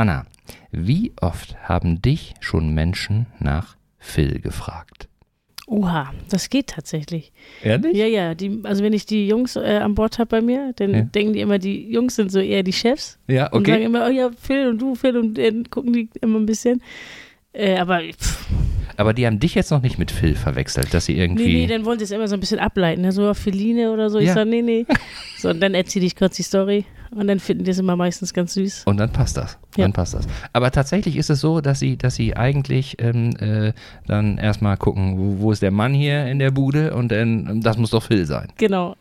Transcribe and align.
Anna, 0.00 0.24
wie 0.72 1.12
oft 1.20 1.56
haben 1.68 2.00
dich 2.00 2.32
schon 2.40 2.72
Menschen 2.72 3.26
nach 3.38 3.76
Phil 3.98 4.40
gefragt? 4.40 5.08
Oha, 5.66 6.14
das 6.30 6.48
geht 6.48 6.68
tatsächlich. 6.68 7.32
Ehrlich? 7.62 7.94
Ja, 7.94 8.06
ja. 8.06 8.34
Die, 8.34 8.60
also 8.64 8.82
wenn 8.82 8.94
ich 8.94 9.04
die 9.04 9.28
Jungs 9.28 9.56
äh, 9.56 9.76
an 9.82 9.94
Bord 9.94 10.18
habe 10.18 10.28
bei 10.28 10.40
mir, 10.40 10.72
dann 10.76 10.94
Ja. 10.94 11.02
denken 11.02 11.34
die 11.34 11.40
immer, 11.40 11.58
die 11.58 11.86
Jungs 11.92 12.16
sind 12.16 12.32
so 12.32 12.40
eher 12.40 12.62
die 12.62 12.72
Chefs. 12.72 13.18
Ja, 13.28 13.48
Und 13.52 13.66
sagen 13.66 13.76
okay. 13.76 13.84
immer, 13.84 14.06
oh 14.06 14.10
ja, 14.10 14.30
Phil 14.40 14.68
und 14.68 14.78
du, 14.78 14.94
Phil 14.94 15.18
und 15.18 15.36
dann 15.36 15.68
gucken 15.68 15.92
die 15.92 16.08
immer 16.22 16.38
ein 16.40 16.46
bisschen. 16.46 16.82
Äh, 17.52 17.76
aber 17.76 18.00
pff, 18.00 18.46
Aber 19.00 19.14
die 19.14 19.26
haben 19.26 19.38
dich 19.40 19.54
jetzt 19.54 19.70
noch 19.70 19.80
nicht 19.80 19.98
mit 19.98 20.10
Phil 20.10 20.34
verwechselt, 20.34 20.92
dass 20.92 21.06
sie 21.06 21.14
nee, 21.14 21.20
irgendwie. 21.22 21.54
nee, 21.54 21.66
dann 21.66 21.86
wollen 21.86 21.98
sie 21.98 22.04
es 22.04 22.10
immer 22.10 22.28
so 22.28 22.34
ein 22.34 22.40
bisschen 22.40 22.58
ableiten. 22.58 23.00
Ne? 23.00 23.12
So 23.12 23.32
Philine 23.32 23.92
oder 23.92 24.10
so. 24.10 24.18
Ich 24.18 24.26
Ja. 24.26 24.34
sage, 24.34 24.50
nee, 24.50 24.60
nee. 24.60 24.84
So, 25.38 25.48
und 25.48 25.60
dann 25.60 25.72
erzähle 25.72 26.04
ich 26.04 26.16
kurz 26.16 26.36
die 26.36 26.42
Story. 26.42 26.84
Und 27.12 27.26
dann 27.26 27.40
finden 27.40 27.64
die 27.64 27.70
es 27.70 27.78
immer 27.78 27.96
meistens 27.96 28.32
ganz 28.34 28.52
süß. 28.54 28.82
und 28.84 28.98
dann 28.98 29.10
passt 29.10 29.36
das. 29.38 29.58
Ja. 29.76 29.84
Dann 29.84 29.92
passt 29.94 30.12
das. 30.14 30.28
Aber 30.52 30.70
tatsächlich 30.70 31.16
ist 31.16 31.30
es 31.30 31.40
so, 31.40 31.60
dass 31.62 31.80
sie, 31.80 31.96
dass 31.96 32.14
sie 32.14 32.36
eigentlich 32.36 33.00
ähm, 33.02 33.30
äh, 33.40 33.72
dann 34.06 34.36
erstmal 34.38 34.76
gucken, 34.76 35.16
wo, 35.18 35.42
wo 35.42 35.50
ist 35.50 35.62
der 35.62 35.70
Mann 35.72 35.94
hier 35.94 36.26
in 36.26 36.38
der 36.38 36.50
Bude 36.52 36.94
und 36.94 37.10
dann, 37.10 37.48
ähm, 37.48 37.60
das 37.62 37.78
muss 37.78 37.90
doch 37.90 38.02
Phil 38.02 38.26
sein. 38.26 38.52
Genau. 38.58 38.96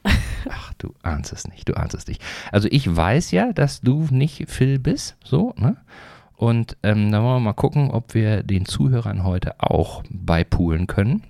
Ach, 0.50 0.74
du 0.80 0.94
ahnst 1.04 1.34
es 1.34 1.46
nicht, 1.50 1.68
du 1.70 1.74
ahnst 1.76 1.94
es 1.94 2.08
nicht. 2.08 2.22
Also 2.54 2.68
ich 2.72 2.96
weiß 2.96 3.30
ja, 3.32 3.52
dass 3.54 3.82
du 3.82 4.08
nicht 4.10 4.46
Phil 4.50 4.80
bist, 4.80 5.16
so, 5.24 5.54
ne? 5.58 5.76
Und 6.40 6.78
ähm, 6.84 7.12
dann 7.12 7.22
wollen 7.22 7.36
wir 7.36 7.40
mal 7.42 7.54
gucken, 7.54 7.92
ob 7.92 8.14
wir 8.14 8.44
den 8.44 8.64
Zuhörern 8.66 9.26
heute 9.26 9.56
auch 9.60 10.04
beipulen 10.10 10.88
können, 10.88 11.24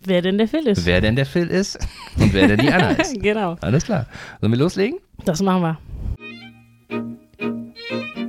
Wer 0.00 0.20
denn 0.20 0.36
der 0.36 0.48
Phil 0.48 0.66
ist. 0.66 0.84
wer 0.84 1.00
denn 1.00 1.14
der 1.16 1.26
Phil 1.26 1.46
ist 1.46 1.78
und 2.18 2.32
wer 2.34 2.48
denn 2.48 2.58
die 2.58 2.72
Anna 2.72 2.90
ist. 2.98 3.20
genau. 3.22 3.56
Alles 3.60 3.84
klar. 3.84 4.06
Sollen 4.40 4.52
wir 4.52 4.58
loslegen? 4.58 4.98
Das 5.24 5.40
machen 5.42 5.62
wir. 5.62 5.78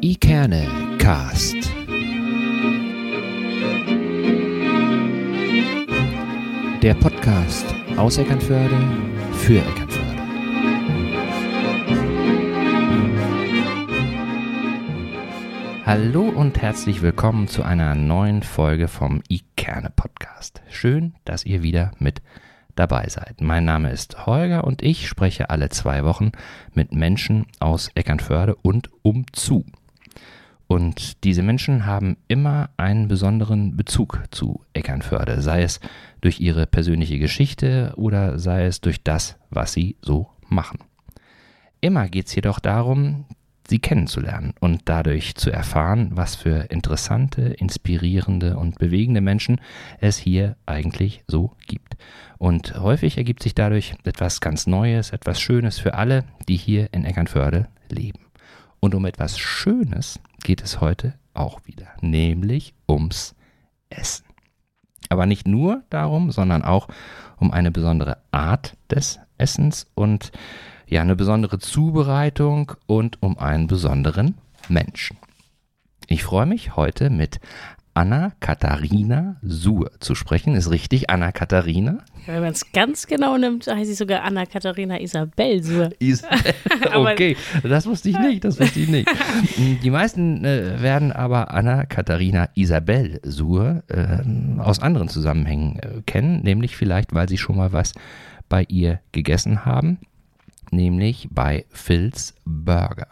Ikerne 0.01 0.67
Cast. 0.99 1.55
Der 6.81 6.93
Podcast 6.93 7.65
aus 7.97 8.17
Eckernförde 8.17 8.77
für 9.33 9.57
Eckernförde. 9.59 9.88
Hallo 15.89 16.21
und 16.21 16.61
herzlich 16.61 17.01
willkommen 17.01 17.47
zu 17.47 17.63
einer 17.63 17.95
neuen 17.95 18.43
Folge 18.43 18.87
vom 18.87 19.23
Ikerne 19.27 19.89
Podcast. 19.89 20.61
Schön, 20.69 21.15
dass 21.25 21.47
ihr 21.47 21.63
wieder 21.63 21.93
mit 21.97 22.21
dabei 22.75 23.07
seid. 23.09 23.41
Mein 23.41 23.65
Name 23.65 23.89
ist 23.89 24.27
Holger 24.27 24.65
und 24.65 24.83
ich 24.83 25.07
spreche 25.07 25.49
alle 25.49 25.69
zwei 25.69 26.03
Wochen 26.03 26.31
mit 26.75 26.93
Menschen 26.93 27.47
aus 27.59 27.89
Eckernförde 27.95 28.55
und 28.57 28.91
umzu. 29.01 29.65
Und 30.67 31.23
diese 31.23 31.41
Menschen 31.41 31.87
haben 31.87 32.17
immer 32.27 32.69
einen 32.77 33.07
besonderen 33.07 33.75
Bezug 33.75 34.21
zu 34.29 34.63
Eckernförde, 34.73 35.41
sei 35.41 35.63
es 35.63 35.79
durch 36.21 36.39
ihre 36.39 36.67
persönliche 36.67 37.17
Geschichte 37.17 37.93
oder 37.95 38.37
sei 38.37 38.67
es 38.67 38.79
durch 38.79 39.03
das, 39.03 39.39
was 39.49 39.73
sie 39.73 39.95
so 40.03 40.29
machen. 40.49 40.81
Immer 41.81 42.09
geht 42.09 42.27
es 42.27 42.35
jedoch 42.35 42.59
darum, 42.59 43.25
sie 43.69 43.79
kennenzulernen 43.79 44.53
und 44.59 44.81
dadurch 44.85 45.35
zu 45.35 45.51
erfahren, 45.51 46.09
was 46.13 46.35
für 46.35 46.69
interessante, 46.71 47.41
inspirierende 47.41 48.57
und 48.57 48.79
bewegende 48.79 49.21
Menschen 49.21 49.61
es 49.99 50.17
hier 50.17 50.55
eigentlich 50.65 51.23
so 51.27 51.55
gibt. 51.67 51.95
Und 52.37 52.79
häufig 52.79 53.17
ergibt 53.17 53.43
sich 53.43 53.53
dadurch 53.53 53.93
etwas 54.03 54.41
ganz 54.41 54.65
Neues, 54.65 55.11
etwas 55.11 55.39
Schönes 55.39 55.79
für 55.79 55.93
alle, 55.93 56.25
die 56.47 56.57
hier 56.57 56.93
in 56.93 57.05
Eckernförde 57.05 57.67
leben. 57.89 58.25
Und 58.79 58.95
um 58.95 59.05
etwas 59.05 59.37
Schönes 59.37 60.19
geht 60.43 60.63
es 60.63 60.81
heute 60.81 61.13
auch 61.33 61.59
wieder, 61.65 61.87
nämlich 62.01 62.73
ums 62.87 63.35
Essen. 63.89 64.25
Aber 65.09 65.25
nicht 65.25 65.47
nur 65.47 65.83
darum, 65.89 66.31
sondern 66.31 66.63
auch 66.63 66.87
um 67.37 67.51
eine 67.51 67.71
besondere 67.71 68.17
Art 68.31 68.77
des 68.89 69.19
Essens 69.37 69.87
und 69.95 70.31
ja, 70.89 71.01
eine 71.01 71.15
besondere 71.15 71.59
Zubereitung 71.59 72.71
und 72.87 73.21
um 73.21 73.37
einen 73.37 73.67
besonderen 73.67 74.35
Menschen. 74.67 75.17
Ich 76.07 76.23
freue 76.23 76.45
mich 76.47 76.75
heute 76.75 77.09
mit 77.09 77.39
Anna 77.93 78.31
Katharina 78.39 79.35
Suhr 79.43 79.91
zu 79.99 80.15
sprechen. 80.15 80.55
Ist 80.55 80.71
richtig, 80.71 81.09
Anna 81.09 81.31
Katharina? 81.31 81.99
Wenn 82.25 82.41
man 82.41 82.51
es 82.51 82.71
ganz 82.71 83.07
genau 83.07 83.37
nimmt, 83.37 83.67
heißt 83.67 83.87
sie 83.87 83.93
sogar 83.95 84.23
Anna-Katharina 84.23 84.99
Isabel 85.01 85.61
Suhr. 85.63 85.89
Isabel. 85.99 86.53
Aber- 86.91 87.11
Okay, 87.11 87.35
das 87.63 87.85
wusste 87.87 88.09
ich 88.09 88.17
nicht, 88.19 88.43
das 88.43 88.59
wusste 88.59 88.79
ich 88.79 88.87
nicht. 88.89 89.09
Die 89.83 89.89
meisten 89.89 90.45
äh, 90.45 90.81
werden 90.81 91.11
aber 91.11 91.51
Anna 91.53 91.85
Katharina 91.85 92.49
Isabel 92.55 93.19
Suhr 93.23 93.83
äh, 93.87 94.19
aus 94.59 94.79
anderen 94.81 95.09
Zusammenhängen 95.09 95.79
äh, 95.79 96.01
kennen, 96.05 96.41
nämlich 96.43 96.75
vielleicht, 96.77 97.13
weil 97.13 97.27
sie 97.27 97.37
schon 97.37 97.57
mal 97.57 97.73
was 97.73 97.93
bei 98.47 98.63
ihr 98.69 98.99
gegessen 99.11 99.65
haben, 99.65 99.99
nämlich 100.71 101.27
bei 101.31 101.65
Phil's 101.69 102.35
Burger. 102.45 103.09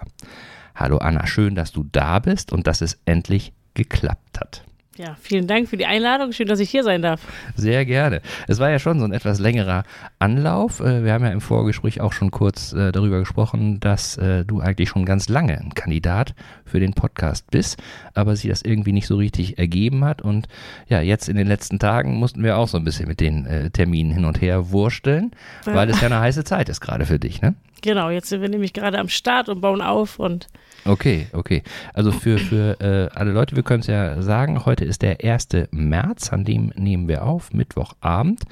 Hallo 0.75 0.97
Anna, 0.97 1.25
schön, 1.25 1.56
dass 1.56 1.72
du 1.72 1.84
da 1.84 2.19
bist 2.19 2.51
und 2.51 2.68
dass 2.68 2.81
es 2.81 3.00
endlich 3.06 3.53
geklappt 3.73 4.40
hat. 4.40 4.63
Ja, 4.97 5.15
vielen 5.21 5.45
Dank 5.45 5.69
für 5.69 5.77
die 5.77 5.85
Einladung. 5.85 6.31
Schön, 6.31 6.47
dass 6.47 6.59
ich 6.59 6.71
hier 6.71 6.83
sein 6.83 7.03
darf. 7.03 7.21
Sehr 7.55 7.85
gerne. 7.85 8.19
Es 8.47 8.57
war 8.57 8.71
ja 8.71 8.79
schon 8.79 8.97
so 8.97 9.05
ein 9.05 9.11
etwas 9.13 9.39
längerer 9.39 9.83
Anlauf. 10.17 10.79
Äh, 10.79 11.03
Wir 11.03 11.13
haben 11.13 11.23
ja 11.23 11.29
im 11.29 11.39
Vorgespräch 11.39 12.01
auch 12.01 12.13
schon 12.13 12.31
kurz 12.31 12.73
äh, 12.73 12.91
darüber 12.91 13.19
gesprochen, 13.19 13.79
dass 13.79 14.17
äh, 14.17 14.43
du 14.43 14.59
eigentlich 14.59 14.89
schon 14.89 15.05
ganz 15.05 15.29
lange 15.29 15.55
ein 15.59 15.75
Kandidat 15.75 16.33
für 16.65 16.79
den 16.79 16.93
Podcast 16.93 17.51
bist, 17.51 17.79
aber 18.15 18.35
sich 18.35 18.49
das 18.49 18.63
irgendwie 18.63 18.91
nicht 18.91 19.05
so 19.05 19.17
richtig 19.17 19.59
ergeben 19.59 20.03
hat. 20.03 20.23
Und 20.23 20.47
ja, 20.87 20.99
jetzt 20.99 21.29
in 21.29 21.37
den 21.37 21.45
letzten 21.47 21.77
Tagen 21.77 22.15
mussten 22.15 22.43
wir 22.43 22.57
auch 22.57 22.67
so 22.67 22.77
ein 22.79 22.83
bisschen 22.83 23.07
mit 23.07 23.19
den 23.19 23.71
Terminen 23.73 24.11
hin 24.11 24.25
und 24.25 24.41
her 24.41 24.71
wursteln, 24.71 25.31
weil 25.65 25.89
es 25.89 26.01
ja 26.01 26.07
eine 26.07 26.19
heiße 26.19 26.43
Zeit 26.43 26.69
ist 26.69 26.81
gerade 26.81 27.05
für 27.05 27.19
dich, 27.19 27.41
ne? 27.41 27.53
Genau, 27.81 28.09
jetzt 28.09 28.29
sind 28.29 28.41
wir 28.41 28.49
nämlich 28.49 28.73
gerade 28.73 28.97
am 28.97 29.07
Start 29.07 29.49
und 29.49 29.61
bauen 29.61 29.81
auf 29.81 30.17
und 30.19 30.47
Okay, 30.87 31.27
okay. 31.33 31.63
Also 31.93 32.11
für, 32.11 32.37
für 32.37 32.79
äh, 32.79 33.09
alle 33.17 33.31
Leute, 33.31 33.55
wir 33.55 33.63
können 33.63 33.81
es 33.81 33.87
ja 33.87 34.21
sagen, 34.21 34.65
heute 34.65 34.85
ist 34.85 35.01
der 35.01 35.23
1. 35.23 35.49
März, 35.71 36.31
an 36.31 36.45
dem 36.45 36.71
nehmen 36.75 37.07
wir 37.07 37.23
auf, 37.23 37.53
Mittwochabend. 37.53 38.43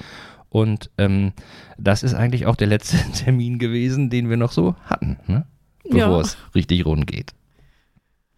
Und 0.48 0.90
ähm, 0.98 1.32
das 1.78 2.02
ist 2.02 2.14
eigentlich 2.14 2.46
auch 2.46 2.56
der 2.56 2.68
letzte 2.68 2.96
Termin 3.12 3.58
gewesen, 3.58 4.10
den 4.10 4.28
wir 4.28 4.36
noch 4.36 4.52
so 4.52 4.74
hatten, 4.84 5.18
ne? 5.26 5.46
bevor 5.84 5.98
Ja. 5.98 6.20
es 6.20 6.36
richtig 6.54 6.84
rund 6.84 7.06
geht. 7.06 7.32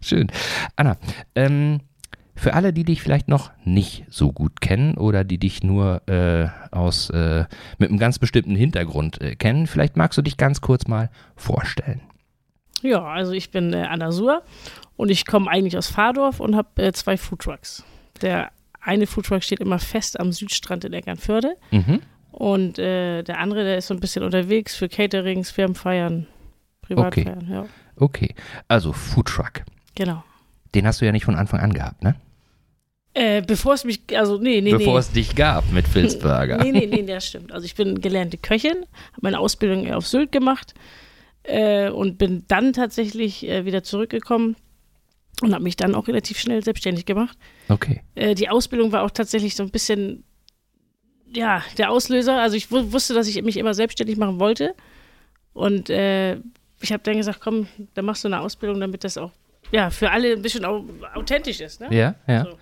Schön. 0.00 0.28
Anna, 0.76 0.96
ähm, 1.34 1.80
für 2.34 2.54
alle, 2.54 2.72
die 2.72 2.84
dich 2.84 3.02
vielleicht 3.02 3.26
noch 3.26 3.50
nicht 3.64 4.04
so 4.08 4.32
gut 4.32 4.60
kennen 4.60 4.94
oder 4.94 5.24
die 5.24 5.38
dich 5.38 5.64
nur 5.64 6.02
äh, 6.08 6.48
aus 6.70 7.10
äh, 7.10 7.46
mit 7.78 7.88
einem 7.88 7.98
ganz 7.98 8.20
bestimmten 8.20 8.54
Hintergrund 8.54 9.20
äh, 9.20 9.34
kennen, 9.34 9.66
vielleicht 9.66 9.96
magst 9.96 10.16
du 10.16 10.22
dich 10.22 10.36
ganz 10.36 10.60
kurz 10.60 10.86
mal 10.86 11.10
vorstellen. 11.34 12.00
Ja, 12.82 13.02
also 13.04 13.32
ich 13.32 13.50
bin 13.50 13.72
äh, 13.72 13.86
Anna 13.88 14.12
Suhr 14.12 14.42
und 14.96 15.10
ich 15.10 15.26
komme 15.26 15.50
eigentlich 15.50 15.76
aus 15.76 15.88
Fahrdorf 15.88 16.40
und 16.40 16.56
habe 16.56 16.82
äh, 16.82 16.92
zwei 16.92 17.16
Foodtrucks. 17.16 17.84
Der 18.22 18.50
eine 18.80 19.06
Foodtruck 19.06 19.42
steht 19.42 19.60
immer 19.60 19.78
fest 19.78 20.18
am 20.18 20.32
Südstrand 20.32 20.84
in 20.84 20.92
Eckernförde 20.92 21.56
Mhm. 21.70 22.00
und 22.32 22.78
äh, 22.78 23.22
der 23.22 23.38
andere, 23.38 23.64
der 23.64 23.78
ist 23.78 23.88
so 23.88 23.94
ein 23.94 24.00
bisschen 24.00 24.22
unterwegs 24.22 24.74
für 24.76 24.88
Caterings, 24.88 25.50
Firmenfeiern, 25.50 26.26
Privatfeiern, 26.82 27.48
ja. 27.50 27.66
Okay, 27.96 28.34
also 28.68 28.92
Foodtruck. 28.92 29.64
Genau. 29.94 30.22
Den 30.74 30.86
hast 30.86 31.00
du 31.00 31.04
ja 31.06 31.12
nicht 31.12 31.24
von 31.24 31.34
Anfang 31.34 31.60
an 31.60 31.72
gehabt, 31.72 32.02
ne? 32.02 32.14
Äh, 33.14 33.42
bevor 33.42 33.74
es 33.74 33.84
mich, 33.84 34.02
also 34.16 34.38
nee, 34.38 34.60
nee, 34.60 34.70
Bevor 34.72 34.92
nee. 34.94 34.98
es 35.00 35.10
dich 35.10 35.34
gab 35.34 35.72
mit 35.72 35.88
Phil's 35.88 36.18
Burger. 36.18 36.58
Nee, 36.62 36.70
nee, 36.72 36.86
nee, 36.86 37.02
das 37.02 37.26
stimmt. 37.26 37.50
Also 37.52 37.64
ich 37.64 37.74
bin 37.74 38.00
gelernte 38.00 38.36
Köchin, 38.38 38.76
habe 39.12 39.20
meine 39.22 39.40
Ausbildung 39.40 39.90
auf 39.92 40.06
Sylt 40.06 40.30
gemacht 40.30 40.74
äh, 41.44 41.88
und 41.90 42.18
bin 42.18 42.44
dann 42.48 42.72
tatsächlich 42.72 43.46
äh, 43.48 43.64
wieder 43.64 43.82
zurückgekommen 43.82 44.56
und 45.42 45.54
habe 45.54 45.64
mich 45.64 45.76
dann 45.76 45.94
auch 45.94 46.08
relativ 46.08 46.38
schnell 46.38 46.62
selbstständig 46.64 47.06
gemacht. 47.06 47.36
Okay. 47.68 48.02
Äh, 48.14 48.34
die 48.34 48.48
Ausbildung 48.48 48.92
war 48.92 49.02
auch 49.02 49.10
tatsächlich 49.10 49.54
so 49.54 49.62
ein 49.62 49.70
bisschen, 49.70 50.24
ja, 51.32 51.62
der 51.76 51.90
Auslöser. 51.90 52.40
Also 52.40 52.56
ich 52.56 52.70
wu- 52.70 52.92
wusste, 52.92 53.14
dass 53.14 53.28
ich 53.28 53.40
mich 53.42 53.56
immer 53.56 53.74
selbstständig 53.74 54.16
machen 54.16 54.40
wollte 54.40 54.74
und 55.52 55.90
äh, 55.90 56.36
ich 56.80 56.92
habe 56.92 57.02
dann 57.02 57.16
gesagt, 57.16 57.40
komm, 57.40 57.66
dann 57.94 58.04
machst 58.04 58.24
du 58.24 58.28
eine 58.28 58.40
Ausbildung, 58.40 58.80
damit 58.80 59.04
das 59.04 59.18
auch 59.18 59.32
ja, 59.72 59.90
für 59.90 60.10
alle 60.10 60.32
ein 60.32 60.42
bisschen 60.42 60.64
au 60.64 60.84
authentisch 61.14 61.60
ist. 61.60 61.80
Ne? 61.80 61.88
Ja, 61.90 62.14
ja. 62.26 62.44
So. 62.44 62.58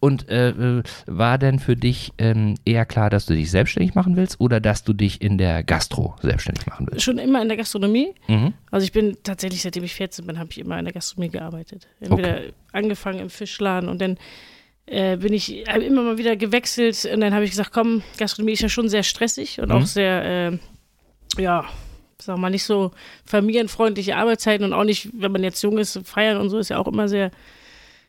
Und 0.00 0.28
äh, 0.28 0.50
äh, 0.50 0.82
war 1.06 1.38
denn 1.38 1.58
für 1.58 1.76
dich 1.76 2.12
ähm, 2.18 2.54
eher 2.64 2.84
klar, 2.86 3.10
dass 3.10 3.26
du 3.26 3.34
dich 3.34 3.50
selbstständig 3.50 3.94
machen 3.94 4.16
willst 4.16 4.40
oder 4.40 4.60
dass 4.60 4.84
du 4.84 4.92
dich 4.92 5.20
in 5.22 5.38
der 5.38 5.62
Gastro 5.62 6.16
selbstständig 6.22 6.66
machen 6.66 6.86
willst? 6.90 7.04
Schon 7.04 7.18
immer 7.18 7.40
in 7.42 7.48
der 7.48 7.56
Gastronomie. 7.56 8.14
Mhm. 8.28 8.52
Also 8.70 8.84
ich 8.84 8.92
bin 8.92 9.16
tatsächlich, 9.22 9.62
seitdem 9.62 9.84
ich 9.84 9.94
14 9.94 10.26
bin, 10.26 10.38
habe 10.38 10.50
ich 10.50 10.58
immer 10.58 10.78
in 10.78 10.84
der 10.84 10.94
Gastronomie 10.94 11.30
gearbeitet. 11.30 11.86
Entweder 12.00 12.40
angefangen 12.72 13.20
im 13.20 13.30
Fischladen 13.30 13.88
und 13.88 14.00
dann 14.00 14.18
äh, 14.86 15.16
bin 15.16 15.32
ich 15.32 15.66
immer 15.66 16.02
mal 16.02 16.18
wieder 16.18 16.36
gewechselt 16.36 17.08
und 17.10 17.20
dann 17.20 17.32
habe 17.32 17.44
ich 17.44 17.50
gesagt, 17.50 17.72
komm, 17.72 18.02
Gastronomie 18.18 18.52
ist 18.52 18.60
ja 18.60 18.68
schon 18.68 18.88
sehr 18.88 19.02
stressig 19.02 19.60
und 19.60 19.68
Mhm. 19.70 19.74
auch 19.74 19.86
sehr, 19.86 20.50
äh, 20.52 20.58
ja, 21.42 21.64
sag 22.20 22.38
mal, 22.38 22.50
nicht 22.50 22.64
so 22.64 22.90
familienfreundliche 23.24 24.16
Arbeitszeiten 24.16 24.64
und 24.64 24.72
auch 24.72 24.84
nicht, 24.84 25.08
wenn 25.14 25.32
man 25.32 25.42
jetzt 25.42 25.62
jung 25.62 25.78
ist, 25.78 26.00
feiern 26.04 26.36
und 26.38 26.50
so 26.50 26.58
ist 26.58 26.68
ja 26.70 26.78
auch 26.78 26.86
immer 26.86 27.08
sehr 27.08 27.30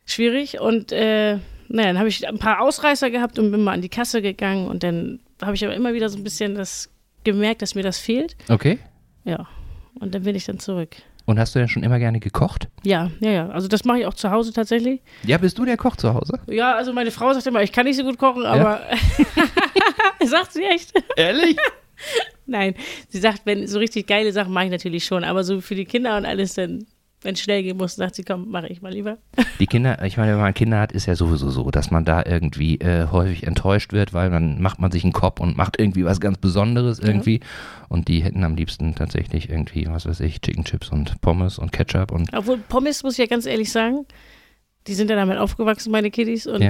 schwierig. 0.06 0.60
Und 0.60 0.92
äh, 0.92 1.40
naja, 1.68 1.88
dann 1.88 2.00
habe 2.00 2.10
ich 2.10 2.28
ein 2.28 2.40
paar 2.40 2.62
Ausreißer 2.62 3.10
gehabt 3.12 3.40
und 3.40 3.52
bin 3.52 3.64
mal 3.64 3.74
an 3.74 3.82
die 3.82 3.90
Kasse 3.90 4.22
gegangen 4.22 4.68
und 4.68 4.84
dann 4.84 5.20
habe 5.42 5.56
ich 5.56 5.66
aber 5.66 5.76
immer 5.76 5.94
wieder 5.94 6.10
so 6.10 6.18
ein 6.18 6.24
bisschen 6.24 6.56
das 6.56 6.90
gemerkt, 7.24 7.62
dass 7.62 7.76
mir 7.76 7.84
das 7.84 8.00
fehlt. 8.00 8.36
Okay. 8.50 8.80
Ja. 9.24 9.48
Und 10.00 10.14
dann 10.14 10.24
bin 10.24 10.36
ich 10.36 10.46
dann 10.46 10.60
zurück. 10.60 10.96
Und 11.26 11.40
hast 11.40 11.56
du 11.56 11.60
denn 11.60 11.68
schon 11.68 11.84
immer 11.84 11.98
gerne 11.98 12.20
gekocht? 12.20 12.68
Ja, 12.84 13.10
ja, 13.20 13.32
ja. 13.32 13.50
Also 13.50 13.68
das 13.68 13.84
mache 13.84 14.00
ich 14.00 14.06
auch 14.06 14.14
zu 14.14 14.30
Hause 14.30 14.54
tatsächlich. 14.54 15.02
Ja, 15.24 15.40
bist 15.40 15.58
du 15.58 15.66
der 15.66 15.76
Koch 15.76 15.96
zu 15.96 16.14
Hause? 16.14 16.40
Ja, 16.48 16.76
also 16.76 16.94
meine 16.94 17.10
Frau 17.10 17.34
sagt 17.34 17.48
immer, 17.48 17.64
ich 17.64 17.72
kann 17.72 17.86
nicht 17.86 17.98
so 17.98 18.04
gut 18.04 18.20
kochen, 18.20 18.46
aber 18.46 18.82
sagt 20.24 20.54
sie 20.54 20.64
echt? 20.64 20.94
Ehrlich? 21.18 21.58
Nein, 22.46 22.76
sie 23.10 23.20
sagt, 23.20 23.42
wenn 23.46 23.66
so 23.66 23.80
richtig 23.80 24.06
geile 24.06 24.32
Sachen 24.32 24.54
mache 24.54 24.66
ich 24.66 24.72
natürlich 24.72 25.06
schon, 25.06 25.24
aber 25.24 25.44
so 25.44 25.62
für 25.62 25.74
die 25.74 25.86
Kinder 25.86 26.16
und 26.18 26.26
alles 26.26 26.54
dann 26.54 26.86
wenn 27.26 27.34
es 27.34 27.42
schnell 27.42 27.64
gehen 27.64 27.78
muss, 27.78 27.96
sagt 27.96 28.16
sie, 28.16 28.24
komm, 28.24 28.50
mache 28.52 28.68
ich 28.68 28.82
mal 28.82 28.94
lieber. 28.94 29.18
Die 29.60 29.66
Kinder, 29.66 30.04
ich 30.06 30.16
meine, 30.18 30.34
wenn 30.34 30.40
man 30.40 30.54
Kinder 30.54 30.80
hat, 30.80 30.92
ist 30.92 31.08
ja 31.08 31.16
sowieso 31.16 31.50
so, 31.50 31.72
dass 31.72 31.90
man 31.90 32.06
da 32.06 32.24
irgendwie 32.24 32.76
äh, 32.80 33.08
häufig 33.12 33.46
enttäuscht 33.46 33.92
wird, 33.92 34.14
weil 34.14 34.30
dann 34.30 34.62
macht 34.62 34.80
man 34.80 34.92
sich 34.92 35.04
einen 35.04 35.12
Kopf 35.12 35.40
und 35.40 35.58
macht 35.58 35.80
irgendwie 35.80 36.06
was 36.06 36.20
ganz 36.20 36.38
Besonderes 36.38 37.00
irgendwie. 37.00 37.40
Ja. 37.40 37.48
Und 37.90 38.08
die 38.08 38.24
hätten 38.24 38.44
am 38.44 38.56
liebsten 38.56 38.94
tatsächlich 38.94 39.50
irgendwie, 39.50 39.88
was 39.88 40.06
weiß 40.06 40.20
ich, 40.20 40.40
Chicken 40.42 40.64
Chips 40.64 40.90
und 40.90 41.20
Pommes 41.22 41.58
und 41.58 41.72
Ketchup 41.72 42.12
und. 42.12 42.32
Obwohl 42.34 42.58
Pommes, 42.58 43.04
muss 43.04 43.14
ich 43.14 43.20
ja 43.20 43.26
ganz 43.26 43.48
ehrlich 43.48 43.72
sagen, 43.72 44.06
die 44.86 44.94
sind 44.94 45.10
ja 45.10 45.16
damit 45.16 45.40
aufgewachsen, 45.40 45.92
meine 45.92 46.12
Kiddies, 46.12 46.46
und 46.46 46.62
ja. 46.62 46.70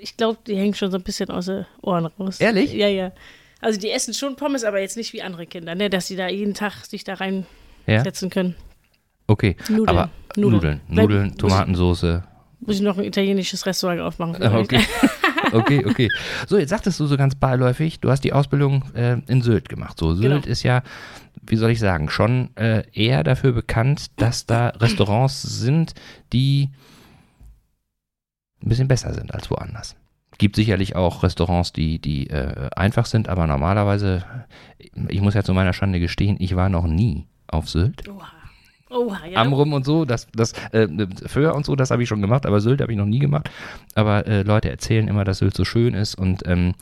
ich 0.00 0.16
glaube, 0.16 0.38
die 0.46 0.56
hängen 0.56 0.74
schon 0.74 0.90
so 0.90 0.96
ein 0.96 1.02
bisschen 1.02 1.30
aus 1.30 1.46
den 1.46 1.66
Ohren 1.82 2.06
raus. 2.06 2.40
Ehrlich? 2.40 2.72
Ja, 2.72 2.88
ja. 2.88 3.12
Also 3.60 3.78
die 3.78 3.90
essen 3.90 4.14
schon 4.14 4.36
Pommes, 4.36 4.64
aber 4.64 4.80
jetzt 4.80 4.96
nicht 4.96 5.12
wie 5.12 5.20
andere 5.20 5.46
Kinder, 5.46 5.74
ne? 5.74 5.90
dass 5.90 6.06
sie 6.06 6.16
da 6.16 6.28
jeden 6.28 6.54
Tag 6.54 6.86
sich 6.86 7.04
da 7.04 7.14
reinsetzen 7.14 8.28
ja. 8.28 8.32
können. 8.32 8.56
Okay, 9.30 9.54
Nudeln. 9.68 9.88
aber 9.88 10.10
Nudeln, 10.36 10.80
Nudeln, 10.88 11.08
Nudeln 11.08 11.38
Tomatensoße. 11.38 12.24
Muss 12.58 12.76
ich 12.76 12.82
noch 12.82 12.98
ein 12.98 13.04
italienisches 13.04 13.64
Restaurant 13.64 14.00
aufmachen. 14.00 14.42
Okay. 14.42 14.80
okay, 15.52 15.86
okay. 15.86 16.08
So, 16.48 16.58
jetzt 16.58 16.70
sagtest 16.70 16.98
du 16.98 17.06
so 17.06 17.16
ganz 17.16 17.36
beiläufig, 17.36 18.00
du 18.00 18.10
hast 18.10 18.24
die 18.24 18.32
Ausbildung 18.32 18.84
äh, 18.94 19.18
in 19.28 19.40
Sylt 19.40 19.68
gemacht. 19.68 19.98
So, 20.00 20.14
Sylt 20.14 20.42
genau. 20.42 20.52
ist 20.52 20.64
ja, 20.64 20.82
wie 21.46 21.54
soll 21.54 21.70
ich 21.70 21.78
sagen, 21.78 22.10
schon 22.10 22.50
äh, 22.56 22.82
eher 22.92 23.22
dafür 23.22 23.52
bekannt, 23.52 24.10
dass 24.16 24.46
da 24.46 24.70
Restaurants 24.70 25.42
sind, 25.42 25.94
die 26.32 26.70
ein 28.64 28.68
bisschen 28.68 28.88
besser 28.88 29.14
sind 29.14 29.32
als 29.32 29.48
woanders. 29.48 29.94
Gibt 30.38 30.56
sicherlich 30.56 30.96
auch 30.96 31.22
Restaurants, 31.22 31.72
die, 31.72 32.00
die 32.00 32.30
äh, 32.30 32.68
einfach 32.74 33.06
sind, 33.06 33.28
aber 33.28 33.46
normalerweise, 33.46 34.24
ich 35.08 35.20
muss 35.20 35.34
ja 35.34 35.44
zu 35.44 35.54
meiner 35.54 35.72
Schande 35.72 36.00
gestehen, 36.00 36.36
ich 36.40 36.56
war 36.56 36.68
noch 36.68 36.88
nie 36.88 37.28
auf 37.46 37.68
Sylt. 37.70 38.08
Oha. 38.08 38.39
Oha, 38.90 39.26
ja. 39.26 39.40
Amrum 39.40 39.72
und 39.72 39.84
so, 39.84 40.04
das, 40.04 40.26
das, 40.34 40.52
äh, 40.72 40.88
Föhr 41.26 41.54
und 41.54 41.64
so, 41.64 41.76
das 41.76 41.90
habe 41.90 42.02
ich 42.02 42.08
schon 42.08 42.20
gemacht, 42.20 42.44
aber 42.44 42.60
Sylt 42.60 42.80
habe 42.80 42.92
ich 42.92 42.98
noch 42.98 43.06
nie 43.06 43.20
gemacht. 43.20 43.48
Aber 43.94 44.26
äh, 44.26 44.42
Leute 44.42 44.68
erzählen 44.68 45.06
immer, 45.06 45.24
dass 45.24 45.38
Sylt 45.38 45.56
so 45.56 45.64
schön 45.64 45.94
ist 45.94 46.16
und 46.16 46.46
ähm, 46.46 46.74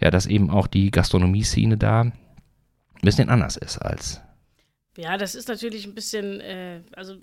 ja, 0.00 0.10
dass 0.10 0.26
eben 0.26 0.50
auch 0.50 0.66
die 0.66 0.90
Gastronomie-Szene 0.90 1.76
da 1.76 2.00
ein 2.02 2.12
bisschen 3.02 3.28
anders 3.28 3.56
ist 3.56 3.78
als. 3.78 4.20
Ja, 4.96 5.16
das 5.16 5.34
ist 5.34 5.48
natürlich 5.48 5.86
ein 5.86 5.94
bisschen, 5.94 6.40
äh, 6.40 6.80
also 6.96 7.16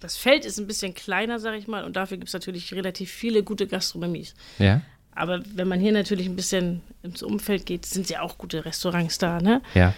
das 0.00 0.16
Feld 0.16 0.44
ist 0.44 0.58
ein 0.58 0.66
bisschen 0.66 0.94
kleiner, 0.94 1.38
sag 1.38 1.54
ich 1.54 1.66
mal, 1.66 1.84
und 1.84 1.96
dafür 1.96 2.16
gibt 2.16 2.28
es 2.28 2.34
natürlich 2.34 2.72
relativ 2.72 3.10
viele 3.10 3.42
gute 3.42 3.66
Gastronomies. 3.66 4.34
Ja. 4.58 4.82
Aber 5.14 5.42
wenn 5.54 5.68
man 5.68 5.80
hier 5.80 5.92
natürlich 5.92 6.26
ein 6.26 6.36
bisschen 6.36 6.82
ins 7.02 7.22
Umfeld 7.22 7.66
geht, 7.66 7.86
sind 7.86 8.08
ja 8.10 8.20
auch 8.20 8.38
gute 8.38 8.64
Restaurants 8.64 9.18
da, 9.18 9.40
ne? 9.40 9.62
Ja. 9.74 9.94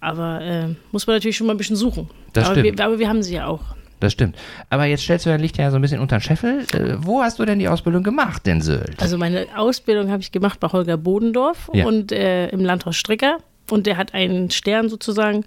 Aber 0.00 0.40
äh, 0.40 0.68
muss 0.92 1.06
man 1.06 1.16
natürlich 1.16 1.36
schon 1.36 1.46
mal 1.46 1.54
ein 1.54 1.58
bisschen 1.58 1.76
suchen. 1.76 2.08
Das 2.32 2.46
aber 2.46 2.60
stimmt. 2.60 2.78
Wir, 2.78 2.84
aber 2.84 2.98
wir 2.98 3.08
haben 3.08 3.22
sie 3.22 3.34
ja 3.34 3.46
auch. 3.46 3.60
Das 4.00 4.12
stimmt. 4.12 4.36
Aber 4.70 4.86
jetzt 4.86 5.02
stellst 5.02 5.26
du 5.26 5.30
dein 5.30 5.40
Licht 5.40 5.58
ja 5.58 5.70
so 5.70 5.76
ein 5.76 5.82
bisschen 5.82 6.00
unter 6.00 6.16
den 6.16 6.22
Scheffel. 6.22 6.64
Äh, 6.72 6.96
wo 6.98 7.22
hast 7.22 7.38
du 7.38 7.44
denn 7.44 7.58
die 7.58 7.68
Ausbildung 7.68 8.02
gemacht, 8.02 8.46
denn 8.46 8.62
Sylt? 8.62 9.00
Also 9.00 9.18
meine 9.18 9.46
Ausbildung 9.54 10.10
habe 10.10 10.22
ich 10.22 10.32
gemacht 10.32 10.58
bei 10.58 10.68
Holger 10.68 10.96
Bodendorf 10.96 11.70
ja. 11.74 11.84
und 11.86 12.10
äh, 12.10 12.48
im 12.48 12.60
Landhaus 12.60 12.96
Stricker. 12.96 13.38
Und 13.70 13.86
der 13.86 13.98
hat 13.98 14.14
einen 14.14 14.50
Stern 14.50 14.88
sozusagen. 14.88 15.44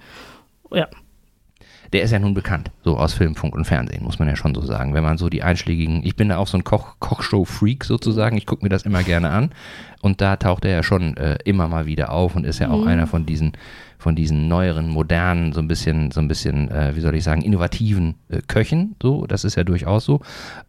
Ja. 0.72 0.88
Der 1.94 2.02
ist 2.02 2.12
ja 2.12 2.20
nun 2.20 2.34
bekannt, 2.34 2.72
so 2.84 2.98
aus 2.98 3.14
Film, 3.14 3.36
Funk 3.36 3.56
und 3.56 3.66
Fernsehen, 3.66 4.04
muss 4.04 4.18
man 4.18 4.28
ja 4.28 4.36
schon 4.36 4.56
so 4.56 4.62
sagen. 4.62 4.96
Wenn 4.96 5.04
man 5.04 5.20
so 5.20 5.30
die 5.30 5.44
einschlägigen, 5.44 6.02
ich 6.04 6.16
bin 6.16 6.30
da 6.30 6.38
auch 6.38 6.48
so 6.48 6.58
ein 6.58 6.64
Koch, 6.64 6.96
Kochshow-Freak 7.00 7.84
sozusagen, 7.86 8.36
ich 8.36 8.48
gucke 8.48 8.66
mir 8.66 8.70
das 8.70 8.82
immer 8.82 9.04
gerne 9.04 9.30
an. 9.30 9.52
Und 10.02 10.20
da 10.20 10.36
taucht 10.36 10.66
er 10.66 10.72
ja 10.72 10.84
schon 10.84 11.16
äh, 11.18 11.38
immer 11.46 11.68
mal 11.68 11.86
wieder 11.86 12.12
auf 12.12 12.36
und 12.36 12.46
ist 12.46 12.60
ja 12.60 12.72
auch 12.72 12.82
mhm. 12.82 12.88
einer 12.88 13.08
von 13.08 13.26
diesen 13.26 13.54
von 14.04 14.16
diesen 14.18 14.50
neueren, 14.50 14.90
modernen, 14.90 15.54
so 15.54 15.62
ein 15.62 15.68
bisschen, 15.70 16.12
so 16.12 16.20
ein 16.20 16.28
bisschen, 16.28 16.70
äh, 16.70 16.94
wie 16.94 17.00
soll 17.00 17.16
ich 17.16 17.24
sagen, 17.24 17.42
innovativen 17.42 18.16
äh, 18.28 18.42
Köchen. 18.46 18.96
So, 19.02 19.26
das 19.26 19.46
ist 19.46 19.56
ja 19.56 19.64
durchaus 19.64 20.04
so. 20.04 20.20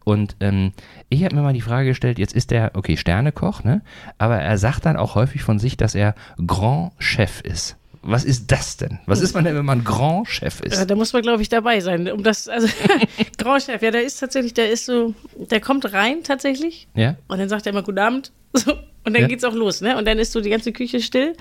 Und 0.05 0.37
ähm, 0.39 0.71
ich 1.09 1.25
habe 1.25 1.35
mir 1.35 1.41
mal 1.41 1.53
die 1.53 1.59
Frage 1.59 1.89
gestellt, 1.89 2.17
jetzt 2.17 2.33
ist 2.33 2.49
der, 2.49 2.71
okay, 2.75 2.95
Sternekoch, 2.95 3.65
ne? 3.65 3.81
Aber 4.17 4.37
er 4.37 4.57
sagt 4.57 4.85
dann 4.85 4.95
auch 4.95 5.15
häufig 5.15 5.43
von 5.43 5.59
sich, 5.59 5.75
dass 5.75 5.95
er 5.95 6.15
Grand 6.47 6.93
Chef 6.97 7.41
ist. 7.41 7.75
Was 8.07 8.23
ist 8.23 8.51
das 8.51 8.77
denn? 8.77 8.99
Was 9.07 9.19
ist 9.21 9.33
man 9.33 9.45
denn, 9.45 9.55
wenn 9.55 9.65
man 9.65 9.83
Grand 9.83 10.27
Chef 10.29 10.61
ist? 10.61 10.77
Ja, 10.77 10.85
da 10.85 10.95
muss 10.95 11.11
man, 11.11 11.23
glaube 11.23 11.41
ich, 11.41 11.49
dabei 11.49 11.79
sein, 11.79 12.11
um 12.11 12.21
das, 12.21 12.47
also 12.47 12.67
Grand 13.37 13.63
Chef, 13.63 13.81
ja, 13.81 13.89
der 13.89 14.03
ist 14.03 14.19
tatsächlich, 14.19 14.53
der 14.53 14.69
ist 14.69 14.85
so, 14.85 15.15
der 15.49 15.59
kommt 15.59 15.91
rein 15.91 16.23
tatsächlich. 16.23 16.87
Ja. 16.93 17.15
Und 17.27 17.39
dann 17.39 17.49
sagt 17.49 17.65
er 17.65 17.71
immer 17.71 17.83
Guten 17.83 17.99
Abend. 17.99 18.31
So, 18.57 18.71
und 18.71 19.13
dann 19.13 19.23
ja. 19.23 19.27
geht's 19.27 19.43
auch 19.43 19.53
los, 19.53 19.81
ne? 19.81 19.97
Und 19.97 20.07
dann 20.07 20.17
ist 20.17 20.31
so 20.31 20.39
die 20.39 20.49
ganze 20.49 20.71
Küche 20.71 21.01
still 21.01 21.35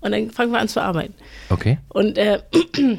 und 0.00 0.10
dann 0.10 0.30
fangen 0.30 0.50
wir 0.50 0.58
an 0.58 0.66
zu 0.66 0.80
arbeiten. 0.82 1.14
Okay. 1.48 1.78
Und 1.88 2.18
äh, 2.18 2.40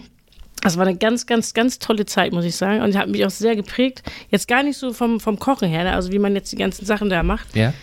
das 0.62 0.78
war 0.78 0.88
eine 0.88 0.98
ganz, 0.98 1.26
ganz, 1.26 1.54
ganz 1.54 1.80
tolle 1.80 2.06
Zeit, 2.06 2.32
muss 2.32 2.46
ich 2.46 2.56
sagen. 2.56 2.82
Und 2.82 2.98
hat 2.98 3.10
mich 3.10 3.26
auch 3.26 3.30
sehr 3.30 3.58
geprägt. 3.58 4.04
Jetzt 4.30 4.48
gar 4.48 4.64
nicht 4.64 4.78
so 4.78 4.94
vom, 4.94 5.20
vom 5.20 5.38
Kochen 5.38 5.70
her, 5.70 5.84
ne? 5.84 5.94
also 5.94 6.12
wie 6.12 6.20
man 6.20 6.34
jetzt 6.34 6.52
die 6.52 6.56
ganzen 6.56 6.86
Sachen 6.86 7.10
da 7.10 7.24
macht, 7.24 7.56
ja. 7.56 7.74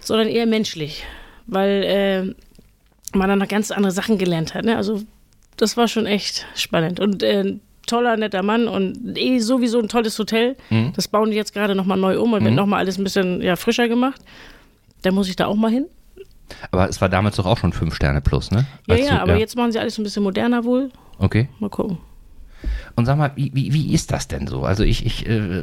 sondern 0.00 0.28
eher 0.28 0.46
menschlich. 0.46 1.04
Weil 1.46 1.82
äh, 1.84 2.34
man 3.14 3.28
dann 3.28 3.38
noch 3.38 3.48
ganz 3.48 3.70
andere 3.70 3.92
Sachen 3.92 4.18
gelernt 4.18 4.54
hat. 4.54 4.64
Ne? 4.64 4.76
Also 4.76 5.02
das 5.56 5.76
war 5.76 5.88
schon 5.88 6.06
echt 6.06 6.46
spannend. 6.54 7.00
Und 7.00 7.22
äh, 7.22 7.56
toller, 7.86 8.16
netter 8.16 8.42
Mann 8.42 8.68
und 8.68 9.16
eh 9.18 9.38
sowieso 9.38 9.80
ein 9.80 9.88
tolles 9.88 10.18
Hotel. 10.18 10.56
Mhm. 10.70 10.92
Das 10.94 11.08
bauen 11.08 11.30
die 11.30 11.36
jetzt 11.36 11.52
gerade 11.52 11.74
nochmal 11.74 11.98
neu 11.98 12.20
um 12.20 12.32
und 12.32 12.40
mhm. 12.40 12.46
wird 12.46 12.54
nochmal 12.54 12.80
alles 12.80 12.98
ein 12.98 13.04
bisschen 13.04 13.42
ja, 13.42 13.56
frischer 13.56 13.88
gemacht. 13.88 14.20
Da 15.02 15.10
muss 15.10 15.28
ich 15.28 15.36
da 15.36 15.46
auch 15.46 15.56
mal 15.56 15.70
hin. 15.70 15.86
Aber 16.70 16.88
es 16.88 17.00
war 17.00 17.08
damals 17.08 17.36
doch 17.36 17.46
auch 17.46 17.58
schon 17.58 17.72
fünf 17.72 17.94
Sterne 17.94 18.20
plus, 18.20 18.50
ne? 18.50 18.66
Ja, 18.86 18.96
ja, 18.96 19.16
du, 19.16 19.22
aber 19.22 19.32
ja. 19.34 19.38
jetzt 19.38 19.56
machen 19.56 19.72
sie 19.72 19.78
alles 19.78 19.98
ein 19.98 20.04
bisschen 20.04 20.22
moderner 20.22 20.64
wohl. 20.64 20.90
Okay. 21.18 21.48
Mal 21.60 21.70
gucken. 21.70 21.98
Und 22.94 23.06
sag 23.06 23.16
mal, 23.16 23.32
wie, 23.36 23.50
wie, 23.54 23.72
wie 23.72 23.92
ist 23.94 24.12
das 24.12 24.28
denn 24.28 24.46
so? 24.46 24.62
Also 24.62 24.84
ich, 24.84 25.04
ich 25.06 25.26
äh, 25.26 25.62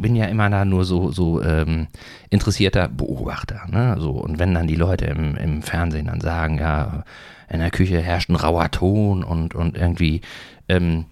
bin 0.00 0.16
ja 0.16 0.26
immer 0.26 0.50
da 0.50 0.64
nur 0.64 0.84
so, 0.84 1.10
so 1.10 1.42
ähm, 1.42 1.86
interessierter 2.30 2.88
Beobachter. 2.88 3.62
Ne? 3.70 3.96
So, 3.98 4.10
und 4.10 4.38
wenn 4.38 4.54
dann 4.54 4.66
die 4.66 4.76
Leute 4.76 5.06
im, 5.06 5.36
im 5.36 5.62
Fernsehen 5.62 6.06
dann 6.06 6.20
sagen, 6.20 6.58
ja, 6.58 7.04
in 7.48 7.60
der 7.60 7.70
Küche 7.70 8.00
herrscht 8.00 8.30
ein 8.30 8.36
rauer 8.36 8.70
Ton 8.70 9.24
und, 9.24 9.54
und 9.54 9.76
irgendwie, 9.76 10.20
ähm, 10.68 11.06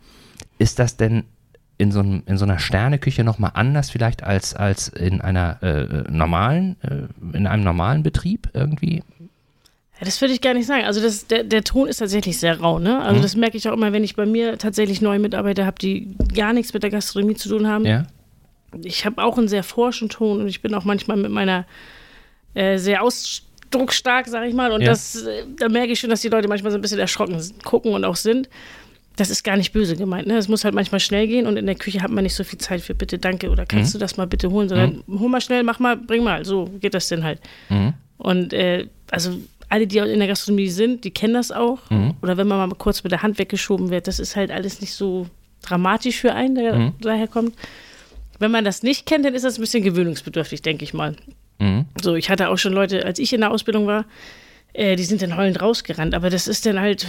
ist 0.59 0.79
das 0.79 0.97
denn 0.97 1.25
in 1.79 1.93
so, 1.93 2.01
einem, 2.01 2.23
in 2.27 2.37
so 2.37 2.45
einer 2.45 2.59
Sterneküche 2.59 3.25
nochmal 3.25 3.53
anders 3.55 3.91
vielleicht 3.91 4.25
als, 4.25 4.55
als 4.55 4.89
in 4.89 5.21
einer 5.21 5.63
äh, 5.63 6.11
normalen, 6.11 6.77
äh, 6.83 7.37
in 7.37 7.47
einem 7.47 7.63
normalen 7.63 8.03
Betrieb 8.03 8.49
irgendwie? 8.53 9.03
Ja, 9.99 10.05
das 10.05 10.21
würde 10.21 10.35
ich 10.35 10.41
gar 10.41 10.55
nicht 10.55 10.67
sagen. 10.67 10.85
Also 10.85 11.01
das, 11.01 11.27
der, 11.27 11.45
der 11.45 11.65
Ton 11.65 11.89
ist 11.89 11.99
tatsächlich 11.99 12.39
sehr 12.39 12.61
rau, 12.61 12.79
ne? 12.79 13.01
Also 13.01 13.19
mhm. 13.19 13.23
das 13.23 13.37
merke 13.37 13.57
ich 13.57 13.69
auch 13.69 13.73
immer, 13.73 13.93
wenn 13.93 14.05
ich 14.05 14.17
bei 14.17 14.27
mir 14.27 14.59
tatsächlich 14.59 15.01
neue 15.01 15.19
Mitarbeiter 15.19 15.67
habe, 15.67 15.79
die 15.81 16.17
gar 16.35 16.53
nichts 16.53 16.73
mit 16.73 16.83
der 16.83 16.91
Gastronomie 16.91 17.35
zu 17.35 17.49
tun 17.49 17.67
haben. 17.67 17.85
Ja. 17.85 18.07
Ich 18.83 19.05
habe 19.05 19.23
auch 19.23 19.39
einen 19.39 19.49
sehr 19.49 19.63
forschen 19.63 20.09
Ton 20.09 20.41
und 20.41 20.49
ich 20.49 20.61
bin 20.61 20.75
auch 20.75 20.85
manchmal 20.85 21.17
mit 21.17 21.31
meiner 21.31 21.65
äh, 22.55 22.79
sehr 22.79 23.03
ausdrucksstark, 23.03 24.29
sage 24.29 24.49
ich 24.49 24.55
mal. 24.55 24.73
Und 24.73 24.83
ja. 24.83 24.89
das, 24.89 25.27
da 25.59 25.69
merke 25.69 25.93
ich 25.93 26.01
schon, 26.01 26.11
dass 26.11 26.21
die 26.21 26.29
Leute 26.29 26.49
manchmal 26.49 26.73
so 26.73 26.79
ein 26.79 26.83
bisschen 26.83 26.99
erschrocken 26.99 27.43
gucken 27.65 27.93
und 27.95 28.05
auch 28.05 28.17
sind 28.17 28.49
das 29.19 29.31
ist 29.31 29.43
gar 29.43 29.57
nicht 29.57 29.73
böse 29.73 29.97
gemeint. 29.97 30.29
Ne? 30.29 30.37
Es 30.37 30.49
muss 30.49 30.65
halt 30.65 30.75
manchmal 30.75 31.01
schnell 31.01 31.27
gehen 31.27 31.47
und 31.47 31.57
in 31.57 31.67
der 31.67 31.75
Küche 31.75 32.03
hat 32.03 32.11
man 32.11 32.23
nicht 32.23 32.35
so 32.35 32.45
viel 32.45 32.59
Zeit 32.59 32.81
für 32.81 32.95
bitte, 32.95 33.19
danke 33.19 33.51
oder 33.51 33.67
kannst 33.67 33.93
mhm. 33.93 33.99
du 33.99 34.03
das 34.05 34.17
mal 34.17 34.27
bitte 34.27 34.51
holen, 34.51 34.69
sondern 34.69 35.03
mhm. 35.07 35.21
hol 35.21 35.29
mal 35.29 35.41
schnell, 35.41 35.63
mach 35.63 35.81
mal, 35.81 35.97
bring 35.97 36.23
mal. 36.23 36.45
So 36.45 36.67
geht 36.81 36.95
das 36.95 37.09
denn 37.09 37.25
halt. 37.25 37.41
Mhm. 37.69 37.95
Und 38.17 38.53
äh, 38.53 38.87
also 39.11 39.37
alle, 39.69 39.87
die 39.87 39.99
in 39.99 40.19
der 40.19 40.29
Gastronomie 40.29 40.69
sind, 40.69 41.05
die 41.05 41.11
kennen 41.11 41.35
das 41.35 41.51
auch. 41.51 41.79
Mhm. 41.91 42.15
Oder 42.23 42.37
wenn 42.37 42.47
man 42.47 42.69
mal 42.69 42.75
kurz 42.77 43.03
mit 43.03 43.13
der 43.13 43.23
Hand 43.23 43.39
weggeschoben 43.39 43.91
wird, 43.91 44.07
das 44.07 44.21
ist 44.21 44.37
halt 44.37 44.51
alles 44.51 44.81
nicht 44.81 44.95
so 44.95 45.27
dramatisch 45.63 46.21
für 46.21 46.35
einen, 46.35 46.55
der 46.55 46.75
mhm. 46.75 46.93
daher 47.01 47.27
kommt. 47.27 47.55
Wenn 48.39 48.51
man 48.51 48.65
das 48.65 48.83
nicht 48.83 49.07
kennt, 49.07 49.25
dann 49.25 49.35
ist 49.35 49.45
das 49.45 49.59
ein 49.59 49.61
bisschen 49.61 49.83
gewöhnungsbedürftig, 49.83 50.63
denke 50.63 50.85
ich 50.85 50.95
mal. 50.95 51.17
Mhm. 51.59 51.87
So, 52.01 52.15
ich 52.15 52.31
hatte 52.31 52.49
auch 52.49 52.59
schon 52.59 52.73
Leute, 52.73 53.05
als 53.05 53.19
ich 53.19 53.33
in 53.33 53.41
der 53.41 53.51
Ausbildung 53.51 53.87
war, 53.87 54.05
äh, 54.73 54.97
die 54.97 55.05
sind 55.05 55.23
dann 55.23 55.37
heulend 55.37 55.61
rausgerannt, 55.61 56.15
aber 56.15 56.31
das 56.31 56.47
ist 56.47 56.67
dann 56.67 56.81
halt, 56.81 57.07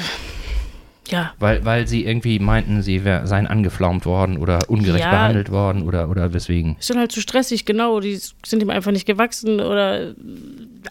ja. 1.09 1.33
Weil, 1.39 1.63
weil 1.65 1.87
sie 1.87 2.05
irgendwie 2.05 2.39
meinten, 2.39 2.81
sie 2.81 3.03
wär, 3.03 3.27
seien 3.27 3.47
angeflaumt 3.47 4.05
worden 4.05 4.37
oder 4.37 4.59
ungerecht 4.67 5.03
ja. 5.05 5.11
behandelt 5.11 5.51
worden 5.51 5.83
oder, 5.83 6.09
oder 6.09 6.33
weswegen. 6.33 6.77
Ist 6.79 6.89
dann 6.89 6.97
halt 6.97 7.11
zu 7.11 7.21
stressig, 7.21 7.65
genau. 7.65 7.99
Die 7.99 8.19
sind 8.45 8.61
ihm 8.61 8.69
einfach 8.69 8.91
nicht 8.91 9.05
gewachsen 9.05 9.59
oder 9.59 10.13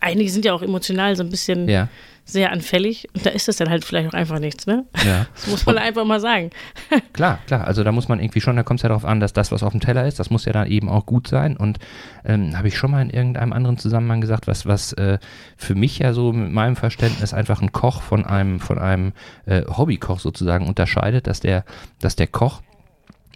einige 0.01 0.31
sind 0.31 0.45
ja 0.45 0.53
auch 0.53 0.63
emotional 0.63 1.17
so 1.17 1.23
ein 1.23 1.31
bisschen 1.31 1.69
ja. 1.69 1.89
Sehr 2.29 2.53
anfällig 2.53 3.09
und 3.15 3.25
da 3.25 3.31
ist 3.31 3.49
es 3.49 3.57
dann 3.57 3.71
halt 3.71 3.87
vielleicht 3.87 4.11
auch 4.11 4.15
einfach 4.15 4.39
nichts, 4.39 4.67
ne? 4.67 4.85
Ja. 5.05 5.27
Das 5.35 5.47
muss 5.47 5.67
man 5.67 5.79
einfach 5.79 6.05
mal 6.05 6.21
sagen. 6.21 6.51
Klar, 7.13 7.39
klar. 7.47 7.67
Also 7.67 7.85
da 7.85 7.93
muss 7.93 8.09
man 8.09 8.21
irgendwie 8.21 8.41
schon, 8.41 8.57
da 8.57 8.63
kommt 8.63 8.81
es 8.81 8.83
ja 8.83 8.91
darauf 8.91 9.05
an, 9.05 9.19
dass 9.19 9.33
das, 9.33 9.51
was 9.51 9.63
auf 9.63 9.73
dem 9.73 9.81
Teller 9.81 10.07
ist, 10.07 10.19
das 10.19 10.29
muss 10.29 10.45
ja 10.45 10.53
dann 10.53 10.67
eben 10.67 10.89
auch 10.89 11.07
gut 11.07 11.27
sein. 11.27 11.57
Und 11.57 11.79
ähm, 12.25 12.57
habe 12.57 12.69
ich 12.69 12.77
schon 12.77 12.91
mal 12.91 13.01
in 13.01 13.11
irgendeinem 13.11 13.53
anderen 13.53 13.79
Zusammenhang 13.79 14.21
gesagt, 14.21 14.47
was, 14.47 14.67
was 14.67 14.93
äh, 14.95 15.19
für 15.57 15.75
mich 15.75 16.01
ja 16.01 16.13
so 16.13 16.33
mit 16.33 16.53
meinem 16.53 16.77
Verständnis 16.77 17.33
einfach 17.33 17.63
ein 17.63 17.73
Koch 17.73 18.03
von 18.03 18.27
einem, 18.27 18.61
von 18.61 18.79
einem 18.79 19.13
äh, 19.47 19.63
Hobbykoch 19.65 20.21
sozusagen 20.21 20.67
unterscheidet, 20.67 21.27
dass 21.27 21.41
der, 21.41 21.65
dass 22.01 22.17
der 22.17 22.27
Koch 22.27 22.61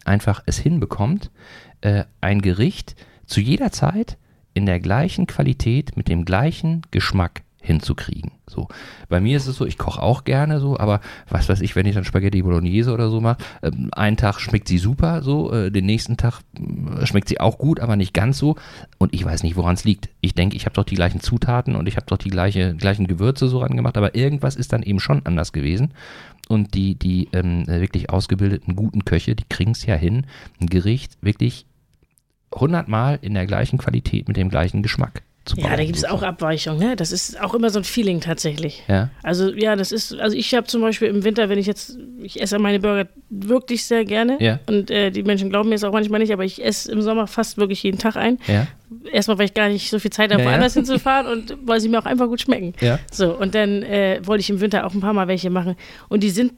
einfach 0.05 0.43
es 0.47 0.59
hinbekommt, 0.59 1.31
äh, 1.81 2.05
ein 2.21 2.43
Gericht 2.43 2.95
zu 3.27 3.41
jeder 3.41 3.73
Zeit 3.73 4.19
in 4.55 4.67
der 4.67 4.81
gleichen 4.81 5.27
Qualität, 5.27 5.97
mit 5.97 6.09
dem 6.09 6.25
gleichen 6.25 6.83
Geschmack 6.91 7.43
hinzukriegen. 7.63 8.33
So. 8.49 8.69
Bei 9.09 9.21
mir 9.21 9.37
ist 9.37 9.47
es 9.47 9.57
so, 9.57 9.65
ich 9.65 9.79
koche 9.79 10.03
auch 10.03 10.25
gerne 10.25 10.61
so, 10.61 10.79
aber 10.79 11.01
was 11.29 11.49
weiß 11.49 11.61
ich, 11.61 11.77
wenn 11.77 11.87
ich 11.87 11.95
dann 11.95 12.05
Spaghetti 12.05 12.43
Bolognese 12.43 12.93
oder 12.93 13.09
so 13.09 13.21
mache, 13.21 13.39
äh, 13.63 13.71
einen 13.93 14.17
Tag 14.17 14.41
schmeckt 14.41 14.69
sie 14.69 14.79
super, 14.79 15.23
so, 15.23 15.53
äh, 15.53 15.71
den 15.71 15.87
nächsten 15.87 16.17
Tag 16.17 16.41
äh, 16.59 17.07
schmeckt 17.07 17.29
sie 17.29 17.41
auch 17.41 17.59
gut, 17.59 17.81
aber 17.81 17.97
nicht 17.97 18.13
ganz 18.13 18.39
so. 18.39 18.57
Und 18.99 19.15
ich 19.15 19.25
weiß 19.25 19.45
nicht, 19.45 19.57
woran 19.57 19.75
es 19.75 19.85
liegt. 19.85 20.11
Ich 20.21 20.35
denke, 20.35 20.57
ich 20.57 20.67
habe 20.67 20.75
doch 20.75 20.85
die 20.85 20.97
gleichen 20.97 21.21
Zutaten 21.21 21.77
und 21.77 21.87
ich 21.87 21.97
habe 21.97 22.07
doch 22.07 22.19
die 22.19 22.31
gleiche, 22.31 22.75
gleichen 22.75 23.07
Gewürze 23.07 23.49
so 23.49 23.59
rangemacht, 23.59 23.97
aber 23.97 24.15
irgendwas 24.15 24.57
ist 24.57 24.73
dann 24.73 24.83
eben 24.83 25.01
schon 25.01 25.25
anders 25.25 25.53
gewesen. 25.53 25.95
Und 26.49 26.75
die, 26.75 26.97
die 26.97 27.29
ähm, 27.33 27.67
wirklich 27.69 28.11
ausgebildeten 28.11 28.75
guten 28.75 29.05
Köche, 29.05 29.37
die 29.37 29.45
kriegen 29.49 29.71
es 29.71 29.87
ja 29.87 29.95
hin, 29.95 30.27
ein 30.61 30.67
Gericht 30.67 31.17
wirklich 31.23 31.67
hundertmal 32.53 33.19
in 33.23 33.35
der 33.35 33.47
gleichen 33.47 33.79
Qualität 33.79 34.29
mit 34.29 34.37
dem 34.37 34.51
gleichen 34.51 34.83
Geschmack. 34.83 35.23
Ja, 35.57 35.77
da 35.77 35.85
gibt 35.85 35.97
es 35.97 36.05
auch 36.05 36.23
Abweichungen, 36.23 36.79
ne? 36.79 36.95
Das 36.95 37.11
ist 37.11 37.41
auch 37.41 37.53
immer 37.55 37.69
so 37.71 37.81
ein 37.81 37.85
Feeling 37.85 38.21
tatsächlich. 38.21 38.85
Ja. 38.87 39.11
Also 39.25 39.53
ja, 39.53 39.75
das 39.75 39.91
ist, 39.91 40.15
also 40.15 40.37
ich 40.37 40.55
habe 40.55 40.69
zum 40.69 40.81
Beispiel 40.83 41.09
im 41.09 41.25
Winter, 41.25 41.49
wenn 41.49 41.59
ich 41.59 41.67
jetzt, 41.67 41.99
ich 42.23 42.41
esse 42.41 42.59
meine 42.61 42.79
Burger 42.79 43.09
wirklich 43.29 43.85
sehr 43.85 44.05
gerne 44.05 44.37
Ja. 44.41 44.61
und 44.67 44.91
äh, 44.91 45.11
die 45.11 45.25
Menschen 45.25 45.51
glauben 45.51 45.69
mir 45.69 45.75
es 45.75 45.83
auch 45.85 45.93
manchmal 45.93 46.21
nicht, 46.21 46.33
aber 46.33 46.45
ich 46.45 46.65
esse 46.65 46.93
im 46.93 47.03
Sommer 47.03 47.27
fast 47.27 47.59
wirklich 47.59 47.83
jeden 47.83 47.99
Tag 47.99 48.17
ein. 48.17 48.39
Ja. 48.47 48.69
Erstmal, 49.11 49.39
weil 49.39 49.47
ich 49.47 49.55
gar 49.55 49.69
nicht 49.69 49.91
so 49.91 49.99
viel 49.99 50.13
Zeit 50.13 50.33
habe, 50.33 50.45
woanders 50.45 50.75
hinzufahren 50.75 51.27
und 51.27 51.57
weil 51.65 51.81
sie 51.81 51.89
mir 51.89 51.99
auch 51.99 52.07
einfach 52.07 52.27
gut 52.29 52.41
schmecken. 52.41 52.75
Ja. 52.81 53.01
So, 53.11 53.35
und 53.37 53.55
dann 53.57 53.83
äh, 53.83 54.21
wollte 54.25 54.43
ich 54.43 54.51
im 54.51 54.61
Winter 54.61 54.87
auch 54.87 54.95
ein 54.95 55.01
paar 55.01 55.13
Mal 55.13 55.27
welche 55.29 55.51
machen 55.51 55.75
und 56.09 56.23
die 56.23 56.31
sind 56.31 56.53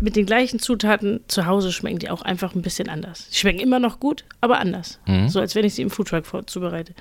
mit 0.00 0.16
den 0.16 0.26
gleichen 0.26 0.58
Zutaten 0.58 1.20
zu 1.28 1.46
Hause 1.46 1.72
schmecken 1.72 1.98
die 1.98 2.08
auch 2.08 2.22
einfach 2.22 2.54
ein 2.54 2.62
bisschen 2.62 2.88
anders. 2.88 3.28
Die 3.30 3.36
schmecken 3.36 3.58
immer 3.60 3.78
noch 3.80 4.00
gut, 4.00 4.24
aber 4.40 4.58
anders. 4.58 5.00
Mhm. 5.06 5.28
So 5.28 5.38
als 5.40 5.54
wenn 5.54 5.64
ich 5.64 5.74
sie 5.74 5.82
im 5.82 5.90
Foodtruck 5.90 6.24
zubereite. 6.48 6.94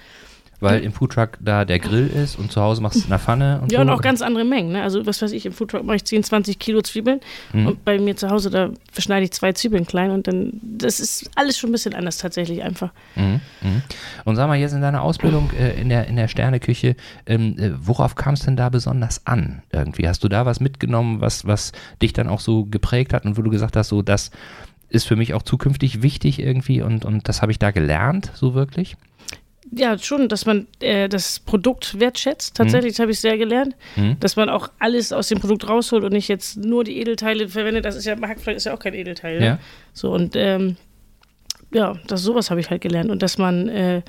Weil 0.62 0.82
im 0.82 0.94
Foodtruck 0.94 1.32
da 1.41 1.65
der 1.65 1.80
Grill 1.80 2.08
ist 2.08 2.38
und 2.38 2.51
zu 2.51 2.62
Hause 2.62 2.82
machst 2.82 2.96
du 2.96 3.00
es 3.00 3.06
in 3.06 3.10
der 3.10 3.20
Pfanne 3.20 3.60
und 3.62 3.72
Ja, 3.72 3.80
so. 3.80 3.82
und 3.82 3.89
auch 3.89 4.01
ganz 4.01 4.22
andere 4.22 4.46
Mengen. 4.46 4.72
Ne? 4.74 4.84
Also, 4.84 5.06
was 5.06 5.22
weiß 5.22 5.32
ich, 5.32 5.46
im 5.46 5.51
Foodtruck 5.53 5.84
mache 5.84 5.96
ich 5.98 6.06
10, 6.06 6.24
20 6.24 6.60
Kilo 6.60 6.82
Zwiebeln 6.82 7.20
Mhm. 7.51 7.68
und 7.68 7.84
bei 7.84 7.98
mir 8.00 8.15
zu 8.15 8.30
Hause, 8.30 8.50
da 8.51 8.70
schneide 8.98 9.24
ich 9.25 9.32
zwei 9.32 9.53
Zwiebeln 9.53 9.86
klein 9.88 10.12
und 10.12 10.27
dann, 10.27 10.53
das 10.62 11.00
ist 11.00 11.30
alles 11.36 11.58
schon 11.58 11.70
ein 11.70 11.74
bisschen 11.74 11.96
anders 11.96 12.18
tatsächlich 12.20 12.62
einfach. 12.63 12.91
Mhm, 13.15 13.41
mhm. 13.62 13.82
Und 14.25 14.36
sag 14.36 14.48
mal, 14.48 14.56
jetzt 14.58 14.74
in 14.74 14.82
deiner 14.82 15.01
Ausbildung 15.01 15.50
äh, 15.60 15.82
in, 15.82 15.89
der, 15.89 16.06
in 16.08 16.15
der 16.15 16.27
Sterneküche, 16.27 16.96
ähm, 17.25 17.56
äh, 17.58 17.72
worauf 17.75 18.13
kam 18.15 18.36
es 18.36 18.41
denn 18.41 18.56
da 18.56 18.70
besonders 18.70 19.25
an? 19.25 19.63
Irgendwie 19.72 20.08
hast 20.08 20.24
du 20.24 20.27
da 20.30 20.46
was 20.46 20.60
mitgenommen, 20.60 21.22
was, 21.22 21.48
was 21.48 21.72
dich 22.03 22.13
dann 22.13 22.27
auch 22.27 22.39
so 22.39 22.65
geprägt 22.65 23.13
hat 23.13 23.25
und 23.25 23.36
wo 23.36 23.41
du 23.41 23.50
gesagt 23.50 23.75
hast, 23.75 23.88
so 23.89 24.01
das 24.03 24.30
ist 24.89 25.08
für 25.08 25.15
mich 25.15 25.34
auch 25.34 25.41
zukünftig 25.41 26.03
wichtig 26.03 26.38
irgendwie 26.39 26.82
und, 26.82 27.06
und 27.06 27.27
das 27.30 27.41
habe 27.41 27.51
ich 27.51 27.60
da 27.60 27.72
gelernt, 27.72 28.30
so 28.36 28.53
wirklich? 28.53 28.98
Ja, 29.73 29.97
schon, 29.97 30.27
dass 30.27 30.45
man 30.45 30.67
äh, 30.81 31.07
das 31.07 31.39
Produkt 31.39 31.97
wertschätzt. 31.99 32.55
Tatsächlich, 32.57 32.93
das 32.93 32.99
habe 32.99 33.11
ich 33.11 33.19
sehr 33.21 33.37
gelernt. 33.37 33.75
Mhm. 33.95 34.17
Dass 34.19 34.35
man 34.35 34.49
auch 34.49 34.69
alles 34.79 35.13
aus 35.13 35.29
dem 35.29 35.39
Produkt 35.39 35.67
rausholt 35.69 36.03
und 36.03 36.11
nicht 36.11 36.27
jetzt 36.27 36.57
nur 36.57 36.83
die 36.83 36.97
Edelteile 36.99 37.47
verwendet. 37.47 37.85
Das 37.85 37.95
ist 37.95 38.03
ja, 38.05 38.19
Hackfleisch 38.19 38.57
ist 38.57 38.65
ja 38.65 38.73
auch 38.73 38.79
kein 38.79 38.93
Edelteil. 38.93 39.39
Ne? 39.39 39.45
Ja. 39.45 39.59
So, 39.93 40.11
und 40.11 40.35
ähm, 40.35 40.75
ja, 41.73 41.97
das, 42.07 42.21
sowas 42.23 42.49
habe 42.49 42.59
ich 42.59 42.69
halt 42.69 42.81
gelernt. 42.81 43.09
Und 43.09 43.21
dass 43.21 43.37
man, 43.37 43.69
äh, 43.69 44.01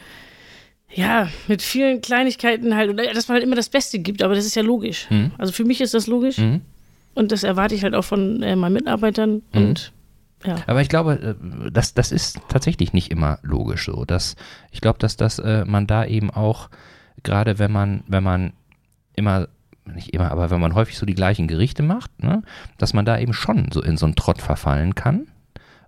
ja, 0.94 1.28
mit 1.46 1.62
vielen 1.62 2.00
Kleinigkeiten 2.00 2.74
halt, 2.74 2.90
oder 2.90 3.04
dass 3.12 3.28
man 3.28 3.36
halt 3.36 3.44
immer 3.44 3.56
das 3.56 3.68
Beste 3.68 4.00
gibt, 4.00 4.20
aber 4.22 4.34
das 4.34 4.44
ist 4.44 4.56
ja 4.56 4.62
logisch. 4.62 5.06
Mhm. 5.10 5.30
Also 5.38 5.52
für 5.52 5.64
mich 5.64 5.80
ist 5.80 5.94
das 5.94 6.06
logisch 6.08 6.38
Mhm. 6.38 6.60
und 7.14 7.30
das 7.32 7.44
erwarte 7.44 7.74
ich 7.76 7.84
halt 7.84 7.94
auch 7.94 8.04
von 8.04 8.42
äh, 8.42 8.56
meinen 8.56 8.74
Mitarbeitern. 8.74 9.42
Mhm. 9.52 9.62
Und 9.68 9.92
ja. 10.44 10.56
Aber 10.66 10.80
ich 10.80 10.88
glaube, 10.88 11.36
äh, 11.64 11.70
das, 11.70 11.94
das 11.94 12.12
ist 12.12 12.40
tatsächlich 12.48 12.92
nicht 12.92 13.10
immer 13.10 13.38
logisch 13.42 13.86
so. 13.86 14.04
Dass, 14.04 14.36
ich 14.70 14.80
glaube, 14.80 14.98
dass 14.98 15.16
das, 15.16 15.38
äh, 15.38 15.64
man 15.64 15.86
da 15.86 16.04
eben 16.04 16.30
auch, 16.30 16.68
gerade 17.22 17.58
wenn 17.58 17.72
man, 17.72 18.04
wenn 18.06 18.22
man 18.22 18.52
immer, 19.14 19.48
nicht 19.84 20.14
immer, 20.14 20.30
aber 20.30 20.50
wenn 20.50 20.60
man 20.60 20.74
häufig 20.74 20.96
so 20.96 21.06
die 21.06 21.14
gleichen 21.14 21.48
Gerichte 21.48 21.82
macht, 21.82 22.22
ne, 22.22 22.42
dass 22.78 22.94
man 22.94 23.04
da 23.04 23.18
eben 23.18 23.32
schon 23.32 23.70
so 23.72 23.82
in 23.82 23.96
so 23.96 24.06
einen 24.06 24.14
Trott 24.14 24.40
verfallen 24.40 24.94
kann. 24.94 25.26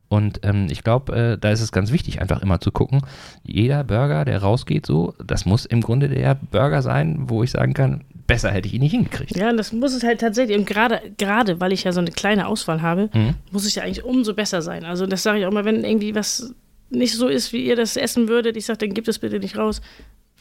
Und 0.09 0.41
ähm, 0.45 0.67
ich 0.71 0.85
glaube, 0.85 1.17
äh, 1.17 1.39
da 1.39 1.51
ist 1.51 1.61
es 1.61 1.73
ganz 1.73 1.91
wichtig, 1.91 2.21
einfach 2.21 2.43
immer 2.43 2.61
zu 2.61 2.71
gucken, 2.71 3.01
jeder 3.43 3.85
Burger, 3.85 4.25
der 4.25 4.43
rausgeht, 4.43 4.87
so, 4.87 5.15
das 5.25 5.47
muss 5.47 5.65
im 5.65 5.81
Grunde 5.81 6.09
der 6.09 6.35
Burger 6.35 6.83
sein, 6.83 7.31
wo 7.31 7.43
ich 7.43 7.51
sagen 7.51 7.75
kann, 7.75 8.05
besser 8.27 8.51
hätte 8.51 8.69
ich 8.69 8.75
ihn 8.75 8.81
nicht 8.83 8.93
hingekriegt. 8.93 9.37
Ja, 9.37 9.51
und 9.51 9.57
das 9.57 9.73
muss 9.73 9.93
es 9.95 10.03
halt 10.03 10.21
tatsächlich, 10.21 10.57
und 10.57 10.67
gerade, 10.67 11.01
gerade 11.19 11.61
weil 11.61 11.73
ich 11.73 11.85
ja 11.85 11.93
so 11.93 12.01
eine 12.01 12.11
kleine 12.11 12.47
Auswahl 12.47 12.83
habe, 12.83 13.11
Mhm. 13.13 13.35
muss 13.51 13.65
es 13.67 13.75
ja 13.75 13.83
eigentlich 13.83 14.05
umso 14.05 14.35
besser 14.35 14.63
sein. 14.63 14.85
Also 14.85 15.07
das 15.07 15.23
sage 15.23 15.41
ich 15.41 15.47
auch 15.47 15.53
mal, 15.53 15.65
wenn 15.65 15.85
irgendwie 15.85 16.15
was 16.15 16.55
nicht 16.91 17.15
so 17.15 17.29
ist, 17.29 17.53
wie 17.53 17.65
ihr 17.67 17.77
das 17.77 17.97
essen 17.97 18.29
würdet, 18.29 18.57
ich 18.57 18.67
sage, 18.67 18.79
dann 18.79 18.95
gebt 18.95 19.09
es 19.09 19.19
bitte 19.19 19.39
nicht 19.39 19.57
raus. 19.57 19.81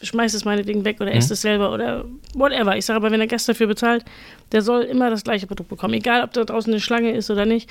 Schmeißt 0.02 0.36
es 0.36 0.44
meinetwegen 0.46 0.84
weg 0.86 0.98
oder 1.00 1.12
Mhm. 1.12 1.18
esst 1.18 1.32
es 1.32 1.42
selber 1.42 1.72
oder 1.74 2.06
whatever. 2.34 2.76
Ich 2.78 2.86
sage 2.86 2.98
aber, 2.98 3.12
wenn 3.12 3.20
der 3.20 3.28
Gast 3.28 3.48
dafür 3.48 3.68
bezahlt, 3.68 4.04
der 4.52 4.62
soll 4.62 4.82
immer 4.84 5.10
das 5.10 5.24
gleiche 5.24 5.48
Produkt 5.48 5.70
bekommen. 5.70 5.94
Egal, 5.94 6.24
ob 6.24 6.34
da 6.34 6.44
draußen 6.44 6.72
eine 6.74 6.82
Schlange 6.82 7.12
ist 7.12 7.30
oder 7.32 7.46
nicht. 7.46 7.70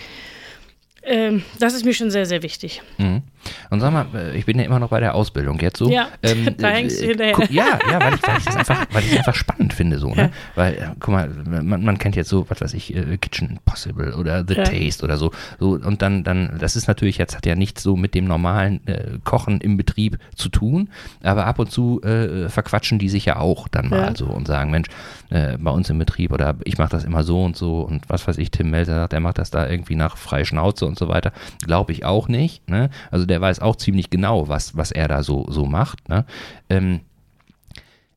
Ähm, 1.04 1.42
das 1.58 1.74
ist 1.74 1.84
mir 1.84 1.94
schon 1.94 2.10
sehr, 2.10 2.26
sehr 2.26 2.42
wichtig. 2.42 2.80
Mhm. 2.98 3.22
Und 3.70 3.80
sag 3.80 3.92
mal, 3.92 4.06
äh, 4.14 4.36
ich 4.36 4.46
bin 4.46 4.58
ja 4.58 4.64
immer 4.64 4.78
noch 4.78 4.90
bei 4.90 5.00
der 5.00 5.14
Ausbildung 5.14 5.58
jetzt 5.60 5.78
so. 5.78 5.90
Ja, 5.90 6.08
da 6.22 6.28
äh, 6.70 6.72
hängst 6.74 7.00
du 7.00 7.04
äh, 7.04 7.08
hinterher. 7.08 7.32
guck- 7.34 7.50
Ja, 7.50 7.78
ja, 7.90 8.00
weil 8.00 8.14
ich, 8.14 8.22
weil 8.26 8.38
ich 8.38 8.44
das 8.44 8.56
einfach, 8.56 8.86
weil 8.92 9.02
ich 9.04 9.16
einfach 9.18 9.34
spannend 9.34 9.72
finde 9.72 9.98
so, 9.98 10.14
ne? 10.14 10.30
Weil, 10.54 10.94
guck 11.00 11.14
mal, 11.14 11.28
man, 11.28 11.84
man 11.84 11.98
kennt 11.98 12.16
jetzt 12.16 12.28
so, 12.28 12.44
was 12.48 12.60
weiß 12.60 12.74
ich, 12.74 12.94
äh, 12.94 13.16
Kitchen 13.18 13.50
Impossible 13.50 14.14
oder 14.14 14.44
The 14.46 14.54
Ja. 14.54 14.64
Taste 14.64 15.04
oder 15.04 15.16
so. 15.16 15.32
so. 15.58 15.70
Und 15.72 16.02
dann, 16.02 16.24
dann, 16.24 16.56
das 16.58 16.76
ist 16.76 16.88
natürlich 16.88 17.18
jetzt, 17.18 17.36
hat 17.36 17.46
ja 17.46 17.54
nichts 17.54 17.82
so 17.82 17.96
mit 17.96 18.14
dem 18.14 18.26
normalen 18.26 18.86
äh, 18.86 19.18
Kochen 19.24 19.60
im 19.60 19.76
Betrieb 19.76 20.18
zu 20.36 20.48
tun, 20.48 20.88
aber 21.22 21.46
ab 21.46 21.58
und 21.58 21.70
zu 21.70 22.00
äh, 22.02 22.48
verquatschen 22.48 22.98
die 22.98 23.08
sich 23.08 23.24
ja 23.24 23.36
auch 23.36 23.68
dann 23.68 23.88
mal 23.88 24.08
Ja. 24.08 24.16
so 24.16 24.26
und 24.26 24.46
sagen, 24.46 24.70
Mensch, 24.70 24.88
bei 25.30 25.70
uns 25.70 25.88
im 25.88 25.98
Betrieb 25.98 26.30
oder 26.30 26.56
ich 26.64 26.76
mache 26.76 26.90
das 26.90 27.04
immer 27.04 27.22
so 27.24 27.42
und 27.42 27.56
so 27.56 27.80
und 27.80 28.04
was 28.10 28.28
weiß 28.28 28.36
ich, 28.36 28.50
Tim 28.50 28.68
Melzer 28.70 28.94
sagt, 28.96 29.14
er 29.14 29.20
macht 29.20 29.38
das 29.38 29.50
da 29.50 29.66
irgendwie 29.66 29.94
nach 29.94 30.18
freie 30.18 30.44
Schnauze 30.44 30.84
und 30.84 30.98
so 30.98 31.08
weiter. 31.08 31.32
Glaube 31.64 31.92
ich 31.92 32.04
auch 32.04 32.28
nicht. 32.28 32.68
Ne? 32.68 32.90
Also 33.10 33.24
der 33.32 33.40
weiß 33.40 33.60
auch 33.60 33.76
ziemlich 33.76 34.10
genau, 34.10 34.48
was, 34.48 34.76
was 34.76 34.92
er 34.92 35.08
da 35.08 35.22
so, 35.22 35.46
so 35.48 35.64
macht. 35.64 36.06
Ne? 36.10 36.26
Ähm, 36.68 37.00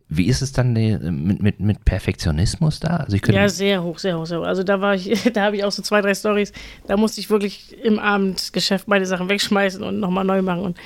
wie 0.09 0.25
ist 0.27 0.41
es 0.41 0.51
dann 0.51 0.75
äh, 0.75 0.97
mit, 0.99 1.41
mit, 1.41 1.59
mit 1.61 1.85
Perfektionismus 1.85 2.81
da? 2.81 2.97
Also 2.97 3.15
ich 3.15 3.21
könnte, 3.21 3.39
Ja, 3.39 3.47
sehr 3.47 3.81
hoch, 3.81 3.97
sehr 3.97 4.19
hoch, 4.19 4.25
sehr 4.25 4.39
hoch. 4.41 4.45
Also 4.45 4.63
da 4.63 4.81
war 4.81 4.93
ich, 4.93 5.23
da 5.33 5.45
habe 5.45 5.55
ich 5.55 5.63
auch 5.63 5.71
so 5.71 5.81
zwei, 5.81 6.01
drei 6.01 6.13
Stories. 6.13 6.51
Da 6.85 6.97
musste 6.97 7.21
ich 7.21 7.29
wirklich 7.29 7.75
im 7.81 7.97
Abendgeschäft 7.97 8.89
meine 8.89 9.05
Sachen 9.05 9.29
wegschmeißen 9.29 9.81
und 9.81 10.01
nochmal 10.01 10.25
neu 10.25 10.41
machen. 10.41 10.63
Und 10.63 10.77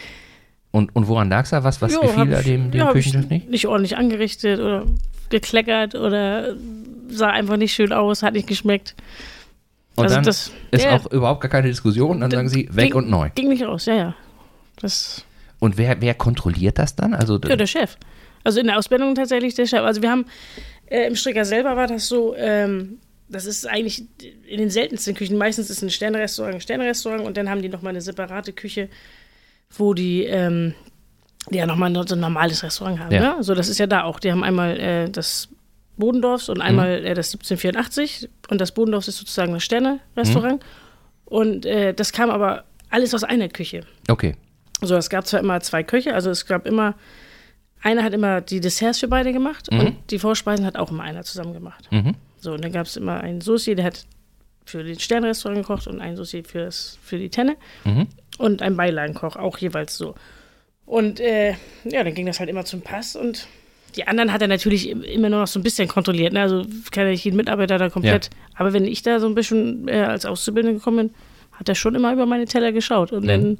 und, 0.72 0.96
und 0.96 1.08
woran 1.08 1.30
lag 1.30 1.46
es 1.46 1.50
da? 1.50 1.64
Was, 1.64 1.82
was 1.82 1.96
Jo, 1.96 2.02
gefiel 2.02 2.28
da 2.28 2.44
dem, 2.44 2.70
dem 2.70 2.80
ja, 2.80 2.92
Küchenchef 2.92 3.28
nicht? 3.28 3.50
Nicht 3.50 3.66
ordentlich 3.66 3.98
angerichtet 3.98 4.60
oder 4.60 4.86
gekleckert 5.30 5.96
oder 5.96 6.56
sah 7.10 7.30
einfach 7.30 7.58
nicht 7.58 7.74
schön 7.74 7.92
aus, 7.92 8.22
hat 8.22 8.34
nicht 8.34 8.48
geschmeckt. 8.48 8.96
Und 10.00 10.06
also 10.06 10.16
dann 10.16 10.24
das 10.26 10.52
ist 10.72 10.84
der- 10.84 10.94
auch 10.94 11.12
überhaupt 11.12 11.42
gar 11.42 11.50
keine 11.50 11.68
Diskussion, 11.68 12.20
dann 12.22 12.32
sagen 12.32 12.50
sie, 12.50 12.68
weg 12.72 12.86
ging, 12.88 12.94
und 12.96 13.10
neu. 13.10 13.30
Ging 13.36 13.50
nicht 13.50 13.64
raus, 13.64 13.86
ja, 13.86 13.96
ja. 13.96 14.16
Das, 14.82 15.26
Und 15.60 15.78
wer, 15.78 16.00
wer 16.02 16.14
kontrolliert 16.14 16.78
das 16.80 16.96
dann? 16.96 17.14
Also 17.14 17.40
ja, 17.46 17.56
der 17.56 17.68
Chef. 17.68 17.98
Also 18.44 18.60
in 18.62 18.68
der 18.68 18.78
Ausbildung 18.78 19.16
tatsächlich 19.16 19.54
der 19.56 19.66
Chef. 19.66 19.82
Also 19.82 20.02
wir 20.02 20.10
haben 20.10 20.26
äh, 20.88 21.08
im 21.08 21.16
Stricker 21.16 21.44
selber 21.46 21.76
war 21.76 21.88
das 21.88 22.08
so, 22.08 22.34
ähm, 22.36 23.00
das 23.28 23.46
ist 23.46 23.68
eigentlich 23.68 24.04
in 24.48 24.58
den 24.58 24.70
seltensten 24.70 25.14
Küchen. 25.14 25.38
Meistens 25.38 25.70
ist 25.70 25.82
ein 25.82 25.90
Sternrestaurant 25.90 26.56
ein 26.56 26.62
Sternrestaurant 26.62 27.24
und 27.26 27.38
dann 27.38 27.50
haben 27.50 27.62
die 27.62 27.70
nochmal 27.70 27.92
eine 27.92 28.02
separate 28.02 28.54
Küche, 28.54 28.90
wo 29.78 29.94
die, 29.94 30.24
ähm, 30.24 30.74
die 31.52 31.58
ja 31.58 31.66
nochmal 31.66 31.94
so 32.08 32.16
ein 32.16 32.20
normales 32.22 32.64
Restaurant 32.64 33.00
haben. 33.00 33.12
Ja. 33.14 33.20
Ne? 33.22 33.36
Also 33.36 33.54
das 33.54 33.70
ist 33.70 33.78
ja 33.78 33.88
da 33.88 34.04
auch. 34.04 34.20
Die 34.20 34.32
haben 34.32 34.44
einmal 34.44 34.80
äh, 34.80 35.10
das 35.10 35.50
Bodendorfs 36.00 36.50
und 36.50 36.62
einmal 36.62 37.06
äh, 37.06 37.14
das 37.14 37.34
1784 37.34 38.28
und 38.50 38.60
das 38.60 38.72
Bodendorfs 38.72 39.08
ist 39.08 39.18
sozusagen 39.18 39.54
das 39.54 39.64
Sterne-Restaurant. 39.64 40.64
Und 41.26 41.66
äh, 41.66 41.94
das 41.94 42.12
kam 42.12 42.32
aber 42.32 42.64
alles 42.90 43.14
aus 43.14 43.24
einer 43.24 43.50
Küche. 43.50 43.82
Okay. 44.08 44.36
So, 44.82 44.96
es 44.96 45.10
gab 45.10 45.28
zwar 45.28 45.42
immer 45.42 45.60
zwei 45.62 45.84
Köche, 45.84 46.14
also 46.16 46.30
es 46.32 46.46
gab 46.46 46.66
immer, 46.66 46.96
einer 47.84 48.04
hat 48.04 48.14
immer 48.14 48.42
die 48.42 48.60
Desserts 48.62 49.00
für 49.00 49.08
beide 49.08 49.32
gemacht 49.34 49.70
und 49.70 49.96
die 50.10 50.18
Vorspeisen 50.20 50.66
hat 50.66 50.76
auch 50.78 50.90
immer 50.90 51.04
einer 51.04 51.24
zusammen 51.24 51.54
gemacht. 51.54 51.88
Mhm. 51.92 52.16
So, 52.40 52.54
und 52.54 52.64
dann 52.64 52.72
gab 52.72 52.88
es 52.88 52.96
immer 52.96 53.20
einen 53.20 53.42
Soci, 53.42 53.76
der 53.76 53.86
hat 53.86 54.06
für 54.66 54.84
den 54.84 54.98
Sternrestaurant 55.00 55.62
gekocht 55.62 55.88
und 55.88 56.00
einen 56.00 56.16
Soci 56.16 56.44
fürs, 56.44 56.98
für 57.04 57.18
die 57.20 57.30
Tenne 57.30 57.58
Mhm. 57.84 58.08
und 58.38 58.62
ein 58.62 58.78
Beilagenkoch, 58.78 59.36
auch 59.36 59.58
jeweils 59.58 59.98
so. 59.98 60.16
Und 60.86 61.20
äh, 61.20 61.52
ja, 61.84 62.04
dann 62.04 62.14
ging 62.16 62.26
das 62.26 62.40
halt 62.40 62.50
immer 62.50 62.66
zum 62.66 62.82
Pass 62.82 63.16
und 63.16 63.48
Die 63.96 64.08
anderen 64.08 64.32
hat 64.32 64.42
er 64.42 64.48
natürlich 64.48 64.90
immer 64.90 65.30
nur 65.30 65.40
noch 65.42 65.48
so 65.48 65.60
ein 65.60 65.64
bisschen 65.64 65.88
kontrolliert. 65.88 66.34
Ne? 66.34 66.42
Also 66.42 66.64
kann 66.92 67.06
ja 67.06 67.12
nicht 67.12 67.24
jeden 67.26 67.38
Mitarbeiter 67.38 67.78
da 67.78 67.90
komplett. 67.90 68.30
Aber 68.56 68.74
wenn 68.74 68.86
ich 68.86 69.02
da 69.02 69.20
so 69.20 69.28
ein 69.28 69.36
bisschen 69.36 69.88
äh, 69.88 70.00
als 70.02 70.26
Auszubildende 70.26 70.78
gekommen 70.78 70.98
bin, 70.98 71.16
hat 71.54 71.68
er 71.70 71.76
schon 71.76 71.96
immer 71.96 72.14
über 72.14 72.26
meine 72.26 72.46
Teller 72.46 72.72
geschaut. 72.72 73.12
Und 73.12 73.24
Mhm. 73.24 73.28
dann 73.28 73.58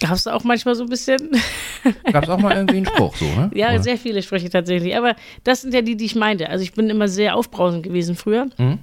gab 0.00 0.12
es 0.12 0.26
auch 0.26 0.44
manchmal 0.44 0.74
so 0.74 0.82
ein 0.84 0.88
bisschen. 0.88 1.30
Gab 2.12 2.24
es 2.24 2.30
auch 2.30 2.38
mal 2.38 2.54
irgendwie 2.56 2.78
einen 2.78 2.86
Spruch 2.86 3.16
so, 3.16 3.24
ne? 3.24 3.50
ja, 3.54 3.68
Oder? 3.70 3.82
sehr 3.82 3.96
viele 3.98 4.22
Sprüche 4.22 4.50
tatsächlich. 4.50 4.96
Aber 4.96 5.14
das 5.44 5.62
sind 5.62 5.72
ja 5.74 5.82
die, 5.82 5.96
die 5.96 6.04
ich 6.06 6.14
meinte. 6.16 6.48
Also 6.48 6.62
ich 6.64 6.72
bin 6.72 6.90
immer 6.90 7.08
sehr 7.08 7.36
aufbrausend 7.36 7.82
gewesen 7.84 8.14
früher. 8.16 8.46
Mhm. 8.58 8.78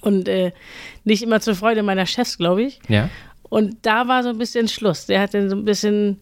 Und 0.00 0.28
äh, 0.28 0.50
nicht 1.04 1.22
immer 1.22 1.40
zur 1.40 1.54
Freude 1.54 1.82
meiner 1.84 2.06
Chefs, 2.06 2.38
glaube 2.38 2.62
ich. 2.64 2.80
Ja. 2.88 3.08
Und 3.48 3.76
da 3.82 4.08
war 4.08 4.22
so 4.24 4.30
ein 4.30 4.38
bisschen 4.38 4.66
Schluss. 4.66 5.06
Der 5.06 5.20
hat 5.20 5.34
dann 5.34 5.48
so 5.48 5.54
ein 5.56 5.64
bisschen, 5.64 6.20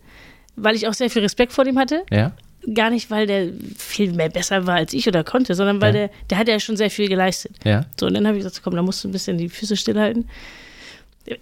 weil 0.56 0.76
ich 0.76 0.86
auch 0.86 0.92
sehr 0.94 1.08
viel 1.08 1.22
Respekt 1.22 1.52
vor 1.52 1.66
ihm 1.66 1.78
hatte, 1.78 2.02
Ja. 2.10 2.32
Gar 2.72 2.90
nicht, 2.90 3.10
weil 3.10 3.26
der 3.26 3.48
viel 3.76 4.12
mehr 4.12 4.28
besser 4.28 4.66
war 4.66 4.76
als 4.76 4.92
ich 4.94 5.06
oder 5.08 5.24
konnte, 5.24 5.54
sondern 5.54 5.80
weil 5.80 5.94
Ja. 5.94 6.00
der, 6.06 6.10
der 6.30 6.38
hat 6.38 6.48
ja 6.48 6.58
schon 6.60 6.76
sehr 6.76 6.90
viel 6.90 7.08
geleistet. 7.08 7.56
Ja. 7.64 7.84
So, 7.98 8.06
und 8.06 8.14
dann 8.14 8.26
habe 8.26 8.36
ich 8.38 8.44
gesagt, 8.44 8.62
komm, 8.64 8.74
da 8.76 8.82
musst 8.82 9.02
du 9.04 9.08
ein 9.08 9.12
bisschen 9.12 9.36
die 9.38 9.48
Füße 9.48 9.76
stillhalten. 9.76 10.28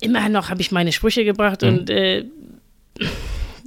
Immer 0.01 0.29
noch 0.29 0.49
habe 0.51 0.61
ich 0.61 0.73
meine 0.73 0.93
Sprüche 0.93 1.25
gebracht 1.25 1.63
Mhm. 1.63 1.69
und 1.69 1.91
äh, 1.91 2.25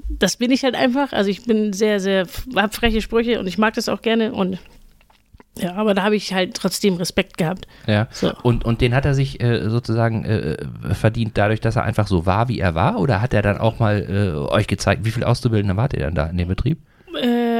das 0.09 0.37
bin 0.37 0.51
ich 0.51 0.63
halt 0.63 0.75
einfach. 0.75 1.11
Also 1.13 1.29
ich 1.29 1.43
bin 1.43 1.73
sehr, 1.73 1.99
sehr, 1.99 2.25
habe 2.55 2.73
freche 2.73 3.01
Sprüche 3.01 3.39
und 3.39 3.47
ich 3.47 3.57
mag 3.57 3.73
das 3.73 3.89
auch 3.89 4.01
gerne 4.01 4.33
und 4.33 4.57
ja, 5.57 5.73
aber 5.75 5.93
da 5.93 6.03
habe 6.03 6.17
ich 6.17 6.33
halt 6.33 6.53
trotzdem 6.53 6.95
Respekt 6.95 7.37
gehabt. 7.37 7.65
Ja. 7.87 8.09
So. 8.11 8.33
Und, 8.43 8.65
und 8.65 8.81
den 8.81 8.93
hat 8.93 9.05
er 9.05 9.13
sich 9.13 9.41
äh, 9.41 9.69
sozusagen 9.69 10.25
äh, 10.25 10.57
verdient 10.93 11.37
dadurch, 11.37 11.61
dass 11.61 11.77
er 11.77 11.83
einfach 11.83 12.07
so 12.07 12.25
war, 12.25 12.49
wie 12.49 12.59
er 12.59 12.75
war? 12.75 12.99
Oder 12.99 13.21
hat 13.21 13.33
er 13.33 13.41
dann 13.41 13.57
auch 13.57 13.79
mal 13.79 14.01
äh, 14.09 14.53
euch 14.53 14.67
gezeigt, 14.67 15.05
wie 15.05 15.11
viele 15.11 15.25
Auszubildende 15.27 15.77
wart 15.77 15.93
ihr 15.93 16.01
dann 16.01 16.13
da 16.13 16.25
in 16.27 16.37
dem 16.37 16.49
Betrieb? 16.49 16.79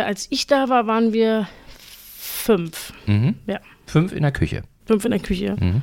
Äh, 0.05 0.07
als 0.07 0.27
ich 0.29 0.47
da 0.47 0.69
war, 0.69 0.87
waren 0.87 1.13
wir 1.13 1.47
fünf. 2.17 2.93
Mhm. 3.05 3.35
Ja, 3.47 3.59
Fünf 3.87 4.13
in 4.13 4.21
der 4.23 4.31
Küche. 4.31 4.63
fünf 4.85 5.05
in 5.05 5.11
der 5.11 5.19
Küche. 5.19 5.55
Mhm. 5.59 5.81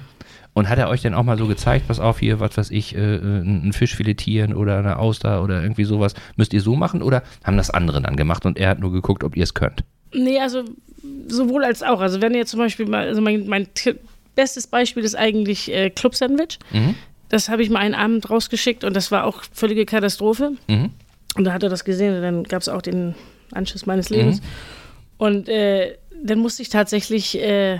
Und 0.55 0.69
hat 0.69 0.79
er 0.79 0.88
euch 0.91 1.00
denn 1.00 1.14
auch 1.14 1.23
mal 1.23 1.38
so 1.38 1.47
gezeigt, 1.47 1.88
pass 1.88 1.99
auf 1.99 2.19
hier, 2.19 2.38
was 2.38 2.57
weiß 2.59 2.71
ich, 2.73 2.95
äh, 2.95 2.99
einen 2.99 3.73
Fisch 3.73 3.95
filetieren 3.97 4.55
oder 4.55 4.79
eine 4.79 4.99
Auster 4.99 5.43
oder 5.43 5.62
irgendwie 5.62 5.85
sowas, 5.85 6.14
müsst 6.37 6.52
ihr 6.52 6.61
so 6.61 6.76
machen? 6.76 7.02
Oder 7.02 7.23
haben 7.43 7.57
das 7.57 7.71
andere 7.71 8.02
dann 8.02 8.17
gemacht 8.17 8.45
und 8.45 8.59
er 8.59 8.69
hat 8.69 8.79
nur 8.81 8.93
geguckt, 8.93 9.25
ob 9.25 9.35
ihr 9.35 9.45
es 9.45 9.55
könnt? 9.55 9.83
Nee, 10.14 10.38
also 10.41 10.64
sowohl 11.29 11.64
als 11.64 11.83
auch. 11.83 12.00
Also 12.00 12.21
wenn 12.21 12.35
ihr 12.35 12.45
zum 12.45 12.59
Beispiel 12.59 12.87
mal, 12.87 13.07
also 13.09 13.23
mein, 13.23 13.47
mein 13.47 13.67
bestes 14.35 14.67
Beispiel 14.67 15.05
ist 15.05 15.14
eigentlich 15.14 15.73
äh, 15.73 15.88
Club 15.88 16.14
Sandwich. 16.14 16.59
Mhm. 16.71 16.97
Das 17.31 17.49
habe 17.49 17.62
ich 17.62 17.71
mal 17.71 17.79
einen 17.79 17.95
Abend 17.95 18.29
rausgeschickt 18.29 18.85
und 18.85 18.95
das 18.95 19.11
war 19.11 19.25
auch 19.25 19.43
völlige 19.52 19.87
Katastrophe. 19.87 20.52
Mhm. 20.69 20.91
Und 21.35 21.45
da 21.45 21.55
hat 21.55 21.62
er 21.62 21.71
das 21.71 21.85
gesehen 21.85 22.14
und 22.14 22.21
dann 22.23 22.45
gab 22.45 22.61
es 22.61 22.69
auch 22.69 22.83
den 22.83 23.14
Anschluss 23.54 23.87
meines 23.87 24.11
Lebens. 24.11 24.40
Und 25.18 25.49
äh, 25.49 25.97
dann 26.23 26.38
musste 26.38 26.62
ich 26.62 26.68
tatsächlich 26.68 27.38
äh, 27.40 27.78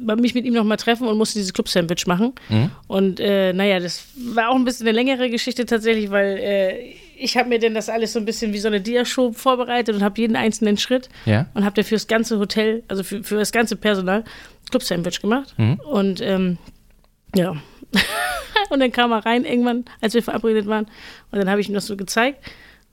mich 0.00 0.34
mit 0.34 0.44
ihm 0.44 0.54
nochmal 0.54 0.76
treffen 0.76 1.06
und 1.08 1.18
musste 1.18 1.38
dieses 1.38 1.52
Club-Sandwich 1.52 2.06
machen. 2.06 2.32
Mhm. 2.48 2.70
Und 2.86 3.20
äh, 3.20 3.52
naja, 3.52 3.80
das 3.80 4.06
war 4.16 4.50
auch 4.50 4.54
ein 4.56 4.64
bisschen 4.64 4.86
eine 4.86 4.94
längere 4.94 5.30
Geschichte 5.30 5.66
tatsächlich, 5.66 6.10
weil 6.10 6.38
äh, 6.38 6.94
ich 7.16 7.36
habe 7.36 7.48
mir 7.48 7.58
denn 7.58 7.74
das 7.74 7.88
alles 7.88 8.12
so 8.12 8.18
ein 8.18 8.24
bisschen 8.24 8.52
wie 8.52 8.58
so 8.58 8.68
eine 8.68 8.80
Dia-Show 8.80 9.32
vorbereitet 9.32 9.94
und 9.96 10.02
habe 10.02 10.20
jeden 10.20 10.36
einzelnen 10.36 10.76
Schritt 10.76 11.08
Ja. 11.26 11.46
und 11.54 11.64
habe 11.64 11.74
dafür 11.74 11.96
das 11.96 12.06
ganze 12.06 12.38
Hotel, 12.38 12.82
also 12.88 13.02
für, 13.02 13.22
für 13.24 13.36
das 13.36 13.52
ganze 13.52 13.76
Personal, 13.76 14.24
Club-Sandwich 14.70 15.20
gemacht. 15.20 15.54
Mhm. 15.56 15.80
Und 15.90 16.20
ähm, 16.20 16.58
ja. 17.34 17.56
und 18.70 18.80
dann 18.80 18.92
kam 18.92 19.12
er 19.12 19.24
rein 19.24 19.44
irgendwann, 19.44 19.84
als 20.00 20.14
wir 20.14 20.22
verabredet 20.22 20.66
waren. 20.66 20.86
Und 21.30 21.38
dann 21.38 21.50
habe 21.50 21.60
ich 21.60 21.68
ihm 21.68 21.74
das 21.74 21.86
so 21.86 21.96
gezeigt. 21.96 22.44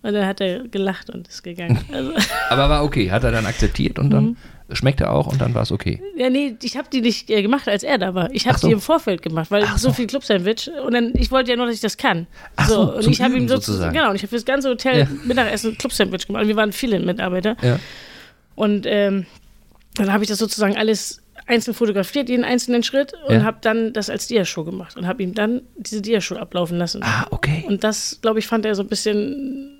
Und 0.04 0.14
dann 0.14 0.26
hat 0.26 0.42
er 0.42 0.68
gelacht 0.68 1.10
und 1.10 1.28
ist 1.28 1.44
gegangen. 1.44 1.80
Also, 1.94 2.12
Aber 2.50 2.70
war 2.70 2.84
okay, 2.84 3.12
hat 3.12 3.24
er 3.24 3.32
dann 3.32 3.46
akzeptiert 3.46 4.00
und 4.00 4.10
dann 4.10 4.36
schmeckte 4.74 5.10
auch 5.10 5.28
und 5.28 5.42
dann 5.42 5.54
war 5.54 5.64
es 5.64 5.72
okay. 5.72 6.02
ja, 6.16 6.30
nee, 6.30 6.56
ich 6.64 6.78
habe 6.78 6.88
die 6.92 7.02
nicht 7.02 7.30
äh, 7.30 7.42
gemacht, 7.42 7.68
als 7.68 7.84
er 7.84 7.98
da 7.98 8.16
war. 8.16 8.30
Ich 8.32 8.48
habe 8.48 8.58
so. 8.58 8.68
die 8.68 8.74
im 8.74 8.80
Vorfeld 8.80 9.22
gemacht, 9.22 9.52
weil 9.52 9.64
Ach 9.68 9.78
so 9.78 9.90
so. 9.90 9.94
viel 9.94 10.08
Club-Sandwich. 10.08 10.72
Und 10.86 10.94
dann, 10.94 11.12
ich 11.16 11.30
wollte 11.30 11.52
ja 11.52 11.58
nur, 11.58 11.66
dass 11.66 11.76
ich 11.76 11.82
das 11.82 11.98
kann. 11.98 12.26
Ach 12.56 12.70
so, 12.70 12.94
und 12.96 13.04
zum 13.04 13.12
ich 13.12 13.22
habe 13.22 13.36
ihm 13.36 13.48
sozusagen, 13.50 13.94
genau, 13.94 14.10
und 14.10 14.16
ich 14.16 14.22
habe 14.22 14.30
für 14.30 14.36
das 14.38 14.46
ganze 14.46 14.70
Hotel 14.70 15.00
Ja. 15.00 15.08
Mittagessen 15.26 15.78
Club-Sandwich 15.78 16.26
gemacht. 16.28 16.44
Und 16.44 16.48
wir 16.48 16.56
waren 16.56 16.72
viele 16.72 17.00
Mitarbeiter. 17.02 17.58
Ja. 17.62 17.80
Und 18.56 18.86
ähm, 18.88 19.26
dann 19.96 20.12
habe 20.14 20.24
ich 20.24 20.30
das 20.30 20.40
sozusagen 20.40 20.78
alles 20.78 21.22
einzeln 21.48 21.74
fotografiert, 21.74 22.30
jeden 22.30 22.46
einzelnen 22.46 22.84
Schritt 22.84 23.14
und 23.28 23.36
Ja. 23.36 23.44
habe 23.44 23.58
dann 23.62 23.92
das 23.92 24.10
als 24.10 24.28
Diashow 24.28 24.64
gemacht 24.64 24.96
und 24.96 25.06
habe 25.06 25.22
ihm 25.22 25.34
dann 25.34 25.64
diese 25.76 26.02
Diashow 26.02 26.36
ablaufen 26.38 26.78
lassen. 26.78 27.04
Ah, 27.04 27.28
okay. 27.32 27.66
Und 27.68 27.84
das, 27.84 28.20
glaube 28.22 28.40
ich, 28.40 28.48
fand 28.48 28.66
er 28.66 28.74
so 28.76 28.84
ein 28.84 28.88
bisschen, 28.88 29.71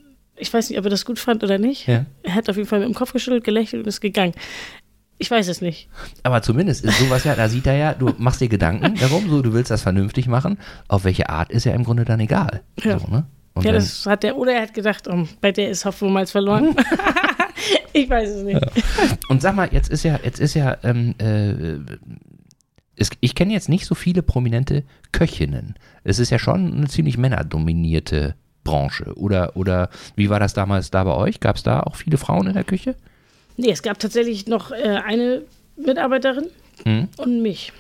ich 0.42 0.52
weiß 0.52 0.70
nicht, 0.70 0.80
ob 0.80 0.86
er 0.86 0.90
das 0.90 1.06
gut 1.06 1.20
fand 1.20 1.44
oder 1.44 1.58
nicht. 1.58 1.88
Ja. 1.88 2.06
Er 2.24 2.36
hat 2.36 2.50
auf 2.50 2.58
jeden 2.58 2.68
Fall 2.68 2.80
mit 2.80 2.88
dem 2.88 2.96
Kopf 2.96 3.14
geschüttelt, 3.14 3.44
gelächelt 3.44 3.84
und 3.84 3.88
ist 3.88 4.02
gegangen. 4.02 4.34
Ich 5.20 5.30
weiß 5.30 5.48
es 5.50 5.62
nicht. 5.62 5.88
Aber 6.24 6.42
zumindest 6.42 6.84
ist 6.84 6.98
sowas 6.98 7.24
ja, 7.24 7.36
da 7.36 7.48
sieht 7.48 7.68
er 7.68 7.76
ja, 7.76 7.94
du 7.94 8.12
machst 8.18 8.42
dir 8.42 8.50
Gedanken 8.50 8.96
darum, 8.96 9.30
so, 9.30 9.44
du 9.44 9.54
willst 9.54 9.70
das 9.70 9.84
vernünftig 9.84 10.28
machen. 10.28 10.58
Auf 10.88 11.04
welche 11.04 11.30
Art 11.30 11.52
ist 11.52 11.66
ja 11.66 11.74
im 11.74 11.84
Grunde 11.84 12.06
dann 12.06 12.20
egal. 12.20 12.62
Ja. 12.84 12.98
So, 12.98 13.08
ne? 13.08 13.26
Ja, 13.62 13.72
das 13.72 14.06
hat 14.08 14.24
er, 14.24 14.36
oder 14.38 14.54
er 14.54 14.64
hat 14.64 14.74
gedacht, 14.74 15.08
oh, 15.08 15.28
bei 15.40 15.52
der 15.52 15.70
ist 15.70 15.86
Hoffnung 15.86 16.14
mal 16.14 16.26
verloren. 16.26 16.76
ich 17.94 18.10
weiß 18.10 18.30
es 18.30 18.44
nicht. 18.44 18.62
Und 19.30 19.44
sag 19.44 19.56
mal, 19.56 19.70
jetzt 19.72 19.90
ist 19.92 20.04
ja, 20.04 20.20
jetzt 20.24 20.40
ist 20.40 20.56
ja, 20.56 20.78
ähm, 20.84 21.14
äh, 21.20 21.76
ich 23.20 23.36
kenne 23.36 23.54
jetzt 23.54 23.70
nicht 23.70 23.86
so 23.86 23.94
viele 23.94 24.24
prominente 24.24 24.84
Köchinnen. 25.12 25.76
Es 26.04 26.18
ist 26.18 26.32
ja 26.32 26.40
schon 26.40 26.74
eine 26.74 26.88
ziemlich 26.88 27.18
männerdominierte 27.18 28.36
Branche. 28.64 29.14
Oder, 29.16 29.56
oder 29.56 29.90
wie 30.16 30.30
war 30.30 30.40
das 30.40 30.54
damals 30.54 30.92
da 30.92 31.04
bei 31.04 31.16
euch? 31.16 31.40
Gab 31.40 31.56
es 31.56 31.64
da 31.64 31.82
auch 31.82 31.96
viele 31.96 32.18
Frauen 32.18 32.48
in 32.48 32.54
der 32.54 32.64
Küche? 32.64 32.96
Nee, 33.58 33.72
es 33.72 33.82
gab 33.82 34.00
tatsächlich 34.00 34.48
noch 34.48 34.72
äh, 34.72 35.00
eine 35.06 35.42
Mitarbeiterin 35.78 36.46
Mhm. 36.86 37.10
und 37.18 37.42
mich. 37.42 37.74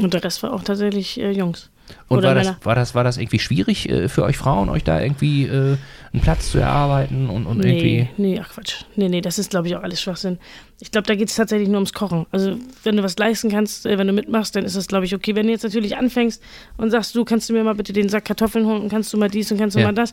Und 0.00 0.12
der 0.14 0.24
Rest 0.24 0.42
war 0.42 0.52
auch 0.52 0.64
tatsächlich 0.64 1.20
äh, 1.20 1.30
Jungs. 1.30 1.70
Und 2.08 2.18
Oder 2.18 2.28
war 2.28 2.34
das, 2.34 2.54
war, 2.62 2.74
das, 2.74 2.94
war 2.94 3.04
das 3.04 3.16
irgendwie 3.18 3.38
schwierig 3.38 3.88
äh, 3.88 4.08
für 4.08 4.24
euch 4.24 4.36
Frauen, 4.36 4.68
euch 4.68 4.84
da 4.84 5.00
irgendwie 5.00 5.44
äh, 5.44 5.76
einen 6.12 6.22
Platz 6.22 6.50
zu 6.50 6.58
erarbeiten 6.58 7.28
und, 7.28 7.46
und 7.46 7.64
irgendwie. 7.64 8.08
Nee, 8.16 8.34
nee, 8.34 8.40
ach 8.42 8.50
Quatsch. 8.52 8.84
Nee, 8.96 9.08
nee, 9.08 9.20
das 9.20 9.38
ist, 9.38 9.50
glaube 9.50 9.68
ich, 9.68 9.76
auch 9.76 9.82
alles 9.82 10.00
Schwachsinn. 10.00 10.38
Ich 10.80 10.90
glaube, 10.90 11.06
da 11.06 11.14
geht 11.14 11.28
es 11.28 11.36
tatsächlich 11.36 11.68
nur 11.68 11.76
ums 11.76 11.92
Kochen. 11.92 12.26
Also, 12.30 12.56
wenn 12.84 12.96
du 12.96 13.02
was 13.02 13.18
leisten 13.18 13.50
kannst, 13.50 13.86
äh, 13.86 13.98
wenn 13.98 14.06
du 14.06 14.12
mitmachst, 14.12 14.54
dann 14.54 14.64
ist 14.64 14.76
das, 14.76 14.86
glaube 14.86 15.04
ich, 15.06 15.14
okay. 15.14 15.34
Wenn 15.34 15.46
du 15.46 15.52
jetzt 15.52 15.64
natürlich 15.64 15.96
anfängst 15.96 16.42
und 16.76 16.90
sagst, 16.90 17.14
du 17.14 17.24
kannst 17.24 17.48
du 17.48 17.52
mir 17.52 17.64
mal 17.64 17.74
bitte 17.74 17.92
den 17.92 18.08
Sack 18.08 18.26
Kartoffeln 18.26 18.66
holen 18.66 18.82
und 18.82 18.88
kannst 18.88 19.12
du 19.12 19.16
mal 19.18 19.28
dies 19.30 19.50
und 19.52 19.58
kannst 19.58 19.76
du 19.76 19.80
Ja. 19.80 19.86
mal 19.86 19.92
das, 19.94 20.12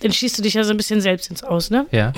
dann 0.00 0.12
schießt 0.12 0.38
du 0.38 0.42
dich 0.42 0.54
ja 0.54 0.64
so 0.64 0.70
ein 0.70 0.76
bisschen 0.76 1.00
selbst 1.00 1.30
ins 1.30 1.42
Aus, 1.42 1.70
ne? 1.70 1.86
Ja, 1.90 2.12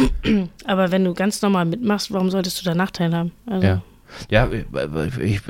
Aber 0.65 0.91
wenn 0.91 1.05
du 1.05 1.15
ganz 1.15 1.43
normal 1.43 1.65
mitmachst, 1.65 2.13
warum 2.13 2.31
solltest 2.31 2.61
du 2.61 2.65
da 2.65 2.75
Nachteil 2.75 3.15
haben? 3.15 3.33
Also, 3.47 3.67
ja. 3.67 3.83
Ja, 4.31 4.49
ich 4.51 5.41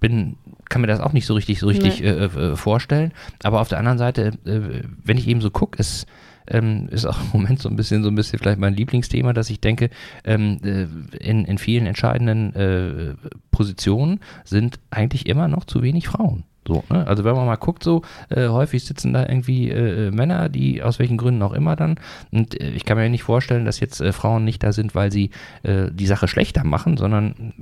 bin, 0.00 0.36
kann 0.68 0.80
mir 0.80 0.86
das 0.86 1.00
auch 1.00 1.12
nicht 1.12 1.26
so 1.26 1.34
richtig, 1.34 1.58
so 1.58 1.66
richtig 1.66 2.00
Nee. 2.00 2.06
äh, 2.06 2.24
äh, 2.24 2.56
vorstellen. 2.56 3.12
Aber 3.42 3.60
auf 3.60 3.68
der 3.68 3.78
anderen 3.78 3.98
Seite, 3.98 4.32
äh, 4.44 4.82
wenn 5.04 5.18
ich 5.18 5.28
eben 5.28 5.40
so 5.40 5.50
gucke, 5.50 5.78
ist, 5.78 6.06
ähm, 6.50 6.88
ist 6.90 7.04
auch 7.04 7.20
im 7.20 7.40
Moment 7.40 7.60
so 7.60 7.68
ein 7.68 7.76
bisschen, 7.76 8.02
so 8.02 8.08
ein 8.08 8.14
bisschen 8.14 8.38
vielleicht 8.38 8.58
mein 8.58 8.74
Lieblingsthema, 8.74 9.32
dass 9.32 9.50
ich 9.50 9.60
denke, 9.60 9.90
ähm, 10.24 10.58
äh, 10.62 10.86
in, 11.18 11.44
in 11.44 11.58
vielen 11.58 11.86
entscheidenden 11.86 12.54
äh, 12.54 13.14
Positionen 13.50 14.20
sind 14.44 14.78
eigentlich 14.90 15.26
immer 15.26 15.48
noch 15.48 15.64
zu 15.64 15.82
wenig 15.82 16.08
Frauen. 16.08 16.44
So, 16.68 16.84
ne? 16.90 17.06
Also 17.06 17.24
wenn 17.24 17.34
man 17.34 17.46
mal 17.46 17.56
guckt, 17.56 17.82
so 17.82 18.02
äh, 18.28 18.48
häufig 18.48 18.84
sitzen 18.84 19.14
da 19.14 19.26
irgendwie 19.26 19.70
äh, 19.70 20.08
äh, 20.08 20.10
Männer, 20.10 20.50
die 20.50 20.82
aus 20.82 20.98
welchen 20.98 21.16
Gründen 21.16 21.42
auch 21.42 21.54
immer 21.54 21.76
dann. 21.76 21.98
Und 22.30 22.60
äh, 22.60 22.68
ich 22.72 22.84
kann 22.84 22.98
mir 22.98 23.08
nicht 23.08 23.22
vorstellen, 23.22 23.64
dass 23.64 23.80
jetzt 23.80 24.02
äh, 24.02 24.12
Frauen 24.12 24.44
nicht 24.44 24.62
da 24.62 24.72
sind, 24.72 24.94
weil 24.94 25.10
sie 25.10 25.30
äh, 25.62 25.90
die 25.90 26.06
Sache 26.06 26.28
schlechter 26.28 26.64
machen, 26.64 26.98
sondern 26.98 27.54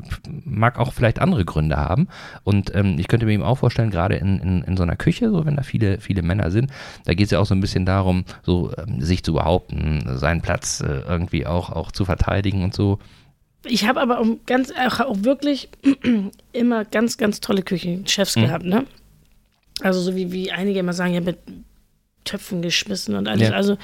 mag 0.44 0.80
auch 0.80 0.92
vielleicht 0.92 1.20
andere 1.20 1.44
Gründe 1.44 1.76
haben. 1.76 2.08
Und 2.42 2.74
ähm, 2.74 2.96
ich 2.98 3.06
könnte 3.06 3.26
mir 3.26 3.32
eben 3.32 3.44
auch 3.44 3.58
vorstellen, 3.58 3.90
gerade 3.90 4.16
in, 4.16 4.40
in, 4.40 4.62
in 4.64 4.76
so 4.76 4.82
einer 4.82 4.96
Küche, 4.96 5.30
so 5.30 5.46
wenn 5.46 5.54
da 5.54 5.62
viele, 5.62 6.00
viele 6.00 6.22
Männer 6.22 6.50
sind, 6.50 6.72
da 7.04 7.14
geht 7.14 7.26
es 7.26 7.30
ja 7.30 7.38
auch 7.38 7.46
so 7.46 7.54
ein 7.54 7.60
bisschen 7.60 7.86
darum, 7.86 8.24
so 8.42 8.72
ähm, 8.76 9.00
sich 9.00 9.22
zu 9.22 9.34
behaupten, 9.34 10.18
seinen 10.18 10.42
Platz 10.42 10.80
äh, 10.80 11.02
irgendwie 11.08 11.46
auch, 11.46 11.70
auch 11.70 11.92
zu 11.92 12.04
verteidigen 12.04 12.64
und 12.64 12.74
so. 12.74 12.98
Ich 13.68 13.86
habe 13.86 14.00
aber 14.00 14.20
auch, 14.20 14.26
ganz, 14.46 14.72
auch, 14.72 15.16
wirklich 15.18 15.68
immer 16.52 16.84
ganz, 16.84 17.16
ganz 17.18 17.40
tolle 17.40 17.62
Küchenchefs 17.62 18.36
Mhm. 18.36 18.40
gehabt, 18.42 18.64
ne? 18.64 18.84
Also 19.82 20.00
so 20.00 20.16
wie, 20.16 20.32
wie 20.32 20.50
einige 20.50 20.78
immer 20.78 20.92
sagen, 20.92 21.14
ja, 21.14 21.20
mit 21.20 21.38
Töpfen 22.24 22.62
geschmissen 22.62 23.14
und 23.14 23.28
alles. 23.28 23.48
Ja. 23.50 23.54
Also 23.54 23.76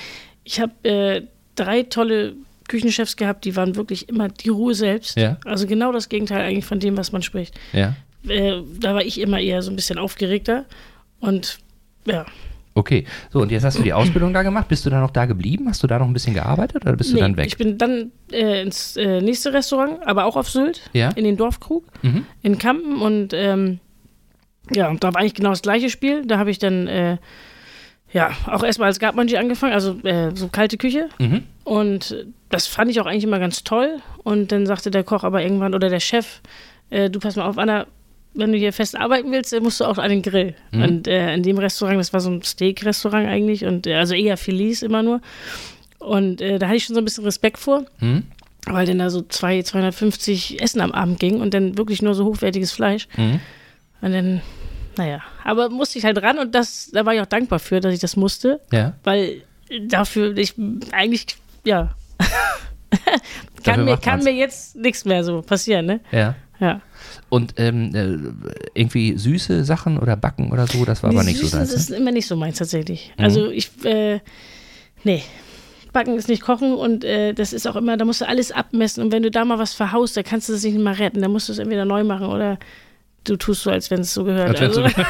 ich 0.44 0.60
habe 0.60 0.72
äh, 0.88 1.22
drei 1.54 1.82
tolle 1.82 2.34
Küchenchefs 2.68 3.16
gehabt, 3.16 3.44
die 3.44 3.56
waren 3.56 3.76
wirklich 3.76 4.08
immer 4.08 4.28
die 4.28 4.48
Ruhe 4.48 4.74
selbst. 4.74 5.16
Ja. 5.16 5.38
Also 5.44 5.66
genau 5.66 5.92
das 5.92 6.08
Gegenteil 6.08 6.40
eigentlich 6.42 6.64
von 6.64 6.80
dem, 6.80 6.96
was 6.96 7.12
man 7.12 7.22
spricht. 7.22 7.54
Ja. 7.72 7.94
Äh, 8.26 8.62
da 8.80 8.94
war 8.94 9.04
ich 9.04 9.20
immer 9.20 9.40
eher 9.40 9.62
so 9.62 9.70
ein 9.70 9.76
bisschen 9.76 9.98
aufgeregter 9.98 10.64
und 11.20 11.58
ja. 12.06 12.24
Okay, 12.74 13.04
so 13.30 13.40
und 13.40 13.50
jetzt 13.52 13.64
hast 13.64 13.78
du 13.78 13.82
die 13.82 13.92
Ausbildung 13.92 14.32
da 14.32 14.42
gemacht. 14.42 14.68
Bist 14.68 14.86
du 14.86 14.90
da 14.90 15.00
noch 15.00 15.10
da 15.10 15.26
geblieben? 15.26 15.66
Hast 15.68 15.82
du 15.82 15.86
da 15.86 15.98
noch 15.98 16.06
ein 16.06 16.12
bisschen 16.14 16.32
gearbeitet 16.34 16.82
oder 16.86 16.96
bist 16.96 17.10
du 17.10 17.16
Nee, 17.16 17.20
dann 17.20 17.36
weg? 17.36 17.46
Ich 17.46 17.56
bin 17.58 17.76
dann 17.76 18.12
äh, 18.32 18.62
ins 18.62 18.96
äh, 18.96 19.20
nächste 19.20 19.52
Restaurant, 19.52 19.98
aber 20.06 20.24
auch 20.24 20.36
auf 20.36 20.48
Sylt, 20.48 20.80
Ja. 20.94 21.10
in 21.10 21.24
den 21.24 21.36
Dorfkrug. 21.36 21.84
Mhm. 22.02 22.24
in 22.42 22.58
Kampen 22.58 23.00
und 23.02 23.32
ähm, 23.34 23.78
ja, 24.74 24.88
und 24.88 25.04
da 25.04 25.12
war 25.12 25.20
eigentlich 25.20 25.34
genau 25.34 25.50
das 25.50 25.60
gleiche 25.62 25.90
Spiel. 25.90 26.24
Da 26.24 26.38
habe 26.38 26.50
ich 26.50 26.58
dann 26.58 26.86
äh, 26.86 27.18
ja 28.12 28.30
auch 28.46 28.62
erstmal 28.62 28.86
als 28.88 28.98
Gartmanji 29.00 29.36
angefangen, 29.36 29.72
also 29.74 29.98
äh, 30.04 30.30
so 30.34 30.48
kalte 30.48 30.78
Küche. 30.78 31.08
Mhm. 31.18 31.42
Und 31.64 32.26
das 32.48 32.66
fand 32.66 32.90
ich 32.90 33.00
auch 33.00 33.06
eigentlich 33.06 33.24
immer 33.24 33.38
ganz 33.38 33.64
toll. 33.64 33.98
Und 34.22 34.50
dann 34.52 34.66
sagte 34.66 34.90
der 34.90 35.04
Koch 35.04 35.24
aber 35.24 35.42
irgendwann 35.42 35.74
oder 35.74 35.88
der 35.90 36.00
Chef, 36.00 36.40
äh, 36.90 37.10
du 37.10 37.18
pass 37.20 37.36
mal 37.36 37.44
auf, 37.46 37.58
Anna, 37.58 37.86
wenn 38.34 38.52
du 38.52 38.58
hier 38.58 38.72
fest 38.72 38.96
arbeiten 38.96 39.30
willst, 39.32 39.58
musst 39.60 39.80
du 39.80 39.84
auch 39.84 39.98
an 39.98 40.10
den 40.10 40.22
Grill. 40.22 40.54
Mhm. 40.70 40.82
Und 40.82 41.08
äh, 41.08 41.34
in 41.34 41.42
dem 41.42 41.58
Restaurant, 41.58 41.98
das 41.98 42.12
war 42.12 42.20
so 42.20 42.30
ein 42.30 42.42
Steak-Restaurant 42.42 43.26
eigentlich, 43.28 43.64
und 43.64 43.86
äh, 43.86 43.94
also 43.94 44.14
eher 44.14 44.36
Filis 44.36 44.82
immer 44.82 45.02
nur. 45.02 45.20
Und 45.98 46.40
äh, 46.40 46.58
da 46.58 46.66
hatte 46.66 46.76
ich 46.76 46.84
schon 46.84 46.94
so 46.94 47.00
ein 47.00 47.04
bisschen 47.04 47.24
Respekt 47.24 47.58
vor, 47.58 47.84
Mhm. 48.00 48.24
weil 48.66 48.86
dann 48.86 48.98
da 48.98 49.10
so 49.10 49.22
zwei, 49.22 49.62
250 49.62 50.60
Essen 50.62 50.80
am 50.80 50.92
Abend 50.92 51.20
ging 51.20 51.40
und 51.40 51.52
dann 51.54 51.76
wirklich 51.78 52.02
nur 52.02 52.14
so 52.14 52.24
hochwertiges 52.24 52.72
Fleisch. 52.72 53.06
Mhm. 53.16 53.40
Und 54.00 54.12
dann, 54.12 54.40
naja, 54.96 55.20
aber 55.44 55.68
musste 55.70 55.98
ich 55.98 56.04
halt 56.04 56.20
ran 56.22 56.38
und 56.38 56.54
das, 56.54 56.90
da 56.92 57.04
war 57.06 57.14
ich 57.14 57.20
auch 57.20 57.26
dankbar 57.26 57.58
für, 57.60 57.80
dass 57.80 57.94
ich 57.94 58.00
das 58.00 58.16
musste, 58.16 58.60
Ja. 58.72 58.94
weil 59.04 59.42
dafür, 59.88 60.36
ich 60.36 60.54
eigentlich, 60.92 61.26
ja, 61.64 61.94
Dafür 62.90 63.62
kann, 63.64 63.84
mir, 63.84 63.96
kann 63.96 64.22
mir 64.24 64.32
jetzt 64.34 64.76
nichts 64.76 65.04
mehr 65.04 65.24
so 65.24 65.40
passieren, 65.42 65.86
ne? 65.86 66.00
Ja. 66.10 66.34
Ja. 66.60 66.80
Und 67.32 67.54
ähm, 67.56 67.94
äh, 67.94 68.18
irgendwie 68.74 69.16
süße 69.16 69.64
Sachen 69.64 69.96
oder 69.98 70.16
Backen 70.16 70.52
oder 70.52 70.66
so, 70.66 70.84
das 70.84 71.02
war 71.02 71.08
aber 71.08 71.20
Die 71.20 71.28
nicht 71.28 71.38
so 71.38 71.44
Süßen, 71.44 71.58
deins. 71.60 71.72
Das 71.72 71.88
Ne? 71.88 71.94
ist 71.96 72.00
immer 72.02 72.10
nicht 72.10 72.26
so 72.26 72.36
meins 72.36 72.58
tatsächlich. 72.58 73.10
Mhm. 73.16 73.24
Also 73.24 73.50
ich, 73.50 73.70
äh, 73.86 74.20
nee. 75.02 75.22
Backen 75.94 76.14
ist 76.18 76.28
nicht 76.28 76.42
kochen 76.42 76.74
und 76.74 77.04
äh, 77.04 77.32
das 77.32 77.54
ist 77.54 77.66
auch 77.66 77.76
immer, 77.76 77.96
da 77.96 78.04
musst 78.04 78.20
du 78.20 78.28
alles 78.28 78.52
abmessen 78.52 79.02
und 79.02 79.12
wenn 79.12 79.22
du 79.22 79.30
da 79.30 79.46
mal 79.46 79.58
was 79.58 79.72
verhaust, 79.72 80.14
da 80.14 80.22
kannst 80.22 80.50
du 80.50 80.52
das 80.52 80.62
nicht 80.62 80.76
mehr 80.76 80.98
retten, 80.98 81.22
dann 81.22 81.30
musst 81.32 81.48
du 81.48 81.52
es 81.54 81.58
entweder 81.58 81.86
neu 81.86 82.04
machen 82.04 82.26
oder 82.26 82.58
du 83.24 83.36
tust 83.36 83.62
so, 83.62 83.70
als 83.70 83.90
wenn 83.90 84.00
es 84.00 84.12
so 84.12 84.24
gehört. 84.24 84.60
Also, 84.60 84.82
so- 84.82 84.88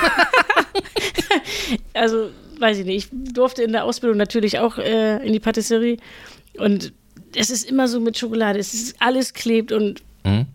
also, 1.95 2.31
weiß 2.59 2.79
ich 2.79 2.85
nicht, 2.87 3.13
ich 3.13 3.33
durfte 3.35 3.63
in 3.63 3.73
der 3.73 3.85
Ausbildung 3.85 4.17
natürlich 4.19 4.59
auch 4.59 4.79
äh, 4.79 5.25
in 5.27 5.33
die 5.33 5.41
Patisserie 5.41 5.97
und 6.59 6.93
es 7.35 7.51
ist 7.51 7.69
immer 7.69 7.89
so 7.89 7.99
mit 8.01 8.17
Schokolade, 8.19 8.59
es 8.59 8.75
ist 8.75 8.97
alles 9.01 9.33
klebt 9.35 9.73
und 9.73 10.03
Mhm. 10.25 10.47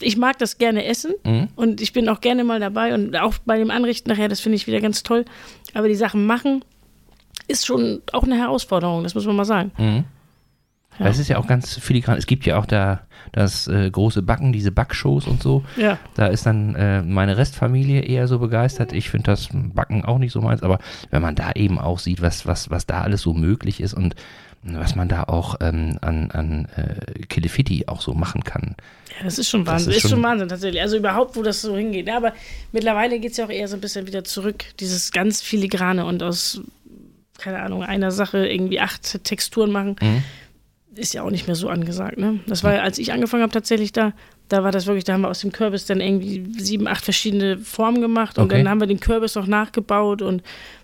Ich 0.00 0.16
mag 0.16 0.38
das 0.38 0.58
gerne 0.58 0.84
essen 0.84 1.14
Mhm. 1.24 1.48
und 1.56 1.80
ich 1.80 1.92
bin 1.92 2.08
auch 2.08 2.20
gerne 2.20 2.44
mal 2.44 2.60
dabei 2.60 2.94
und 2.94 3.16
auch 3.16 3.34
bei 3.44 3.58
dem 3.58 3.70
Anrichten 3.70 4.10
nachher, 4.10 4.28
das 4.28 4.40
finde 4.40 4.56
ich 4.56 4.66
wieder 4.66 4.80
ganz 4.80 5.02
toll. 5.02 5.24
Aber 5.74 5.88
die 5.88 5.94
Sachen 5.94 6.26
machen 6.26 6.64
ist 7.48 7.66
schon 7.66 8.02
auch 8.12 8.24
eine 8.24 8.36
Herausforderung, 8.36 9.02
das 9.04 9.14
muss 9.14 9.26
man 9.26 9.36
mal 9.36 9.44
sagen. 9.44 9.70
Mhm. 9.78 10.04
Ja. 10.98 11.04
Das 11.04 11.18
ist 11.18 11.28
ja 11.28 11.36
auch 11.36 11.46
ganz 11.46 11.76
filigran. 11.76 12.16
Es 12.16 12.26
gibt 12.26 12.46
ja 12.46 12.58
auch 12.58 12.64
da 12.64 13.00
das 13.32 13.68
äh, 13.68 13.90
große 13.90 14.22
Backen, 14.22 14.52
diese 14.54 14.72
Backshows 14.72 15.26
und 15.26 15.42
so. 15.42 15.62
Ja. 15.76 15.98
Da 16.14 16.28
ist 16.28 16.46
dann 16.46 16.74
äh, 16.74 17.02
meine 17.02 17.36
Restfamilie 17.36 18.00
eher 18.00 18.26
so 18.28 18.38
begeistert. 18.38 18.94
Ich 18.94 19.10
finde 19.10 19.24
das 19.32 19.48
Backen 19.52 20.06
auch 20.06 20.16
nicht 20.18 20.32
so 20.32 20.40
meins, 20.40 20.62
aber 20.62 20.78
wenn 21.10 21.20
man 21.20 21.34
da 21.34 21.52
eben 21.52 21.78
auch 21.78 21.98
sieht, 21.98 22.22
was, 22.22 22.46
was, 22.46 22.70
was 22.70 22.86
da 22.86 23.02
alles 23.02 23.20
so 23.20 23.34
möglich 23.34 23.80
ist 23.82 23.92
und 23.92 24.14
was 24.62 24.94
man 24.96 25.08
da 25.08 25.24
auch 25.24 25.56
ähm, 25.60 25.98
an, 26.00 26.30
an 26.32 26.66
äh, 26.76 27.22
Killefitti 27.26 27.84
auch 27.86 28.00
so 28.00 28.14
machen 28.14 28.42
kann. 28.44 28.74
Ja, 29.18 29.24
das 29.24 29.38
ist 29.38 29.48
schon 29.48 29.64
Das 29.64 29.74
Wahnsinn. 29.74 29.92
ist 29.92 30.04
ist, 30.04 30.10
schon 30.10 30.22
Wahnsinn 30.22 30.48
tatsächlich. 30.48 30.80
Also 30.82 30.96
überhaupt, 30.96 31.36
wo 31.36 31.42
das 31.42 31.62
so 31.62 31.76
hingeht. 31.76 32.08
Ja, 32.08 32.16
aber 32.16 32.32
mittlerweile 32.72 33.18
geht 33.20 33.30
es 33.32 33.36
ja 33.36 33.44
auch 33.46 33.50
eher 33.50 33.68
so 33.68 33.76
ein 33.76 33.80
bisschen 33.80 34.06
wieder 34.06 34.24
zurück. 34.24 34.64
Dieses 34.80 35.12
ganz 35.12 35.40
filigrane 35.42 36.04
und 36.04 36.22
aus, 36.22 36.60
keine 37.38 37.60
Ahnung, 37.62 37.82
einer 37.84 38.10
Sache 38.10 38.46
irgendwie 38.48 38.80
acht 38.80 39.22
Texturen 39.24 39.70
machen, 39.70 39.96
Mhm. 40.00 40.22
ist 40.96 41.14
ja 41.14 41.22
auch 41.22 41.30
nicht 41.30 41.46
mehr 41.46 41.56
so 41.56 41.68
angesagt. 41.68 42.18
Ne? 42.18 42.40
Das 42.46 42.64
war 42.64 42.74
ja, 42.74 42.80
als 42.82 42.98
ich 42.98 43.12
angefangen 43.12 43.42
habe 43.42 43.52
tatsächlich 43.52 43.92
da, 43.92 44.12
da 44.48 44.62
war 44.62 44.70
das 44.72 44.86
wirklich, 44.86 45.04
da 45.04 45.14
haben 45.14 45.22
wir 45.22 45.28
aus 45.30 45.40
dem 45.40 45.50
Kürbis 45.52 45.86
dann 45.86 46.00
irgendwie 46.00 46.44
sieben, 46.58 46.86
acht 46.86 47.04
verschiedene 47.04 47.58
Formen 47.58 48.00
gemacht 48.00 48.38
und 48.38 48.44
Okay. 48.44 48.58
dann 48.58 48.68
haben 48.68 48.80
wir 48.80 48.86
den 48.86 49.00
Kürbis 49.00 49.34
noch 49.34 49.46
nachgebaut 49.46 50.22
und 50.22 50.42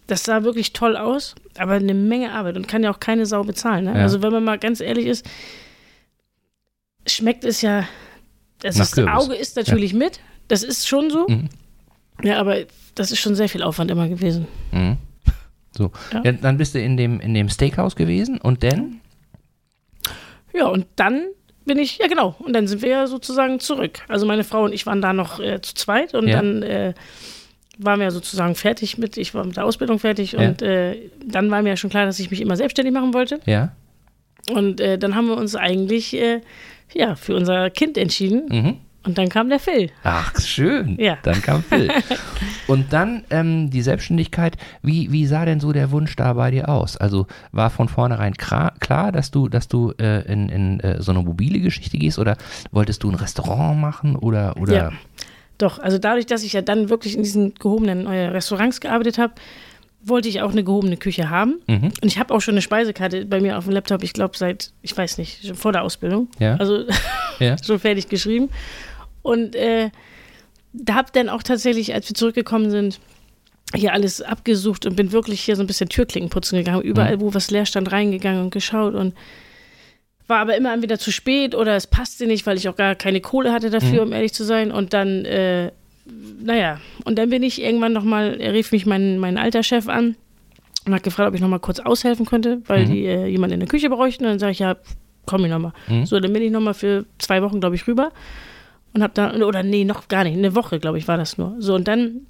das 0.08 0.24
sah 0.24 0.42
wirklich 0.42 0.72
toll 0.72 0.96
aus, 0.96 1.34
aber 1.56 1.74
eine 1.74 1.94
Menge 1.94 2.32
Arbeit 2.32 2.56
und 2.56 2.66
kann 2.66 2.82
ja 2.82 2.90
auch 2.90 2.98
keine 3.00 3.24
Sau 3.26 3.44
bezahlen. 3.44 3.84
Ne? 3.84 3.92
Ja. 3.94 4.02
Also 4.02 4.20
wenn 4.22 4.32
man 4.32 4.42
mal 4.44 4.58
ganz 4.58 4.80
ehrlich 4.80 5.06
ist, 5.06 5.24
schmeckt 7.06 7.44
es 7.44 7.62
ja, 7.62 7.86
das 8.60 8.78
ist, 8.78 8.96
das. 8.98 9.06
Auge 9.08 9.34
ist 9.34 9.56
natürlich 9.56 9.92
mit, 9.94 10.20
das 10.48 10.62
ist 10.62 10.86
schon 10.88 11.10
so, 11.10 11.26
Mhm. 11.28 11.48
ja, 12.22 12.38
aber 12.40 12.58
das 12.94 13.10
ist 13.12 13.20
schon 13.20 13.34
sehr 13.34 13.48
viel 13.48 13.62
Aufwand 13.62 13.90
immer 13.90 14.08
gewesen. 14.08 14.46
Mhm. 14.72 14.96
So. 15.76 15.90
Ja. 16.12 16.20
Ja, 16.24 16.32
dann 16.32 16.58
bist 16.58 16.74
du 16.74 16.80
in 16.82 16.96
dem, 16.96 17.18
in 17.20 17.32
dem 17.32 17.48
Steakhouse 17.48 17.96
gewesen 17.96 18.38
und 18.38 18.62
dann? 18.62 19.00
Ja, 20.52 20.66
und 20.66 20.86
dann 20.96 21.28
bin 21.64 21.78
ich, 21.78 21.98
ja 21.98 22.06
genau, 22.08 22.34
und 22.40 22.54
dann 22.54 22.66
sind 22.66 22.82
wir 22.82 22.88
ja 22.88 23.06
sozusagen 23.06 23.60
zurück. 23.60 24.00
Also 24.08 24.26
meine 24.26 24.44
Frau 24.44 24.64
und 24.64 24.72
ich 24.72 24.86
waren 24.86 25.00
da 25.02 25.12
noch 25.12 25.40
äh, 25.40 25.60
zu 25.60 25.74
zweit 25.74 26.14
und 26.14 26.28
Ja. 26.28 26.36
dann 26.36 26.62
äh, 26.62 26.94
waren 27.78 27.98
wir 28.00 28.04
ja 28.06 28.10
sozusagen 28.10 28.54
fertig 28.54 28.98
mit, 28.98 29.16
ich 29.16 29.34
war 29.34 29.44
mit 29.44 29.56
der 29.56 29.64
Ausbildung 29.64 29.98
fertig 29.98 30.32
Ja. 30.32 30.40
und 30.40 30.62
äh, 30.62 30.96
dann 31.24 31.50
war 31.50 31.62
mir 31.62 31.70
ja 31.70 31.76
schon 31.76 31.90
klar, 31.90 32.04
dass 32.06 32.18
ich 32.18 32.30
mich 32.30 32.40
immer 32.40 32.56
selbstständig 32.56 32.92
machen 32.94 33.14
wollte. 33.14 33.40
Ja. 33.46 33.72
Und 34.50 34.80
äh, 34.80 34.98
dann 34.98 35.14
haben 35.14 35.28
wir 35.28 35.36
uns 35.36 35.54
eigentlich 35.56 36.14
äh, 36.14 36.40
ja, 36.94 37.14
für 37.14 37.34
unser 37.36 37.70
Kind 37.70 37.96
entschieden 37.96 38.46
Mhm. 38.50 38.76
Und 39.04 39.18
dann 39.18 39.28
kam 39.28 39.48
der 39.48 39.58
Phil. 39.58 39.90
Ach, 40.04 40.32
schön. 40.40 40.96
Ja. 40.98 41.18
Dann 41.22 41.42
kam 41.42 41.62
Phil. 41.62 41.90
Und 42.68 42.92
dann 42.92 43.24
ähm, 43.30 43.70
die 43.70 43.82
Selbstständigkeit. 43.82 44.56
Wie, 44.82 45.10
wie 45.10 45.26
sah 45.26 45.44
denn 45.44 45.58
so 45.60 45.72
der 45.72 45.90
Wunsch 45.90 46.14
da 46.16 46.32
bei 46.34 46.50
dir 46.50 46.68
aus? 46.68 46.96
Also 46.96 47.26
war 47.50 47.70
von 47.70 47.88
vornherein 47.88 48.34
klar, 48.34 48.74
klar 48.78 49.10
dass 49.12 49.30
du, 49.30 49.48
dass 49.48 49.66
du 49.68 49.92
äh, 49.98 50.22
in, 50.32 50.48
in 50.48 50.80
äh, 50.80 51.02
so 51.02 51.10
eine 51.12 51.22
mobile 51.22 51.58
Geschichte 51.60 51.98
gehst 51.98 52.18
oder 52.18 52.36
wolltest 52.70 53.02
du 53.02 53.10
ein 53.10 53.16
Restaurant 53.16 53.80
machen 53.80 54.16
oder, 54.16 54.56
oder 54.56 54.74
Ja. 54.74 54.92
Doch, 55.58 55.78
also 55.78 55.98
dadurch, 55.98 56.26
dass 56.26 56.42
ich 56.44 56.54
ja 56.54 56.62
dann 56.62 56.88
wirklich 56.88 57.16
in 57.16 57.22
diesen 57.22 57.54
gehobenen 57.54 58.06
äh, 58.06 58.28
Restaurants 58.28 58.80
gearbeitet 58.80 59.18
habe, 59.18 59.34
wollte 60.04 60.28
ich 60.28 60.42
auch 60.42 60.50
eine 60.50 60.64
gehobene 60.64 60.96
Küche 60.96 61.30
haben. 61.30 61.60
Mhm. 61.68 61.92
Und 62.02 62.04
ich 62.04 62.18
habe 62.18 62.34
auch 62.34 62.40
schon 62.40 62.54
eine 62.54 62.62
Speisekarte 62.62 63.24
bei 63.26 63.40
mir 63.40 63.56
auf 63.58 63.64
dem 63.64 63.72
Laptop, 63.72 64.02
ich 64.02 64.12
glaube 64.12 64.36
seit, 64.36 64.72
ich 64.82 64.96
weiß 64.96 65.18
nicht, 65.18 65.46
schon 65.46 65.54
vor 65.54 65.72
der 65.72 65.82
Ausbildung. 65.82 66.28
Ja. 66.38 66.56
Also 66.56 66.84
Ja. 67.38 67.56
schon 67.64 67.78
fertig 67.78 68.08
geschrieben. 68.08 68.48
Und 69.22 69.54
äh, 69.54 69.90
da 70.72 70.94
habe 70.94 71.10
dann 71.12 71.28
auch 71.28 71.42
tatsächlich, 71.42 71.94
als 71.94 72.08
wir 72.08 72.14
zurückgekommen 72.14 72.70
sind, 72.70 73.00
hier 73.74 73.92
alles 73.92 74.20
abgesucht 74.20 74.86
und 74.86 74.96
bin 74.96 75.12
wirklich 75.12 75.40
hier 75.40 75.56
so 75.56 75.62
ein 75.62 75.66
bisschen 75.66 75.88
Türklinken 75.88 76.30
putzen 76.30 76.58
gegangen, 76.58 76.82
überall, 76.82 77.20
wo 77.20 77.32
was 77.32 77.50
leer 77.50 77.64
stand, 77.64 77.90
reingegangen 77.90 78.42
und 78.42 78.50
geschaut 78.50 78.94
und 78.94 79.14
war 80.26 80.38
aber 80.38 80.56
immer 80.56 80.72
entweder 80.72 80.98
zu 80.98 81.10
spät 81.10 81.54
oder 81.54 81.76
es 81.76 81.86
passte 81.86 82.26
nicht, 82.26 82.46
weil 82.46 82.56
ich 82.56 82.68
auch 82.68 82.76
gar 82.76 82.94
keine 82.94 83.20
Kohle 83.20 83.52
hatte 83.52 83.70
dafür, 83.70 84.02
um 84.02 84.12
ehrlich 84.12 84.32
zu 84.32 84.44
sein. 84.44 84.70
Und 84.70 84.92
dann, 84.92 85.24
äh, 85.24 85.72
naja, 86.42 86.80
und 87.04 87.18
dann 87.18 87.30
bin 87.30 87.42
ich 87.42 87.60
irgendwann 87.60 87.92
nochmal, 87.92 88.40
er 88.40 88.52
rief 88.52 88.72
mich 88.72 88.86
mein, 88.86 89.18
mein 89.18 89.36
alter 89.36 89.62
Chef 89.62 89.88
an 89.88 90.16
und 90.86 90.94
hat 90.94 91.02
gefragt, 91.02 91.28
ob 91.28 91.34
ich 91.34 91.40
nochmal 91.40 91.60
kurz 91.60 91.80
aushelfen 91.80 92.26
könnte, 92.26 92.62
weil 92.66 92.86
die 92.86 93.04
äh, 93.04 93.26
jemanden 93.26 93.54
in 93.54 93.60
der 93.60 93.68
Küche 93.68 93.90
bräuchten. 93.90 94.24
Und 94.24 94.30
dann 94.30 94.38
sage 94.38 94.52
ich, 94.52 94.58
ja, 94.60 94.76
komm 95.26 95.44
ich 95.44 95.50
nochmal. 95.50 95.72
Mhm. 95.88 96.06
So, 96.06 96.18
dann 96.18 96.32
bin 96.32 96.42
ich 96.42 96.50
nochmal 96.50 96.74
für 96.74 97.04
zwei 97.18 97.42
Wochen, 97.42 97.60
glaube 97.60 97.74
ich, 97.74 97.86
rüber 97.86 98.12
und 98.94 99.02
habe 99.02 99.14
dann, 99.14 99.42
oder 99.42 99.62
nee, 99.62 99.84
noch 99.84 100.08
gar 100.08 100.24
nicht, 100.24 100.36
eine 100.36 100.54
Woche, 100.54 100.78
glaube 100.78 100.98
ich, 100.98 101.08
war 101.08 101.16
das 101.16 101.38
nur. 101.38 101.56
So, 101.58 101.74
und 101.74 101.88
dann 101.88 102.26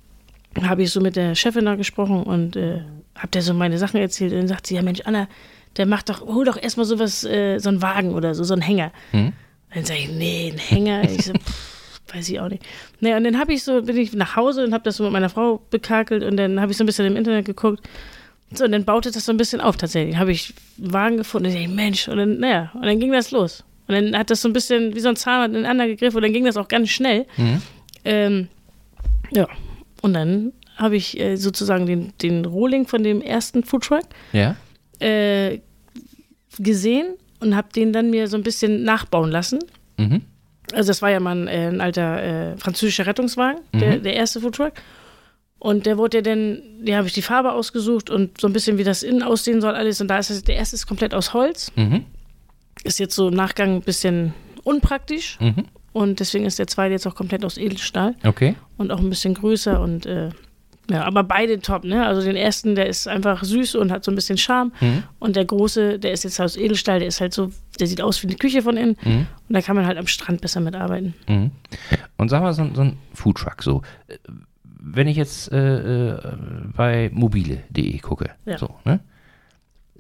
habe 0.61 0.83
ich 0.83 0.91
so 0.91 1.01
mit 1.01 1.17
der 1.17 1.35
Chefin 1.35 1.65
da 1.65 1.75
gesprochen 1.75 2.23
und 2.23 2.57
äh, 2.57 2.83
habe 3.17 3.29
der 3.29 3.43
so 3.43 3.55
meine 3.55 3.79
Sachen 3.79 4.01
erzählt. 4.01 4.33
Und 4.33 4.39
dann 4.39 4.49
sagt 4.49 4.67
sie, 4.67 4.75
ja 4.75 4.83
Mensch, 4.83 5.01
Anna, 5.05 5.29
der 5.77 5.87
macht 5.87 6.09
doch, 6.09 6.21
hol 6.21 6.45
doch 6.45 6.61
erstmal 6.61 6.87
sowas, 6.87 7.25
äh, 7.25 7.59
so 7.59 7.69
einen 7.69 7.83
Wagen 7.83 8.15
oder 8.15 8.35
so, 8.35 8.45
so 8.45 8.55
einen 8.55 8.63
Hänger. 8.63 8.93
Mhm. 9.13 9.33
Dann 9.75 9.85
sage 9.85 10.01
ich, 10.01 10.09
nee, 10.11 10.53
ein 10.53 10.59
Hänger. 10.59 11.05
Ich 11.05 11.25
so, 11.25 11.33
pff, 11.33 12.01
weiß 12.15 12.29
ich 12.29 12.41
auch 12.41 12.49
nicht. 12.49 12.65
Naja, 13.01 13.17
und 13.17 13.25
dann 13.25 13.39
habe 13.39 13.53
ich 13.53 13.65
so, 13.65 13.83
bin 13.83 13.97
ich 13.97 14.13
nach 14.13 14.37
Hause 14.37 14.65
und 14.65 14.75
habe 14.75 14.85
das 14.85 14.97
so 14.97 15.05
mit 15.05 15.13
meiner 15.13 15.31
Frau 15.31 15.63
bekakelt 15.71 16.23
und 16.23 16.37
dann 16.37 16.61
habe 16.61 16.73
ich 16.73 16.79
so 16.79 16.85
ein 16.85 16.87
bisschen 16.87 17.07
im 17.07 17.17
Internet 17.17 17.47
geguckt. 17.47 17.83
So, 18.55 18.65
und 18.65 18.73
dann 18.73 18.85
baute 18.85 19.11
das 19.11 19.25
so 19.25 19.33
ein 19.33 19.39
bisschen 19.39 19.63
auf 19.63 19.79
tatsächlich. 19.79 20.17
Habe 20.19 20.33
ich 20.33 20.53
einen 20.79 20.93
Wagen 20.93 21.17
gefunden 21.17 21.49
und 21.49 21.57
ich 21.57 21.69
Mensch, 21.69 22.09
und 22.09 22.19
dann, 22.19 22.39
naja, 22.39 22.71
und 22.75 22.85
dann 22.85 23.01
ging 23.01 23.13
das 23.13 23.31
los. 23.31 23.65
Und 23.89 23.95
dann 23.95 24.17
hat 24.17 24.31
das 24.31 24.41
so 24.43 24.49
ein 24.49 24.53
bisschen 24.53 24.95
wie 24.95 25.01
so 25.01 25.09
ein 25.09 25.17
Zahnrad 25.17 25.51
ineinander 25.51 25.87
gegriffen 25.87 26.17
und 26.17 26.23
dann 26.23 26.33
ging 26.33 26.45
das 26.45 26.57
auch 26.57 26.69
ganz 26.69 26.89
schnell. 26.91 27.27
Mhm. 27.37 27.63
Ähm, 28.05 28.49
ja, 29.31 29.47
und 30.03 30.15
dann 30.15 30.53
habe 30.77 30.97
ich 30.97 31.19
äh, 31.21 31.37
sozusagen 31.37 31.87
den, 31.87 32.13
den 32.23 32.45
Rohling 32.45 32.87
von 32.87 33.03
dem 33.03 33.21
ersten 33.21 33.63
Foodtruck 33.65 34.05
Ja. 34.33 34.57
äh, 35.01 35.61
gesehen 36.59 37.15
und 37.41 37.57
habe 37.57 37.69
den 37.75 37.93
dann 37.93 38.11
mir 38.11 38.29
so 38.29 38.37
ein 38.37 38.43
bisschen 38.43 38.85
nachbauen 38.85 39.31
lassen. 39.31 39.59
Mhm. 39.99 40.23
Also 40.73 40.89
das 40.89 41.03
war 41.03 41.11
ja 41.11 41.21
mal 41.21 41.37
ein, 41.37 41.49
äh, 41.49 41.69
ein 41.69 41.81
alter 41.81 42.23
äh, 42.53 42.57
französischer 42.57 43.07
Rettungswagen, 43.07 43.61
der, 43.75 43.99
Mhm. 43.99 44.03
der 44.05 44.15
erste 44.15 44.41
Foodtruck. 44.41 44.73
Und 45.59 45.87
der 45.87 45.97
wurde 45.99 46.19
ja 46.19 46.23
dann, 46.23 46.61
die 46.81 46.97
habe 46.97 47.07
ich 47.07 47.13
die 47.13 47.23
Farbe 47.23 47.53
ausgesucht 47.53 48.11
und 48.11 48.41
so 48.41 48.47
ein 48.49 48.53
bisschen, 48.53 48.79
wie 48.79 48.85
das 48.85 49.03
innen 49.03 49.23
aussehen 49.23 49.61
soll, 49.61 49.75
alles. 49.75 50.01
Und 50.01 50.09
da 50.09 50.19
ist 50.19 50.31
das, 50.31 50.43
der 50.43 50.57
erste 50.57 50.75
ist 50.75 50.87
komplett 50.87 51.15
aus 51.15 51.35
Holz. 51.35 51.71
Mhm. 51.77 52.05
Ist 52.85 52.99
jetzt 52.99 53.15
so 53.15 53.29
im 53.29 53.35
Nachgang 53.35 53.77
ein 53.77 53.83
bisschen 53.83 54.35
unpraktisch. 54.65 55.39
Mhm. 55.41 55.65
Und 55.93 56.21
deswegen 56.21 56.47
ist 56.47 56.59
der 56.59 56.67
zweite 56.67 56.93
jetzt 56.93 57.07
auch 57.07 57.15
komplett 57.15 57.45
aus 57.45 57.59
Edelstahl 57.59 58.15
Okay. 58.25 58.55
und 58.79 58.91
auch 58.91 58.99
ein 59.01 59.11
bisschen 59.11 59.35
größer 59.35 59.81
und 59.81 60.07
äh, 60.07 60.31
ja, 60.91 61.05
aber 61.05 61.23
beide 61.23 61.61
top, 61.61 61.85
ne? 61.85 62.05
Also 62.05 62.23
den 62.23 62.35
ersten, 62.35 62.75
der 62.75 62.87
ist 62.87 63.07
einfach 63.07 63.45
süß 63.45 63.77
und 63.77 63.93
hat 63.93 64.03
so 64.05 64.11
ein 64.11 64.15
bisschen 64.17 64.37
Charme. 64.37 64.73
Mhm. 64.81 65.03
Und 65.21 65.37
der 65.37 65.45
große, 65.45 65.99
der 66.01 66.13
ist 66.13 66.25
jetzt 66.25 66.41
aus 66.41 66.57
Edelstahl, 66.57 66.99
der 66.99 67.09
ist 67.09 67.21
halt 67.21 67.33
so, 67.33 67.53
der 67.79 67.87
sieht 67.87 68.01
aus 68.03 68.21
wie 68.23 68.27
eine 68.27 68.37
Küche 68.37 68.63
von 68.63 68.77
innen. 68.77 68.97
Mhm. 69.05 69.27
Und 69.49 69.55
da 69.55 69.61
kann 69.63 69.77
man 69.77 69.87
halt 69.87 69.97
am 69.97 70.09
Strand 70.09 70.41
besser 70.41 70.61
mitarbeiten. 70.61 71.15
Mhm. 71.29 71.51
Und 72.17 72.31
sag 72.31 72.43
mal, 72.43 72.53
so, 72.53 72.69
so 72.75 72.81
ein 72.83 72.99
Foodtruck, 73.15 73.63
so. 73.63 73.83
Wenn 74.65 75.07
ich 75.07 75.17
jetzt 75.17 75.53
äh, 75.53 76.15
äh, 76.15 76.19
bei 76.77 77.11
mobile.de 77.13 77.99
gucke, 77.99 78.31
Ja. 78.45 78.59
so, 78.59 78.75
ne? 78.85 78.99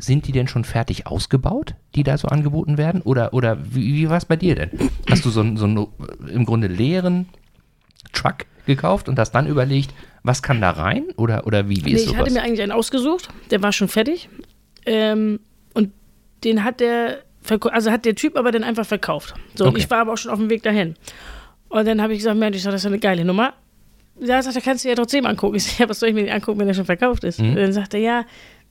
Sind 0.02 0.26
die 0.26 0.32
denn 0.32 0.48
schon 0.48 0.64
fertig 0.64 1.06
ausgebaut, 1.06 1.74
die 1.94 2.02
da 2.02 2.18
so 2.18 2.28
angeboten 2.28 2.76
werden? 2.76 3.02
Oder, 3.02 3.32
oder 3.34 3.58
wie, 3.74 3.94
wie 3.94 4.08
war 4.08 4.16
es 4.16 4.24
bei 4.24 4.36
dir 4.36 4.54
denn? 4.56 4.70
Hast 5.08 5.24
du 5.24 5.30
so 5.30 5.40
einen, 5.40 5.56
so 5.56 5.64
einen 5.64 5.86
im 6.28 6.44
Grunde 6.44 6.66
leeren 6.66 7.28
Truck 8.12 8.46
gekauft 8.66 9.08
und 9.08 9.18
hast 9.18 9.32
dann 9.32 9.46
überlegt, 9.46 9.94
was 10.22 10.42
kann 10.42 10.60
da 10.60 10.70
rein? 10.70 11.04
Oder, 11.16 11.46
oder 11.46 11.68
wie, 11.68 11.84
wie 11.84 11.90
nee, 11.90 11.92
ist 11.96 12.02
ich 12.02 12.08
sowas? 12.08 12.20
hatte 12.22 12.32
mir 12.32 12.42
eigentlich 12.42 12.62
einen 12.62 12.72
ausgesucht, 12.72 13.28
der 13.50 13.62
war 13.62 13.72
schon 13.72 13.88
fertig. 13.88 14.28
Ähm, 14.86 15.40
und 15.74 15.92
den 16.44 16.64
hat 16.64 16.80
der, 16.80 17.18
also 17.70 17.90
hat 17.90 18.04
der 18.04 18.14
Typ 18.14 18.36
aber 18.36 18.50
dann 18.50 18.64
einfach 18.64 18.86
verkauft. 18.86 19.34
So, 19.54 19.66
Okay. 19.66 19.78
ich 19.78 19.90
war 19.90 19.98
aber 19.98 20.12
auch 20.14 20.18
schon 20.18 20.32
auf 20.32 20.38
dem 20.38 20.50
Weg 20.50 20.62
dahin. 20.62 20.94
Und 21.68 21.86
dann 21.86 22.02
habe 22.02 22.12
ich 22.12 22.18
gesagt, 22.18 22.38
Mensch, 22.38 22.56
ich 22.56 22.62
sag, 22.62 22.72
das 22.72 22.82
ist 22.82 22.86
eine 22.86 22.98
geile 22.98 23.24
Nummer. 23.24 23.54
Ja, 24.20 24.42
sagt 24.42 24.56
er, 24.56 24.62
kannst 24.62 24.84
du 24.84 24.88
dir 24.88 24.92
ja 24.92 24.96
trotzdem 24.96 25.26
angucken. 25.26 25.54
Ich 25.56 25.64
sag, 25.64 25.78
ja, 25.78 25.88
was 25.88 26.00
soll 26.00 26.08
ich 26.10 26.14
mir 26.14 26.32
angucken, 26.32 26.58
wenn 26.60 26.66
der 26.66 26.74
schon 26.74 26.84
verkauft 26.84 27.24
ist? 27.24 27.40
Mhm. 27.40 27.50
Und 27.50 27.56
dann 27.56 27.72
sagt 27.72 27.94
er, 27.94 28.00
ja, 28.00 28.24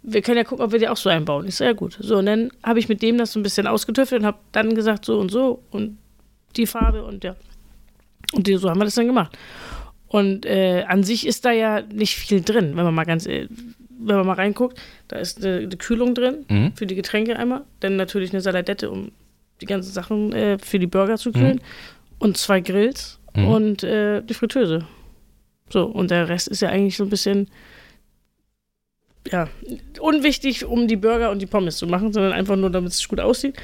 wir 0.03 0.21
können 0.21 0.37
ja 0.37 0.43
gucken, 0.43 0.65
ob 0.65 0.71
wir 0.71 0.79
dir 0.79 0.91
auch 0.91 0.97
so 0.97 1.09
einbauen. 1.09 1.49
Sage, 1.51 1.71
ja 1.71 1.73
gut. 1.75 1.97
So, 1.99 2.17
und 2.17 2.25
dann 2.25 2.51
habe 2.63 2.79
ich 2.79 2.89
mit 2.89 3.01
dem 3.01 3.17
das 3.17 3.33
so 3.33 3.39
ein 3.39 3.43
bisschen 3.43 3.67
ausgetüffelt 3.67 4.21
und 4.21 4.25
habe 4.27 4.37
dann 4.51 4.73
gesagt, 4.75 5.05
so 5.05 5.19
und 5.19 5.29
so 5.31 5.61
und 5.71 5.97
die 6.55 6.65
Farbe 6.65 7.03
und 7.03 7.23
ja. 7.23 7.35
Und 8.33 8.47
die, 8.47 8.55
so 8.57 8.69
haben 8.69 8.79
wir 8.79 8.85
das 8.85 8.95
dann 8.95 9.07
gemacht. 9.07 9.37
Und 10.07 10.45
äh, 10.45 10.83
an 10.87 11.03
sich 11.03 11.25
ist 11.27 11.45
da 11.45 11.51
ja 11.51 11.81
nicht 11.81 12.15
viel 12.15 12.41
drin, 12.41 12.75
wenn 12.75 12.83
man 12.83 12.93
mal 12.93 13.05
ganz, 13.05 13.25
äh, 13.25 13.47
wenn 13.99 14.15
man 14.17 14.25
mal 14.25 14.33
reinguckt. 14.33 14.79
Da 15.07 15.17
ist 15.17 15.43
eine, 15.45 15.57
eine 15.57 15.77
Kühlung 15.77 16.15
drin 16.15 16.45
Mhm. 16.49 16.73
für 16.75 16.85
die 16.85 16.95
Getränke 16.95 17.37
einmal, 17.37 17.61
dann 17.79 17.95
natürlich 17.95 18.31
eine 18.31 18.41
Saladette, 18.41 18.89
um 18.89 19.11
die 19.61 19.65
ganzen 19.67 19.91
Sachen 19.91 20.33
äh, 20.33 20.57
für 20.57 20.79
die 20.79 20.87
Burger 20.87 21.17
zu 21.17 21.31
kühlen 21.31 21.61
und 22.19 22.37
zwei 22.37 22.59
Grills 22.61 23.19
Mhm. 23.35 23.47
und 23.47 23.83
äh, 23.83 24.21
die 24.21 24.33
Fritteuse. 24.33 24.85
So, 25.69 25.85
und 25.85 26.11
der 26.11 26.27
Rest 26.27 26.47
ist 26.49 26.61
ja 26.61 26.69
eigentlich 26.69 26.97
so 26.97 27.03
ein 27.05 27.09
bisschen, 27.09 27.47
ja, 29.31 29.47
unwichtig, 29.99 30.65
um 30.65 30.87
die 30.87 30.97
Burger 30.97 31.31
und 31.31 31.41
die 31.41 31.45
Pommes 31.45 31.77
zu 31.77 31.87
machen, 31.87 32.13
sondern 32.13 32.33
einfach 32.33 32.55
nur, 32.55 32.69
damit 32.69 32.91
es 32.91 33.07
gut 33.07 33.19
aussieht 33.19 33.57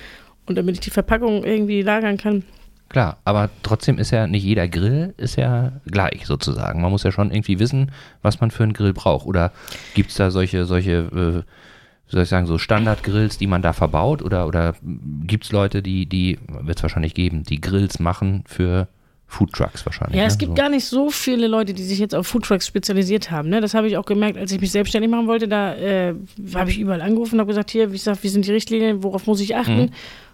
und 0.46 0.58
damit 0.58 0.76
ich 0.76 0.82
die 0.82 0.90
Verpackung 0.90 1.44
irgendwie 1.44 1.82
lagern 1.82 2.18
kann. 2.18 2.44
Klar, 2.90 3.18
aber 3.26 3.50
trotzdem 3.64 4.00
ist 4.00 4.12
ja 4.12 4.28
nicht 4.28 4.44
jeder 4.44 4.68
Grill 4.70 5.14
ist 5.18 5.36
ja 5.36 5.74
gleich 5.86 6.26
sozusagen. 6.26 6.82
Man 6.82 6.92
muss 6.92 7.04
ja 7.04 7.12
schon 7.12 7.32
irgendwie 7.32 7.60
wissen, 7.60 7.92
was 8.22 8.40
man 8.40 8.50
für 8.50 8.64
einen 8.64 8.74
Grill 8.74 8.94
braucht. 8.94 9.26
Oder 9.26 9.52
gibt 9.94 10.12
es 10.12 10.16
da 10.16 10.32
solche, 10.32 10.64
solche, 10.64 10.92
äh, 10.92 12.10
soll 12.10 12.24
ich 12.24 12.30
sagen, 12.30 12.46
so 12.46 12.58
Standardgrills, 12.58 13.38
die 13.38 13.48
man 13.48 13.62
da 13.62 13.74
verbaut? 13.74 14.22
Oder, 14.22 14.48
oder 14.48 14.76
gibt 15.24 15.44
es 15.44 15.52
Leute, 15.52 15.84
die, 15.84 16.06
die, 16.06 16.40
wird 16.48 16.78
es 16.78 16.84
wahrscheinlich 16.84 17.14
geben, 17.14 17.44
die 17.44 17.60
Grills 17.60 18.00
machen 18.00 18.46
für 18.48 18.88
Foodtrucks 19.28 19.86
wahrscheinlich? 19.86 20.16
Ja, 20.16 20.24
ne? 20.24 20.28
es 20.28 20.38
gibt 20.38 20.52
so. 20.52 20.56
gar 20.56 20.70
nicht 20.70 20.86
so 20.86 21.10
viele 21.10 21.48
Leute, 21.48 21.74
die 21.74 21.84
sich 21.84 22.00
jetzt 22.00 22.16
auf 22.16 22.28
Foodtrucks 22.28 22.66
spezialisiert 22.66 23.30
haben. 23.30 23.50
Ne? 23.50 23.60
Das 23.60 23.74
habe 23.74 23.88
ich 23.88 23.98
auch 23.98 24.06
gemerkt, 24.06 24.38
als 24.38 24.52
ich 24.52 24.62
mich 24.62 24.72
selbstständig 24.72 25.12
machen 25.12 25.28
wollte. 25.28 25.48
Da 25.48 25.76
äh, 25.76 26.16
habe 26.56 26.70
ich 26.70 26.80
überall 26.80 27.02
angerufen 27.02 27.36
und 27.36 27.42
habe 27.42 27.50
gesagt, 27.50 27.72
hier, 27.72 27.90
wie 27.92 27.98
gesagt, 27.98 28.24
wie 28.24 28.30
sind 28.30 28.46
die 28.46 28.52
Richtlinien, 28.52 29.04
worauf 29.04 29.28
muss 29.28 29.42
ich 29.42 29.56
achten? 29.56 29.78
Mhm. 29.78 29.90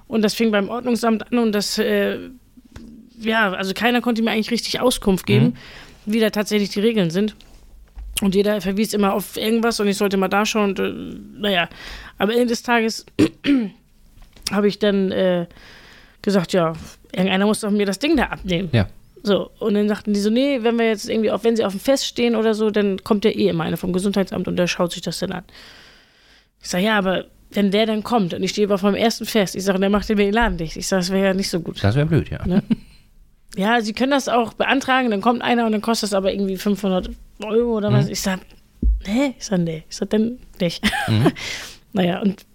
Und 0.08 0.22
das 0.22 0.36
fing 0.36 0.52
beim 0.52 0.70
Ordnungsamt 0.70 1.32
an 1.32 1.40
und 1.40 1.54
das, 1.54 1.80
äh, 1.80 2.20
ja, 3.20 3.52
also 3.54 3.74
keiner 3.74 4.00
konnte 4.02 4.22
mir 4.22 4.32
eigentlich 4.32 4.52
richtig 4.52 4.80
Auskunft 4.80 5.26
geben, 5.26 5.56
wie 6.06 6.20
da 6.20 6.30
tatsächlich 6.30 6.70
die 6.70 6.82
Regeln 6.82 7.10
sind. 7.10 7.36
Und 8.22 8.36
jeder 8.36 8.62
verwies 8.62 8.94
immer 8.94 9.14
auf 9.14 9.38
irgendwas 9.38 9.80
und 9.80 9.88
ich 9.88 9.98
sollte 9.98 10.18
mal 10.18 10.28
da 10.28 10.46
schauen. 10.46 10.70
Und, 10.70 10.80
äh, 10.80 10.94
naja, 11.40 11.68
am 12.20 12.30
Ende 12.30 12.48
des 12.48 12.62
Tages 12.62 13.08
habe 14.52 14.68
ich 14.68 14.78
dann 14.78 15.12
äh, 15.12 15.48
gesagt, 16.22 16.54
ja, 16.54 16.74
irgendeiner 17.14 17.46
muss 17.46 17.62
doch 17.62 17.72
mir 17.72 17.86
das 17.86 18.00
Ding 18.00 18.18
da 18.18 18.26
abnehmen. 18.26 18.70
Ja. 18.72 18.88
So, 19.24 19.52
und 19.60 19.76
dann 19.76 19.88
sagten 19.88 20.14
die 20.14 20.20
so, 20.20 20.30
nee, 20.30 20.60
wenn 20.64 20.78
wir 20.78 20.88
jetzt 20.88 21.10
irgendwie, 21.10 21.32
auf, 21.32 21.46
wenn 21.46 21.56
sie 21.56 21.64
auf 21.64 21.72
dem 21.72 21.80
Fest 21.80 22.06
stehen 22.06 22.36
oder 22.36 22.54
so, 22.54 22.70
dann 22.72 23.02
kommt 23.04 23.24
ja 23.24 23.32
eh 23.32 23.48
immer 23.48 23.64
einer 23.64 23.78
vom 23.78 23.94
Gesundheitsamt 23.94 24.50
und 24.50 24.58
der 24.58 24.68
schaut 24.68 24.92
sich 24.92 25.02
das 25.02 25.20
dann 25.20 25.32
an. 25.32 25.44
Ich 26.62 26.70
sage, 26.70 26.84
ja, 26.84 26.98
aber 26.98 27.26
wenn 27.52 27.72
der 27.72 27.86
dann 27.86 28.04
kommt 28.04 28.34
und 28.34 28.44
ich 28.44 28.52
stehe 28.52 28.70
auf 28.74 28.82
meinem 28.82 28.96
ersten 28.96 29.26
Fest, 29.26 29.56
ich 29.56 29.64
sage, 29.64 29.80
der 29.80 29.90
macht 29.90 30.10
mir 30.10 30.16
den 30.16 30.34
Laden 30.34 30.58
dicht. 30.58 30.76
Ich 30.76 30.88
sage, 30.88 31.02
das 31.02 31.12
wäre 31.12 31.28
ja 31.28 31.34
nicht 31.34 31.50
so 31.50 31.62
gut. 31.62 31.82
Das 31.82 31.96
wäre 31.96 32.06
blöd, 32.06 32.30
ja. 32.30 32.46
Ne? 32.46 32.64
Ja, 33.56 33.82
sie 33.82 33.94
können 33.94 34.10
das 34.10 34.30
auch 34.30 34.54
beantragen, 34.54 35.12
dann 35.12 35.22
kommt 35.22 35.44
einer 35.44 35.68
und 35.68 35.74
dann 35.74 35.82
kostet 35.82 36.10
das 36.10 36.16
aber 36.16 36.34
irgendwie 36.34 36.58
500 36.58 37.12
Euro 37.44 37.78
oder 37.78 37.94
was. 37.94 38.08
Ich 38.08 38.20
sage, 38.20 38.42
nee, 39.06 39.36
ich 39.38 39.46
sage, 39.46 39.62
nee, 39.62 39.84
ich 39.88 39.96
sage, 39.96 40.10
dann 40.10 40.40
nicht. 40.60 40.84
naja, 41.94 42.20
und 42.24 42.48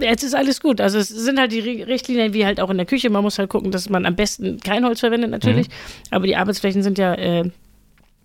jetzt 0.00 0.22
ist 0.22 0.34
alles 0.34 0.60
gut. 0.60 0.80
Also 0.80 0.98
es 0.98 1.08
sind 1.08 1.38
halt 1.38 1.52
die 1.52 1.62
Ri- 1.62 1.86
Richtlinien 1.86 2.32
wie 2.32 2.44
halt 2.44 2.60
auch 2.60 2.70
in 2.70 2.76
der 2.76 2.86
Küche. 2.86 3.10
Man 3.10 3.22
muss 3.22 3.38
halt 3.38 3.50
gucken, 3.50 3.70
dass 3.70 3.88
man 3.88 4.06
am 4.06 4.16
besten 4.16 4.58
kein 4.60 4.84
Holz 4.84 5.00
verwendet 5.00 5.30
natürlich. 5.30 5.66
Aber 6.10 6.26
die 6.26 6.36
Arbeitsflächen 6.36 6.82
sind 6.82 6.98
ja 6.98 7.14
äh, 7.14 7.50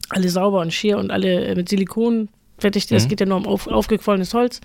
alle 0.10 0.30
sauber 0.30 0.62
und 0.62 0.74
schier 0.74 0.98
und 0.98 1.12
alle 1.12 1.46
äh, 1.46 1.56
mit 1.56 1.70
Silikon 1.70 2.30
fertig. 2.58 2.92
Es 2.92 3.06
Mhm. 3.06 3.10
geht 3.10 3.20
ja 3.20 3.26
nur 3.26 3.38
um 3.38 3.46
auf, 3.48 3.68
aufgequollenes 3.68 4.34
Holz. 4.34 4.62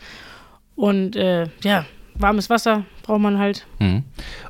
Und 0.76 1.16
äh, 1.16 1.46
ja, 1.62 1.86
warmes 2.16 2.48
Wasser 2.50 2.84
braucht 3.02 3.20
man 3.20 3.38
halt. 3.38 3.66
Mhm. 3.80 4.04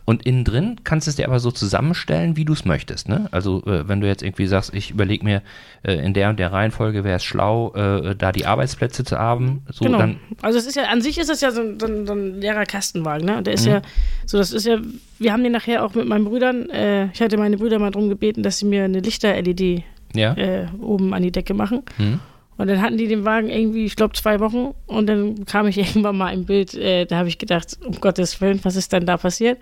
Und 0.04 0.26
innen 0.26 0.44
drin 0.44 0.76
kannst 0.84 1.06
du 1.06 1.10
es 1.10 1.16
dir 1.16 1.26
aber 1.26 1.40
so 1.40 1.50
zusammenstellen, 1.50 2.36
wie 2.36 2.44
du 2.44 2.52
es 2.52 2.64
möchtest. 2.64 3.08
Ne? 3.08 3.28
Also 3.30 3.62
äh, 3.66 3.88
wenn 3.88 4.00
du 4.00 4.06
jetzt 4.06 4.22
irgendwie 4.22 4.46
sagst, 4.46 4.74
ich 4.74 4.90
überlege 4.90 5.24
mir, 5.24 5.42
äh, 5.82 5.94
in 5.94 6.12
der 6.14 6.28
und 6.30 6.38
der 6.38 6.52
Reihenfolge 6.52 7.04
wäre 7.04 7.16
es 7.16 7.24
schlau, 7.24 7.72
äh, 7.74 8.14
da 8.14 8.32
die 8.32 8.46
Arbeitsplätze 8.46 9.04
zu 9.04 9.18
haben, 9.18 9.62
so 9.70 9.84
genau. 9.86 9.98
dann 9.98 10.20
also 10.42 10.58
es 10.58 10.66
ist 10.66 10.76
ja, 10.76 10.84
an 10.84 11.00
sich 11.00 11.18
ist 11.18 11.30
es 11.30 11.40
ja 11.40 11.50
so, 11.50 11.62
ein- 11.62 11.80
so, 11.80 11.86
so 12.06 12.12
ein 12.12 12.40
leerer 12.40 12.64
Kastenwagen, 12.66 13.26
ne? 13.26 13.38
Und 13.38 13.46
Der 13.46 13.54
ist 13.54 13.64
Mhm. 13.66 13.72
ja, 13.72 13.82
so 14.26 14.38
das 14.38 14.52
ist 14.52 14.66
ja, 14.66 14.78
wir 15.18 15.32
haben 15.32 15.42
den 15.42 15.52
nachher 15.52 15.84
auch 15.84 15.94
mit 15.94 16.06
meinen 16.06 16.24
Brüdern, 16.26 16.68
äh, 16.70 17.06
ich 17.12 17.20
hatte 17.22 17.36
meine 17.38 17.56
Brüder 17.56 17.78
mal 17.78 17.90
darum 17.90 18.08
gebeten, 18.08 18.42
dass 18.42 18.58
sie 18.58 18.66
mir 18.66 18.84
eine 18.84 19.00
Lichter-LED 19.00 19.82
ja. 20.14 20.34
äh, 20.34 20.66
oben 20.80 21.12
an 21.14 21.22
die 21.22 21.32
Decke 21.32 21.54
machen. 21.54 21.82
Mhm. 21.98 22.20
Und 22.56 22.68
dann 22.68 22.80
hatten 22.80 22.96
die 22.96 23.08
den 23.08 23.24
Wagen 23.24 23.48
irgendwie, 23.48 23.84
ich 23.84 23.96
glaube, 23.96 24.14
zwei 24.14 24.40
Wochen. 24.40 24.74
Und 24.86 25.06
dann 25.06 25.44
kam 25.44 25.66
ich 25.66 25.78
irgendwann 25.78 26.16
mal 26.16 26.32
im 26.32 26.44
Bild, 26.44 26.74
äh, 26.74 27.04
da 27.04 27.16
habe 27.18 27.28
ich 27.28 27.38
gedacht, 27.38 27.78
um 27.84 28.00
Gottes 28.00 28.40
Willen, 28.40 28.60
was 28.62 28.76
ist 28.76 28.92
denn 28.92 29.06
da 29.06 29.16
passiert? 29.16 29.58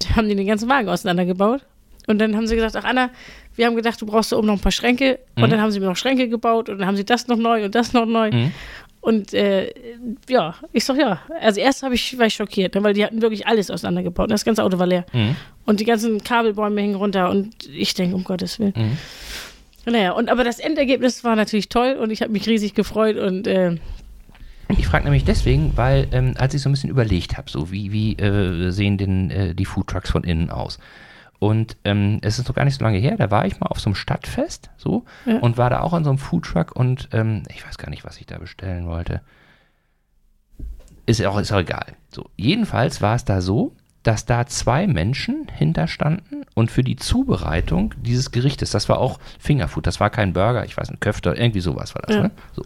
Da 0.00 0.16
haben 0.16 0.28
die 0.28 0.34
den 0.34 0.46
ganzen 0.46 0.68
Wagen 0.68 0.88
auseinandergebaut. 0.88 1.62
Und 2.08 2.18
dann 2.18 2.36
haben 2.36 2.46
sie 2.46 2.56
gesagt, 2.56 2.74
ach 2.76 2.84
Anna, 2.84 3.10
wir 3.54 3.66
haben 3.66 3.76
gedacht, 3.76 4.00
du 4.00 4.06
brauchst 4.06 4.32
da 4.32 4.36
oben 4.36 4.48
noch 4.48 4.54
ein 4.54 4.60
paar 4.60 4.72
Schränke. 4.72 5.20
Mhm. 5.36 5.44
Und 5.44 5.50
dann 5.50 5.60
haben 5.60 5.70
sie 5.70 5.78
mir 5.78 5.86
noch 5.86 5.96
Schränke 5.96 6.28
gebaut 6.28 6.68
und 6.68 6.78
dann 6.78 6.86
haben 6.86 6.96
sie 6.96 7.04
das 7.04 7.28
noch 7.28 7.36
neu 7.36 7.64
und 7.64 7.74
das 7.74 7.92
noch 7.92 8.06
neu. 8.06 8.30
Mhm. 8.30 8.52
Und 9.00 9.34
äh, 9.34 9.72
ja, 10.28 10.54
ich 10.72 10.84
sag 10.84 10.96
ja. 10.96 11.20
Also 11.40 11.60
erst 11.60 11.82
habe 11.82 11.94
ich, 11.94 12.16
war 12.18 12.26
ich 12.26 12.34
schockiert, 12.34 12.74
ne, 12.74 12.82
weil 12.84 12.94
die 12.94 13.04
hatten 13.04 13.20
wirklich 13.20 13.46
alles 13.46 13.70
auseinandergebaut. 13.70 14.24
Und 14.24 14.32
das 14.32 14.44
ganze 14.44 14.62
Auto 14.62 14.78
war 14.78 14.86
leer. 14.86 15.04
Mhm. 15.12 15.36
Und 15.66 15.80
die 15.80 15.84
ganzen 15.84 16.22
Kabelbäume 16.22 16.80
hingen 16.80 16.94
runter. 16.94 17.28
Und 17.30 17.68
ich 17.68 17.94
denke, 17.94 18.14
um 18.14 18.24
Gottes 18.24 18.58
Willen. 18.58 18.96
Naja, 19.84 20.12
und 20.12 20.30
aber 20.30 20.44
das 20.44 20.58
Endergebnis 20.58 21.24
war 21.24 21.34
natürlich 21.36 21.68
toll 21.68 21.96
und 22.00 22.10
ich 22.10 22.22
habe 22.22 22.32
mich 22.32 22.46
riesig 22.48 22.74
gefreut 22.74 23.16
und 23.16 23.46
äh, 23.46 23.76
Ich 24.68 24.86
frage 24.86 25.04
nämlich 25.04 25.24
deswegen, 25.24 25.76
weil 25.76 26.06
ähm, 26.12 26.34
als 26.38 26.54
ich 26.54 26.62
so 26.62 26.68
ein 26.68 26.72
bisschen 26.72 26.90
überlegt 26.90 27.36
habe, 27.36 27.50
so 27.50 27.70
wie, 27.72 27.90
wie 27.92 28.12
äh, 28.16 28.70
sehen 28.70 28.96
denn 28.96 29.30
äh, 29.30 29.54
die 29.54 29.64
Foodtrucks 29.64 30.10
von 30.10 30.22
innen 30.24 30.50
aus? 30.50 30.78
Und 31.40 31.76
ähm, 31.84 32.20
es 32.22 32.38
ist 32.38 32.46
noch 32.46 32.54
gar 32.54 32.64
nicht 32.64 32.78
so 32.78 32.84
lange 32.84 32.98
her, 32.98 33.16
da 33.16 33.32
war 33.32 33.44
ich 33.46 33.58
mal 33.58 33.66
auf 33.66 33.80
so 33.80 33.86
einem 33.90 33.96
Stadtfest 33.96 34.70
so 34.76 35.04
Ja. 35.26 35.38
und 35.38 35.58
war 35.58 35.68
da 35.70 35.80
auch 35.80 35.92
an 35.92 36.04
so 36.04 36.10
einem 36.10 36.18
Foodtruck 36.20 36.76
und 36.76 37.08
ähm, 37.12 37.42
ich 37.52 37.66
weiß 37.66 37.78
gar 37.78 37.90
nicht, 37.90 38.04
was 38.04 38.20
ich 38.20 38.26
da 38.26 38.38
bestellen 38.38 38.86
wollte. 38.86 39.20
Ist 41.06 41.24
auch, 41.26 41.38
ist 41.40 41.50
auch 41.52 41.58
egal. 41.58 41.86
So, 42.10 42.30
jedenfalls 42.36 43.02
war 43.02 43.16
es 43.16 43.24
da 43.24 43.40
so, 43.40 43.74
dass 44.02 44.24
da 44.26 44.46
zwei 44.46 44.86
Menschen 44.86 45.46
hinterstanden 45.56 46.44
und 46.54 46.70
für 46.70 46.82
die 46.82 46.96
Zubereitung 46.96 47.94
dieses 48.02 48.30
Gerichtes, 48.32 48.70
das 48.70 48.88
war 48.88 48.98
auch 48.98 49.18
Fingerfood, 49.38 49.86
das 49.86 50.00
war 50.00 50.10
kein 50.10 50.32
Burger, 50.32 50.64
ich 50.64 50.76
weiß 50.76 50.90
nicht, 50.90 51.00
Köfte, 51.00 51.30
irgendwie 51.30 51.60
sowas 51.60 51.94
war 51.94 52.02
das, 52.06 52.16
Ja. 52.16 52.22
ne? 52.24 52.30
So. 52.54 52.64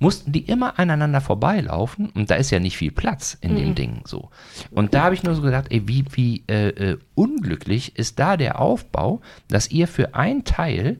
Mussten 0.00 0.30
die 0.30 0.42
immer 0.42 0.78
aneinander 0.78 1.20
vorbeilaufen 1.20 2.10
und 2.10 2.30
da 2.30 2.36
ist 2.36 2.50
ja 2.50 2.60
nicht 2.60 2.76
viel 2.76 2.92
Platz 2.92 3.36
in 3.40 3.56
dem 3.56 3.74
Ding 3.74 4.02
so. 4.04 4.30
Und 4.70 4.94
da 4.94 5.02
habe 5.02 5.14
ich 5.16 5.24
nur 5.24 5.34
so 5.34 5.42
gedacht, 5.42 5.66
ey, 5.70 5.88
wie, 5.88 6.04
wie 6.12 6.44
äh, 6.48 6.68
äh, 6.68 6.98
unglücklich 7.16 7.96
ist 7.96 8.20
da 8.20 8.36
der 8.36 8.60
Aufbau, 8.60 9.20
dass 9.48 9.72
ihr 9.72 9.88
für 9.88 10.14
ein 10.14 10.44
Teil 10.44 10.98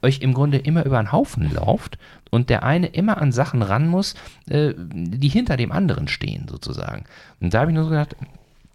euch 0.00 0.20
im 0.20 0.32
Grunde 0.32 0.58
immer 0.58 0.84
über 0.86 1.00
einen 1.00 1.10
Haufen 1.10 1.52
lauft 1.52 1.98
und 2.30 2.48
der 2.48 2.62
eine 2.62 2.86
immer 2.86 3.18
an 3.20 3.32
Sachen 3.32 3.62
ran 3.62 3.88
muss, 3.88 4.14
äh, 4.48 4.74
die 4.76 5.28
hinter 5.28 5.56
dem 5.56 5.72
anderen 5.72 6.06
stehen, 6.06 6.46
sozusagen. 6.48 7.04
Und 7.40 7.52
da 7.52 7.62
habe 7.62 7.72
ich 7.72 7.74
nur 7.74 7.82
so 7.84 7.90
gedacht, 7.90 8.14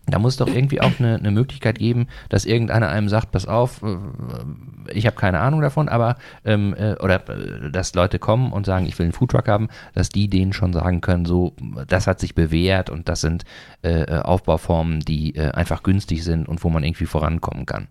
da 0.08 0.20
muss 0.20 0.34
es 0.34 0.38
doch 0.38 0.48
irgendwie 0.48 0.82
auch 0.82 0.92
eine, 1.00 1.16
eine 1.16 1.32
Möglichkeit 1.32 1.78
geben, 1.80 2.08
dass 2.30 2.46
irgendeiner 2.46 2.90
einem 2.90 3.08
sagt, 3.08 3.32
pass 3.32 3.46
auf, 3.46 3.82
äh, 3.84 3.98
ich 4.94 5.06
habe 5.06 5.16
keine 5.16 5.40
Ahnung 5.40 5.62
davon, 5.62 5.90
aber 5.90 6.18
ähm, 6.44 6.74
äh, 6.78 6.94
oder 6.96 7.28
äh, 7.30 7.72
dass 7.72 7.94
Leute 7.94 8.20
kommen 8.20 8.52
und 8.52 8.66
sagen, 8.66 8.86
ich 8.88 8.98
will 8.98 9.06
einen 9.06 9.14
Foodtruck 9.14 9.48
haben, 9.48 9.70
dass 9.94 10.10
die 10.10 10.28
denen 10.28 10.54
schon 10.54 10.74
sagen 10.74 11.02
können, 11.02 11.26
so, 11.26 11.54
das 11.88 12.08
hat 12.08 12.20
sich 12.20 12.36
bewährt 12.36 12.90
und 12.90 13.10
das 13.10 13.22
sind 13.22 13.44
äh, 13.84 14.02
äh, 14.02 14.20
Aufbauformen, 14.22 15.00
die 15.02 15.36
äh, 15.36 15.52
einfach 15.52 15.84
günstig 15.84 16.24
sind 16.24 16.48
und 16.48 16.64
wo 16.64 16.70
man 16.70 16.84
irgendwie 16.84 17.06
vorankommen 17.06 17.66
kann. 17.66 17.88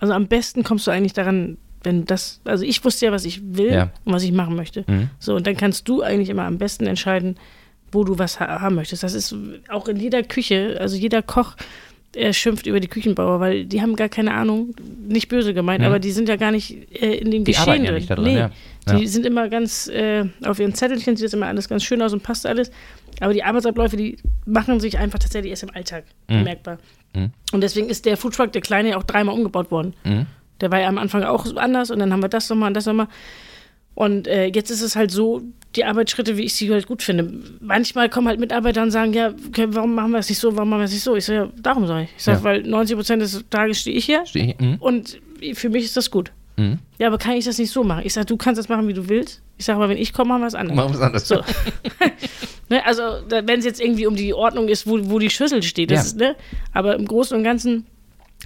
also 0.00 0.12
am 0.12 0.26
besten 0.28 0.64
kommst 0.64 0.86
du 0.86 0.90
eigentlich 0.90 1.14
daran, 1.14 1.56
wenn 1.82 2.04
das, 2.04 2.40
also 2.44 2.64
ich 2.64 2.82
wusste 2.84 3.06
ja, 3.06 3.12
was 3.12 3.24
ich 3.24 3.42
will 3.56 3.72
Ja. 3.72 3.90
und 4.04 4.12
was 4.12 4.22
ich 4.22 4.32
machen 4.32 4.56
möchte. 4.56 4.84
Mhm. 4.86 5.10
So, 5.18 5.34
und 5.34 5.46
dann 5.46 5.56
kannst 5.56 5.88
du 5.88 6.02
eigentlich 6.02 6.30
immer 6.30 6.44
am 6.44 6.58
besten 6.58 6.86
entscheiden, 6.86 7.36
wo 7.94 8.04
du 8.04 8.18
was 8.18 8.40
ha 8.40 8.60
haben 8.60 8.74
möchtest. 8.74 9.02
Das 9.02 9.14
ist 9.14 9.34
auch 9.68 9.88
in 9.88 9.96
jeder 9.96 10.22
Küche, 10.22 10.76
also 10.80 10.96
jeder 10.96 11.22
Koch 11.22 11.54
äh, 12.16 12.32
schimpft 12.32 12.66
über 12.66 12.78
die 12.78 12.86
Küchenbauer, 12.88 13.40
weil 13.40 13.64
die 13.64 13.80
haben 13.82 13.96
gar 13.96 14.08
keine 14.08 14.34
Ahnung, 14.34 14.74
nicht 15.08 15.28
böse 15.28 15.52
gemeint, 15.54 15.80
Mhm. 15.80 15.86
aber 15.86 15.98
die 15.98 16.12
sind 16.12 16.28
ja 16.28 16.36
gar 16.36 16.52
nicht 16.52 16.70
äh, 17.02 17.14
in 17.16 17.30
dem 17.32 17.44
Die 17.44 17.52
Geschehen 17.52 17.68
arbeiten 17.68 17.84
ja 17.86 17.92
nicht 17.92 18.08
drin, 18.10 18.22
nee, 18.24 18.36
ja. 18.38 18.50
Die 18.88 19.02
Ja. 19.02 19.08
sind 19.08 19.24
immer 19.26 19.48
ganz, 19.48 19.88
äh, 19.88 20.24
auf 20.44 20.60
ihren 20.60 20.74
Zettelchen 20.74 21.16
sieht 21.16 21.24
das 21.26 21.32
immer 21.32 21.46
alles 21.46 21.68
ganz 21.68 21.82
schön 21.84 22.00
aus 22.02 22.12
und 22.12 22.22
passt 22.22 22.46
alles. 22.46 22.70
Aber 23.20 23.32
die 23.32 23.42
Arbeitsabläufe, 23.42 23.96
die 23.96 24.18
machen 24.44 24.78
sich 24.78 24.98
einfach 24.98 25.18
tatsächlich 25.18 25.50
erst 25.50 25.62
im 25.62 25.70
Alltag 25.74 26.04
bemerkbar. 26.26 26.78
Mhm. 27.14 27.30
Und 27.52 27.60
deswegen 27.62 27.88
ist 27.88 28.04
der 28.04 28.16
Foodtruck, 28.16 28.52
der 28.52 28.60
kleine, 28.60 28.96
auch 28.98 29.02
dreimal 29.04 29.34
umgebaut 29.34 29.70
worden. 29.70 29.94
Mhm. 30.04 30.26
Der 30.60 30.70
war 30.70 30.80
ja 30.80 30.88
am 30.88 30.98
Anfang 30.98 31.24
auch 31.24 31.44
anders 31.56 31.90
und 31.90 31.98
dann 31.98 32.12
haben 32.12 32.22
wir 32.22 32.28
das 32.28 32.48
nochmal 32.50 32.68
und 32.68 32.74
das 32.74 32.86
nochmal. 32.86 33.08
Und 33.94 34.26
äh, 34.26 34.46
jetzt 34.46 34.70
ist 34.70 34.82
es 34.82 34.96
halt 34.96 35.10
so, 35.10 35.42
die 35.76 35.84
Arbeitsschritte, 35.84 36.36
wie 36.36 36.42
ich 36.44 36.54
sie 36.54 36.70
halt 36.70 36.86
gut 36.86 37.02
finde. 37.02 37.32
Manchmal 37.60 38.08
kommen 38.08 38.28
halt 38.28 38.38
Mitarbeiter 38.40 38.82
und 38.82 38.90
sagen, 38.90 39.12
ja, 39.12 39.32
okay, 39.48 39.66
warum 39.70 39.94
machen 39.94 40.12
wir 40.12 40.18
es 40.18 40.28
nicht 40.28 40.38
so, 40.38 40.54
warum 40.56 40.68
machen 40.70 40.80
wir 40.80 40.84
es 40.86 40.92
nicht 40.92 41.02
so? 41.02 41.14
Ich 41.16 41.24
sage, 41.24 41.38
ja, 41.38 41.52
darum 41.62 41.86
sage 41.86 42.04
ich. 42.04 42.10
Ich 42.16 42.22
sage, 42.22 42.38
Ja. 42.38 42.44
weil 42.44 42.62
90 42.62 42.96
Prozent 42.96 43.22
des 43.22 43.44
Tages 43.50 43.80
stehe 43.80 43.96
ich 43.96 44.04
hier 44.04 44.24
Stehe 44.26 44.50
ich- 44.54 44.58
mhm. 44.60 44.76
und 44.80 45.20
für 45.54 45.68
mich 45.68 45.84
ist 45.84 45.96
das 45.96 46.10
gut. 46.10 46.32
Mhm. 46.56 46.78
Ja, 46.98 47.08
aber 47.08 47.18
kann 47.18 47.32
ich 47.32 47.44
das 47.44 47.58
nicht 47.58 47.70
so 47.72 47.82
machen? 47.82 48.02
Ich 48.04 48.12
sage, 48.14 48.26
du 48.26 48.36
kannst 48.36 48.58
das 48.58 48.68
machen, 48.68 48.86
wie 48.86 48.94
du 48.94 49.08
willst. 49.08 49.42
Ich 49.58 49.64
sage, 49.64 49.76
aber 49.76 49.88
wenn 49.88 49.98
ich 49.98 50.12
komme, 50.12 50.28
machen 50.28 50.42
wir 50.42 50.46
es 50.46 50.54
anders. 50.54 50.76
Machen 50.76 50.90
wir 50.92 50.96
es 50.96 51.02
anders. 51.02 51.26
So. 51.28 51.36
ne, 52.68 52.84
also, 52.86 53.02
wenn 53.28 53.58
es 53.58 53.64
jetzt 53.64 53.80
irgendwie 53.80 54.06
um 54.06 54.16
die 54.16 54.34
Ordnung 54.34 54.68
ist, 54.68 54.86
wo, 54.86 54.98
wo 55.10 55.18
die 55.18 55.30
Schüssel 55.30 55.62
steht, 55.62 55.90
Ja. 55.90 56.00
ist, 56.00 56.16
ne? 56.16 56.36
Aber 56.72 56.94
im 56.96 57.06
Großen 57.06 57.36
und 57.36 57.42
Ganzen 57.44 57.86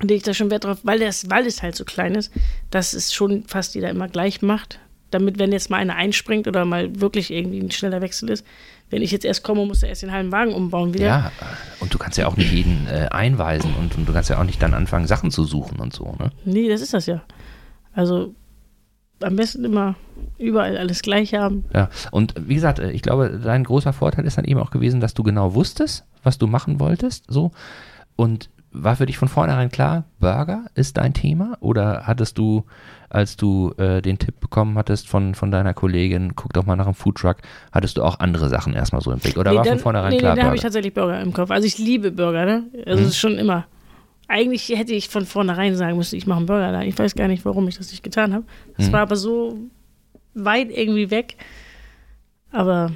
lege 0.00 0.14
ich 0.14 0.22
da 0.22 0.32
schon 0.34 0.50
Wert 0.50 0.64
drauf, 0.64 0.78
weil, 0.82 0.98
das, 1.00 1.28
weil 1.30 1.46
es 1.46 1.62
halt 1.62 1.74
so 1.76 1.84
klein 1.84 2.14
ist, 2.14 2.32
dass 2.70 2.94
es 2.94 3.12
schon 3.12 3.44
fast 3.44 3.74
jeder 3.74 3.90
immer 3.90 4.08
gleich 4.08 4.40
macht. 4.42 4.78
Damit, 5.10 5.38
wenn 5.38 5.52
jetzt 5.52 5.70
mal 5.70 5.78
einer 5.78 5.96
einspringt 5.96 6.46
oder 6.46 6.64
mal 6.64 7.00
wirklich 7.00 7.30
irgendwie 7.30 7.60
ein 7.60 7.70
schneller 7.70 8.00
Wechsel 8.02 8.28
ist, 8.28 8.44
wenn 8.90 9.02
ich 9.02 9.10
jetzt 9.10 9.24
erst 9.24 9.42
komme, 9.42 9.64
muss 9.66 9.82
er 9.82 9.88
erst 9.88 10.02
den 10.02 10.12
halben 10.12 10.32
Wagen 10.32 10.52
umbauen 10.52 10.94
wieder. 10.94 11.06
Ja, 11.06 11.32
und 11.80 11.92
du 11.92 11.98
kannst 11.98 12.18
ja 12.18 12.26
auch 12.26 12.36
nicht 12.36 12.52
jeden 12.52 12.86
äh, 12.88 13.08
einweisen 13.10 13.74
und, 13.78 13.96
und 13.96 14.06
du 14.06 14.12
kannst 14.12 14.30
ja 14.30 14.38
auch 14.38 14.44
nicht 14.44 14.62
dann 14.62 14.74
anfangen, 14.74 15.06
Sachen 15.06 15.30
zu 15.30 15.44
suchen 15.44 15.78
und 15.78 15.92
so, 15.94 16.14
ne? 16.18 16.30
Nee, 16.44 16.68
das 16.68 16.80
ist 16.80 16.94
das 16.94 17.06
ja. 17.06 17.22
Also 17.92 18.34
am 19.20 19.36
besten 19.36 19.64
immer 19.64 19.96
überall 20.38 20.76
alles 20.76 21.02
gleich 21.02 21.34
haben. 21.34 21.64
Ja, 21.74 21.90
und 22.10 22.34
wie 22.38 22.54
gesagt, 22.54 22.78
äh, 22.78 22.90
ich 22.90 23.02
glaube, 23.02 23.40
dein 23.42 23.64
großer 23.64 23.92
Vorteil 23.92 24.26
ist 24.26 24.38
dann 24.38 24.44
eben 24.44 24.60
auch 24.60 24.70
gewesen, 24.70 25.00
dass 25.00 25.14
du 25.14 25.22
genau 25.22 25.54
wusstest, 25.54 26.04
was 26.22 26.38
du 26.38 26.46
machen 26.46 26.80
wolltest, 26.80 27.24
so. 27.28 27.52
Und 28.16 28.50
war 28.70 28.96
für 28.96 29.06
dich 29.06 29.18
von 29.18 29.28
vornherein 29.28 29.70
klar, 29.70 30.04
Burger 30.20 30.66
ist 30.74 30.96
dein 30.96 31.14
Thema? 31.14 31.56
Oder 31.60 32.02
hattest 32.06 32.38
du, 32.38 32.64
als 33.10 33.36
du 33.36 33.72
äh, 33.78 34.02
den 34.02 34.18
Tipp 34.18 34.40
bekommen 34.40 34.76
hattest 34.76 35.08
von, 35.08 35.34
von 35.34 35.50
deiner 35.50 35.74
Kollegin, 35.74 36.36
guck 36.36 36.52
doch 36.52 36.66
mal 36.66 36.76
nach 36.76 36.86
einem 36.86 36.94
Foodtruck, 36.94 37.36
hattest 37.72 37.96
du 37.96 38.02
auch 38.02 38.20
andere 38.20 38.48
Sachen 38.48 38.74
erstmal 38.74 39.00
so 39.00 39.10
im 39.12 39.18
Blick? 39.18 39.36
Oder 39.38 39.54
war 39.54 39.64
dann, 39.64 39.74
von 39.74 39.78
vornherein 39.82 40.10
nee, 40.10 40.18
klar, 40.18 40.34
nee, 40.34 40.40
da 40.40 40.46
habe 40.46 40.56
ich 40.56 40.62
tatsächlich 40.62 40.92
Burger 40.94 41.20
im 41.20 41.32
Kopf. 41.32 41.50
Also 41.50 41.66
ich 41.66 41.78
liebe 41.78 42.10
Burger, 42.10 42.44
ne? 42.44 42.64
Also 42.86 43.00
Mhm. 43.00 43.04
es 43.04 43.08
ist 43.14 43.18
schon 43.18 43.38
immer. 43.38 43.66
Eigentlich 44.28 44.68
hätte 44.68 44.92
ich 44.92 45.08
von 45.08 45.24
vornherein 45.24 45.74
sagen 45.74 45.96
müssen, 45.96 46.16
ich 46.16 46.26
mache 46.26 46.38
einen 46.38 46.46
Burger 46.46 46.70
da. 46.72 46.82
Ich 46.82 46.98
weiß 46.98 47.14
gar 47.14 47.28
nicht, 47.28 47.44
warum 47.46 47.66
ich 47.68 47.78
das 47.78 47.90
nicht 47.90 48.02
getan 48.02 48.34
habe. 48.34 48.44
Es 48.76 48.88
Mhm. 48.88 48.92
war 48.92 49.00
aber 49.00 49.16
so 49.16 49.56
weit 50.34 50.70
irgendwie 50.70 51.10
weg. 51.10 51.36
Aber 52.52 52.92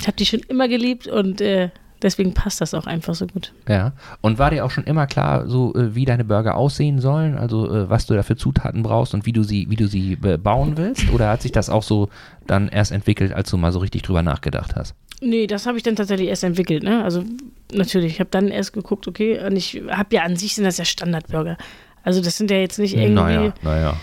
ich 0.00 0.06
habe 0.08 0.16
die 0.16 0.26
schon 0.26 0.40
immer 0.48 0.66
geliebt 0.68 1.06
und 1.06 1.40
äh, 1.40 1.70
deswegen 2.02 2.34
passt 2.34 2.60
das 2.60 2.74
auch 2.74 2.86
einfach 2.86 3.14
so 3.14 3.26
gut. 3.26 3.52
Ja. 3.68 3.92
Und 4.20 4.38
war 4.38 4.50
dir 4.50 4.64
auch 4.64 4.70
schon 4.70 4.84
immer 4.84 5.06
klar, 5.06 5.48
so 5.48 5.74
äh, 5.74 5.94
wie 5.94 6.04
deine 6.04 6.24
Burger 6.24 6.56
aussehen 6.56 7.00
sollen, 7.00 7.36
also 7.36 7.72
äh, 7.72 7.88
was 7.88 8.06
du 8.06 8.14
da 8.14 8.22
für 8.22 8.36
Zutaten 8.36 8.82
brauchst 8.82 9.14
und 9.14 9.26
wie 9.26 9.32
du 9.32 9.42
sie, 9.42 9.66
wie 9.70 9.76
du 9.76 9.86
sie 9.86 10.18
äh, 10.22 10.36
bauen 10.36 10.76
willst? 10.76 11.10
Oder 11.12 11.30
hat 11.30 11.42
sich 11.42 11.52
das 11.52 11.70
auch 11.70 11.82
so 11.82 12.08
dann 12.46 12.68
erst 12.68 12.92
entwickelt, 12.92 13.32
als 13.32 13.50
du 13.50 13.56
mal 13.56 13.72
so 13.72 13.78
richtig 13.78 14.02
drüber 14.02 14.22
nachgedacht 14.22 14.74
hast? 14.76 14.94
Nee, 15.20 15.46
das 15.46 15.66
habe 15.66 15.76
ich 15.76 15.84
dann 15.84 15.94
tatsächlich 15.94 16.28
erst 16.28 16.42
entwickelt, 16.42 16.82
ne? 16.82 17.04
Also 17.04 17.22
natürlich, 17.72 18.14
ich 18.14 18.20
habe 18.20 18.30
dann 18.30 18.48
erst 18.48 18.72
geguckt, 18.72 19.06
okay, 19.06 19.44
und 19.46 19.56
ich 19.56 19.82
habe 19.88 20.16
ja 20.16 20.22
an 20.22 20.36
sich 20.36 20.56
sind 20.56 20.64
das 20.64 20.78
ja 20.78 20.84
Standardburger. 20.84 21.56
Also 22.02 22.20
das 22.20 22.36
sind 22.36 22.50
ja 22.50 22.56
jetzt 22.56 22.78
nicht 22.78 22.96
irgendwie. 22.96 23.14
Naja, 23.14 23.54
naja. 23.62 23.96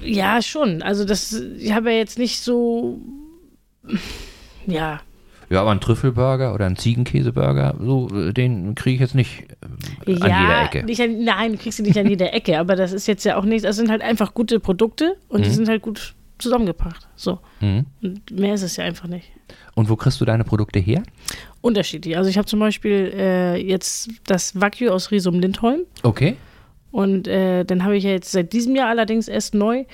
Ja, 0.00 0.40
schon. 0.40 0.82
Also 0.82 1.04
das, 1.04 1.32
ich 1.32 1.72
habe 1.72 1.90
ja 1.90 1.98
jetzt 1.98 2.18
nicht 2.18 2.40
so, 2.40 3.00
ja, 4.66 5.00
Ja, 5.50 5.62
aber 5.62 5.72
ein 5.72 5.80
Trüffelburger 5.80 6.54
oder 6.54 6.66
ein 6.66 6.76
Ziegenkäseburger, 6.76 7.74
so, 7.80 8.08
äh, 8.14 8.32
den 8.32 8.76
kriege 8.76 8.94
ich 8.94 9.00
jetzt 9.00 9.16
nicht 9.16 9.46
äh, 10.06 10.14
an 10.14 10.30
ja, 10.30 10.42
jeder 10.42 10.62
Ecke. 10.62 10.84
Nicht 10.84 11.00
an, 11.00 11.24
nein, 11.24 11.52
du 11.52 11.58
kriegst 11.58 11.78
sie 11.78 11.82
nicht 11.82 11.98
an 11.98 12.08
jeder 12.08 12.32
Ecke, 12.32 12.58
aber 12.58 12.76
das 12.76 12.92
ist 12.92 13.08
jetzt 13.08 13.24
ja 13.24 13.36
auch 13.36 13.44
nicht, 13.44 13.64
das 13.64 13.74
sind 13.74 13.90
halt 13.90 14.00
einfach 14.00 14.32
gute 14.32 14.60
Produkte 14.60 15.16
und 15.28 15.44
die 15.44 15.50
sind 15.50 15.68
halt 15.68 15.82
gut 15.82 16.14
zusammengebracht. 16.38 17.08
So. 17.16 17.40
Mhm. 17.60 17.84
Und 18.00 18.30
mehr 18.30 18.54
ist 18.54 18.62
es 18.62 18.76
ja 18.76 18.84
einfach 18.84 19.08
nicht. 19.08 19.28
Und 19.74 19.88
wo 19.90 19.96
kriegst 19.96 20.20
du 20.20 20.24
deine 20.24 20.44
Produkte 20.44 20.78
her? 20.78 21.02
Unterschiedlich. 21.60 22.16
Also 22.16 22.30
ich 22.30 22.38
habe 22.38 22.46
zum 22.46 22.60
Beispiel 22.60 23.12
äh, 23.14 23.56
jetzt 23.56 24.08
das 24.26 24.58
Wagyu 24.60 24.90
aus 24.90 25.10
Risum 25.10 25.40
Lindholm 25.40 25.80
Okay. 26.04 26.36
und 26.92 27.26
äh, 27.26 27.64
dann 27.64 27.84
habe 27.84 27.96
ich 27.96 28.04
ja 28.04 28.10
jetzt 28.10 28.30
seit 28.30 28.52
diesem 28.52 28.76
Jahr 28.76 28.88
allerdings 28.88 29.26
erst 29.26 29.54
neu 29.54 29.84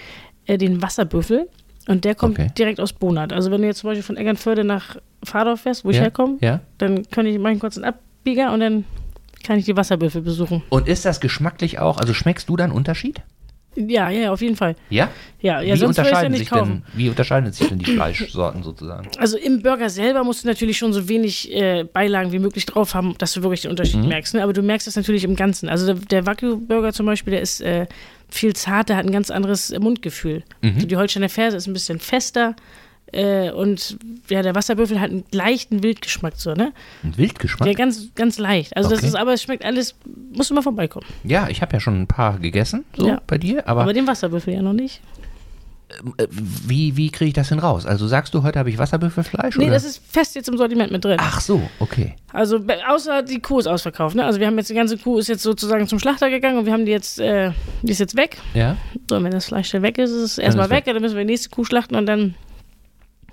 äh, 0.45 0.59
den 0.59 0.83
Wasserbüffel 0.83 1.49
und 1.89 2.05
der 2.05 2.15
kommt 2.15 2.39
Okay. 2.39 2.51
direkt 2.59 2.81
aus 2.81 2.93
Bonat. 2.93 3.33
Also 3.33 3.51
wenn 3.51 3.61
du 3.63 3.67
jetzt 3.67 3.79
zum 3.81 3.91
Beispiel 3.91 4.03
von 4.03 4.17
Eckernförde 4.17 4.65
nach 4.65 4.97
Fahrdorf 5.25 5.61
fährst, 5.63 5.85
wo 5.85 5.91
ich 5.91 5.97
ja? 5.97 6.03
herkomme, 6.03 6.39
Ja. 6.41 6.61
dann 6.79 7.09
kann 7.11 7.27
ich, 7.27 7.39
mache 7.39 7.55
ich 7.55 7.61
kurz 7.61 7.77
einen 7.77 7.85
Abbieger 7.87 8.53
und 8.53 8.61
dann 8.61 8.85
kann 9.45 9.59
ich 9.59 9.65
die 9.65 9.77
Wasserbüffel 9.77 10.23
besuchen. 10.23 10.63
Und 10.71 10.89
ist 10.89 11.05
das 11.05 11.21
geschmacklich 11.21 11.79
auch, 11.79 11.99
also 11.99 12.13
schmeckst 12.15 12.49
du 12.49 12.57
da 12.57 12.65
einen 12.65 12.73
Unterschied? 12.73 13.21
Ja, 13.77 14.11
ja, 14.11 14.33
auf 14.33 14.41
jeden 14.41 14.57
Fall. 14.57 14.75
Ja? 14.91 15.11
Ja, 15.41 15.61
ja 15.61 15.75
wie, 15.75 15.79
sonst 15.79 15.93
ich 15.93 15.97
ja 15.99 16.03
unterscheiden 16.05 16.33
nicht 16.33 16.39
sich 16.41 16.51
kaufen. 16.51 16.83
denn, 16.87 16.99
wie 16.99 17.09
unterscheiden 17.09 17.53
sich 17.53 17.69
denn 17.69 17.79
die 17.79 17.85
Fleischsorten 17.95 18.63
sozusagen? 18.63 19.09
Also 19.19 19.37
im 19.37 19.63
Burger 19.63 19.91
selber 19.91 20.25
musst 20.25 20.45
du 20.45 20.49
natürlich 20.49 20.79
schon 20.79 20.93
so 20.93 21.09
wenig 21.09 21.53
äh, 21.55 21.85
Beilagen 21.85 22.33
wie 22.33 22.39
möglich 22.39 22.65
drauf 22.67 22.95
haben, 22.95 23.15
dass 23.19 23.33
du 23.35 23.43
wirklich 23.43 23.63
den 23.63 23.71
Unterschied 23.71 24.01
Mhm. 24.03 24.09
merkst. 24.09 24.35
Ne? 24.35 24.43
Aber 24.43 24.53
du 24.53 24.63
merkst 24.63 24.87
das 24.87 24.97
natürlich 24.97 25.25
im 25.25 25.37
Ganzen. 25.37 25.69
Also 25.69 25.87
der, 25.87 25.95
der 25.97 26.27
Wagyu-Burger 26.27 26.93
zum 26.93 27.07
Beispiel, 27.07 27.33
der 27.33 27.43
ist 27.43 27.61
äh, 27.61 27.87
viel 28.29 28.55
zarter, 28.55 28.97
hat 28.97 29.05
ein 29.07 29.13
ganz 29.13 29.31
anderes 29.31 29.73
Mundgefühl. 29.79 30.43
Mhm. 30.63 30.73
Also 30.77 30.87
die 30.87 30.97
Holsteiner 30.97 31.29
Ferse 31.29 31.57
ist 31.57 31.67
ein 31.67 31.73
bisschen 31.75 31.99
fester 32.01 32.57
äh, 33.13 33.51
und 33.51 33.97
ja, 34.29 34.43
der 34.43 34.55
Wasserbüffel 34.55 35.01
hat 35.01 35.11
einen 35.11 35.25
leichten 35.33 35.83
Wildgeschmack 35.83 36.35
so, 36.37 36.55
ne? 36.55 36.73
Ein 37.05 37.17
Wildgeschmack? 37.17 37.69
Ja, 37.69 37.75
ganz, 37.75 38.09
ganz 38.15 38.39
leicht. 38.39 38.77
Also 38.77 38.91
das 38.91 38.99
Okay. 39.01 39.09
ist, 39.09 39.15
aber 39.17 39.33
es 39.33 39.43
schmeckt 39.43 39.65
alles, 39.65 39.95
musst 40.33 40.51
du 40.51 40.55
mal 40.55 40.63
vorbeikommen. 40.63 41.07
Ja, 41.25 41.49
ich 41.49 41.63
habe 41.63 41.73
ja 41.73 41.81
schon 41.81 42.01
ein 42.03 42.07
paar 42.07 42.39
gegessen, 42.39 42.85
so 42.97 43.09
Ja. 43.09 43.21
bei 43.27 43.39
dir, 43.39 43.67
aber, 43.69 43.83
Aber 43.83 43.93
den 43.93 44.07
Wasserbüffel 44.07 44.55
ja 44.55 44.63
noch 44.63 44.73
nicht. 44.73 45.01
äh, 46.19 46.27
wie, 46.31 46.97
wie 46.97 47.11
kriege 47.11 47.29
ich 47.29 47.35
das 47.35 47.49
denn 47.51 47.61
raus? 47.61 47.87
Also 47.87 48.09
sagst 48.09 48.35
du, 48.35 48.43
heute 48.43 48.59
habe 48.59 48.71
ich 48.71 48.77
Wasserbüffelfleisch? 48.79 49.57
Nee, 49.57 49.67
oder? 49.67 49.75
das 49.75 49.85
ist 49.85 50.03
fest 50.05 50.35
jetzt 50.35 50.49
im 50.49 50.57
Sortiment 50.59 50.91
mit 50.91 51.05
drin. 51.05 51.17
Ach 51.21 51.41
so, 51.41 51.63
okay. 51.79 52.17
Also 52.33 52.59
außer 52.89 53.23
die 53.23 53.39
Kuh 53.41 53.61
ist 53.61 53.69
ausverkauft. 53.69 54.17
Ne? 54.17 54.25
Also 54.25 54.41
wir 54.41 54.49
haben 54.49 54.59
jetzt 54.59 54.69
die 54.69 54.75
ganze 54.75 54.99
Kuh 54.99 55.19
ist 55.19 55.29
jetzt 55.29 55.45
sozusagen 55.45 55.87
zum 55.87 56.01
Schlachter 56.01 56.29
gegangen 56.29 56.59
und 56.59 56.67
wir 56.67 56.73
haben 56.73 56.87
die 56.87 56.91
jetzt, 56.93 57.21
äh, 57.21 57.53
die 57.83 57.93
ist 57.93 58.01
jetzt 58.01 58.17
weg. 58.17 58.37
Ja, 58.53 58.77
So, 59.09 59.15
und 59.17 59.23
wenn 59.25 59.31
das 59.31 59.47
Fleisch 59.47 59.71
dann 59.71 59.83
weg 59.83 59.97
ist, 59.99 60.11
ist 60.11 60.23
es 60.23 60.39
erstmal 60.39 60.71
weg. 60.71 60.87
weg, 60.87 60.95
dann 60.95 61.03
müssen 61.03 61.15
wir 61.17 61.23
die 61.25 61.31
nächste 61.31 61.51
Kuh 61.51 61.65
schlachten 61.65 61.95
und 61.95 62.07
dann. 62.07 62.35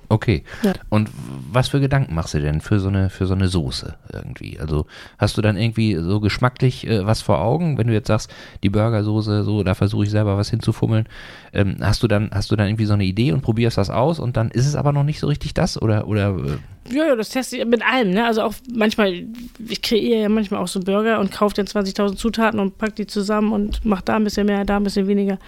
Okay. 0.09 0.43
Ja. 0.63 0.73
Und 0.89 1.09
was 1.51 1.69
für 1.69 1.79
Gedanken 1.79 2.15
machst 2.15 2.33
du 2.33 2.39
denn 2.39 2.61
für 2.61 2.79
so 2.79 2.87
eine 2.87 3.09
für 3.09 3.25
so 3.25 3.33
eine 3.33 3.47
Soße 3.47 3.95
irgendwie? 4.11 4.59
Also 4.59 4.85
hast 5.17 5.37
du 5.37 5.41
dann 5.41 5.57
irgendwie 5.57 5.95
so 5.95 6.19
geschmacklich 6.19 6.87
äh, 6.87 7.05
was 7.05 7.21
vor 7.21 7.41
Augen, 7.41 7.77
wenn 7.77 7.87
du 7.87 7.93
jetzt 7.93 8.07
sagst, 8.07 8.33
die 8.63 8.69
Burgersoße, 8.69 9.43
so 9.43 9.63
da 9.63 9.75
versuche 9.75 10.03
ich 10.05 10.11
selber 10.11 10.37
was 10.37 10.49
hinzufummeln. 10.49 11.07
Ähm, 11.53 11.77
hast 11.81 12.03
du 12.03 12.07
dann 12.07 12.29
hast 12.33 12.51
du 12.51 12.55
dann 12.55 12.67
irgendwie 12.67 12.85
so 12.85 12.93
eine 12.93 13.05
Idee 13.05 13.31
und 13.31 13.41
probierst 13.41 13.77
das 13.77 13.89
aus 13.89 14.19
und 14.19 14.37
dann 14.37 14.51
ist 14.51 14.67
es 14.67 14.75
aber 14.75 14.91
noch 14.91 15.03
nicht 15.03 15.19
so 15.19 15.27
richtig 15.27 15.53
das 15.53 15.81
oder 15.81 16.07
oder 16.07 16.35
äh, 16.35 16.93
Ja, 16.95 17.07
ja, 17.07 17.15
das 17.15 17.29
teste 17.29 17.57
ich 17.57 17.65
mit 17.65 17.85
allem. 17.85 18.11
Ne? 18.11 18.25
Also 18.25 18.41
auch 18.43 18.53
manchmal, 18.73 19.25
ich 19.67 19.81
kreiere 19.81 20.21
ja 20.21 20.29
manchmal 20.29 20.61
auch 20.61 20.67
so 20.67 20.79
Burger 20.79 21.19
und 21.19 21.31
kaufe 21.31 21.55
dann 21.55 21.65
20.000 21.65 22.15
Zutaten 22.15 22.59
und 22.59 22.77
pack 22.77 22.95
die 22.95 23.07
zusammen 23.07 23.51
und 23.51 23.83
mache 23.85 24.03
da 24.05 24.15
ein 24.15 24.23
bisschen 24.23 24.45
mehr, 24.45 24.65
da 24.65 24.77
ein 24.77 24.83
bisschen 24.83 25.07
weniger. 25.07 25.39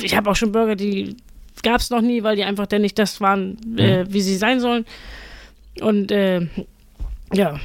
Ich 0.00 0.16
habe 0.16 0.30
auch 0.30 0.36
schon 0.36 0.52
Burger, 0.52 0.76
die 0.76 1.16
gab 1.62 1.80
es 1.80 1.90
noch 1.90 2.00
nie, 2.00 2.22
weil 2.22 2.36
die 2.36 2.44
einfach 2.44 2.66
dann 2.66 2.82
nicht 2.82 2.98
das 2.98 3.20
waren, 3.20 3.56
äh, 3.78 4.04
wie 4.08 4.20
sie 4.20 4.36
sein 4.36 4.60
sollen. 4.60 4.84
Und 5.80 6.10
äh, 6.12 6.46
ja, 7.32 7.58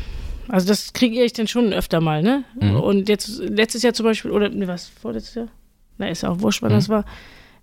also 0.47 0.67
das 0.67 0.93
kreiere 0.93 1.25
ich 1.25 1.33
dann 1.33 1.47
schon 1.47 1.73
öfter 1.73 1.99
mal, 2.01 2.21
ne? 2.23 2.43
Mhm. 2.59 2.75
Und 2.77 3.09
jetzt 3.09 3.39
letztes 3.39 3.83
Jahr 3.83 3.93
zum 3.93 4.05
Beispiel, 4.05 4.31
oder 4.31 4.49
ne, 4.49 4.67
was, 4.67 4.87
vorletztes 4.87 5.35
Jahr? 5.35 5.47
Na, 5.97 6.07
ist 6.09 6.23
ja 6.23 6.29
auch 6.29 6.39
wurscht, 6.41 6.61
wann 6.61 6.71
Mhm. 6.71 6.75
das 6.75 6.89
war. 6.89 7.05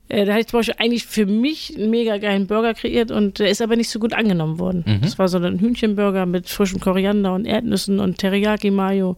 Äh, 0.08 0.26
da 0.26 0.32
hatte 0.32 0.40
ich 0.42 0.46
zum 0.48 0.58
Beispiel 0.58 0.74
eigentlich 0.78 1.06
für 1.06 1.24
mich 1.24 1.74
einen 1.78 1.88
mega 1.88 2.18
geilen 2.18 2.46
Burger 2.46 2.74
kreiert 2.74 3.10
und 3.10 3.38
der 3.38 3.48
ist 3.48 3.62
aber 3.62 3.74
nicht 3.76 3.88
so 3.88 3.98
gut 3.98 4.12
angenommen 4.12 4.58
worden. 4.58 4.84
Mhm. 4.86 5.00
Das 5.00 5.18
war 5.18 5.28
so 5.28 5.38
ein 5.38 5.58
Hühnchenburger 5.60 6.26
mit 6.26 6.48
frischem 6.50 6.78
Koriander 6.78 7.32
und 7.34 7.46
Erdnüssen 7.46 8.00
und 8.00 8.18
Teriyaki-Mayo. 8.18 9.16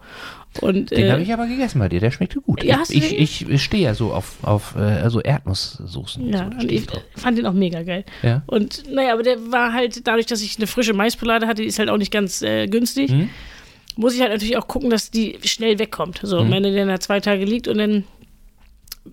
Und, 0.60 0.90
den 0.90 1.06
äh, 1.06 1.10
habe 1.10 1.22
ich 1.22 1.32
aber 1.32 1.46
gegessen 1.46 1.78
bei 1.78 1.88
dir, 1.88 2.00
der 2.00 2.10
schmeckte 2.10 2.40
gut. 2.40 2.62
Ja, 2.64 2.82
ich, 2.88 3.18
ich, 3.18 3.48
ich 3.48 3.62
stehe 3.62 3.84
ja 3.84 3.94
so 3.94 4.12
auf 4.12 4.36
auf 4.42 4.74
äh, 4.76 4.80
also 4.80 5.20
Erdnusssoßen. 5.20 6.32
ja, 6.32 6.50
so, 6.52 6.58
und 6.60 6.70
ich 6.72 6.86
drauf. 6.86 7.02
fand 7.16 7.38
den 7.38 7.46
auch 7.46 7.52
mega 7.52 7.82
geil. 7.82 8.04
Ja. 8.22 8.42
Und 8.46 8.90
naja, 8.92 9.12
aber 9.12 9.22
der 9.22 9.50
war 9.52 9.72
halt, 9.72 10.06
dadurch, 10.06 10.26
dass 10.26 10.42
ich 10.42 10.56
eine 10.58 10.66
frische 10.66 10.92
Maispolade 10.94 11.46
hatte, 11.46 11.62
die 11.62 11.68
ist 11.68 11.78
halt 11.78 11.88
auch 11.90 11.98
nicht 11.98 12.12
ganz 12.12 12.42
äh, 12.42 12.66
günstig, 12.66 13.10
Mhm. 13.10 13.30
muss 13.96 14.14
ich 14.14 14.20
halt 14.20 14.30
natürlich 14.32 14.56
auch 14.56 14.68
gucken, 14.68 14.90
dass 14.90 15.10
die 15.10 15.38
schnell 15.44 15.78
wegkommt. 15.78 16.20
So, 16.22 16.44
Mhm. 16.44 16.50
wenn 16.50 16.62
der 16.62 16.86
da 16.86 17.00
zwei 17.00 17.20
Tage 17.20 17.44
liegt 17.44 17.66
und 17.68 17.78
dann, 17.78 18.04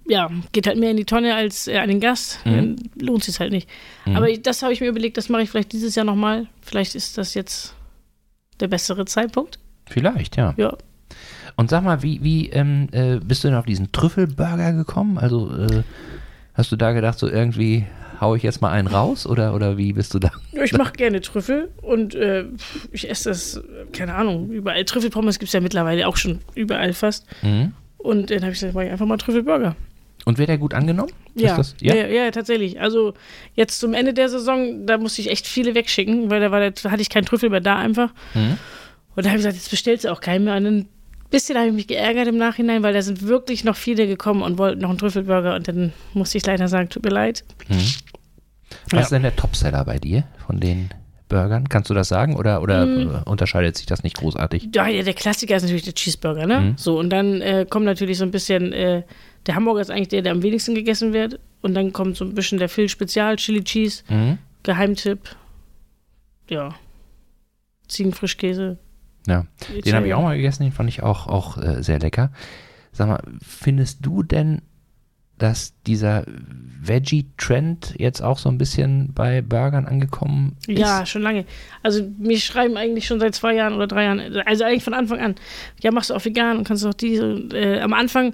ja, 0.08 0.30
geht 0.52 0.68
halt 0.68 0.78
mehr 0.80 0.92
in 0.92 0.98
die 0.98 1.06
Tonne 1.06 1.36
als 1.36 1.68
äh, 1.68 1.78
an 1.78 1.88
den 1.88 2.00
Gast, 2.00 2.40
Mhm. 2.46 2.52
dann 2.56 2.76
lohnt 3.00 3.24
sich 3.24 3.40
halt 3.40 3.52
nicht. 3.52 3.70
Mhm. 4.06 4.16
Aber 4.16 4.32
das 4.38 4.62
habe 4.64 4.74
ich 4.74 4.82
mir 4.82 4.88
überlegt, 4.88 5.18
das 5.18 5.30
mache 5.30 5.44
ich 5.44 5.50
vielleicht 5.50 5.72
dieses 5.72 5.96
Jahr 5.96 6.06
nochmal. 6.06 6.48
Vielleicht 6.62 6.96
ist 6.96 7.18
das 7.18 7.34
jetzt 7.34 7.76
der 8.60 8.68
bessere 8.68 9.06
Zeitpunkt. 9.06 9.60
Vielleicht, 9.88 10.38
ja. 10.38 10.54
Ja. 10.58 10.78
Und 11.56 11.70
sag 11.70 11.84
mal, 11.84 12.02
wie, 12.02 12.24
wie 12.24 12.50
ähm, 12.50 12.88
äh, 12.92 13.18
bist 13.18 13.44
du 13.44 13.50
denn 13.50 13.58
auf 13.58 13.66
diesen 13.66 13.92
Trüffelburger 13.92 14.74
gekommen? 14.74 15.18
Also 15.18 15.52
äh, 15.56 15.84
hast 16.54 16.72
du 16.72 16.76
da 16.76 16.94
gedacht, 16.94 17.20
so 17.20 17.28
irgendwie 17.28 17.86
hau 18.20 18.36
ich 18.36 18.44
jetzt 18.44 18.62
mal 18.62 18.72
einen 18.72 18.88
raus 18.88 19.28
oder, 19.28 19.54
oder 19.54 19.78
wie 19.78 19.94
bist 19.94 20.14
du 20.14 20.20
da? 20.20 20.32
Ich 20.64 20.74
mache 20.74 20.94
gerne 20.94 21.22
Trüffel 21.22 21.70
und 21.82 22.16
äh, 22.16 22.46
ich 22.92 23.10
esse 23.10 23.30
das, 23.30 23.62
keine 23.92 24.16
Ahnung, 24.16 24.50
überall. 24.50 24.86
Trüffelpommes 24.86 25.40
gibt 25.40 25.50
es 25.50 25.54
ja 25.54 25.60
mittlerweile 25.60 26.08
auch 26.08 26.18
schon 26.18 26.40
überall 26.56 26.94
fast. 26.94 27.26
Mhm. 27.42 27.74
Und 27.98 28.32
dann 28.32 28.42
habe 28.42 28.52
ich 28.52 28.60
gesagt, 28.60 28.74
mach 28.74 28.82
ich 28.84 28.92
einfach 28.92 29.06
mal 29.06 29.18
Trüffelburger. 29.18 29.76
Und 30.26 30.38
wird 30.38 30.50
der 30.50 30.58
gut 30.58 30.74
angenommen? 30.74 31.12
Ja, 31.36 31.58
das, 31.58 31.76
ja? 31.82 31.96
ja? 31.96 32.08
Ja, 32.08 32.32
tatsächlich. 32.32 32.80
Also 32.80 33.14
jetzt 33.56 33.80
zum 33.80 33.94
Ende 33.94 34.14
der 34.14 34.30
Saison, 34.30 34.86
da 34.86 34.98
musste 34.98 35.22
ich 35.22 35.30
echt 35.30 35.46
viele 35.46 35.76
wegschicken, 35.76 36.30
weil 36.30 36.40
da, 36.40 36.52
war, 36.52 36.72
da 36.72 36.92
hatte 36.92 37.02
ich 37.02 37.10
keinen 37.10 37.26
Trüffel 37.26 37.50
mehr 37.50 37.60
da 37.60 37.78
einfach. 37.78 38.14
Mhm. 38.34 38.58
Und 39.16 39.26
da 39.26 39.30
habe 39.30 39.38
ich 39.38 39.44
gesagt, 39.44 39.56
jetzt 39.56 39.70
bestellst 39.70 40.06
du 40.06 40.12
auch 40.12 40.22
keinen 40.22 40.46
mehr. 40.46 40.56
Und 40.56 40.64
dann 40.64 40.86
bisschen 41.34 41.58
habe 41.58 41.68
ich 41.68 41.74
mich 41.74 41.88
geärgert 41.88 42.28
im 42.28 42.38
Nachhinein, 42.38 42.84
weil 42.84 42.94
da 42.94 43.02
sind 43.02 43.24
wirklich 43.28 43.64
noch 43.66 43.76
viele 43.76 44.08
gekommen 44.08 44.42
und 44.42 44.58
wollten 44.58 44.80
noch 44.82 44.90
einen 44.90 44.98
Trüffelburger. 45.00 45.56
Und 45.56 45.68
dann 45.68 45.92
musste 46.14 46.38
ich 46.38 46.46
leider 46.46 46.68
sagen, 46.68 46.88
tut 46.90 47.04
mir 47.04 47.10
leid. 47.10 47.44
Was 47.68 48.92
Ja. 48.92 49.00
ist 49.02 49.12
denn 49.12 49.24
der 49.24 49.36
Topseller 49.36 49.84
bei 49.86 49.98
dir 50.00 50.24
von 50.46 50.60
den 50.60 50.90
Burgern? 51.30 51.68
Kannst 51.70 51.90
du 51.90 51.94
das 51.94 52.08
sagen 52.08 52.36
oder, 52.36 52.62
oder 52.62 52.86
Mhm. 52.86 53.16
äh, 53.16 53.30
unterscheidet 53.30 53.76
sich 53.78 53.86
das 53.86 54.04
nicht 54.04 54.18
großartig? 54.18 54.70
Ja, 54.74 54.88
ja, 54.88 55.04
der 55.04 55.14
Klassiker 55.14 55.56
ist 55.56 55.64
natürlich 55.64 55.84
der 55.84 55.94
Cheeseburger, 55.96 56.46
ne? 56.48 56.60
Mhm. 56.62 56.74
So, 56.78 56.98
und 57.00 57.10
dann 57.10 57.42
äh, 57.42 57.66
kommt 57.70 57.86
natürlich 57.86 58.18
so 58.18 58.24
ein 58.26 58.32
bisschen, 58.32 58.72
äh, 58.72 59.04
der 59.46 59.56
Hamburger 59.56 59.82
ist 59.82 59.90
eigentlich 59.92 60.10
der, 60.10 60.22
der 60.22 60.32
am 60.32 60.42
wenigsten 60.44 60.76
gegessen 60.76 61.12
wird. 61.14 61.40
Und 61.62 61.74
dann 61.76 61.94
kommt 61.94 62.18
so 62.18 62.26
ein 62.26 62.34
bisschen 62.36 62.60
der 62.60 62.70
Phil 62.70 62.90
Spezial, 62.90 63.36
Chili 63.38 63.64
Cheese, 63.64 64.04
Mhm. 64.10 64.38
Geheimtipp. 64.64 65.36
Ja. 66.50 66.76
Ziegenfrischkäse. 67.88 68.78
Ja, 69.28 69.46
den 69.86 69.94
habe 69.96 70.08
ich 70.08 70.14
auch 70.14 70.22
mal 70.22 70.36
gegessen, 70.36 70.64
den 70.64 70.72
fand 70.72 70.90
ich 70.90 71.02
auch, 71.04 71.28
auch 71.28 71.58
äh, 71.58 71.82
sehr 71.82 72.00
lecker. 72.00 72.32
Sag 72.92 73.08
mal, 73.08 73.24
findest 73.42 74.06
du 74.06 74.22
denn, 74.24 74.62
dass 75.38 75.74
dieser 75.88 76.26
Veggie-Trend 76.82 77.96
jetzt 77.98 78.22
auch 78.22 78.38
so 78.38 78.50
ein 78.50 78.58
bisschen 78.58 79.14
bei 79.14 79.42
Burgern 79.42 79.86
angekommen 79.86 80.58
ist? 80.68 80.78
Ja, 80.78 81.06
schon 81.06 81.22
lange. 81.22 81.46
Also 81.82 82.08
mir 82.18 82.38
schreiben 82.38 82.78
eigentlich 82.78 83.08
schon 83.08 83.20
seit 83.20 83.34
zwei 83.36 83.56
Jahren 83.56 83.74
oder 83.74 83.88
drei 83.88 84.04
Jahren, 84.04 84.20
also 84.46 84.64
eigentlich 84.64 84.84
von 84.84 84.94
Anfang 84.94 85.20
an, 85.20 85.36
ja, 85.82 85.92
machst 85.92 86.10
du 86.10 86.14
auch 86.14 86.24
vegan 86.24 86.58
und 86.58 86.68
kannst 86.68 86.86
auch 86.86 86.94
diese. 86.94 87.26
Äh, 87.54 87.80
am 87.80 87.94
Anfang 87.94 88.34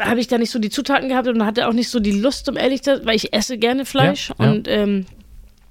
habe 0.00 0.20
ich 0.20 0.28
da 0.28 0.38
nicht 0.38 0.50
so 0.50 0.58
die 0.58 0.70
Zutaten 0.70 1.08
gehabt 1.08 1.28
und 1.28 1.44
hatte 1.44 1.66
auch 1.68 1.72
nicht 1.72 1.88
so 1.88 2.00
die 2.00 2.12
Lust, 2.12 2.48
um 2.48 2.56
ehrlich 2.56 2.82
zu 2.82 2.96
sein, 2.96 3.06
weil 3.06 3.16
ich 3.16 3.32
esse 3.32 3.58
gerne 3.58 3.84
Fleisch 3.84 4.30
Ja, 4.30 4.34
ja. 4.44 4.50
und 4.52 4.68
ähm, 4.68 5.06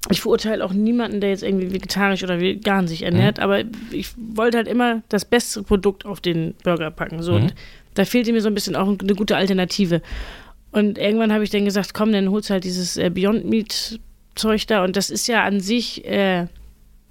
ich 0.10 0.22
verurteile 0.22 0.64
auch 0.64 0.72
niemanden, 0.74 1.20
der 1.22 1.30
jetzt 1.32 1.44
irgendwie 1.44 1.74
vegetarisch 1.74 2.24
oder 2.24 2.40
vegan 2.40 2.88
sich 2.88 3.04
ernährt, 3.04 3.38
Mhm. 3.38 3.44
aber 3.44 3.64
ich 3.92 4.10
wollte 4.18 4.58
halt 4.58 4.68
immer 4.68 5.02
das 5.10 5.26
beste 5.26 5.62
Produkt 5.64 6.06
auf 6.06 6.22
den 6.22 6.54
Burger 6.64 6.90
packen. 6.92 7.22
So, 7.22 7.34
Mhm. 7.34 7.44
und 7.44 7.56
da 7.96 8.06
fehlte 8.06 8.32
mir 8.32 8.42
so 8.42 8.48
ein 8.48 8.54
bisschen 8.54 8.76
auch 8.78 8.88
eine 8.88 9.16
gute 9.16 9.36
Alternative. 9.36 10.02
Und 10.72 10.98
irgendwann 10.98 11.34
habe 11.34 11.44
ich 11.44 11.50
dann 11.50 11.66
gesagt, 11.66 11.94
komm, 11.94 12.12
dann 12.14 12.30
holst 12.32 12.50
du 12.50 12.54
halt 12.54 12.64
dieses 12.64 12.96
äh, 12.98 13.10
Beyond 13.10 13.46
Meat 13.46 14.00
Zeug 14.36 14.66
da 14.68 14.84
und 14.86 14.96
das 14.96 15.10
ist 15.10 15.28
ja 15.28 15.44
an 15.44 15.60
sich 15.60 16.06
äh, 16.06 16.46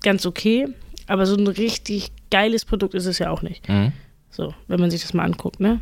ganz 0.03 0.25
okay, 0.25 0.69
aber 1.07 1.27
so 1.27 1.37
ein 1.37 1.47
richtig 1.47 2.09
geiles 2.31 2.65
Produkt 2.65 2.95
ist 2.95 3.05
es 3.07 3.19
ja 3.19 3.31
auch 3.31 3.43
nicht. 3.43 3.69
Mhm. 3.69 3.93
So, 4.31 4.55
wenn 4.67 4.81
man 4.81 4.91
sich 4.91 5.03
das 5.03 5.13
mal 5.13 5.25
anguckt, 5.25 5.61
ne? 5.61 5.81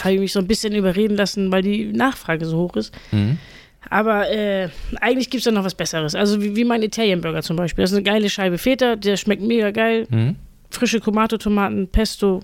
Habe 0.00 0.14
ich 0.14 0.20
mich 0.20 0.32
so 0.32 0.38
ein 0.38 0.46
bisschen 0.46 0.74
überreden 0.74 1.16
lassen, 1.16 1.50
weil 1.50 1.62
die 1.62 1.86
Nachfrage 1.92 2.44
so 2.46 2.56
hoch 2.58 2.76
ist. 2.76 2.94
Mhm. 3.10 3.38
Aber 3.90 4.30
äh, 4.30 4.68
eigentlich 5.00 5.30
gibt 5.30 5.40
es 5.40 5.44
da 5.44 5.50
noch 5.50 5.64
was 5.64 5.74
Besseres. 5.74 6.14
Also 6.14 6.40
wie, 6.40 6.56
wie 6.56 6.64
mein 6.64 6.82
Italian 6.82 7.20
Burger 7.20 7.42
zum 7.42 7.56
Beispiel. 7.56 7.82
Das 7.82 7.90
ist 7.90 7.96
eine 7.96 8.04
geile 8.04 8.30
Scheibe 8.30 8.58
Feta, 8.58 8.96
der 8.96 9.16
schmeckt 9.16 9.42
mega 9.42 9.70
geil. 9.70 10.06
Mhm. 10.10 10.36
Frische 10.70 11.00
Tomato-Tomaten, 11.00 11.88
Pesto, 11.88 12.40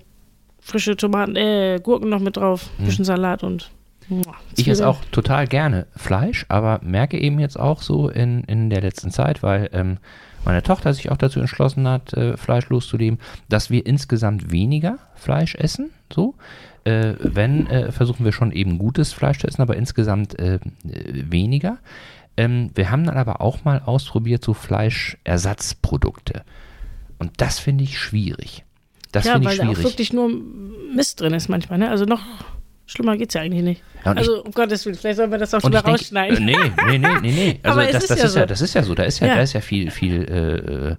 frische 0.61 0.97
Tomaten, 0.97 1.37
äh, 1.37 1.81
Gurken 1.83 2.09
noch 2.11 2.21
mit 2.21 2.37
drauf, 2.37 2.69
bisschen 2.79 3.05
Salat 3.05 3.43
und. 3.43 3.71
Muah, 4.09 4.21
Mhm. 4.21 4.25
Ich 4.57 4.69
esse 4.69 4.89
auch 4.89 5.05
total 5.13 5.47
gerne 5.47 5.87
Fleisch, 5.97 6.47
aber 6.49 6.81
merke 6.83 7.19
eben 7.21 7.39
jetzt 7.39 7.59
auch 7.59 7.83
so 7.83 8.09
in, 8.09 8.43
in 8.45 8.71
der 8.71 8.81
letzten 8.81 9.11
Zeit, 9.11 9.43
weil 9.43 9.69
ähm, 9.73 9.99
meine 10.45 10.63
Tochter 10.63 10.95
sich 10.95 11.11
auch 11.11 11.17
dazu 11.17 11.41
entschlossen 11.41 11.87
hat, 11.87 12.13
äh, 12.15 12.37
Fleisch 12.37 12.69
loszuleben, 12.69 13.19
dass 13.49 13.71
wir 13.71 13.85
insgesamt 13.87 14.51
weniger 14.51 14.99
Fleisch 15.15 15.55
essen. 15.55 15.91
So. 16.13 16.35
Äh, 16.89 17.17
wenn, 17.21 17.67
äh, 17.67 17.93
versuchen 17.93 18.25
wir 18.25 18.33
schon 18.33 18.51
eben 18.51 18.79
gutes 18.79 19.13
Fleisch 19.13 19.41
zu 19.41 19.47
essen, 19.47 19.61
aber 19.61 19.77
insgesamt 19.77 20.39
äh, 20.39 20.59
weniger. 20.83 21.79
Ähm, 22.39 22.71
wir 22.75 22.91
haben 22.91 23.05
dann 23.05 23.19
aber 23.19 23.43
auch 23.43 23.65
mal 23.65 23.83
ausprobiert, 23.85 24.43
so 24.43 24.55
Fleischersatzprodukte. 24.55 26.45
Und 27.19 27.33
das 27.43 27.59
finde 27.59 27.85
ich 27.85 27.99
schwierig. 27.99 28.65
Das 29.13 29.27
ja, 29.27 29.33
finde 29.33 29.49
weil 29.49 29.55
ich 29.55 29.61
da 29.61 29.69
auch 29.69 29.75
schwierig. 29.75 29.85
wirklich 29.85 30.13
nur 30.15 30.31
Mist 30.95 31.21
drin 31.21 31.35
ist 31.35 31.49
manchmal, 31.49 31.79
ne? 31.79 31.91
Also 31.91 32.07
noch 32.07 32.23
schlimmer 32.87 33.19
geht's 33.19 33.35
ja 33.35 33.43
eigentlich 33.43 33.65
nicht. 33.65 33.83
Ja, 34.05 34.13
also, 34.13 34.43
um 34.43 34.53
Gottes 34.53 34.87
Willen, 34.87 34.97
vielleicht 34.97 35.19
sollen 35.19 35.31
wir 35.31 35.39
das 35.39 35.53
auch 35.53 35.63
wieder 35.63 35.83
denk, 35.83 35.89
rausschneiden. 35.89 36.37
äh, 36.37 36.41
nee, 36.41 36.73
nee, 36.87 36.99
nee, 36.99 37.21
nee, 37.21 37.33
nee. 37.33 37.61
Also 37.63 37.81
Aber 37.81 37.87
es 37.87 37.93
das, 37.93 38.03
ist 38.05 38.11
das, 38.11 38.19
ja 38.19 38.25
ist 38.25 38.35
ja, 38.35 38.41
so. 38.41 38.47
das 38.47 38.61
ist 38.63 38.75
ja 38.75 38.83
so. 38.83 38.95
Da 38.95 39.03
ist 39.03 39.21
ja, 39.21 39.27
Ja. 39.27 39.35
Da 39.35 39.43
ist 39.43 39.53
ja 39.53 39.61
viel, 39.61 39.91
viel 39.91 40.23
äh, 40.23 40.91
äh, 40.93 40.97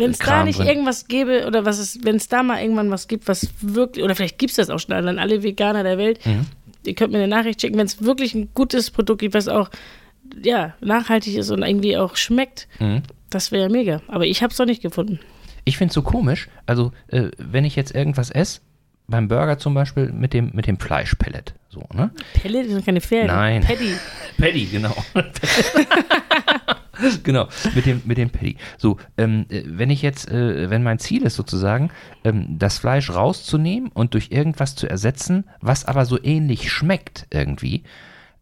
Wenn 0.00 0.10
es 0.10 0.18
da 0.18 0.44
nicht 0.44 0.58
drin. 0.58 0.66
irgendwas 0.68 1.06
gäbe 1.08 1.46
oder 1.46 1.64
was 1.64 1.78
es, 1.78 1.98
wenn 2.04 2.16
es 2.16 2.28
da 2.28 2.42
mal 2.42 2.60
irgendwann 2.60 2.90
was 2.90 3.08
gibt, 3.08 3.28
was 3.28 3.48
wirklich, 3.60 4.04
oder 4.04 4.14
vielleicht 4.14 4.38
gibt 4.38 4.50
es 4.50 4.56
das 4.56 4.70
auch 4.70 4.78
schon 4.78 4.92
an 4.94 5.18
alle 5.18 5.42
Veganer 5.42 5.82
der 5.82 5.98
Welt, 5.98 6.24
Mhm. 6.26 6.46
ihr 6.84 6.94
könnt 6.94 7.12
mir 7.12 7.18
eine 7.18 7.28
Nachricht 7.28 7.60
schicken, 7.60 7.78
wenn 7.78 7.86
es 7.86 8.02
wirklich 8.02 8.34
ein 8.34 8.48
gutes 8.54 8.90
Produkt 8.90 9.20
gibt, 9.20 9.34
was 9.34 9.48
auch 9.48 9.70
ja, 10.42 10.74
nachhaltig 10.80 11.36
ist 11.36 11.50
und 11.50 11.62
irgendwie 11.62 11.96
auch 11.96 12.16
schmeckt, 12.16 12.66
Mhm. 12.78 13.02
das 13.30 13.52
wäre 13.52 13.64
ja 13.64 13.68
mega. 13.68 14.00
Aber 14.08 14.26
ich 14.26 14.42
habe 14.42 14.52
es 14.52 14.58
noch 14.58 14.66
nicht 14.66 14.82
gefunden. 14.82 15.20
Ich 15.64 15.76
finde 15.78 15.90
es 15.90 15.94
so 15.94 16.02
komisch. 16.02 16.48
Also, 16.66 16.92
äh, 17.08 17.28
wenn 17.38 17.64
ich 17.64 17.76
jetzt 17.76 17.94
irgendwas 17.94 18.30
esse, 18.30 18.60
beim 19.06 19.28
Burger 19.28 19.58
zum 19.58 19.74
Beispiel 19.74 20.06
mit 20.12 20.32
dem, 20.32 20.50
mit 20.54 20.66
dem 20.66 20.78
Fleischpellet. 20.78 21.52
So, 21.68 21.82
ne? 21.92 22.10
Pelle, 22.34 22.62
das 22.62 22.72
sind 22.72 22.84
keine 22.86 23.00
Pferde. 23.02 23.28
Nein. 23.28 23.62
Paddy. 23.62 23.94
Paddy, 24.38 24.64
genau. 24.66 24.94
genau, 27.22 27.48
mit 27.74 27.86
dem, 27.86 28.02
mit 28.04 28.18
dem 28.18 28.30
Paddy. 28.30 28.56
So, 28.78 28.96
ähm, 29.16 29.46
äh, 29.48 29.62
wenn 29.66 29.90
ich 29.90 30.02
jetzt, 30.02 30.28
äh, 30.30 30.70
wenn 30.70 30.82
mein 30.82 30.98
Ziel 30.98 31.22
ist 31.22 31.36
sozusagen, 31.36 31.90
ähm, 32.24 32.56
das 32.58 32.78
Fleisch 32.78 33.10
rauszunehmen 33.10 33.90
und 33.92 34.14
durch 34.14 34.30
irgendwas 34.30 34.74
zu 34.74 34.88
ersetzen, 34.88 35.44
was 35.60 35.84
aber 35.84 36.04
so 36.06 36.18
ähnlich 36.22 36.70
schmeckt 36.70 37.26
irgendwie, 37.30 37.82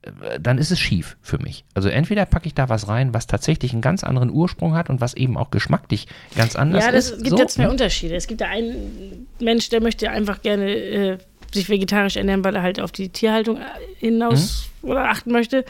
äh, 0.03 0.39
dann 0.41 0.59
ist 0.59 0.71
es 0.71 0.79
schief 0.81 1.17
für 1.23 1.39
mich. 1.39 1.65
Also 1.75 1.89
entweder 1.89 2.27
packe 2.27 2.47
ich 2.47 2.55
da 2.55 2.69
was 2.69 2.89
rein, 2.89 3.15
was 3.15 3.27
tatsächlich 3.27 3.73
einen 3.73 3.83
ganz 3.83 4.05
anderen 4.05 4.31
Ursprung 4.31 4.75
hat 4.75 4.91
und 4.91 5.01
was 5.01 5.15
eben 5.15 5.37
auch 5.37 5.51
geschmacklich 5.51 6.07
ganz 6.37 6.57
anders 6.57 6.85
Ja, 6.85 6.93
das 6.93 7.11
ist. 7.11 7.19
gibt 7.19 7.31
so, 7.31 7.39
ja 7.39 7.47
zwei 7.47 7.65
ne? 7.65 7.71
Unterschiede. 7.71 8.15
Es 8.17 8.27
gibt 8.27 8.41
da 8.41 8.47
einen 8.49 9.27
Mensch, 9.41 9.69
der 9.69 9.81
möchte 9.83 10.11
einfach 10.11 10.43
gerne 10.43 10.71
äh, 10.75 11.19
sich 11.53 11.69
vegetarisch 11.69 12.17
ernähren, 12.17 12.43
weil 12.45 12.57
er 12.57 12.63
halt 12.63 12.81
auf 12.81 12.93
die 12.93 13.11
Tierhaltung 13.11 13.59
äh, 13.59 13.61
hinaus 13.99 14.69
Mhm. 14.83 14.91
oder 14.91 15.11
achten 15.11 15.31
möchte. 15.33 15.65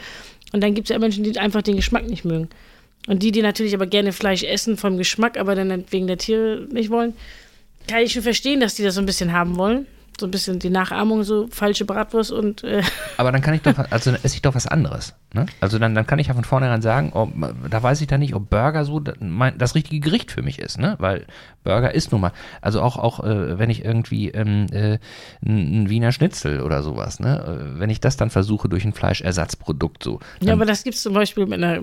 Und 0.53 0.61
dann 0.63 0.73
gibt 0.75 0.87
es 0.89 0.93
ja 0.93 0.99
Menschen, 0.99 1.23
die 1.23 1.37
einfach 1.39 1.61
den 1.63 1.75
Geschmack 1.75 2.07
nicht 2.07 2.25
mögen. 2.25 2.47
Und 3.07 3.21
die, 3.21 3.31
die 3.31 3.41
natürlich 3.41 3.73
aber 3.73 3.85
gerne 3.85 4.13
Fleisch 4.13 4.43
essen 4.43 4.77
vom 4.77 4.97
Geschmack, 4.97 5.37
aber 5.37 5.55
dann 5.55 5.83
wegen 5.89 6.07
der 6.07 6.17
Tiere 6.17 6.67
nicht 6.71 6.89
wollen, 6.89 7.13
kann 7.87 8.01
ich 8.01 8.13
schon 8.13 8.21
verstehen, 8.21 8.59
dass 8.61 8.75
die 8.75 8.83
das 8.83 8.95
so 8.95 9.01
ein 9.01 9.05
bisschen 9.05 9.33
haben 9.33 9.57
wollen. 9.57 9.85
So 10.19 10.27
ein 10.27 10.31
bisschen 10.31 10.59
die 10.59 10.69
Nachahmung, 10.69 11.23
so 11.23 11.47
falsche 11.47 11.85
Bratwurst 11.85 12.31
und 12.31 12.63
äh, 12.63 12.83
Aber 13.17 13.31
dann 13.31 13.41
kann 13.41 13.55
ich 13.55 13.63
doch, 13.63 13.75
also 13.89 14.11
dann 14.11 14.19
esse 14.23 14.35
ich 14.35 14.43
doch 14.43 14.53
was 14.53 14.67
anderes. 14.67 15.15
Ne? 15.33 15.47
Also 15.59 15.79
dann, 15.79 15.95
dann 15.95 16.05
kann 16.05 16.19
ich 16.19 16.27
ja 16.27 16.35
von 16.35 16.43
vornherein 16.43 16.83
sagen, 16.83 17.13
ob, 17.13 17.31
da 17.67 17.81
weiß 17.81 17.99
ich 17.99 18.05
dann 18.05 18.19
nicht, 18.19 18.35
ob 18.35 18.47
Burger 18.47 18.85
so 18.85 19.01
mein, 19.19 19.57
das 19.57 19.73
richtige 19.73 20.01
Gericht 20.01 20.31
für 20.31 20.43
mich 20.43 20.59
ist, 20.59 20.77
ne? 20.77 20.97
Weil 20.99 21.25
Burger 21.63 21.95
ist 21.95 22.11
nun 22.11 22.21
mal, 22.21 22.31
also 22.61 22.79
auch, 22.81 22.97
auch 22.97 23.23
äh, 23.23 23.57
wenn 23.57 23.71
ich 23.71 23.83
irgendwie 23.83 24.29
ähm, 24.29 24.67
äh, 24.71 24.99
ein, 25.43 25.83
ein 25.83 25.89
Wiener 25.89 26.11
Schnitzel 26.11 26.61
oder 26.61 26.83
sowas, 26.83 27.19
ne? 27.19 27.73
Äh, 27.75 27.79
Wenn 27.79 27.89
ich 27.89 27.99
das 27.99 28.15
dann 28.15 28.29
versuche 28.29 28.69
durch 28.69 28.85
ein 28.85 28.93
Fleischersatzprodukt 28.93 30.03
so. 30.03 30.19
ja, 30.41 30.53
aber 30.53 30.65
das 30.65 30.83
gibt 30.83 30.95
es 30.95 31.01
zum 31.01 31.15
Beispiel 31.15 31.47
mit 31.47 31.63
einer 31.63 31.81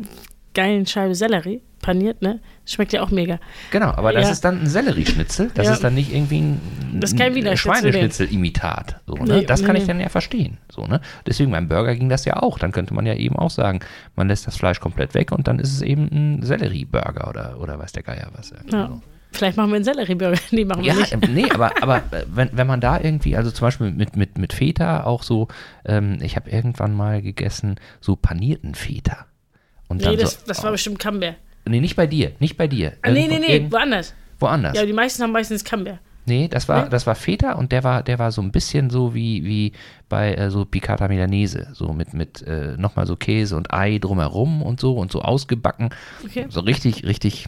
geilen 0.54 0.86
Scheibe 0.86 1.14
Sellerie, 1.14 1.60
paniert, 1.80 2.22
ne? 2.22 2.40
Schmeckt 2.66 2.92
ja 2.92 3.02
auch 3.02 3.10
mega. 3.10 3.38
Genau, 3.70 3.88
aber 3.88 4.12
das 4.12 4.26
Ja. 4.26 4.32
ist 4.32 4.44
dann 4.44 4.60
ein 4.62 4.66
Sellerieschnitzel. 4.66 5.50
Das 5.54 5.66
Ja. 5.66 5.72
ist 5.72 5.82
dann 5.84 5.94
nicht 5.94 6.12
irgendwie 6.12 6.40
ein, 6.40 6.60
Das 7.00 7.12
ein. 7.12 7.56
Schweineschnitzel-Imitat. 7.56 9.00
So, 9.06 9.14
ne? 9.14 9.38
Nee, 9.38 9.44
das 9.46 9.60
nee, 9.60 9.66
kann 9.66 9.76
ich 9.76 9.82
nee. 9.82 9.88
dann 9.88 10.00
ja 10.00 10.08
verstehen. 10.08 10.58
So, 10.70 10.86
ne? 10.86 11.00
Deswegen 11.26 11.50
beim 11.50 11.68
Burger 11.68 11.94
ging 11.94 12.08
das 12.08 12.24
ja 12.24 12.36
auch. 12.36 12.58
Dann 12.58 12.72
könnte 12.72 12.94
man 12.94 13.06
ja 13.06 13.14
eben 13.14 13.36
auch 13.36 13.50
sagen, 13.50 13.80
man 14.16 14.28
lässt 14.28 14.46
das 14.46 14.56
Fleisch 14.56 14.80
komplett 14.80 15.14
weg 15.14 15.32
und 15.32 15.48
dann 15.48 15.58
ist 15.58 15.72
es 15.72 15.82
eben 15.82 16.08
ein 16.12 16.42
Sellerie-Burger 16.42 17.28
oder, 17.28 17.58
oder 17.60 17.78
weiß 17.78 17.92
der 17.92 18.02
Geier 18.02 18.28
was. 18.36 18.50
Ja. 18.70 18.88
So. 18.88 19.02
Vielleicht 19.32 19.56
machen 19.56 19.70
wir 19.70 19.76
einen 19.76 19.84
Sellerieburger. 19.84 20.38
Nee, 20.50 20.64
machen 20.64 20.82
wir 20.84 20.92
Ja, 20.92 20.98
nicht. 21.16 21.28
nee, 21.30 21.50
aber, 21.52 21.70
aber 21.82 21.98
äh, 22.10 22.24
wenn, 22.32 22.50
wenn 22.52 22.66
man 22.66 22.80
da 22.80 23.00
irgendwie, 23.00 23.36
also 23.36 23.50
zum 23.50 23.66
Beispiel 23.66 23.90
mit, 23.92 24.16
mit, 24.16 24.38
mit 24.38 24.52
Feta 24.52 25.04
auch 25.04 25.22
so, 25.22 25.48
ähm, 25.84 26.18
ich 26.20 26.36
habe 26.36 26.50
irgendwann 26.50 26.94
mal 26.94 27.22
gegessen, 27.22 27.76
so 28.00 28.16
panierten 28.16 28.74
Feta. 28.74 29.26
Und 29.90 30.00
Nee, 30.00 30.16
das, 30.16 30.32
so, 30.34 30.38
das 30.46 30.62
war 30.64 30.70
bestimmt 30.70 30.98
Camembert. 30.98 31.36
nee, 31.68 31.80
nicht 31.80 31.96
bei 31.96 32.06
dir, 32.06 32.32
nicht 32.38 32.56
bei 32.56 32.66
dir. 32.66 32.94
Ah, 33.02 33.10
nee, 33.10 33.26
nee, 33.28 33.34
Irgendwo- 33.36 33.48
nee, 33.48 33.72
woanders. 33.72 34.14
Woanders. 34.38 34.74
Ja, 34.76 34.86
die 34.86 34.92
meisten 34.94 35.22
haben 35.22 35.32
meistens 35.32 35.62
Camembert. 35.64 35.98
Nee, 36.26 36.48
das 36.48 36.68
war, 36.68 36.84
Nee? 36.84 36.90
das 36.90 37.06
war 37.06 37.14
Feta 37.14 37.52
und 37.54 37.72
der 37.72 37.82
war, 37.82 38.02
der 38.02 38.18
war 38.18 38.30
so 38.30 38.40
ein 38.40 38.52
bisschen 38.52 38.88
so 38.90 39.14
wie, 39.14 39.44
wie 39.44 39.72
bei 40.08 40.34
äh, 40.34 40.50
so 40.50 40.64
Piccata 40.64 41.08
Milanese, 41.08 41.68
so 41.72 41.92
mit, 41.92 42.14
mit 42.14 42.42
äh, 42.42 42.76
nochmal 42.76 43.06
so 43.06 43.16
Käse 43.16 43.56
und 43.56 43.72
Ei 43.74 43.98
drumherum 43.98 44.62
und 44.62 44.78
so 44.80 44.96
und 44.96 45.10
so 45.10 45.22
ausgebacken. 45.22 45.90
Okay. 46.24 46.46
So 46.48 46.60
richtig, 46.60 47.04
richtig, 47.04 47.46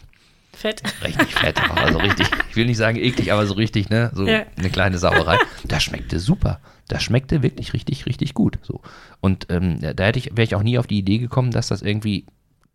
Fett. 0.55 0.81
Richtig 1.03 1.33
fett, 1.35 1.59
also 1.75 1.97
richtig, 1.99 2.27
ich 2.49 2.55
will 2.55 2.65
nicht 2.65 2.77
sagen 2.77 2.97
eklig, 2.97 3.31
aber 3.33 3.45
so 3.47 3.53
richtig, 3.55 3.89
ne? 3.89 4.11
So 4.13 4.25
Ja. 4.27 4.43
eine 4.57 4.69
kleine 4.69 4.97
Sauerei. 4.99 5.37
Das 5.67 5.83
schmeckte 5.83 6.19
super. 6.19 6.59
Das 6.87 7.01
schmeckte 7.03 7.41
wirklich 7.43 7.73
richtig, 7.73 8.05
richtig 8.05 8.33
gut. 8.33 8.59
So. 8.61 8.81
Und 9.19 9.47
ähm, 9.49 9.79
da 9.81 10.03
hätte 10.05 10.19
ich, 10.19 10.31
wäre 10.31 10.43
ich 10.43 10.55
auch 10.55 10.63
nie 10.63 10.77
auf 10.77 10.87
die 10.87 10.99
Idee 10.99 11.17
gekommen, 11.17 11.51
dass 11.51 11.67
das 11.69 11.81
irgendwie 11.81 12.25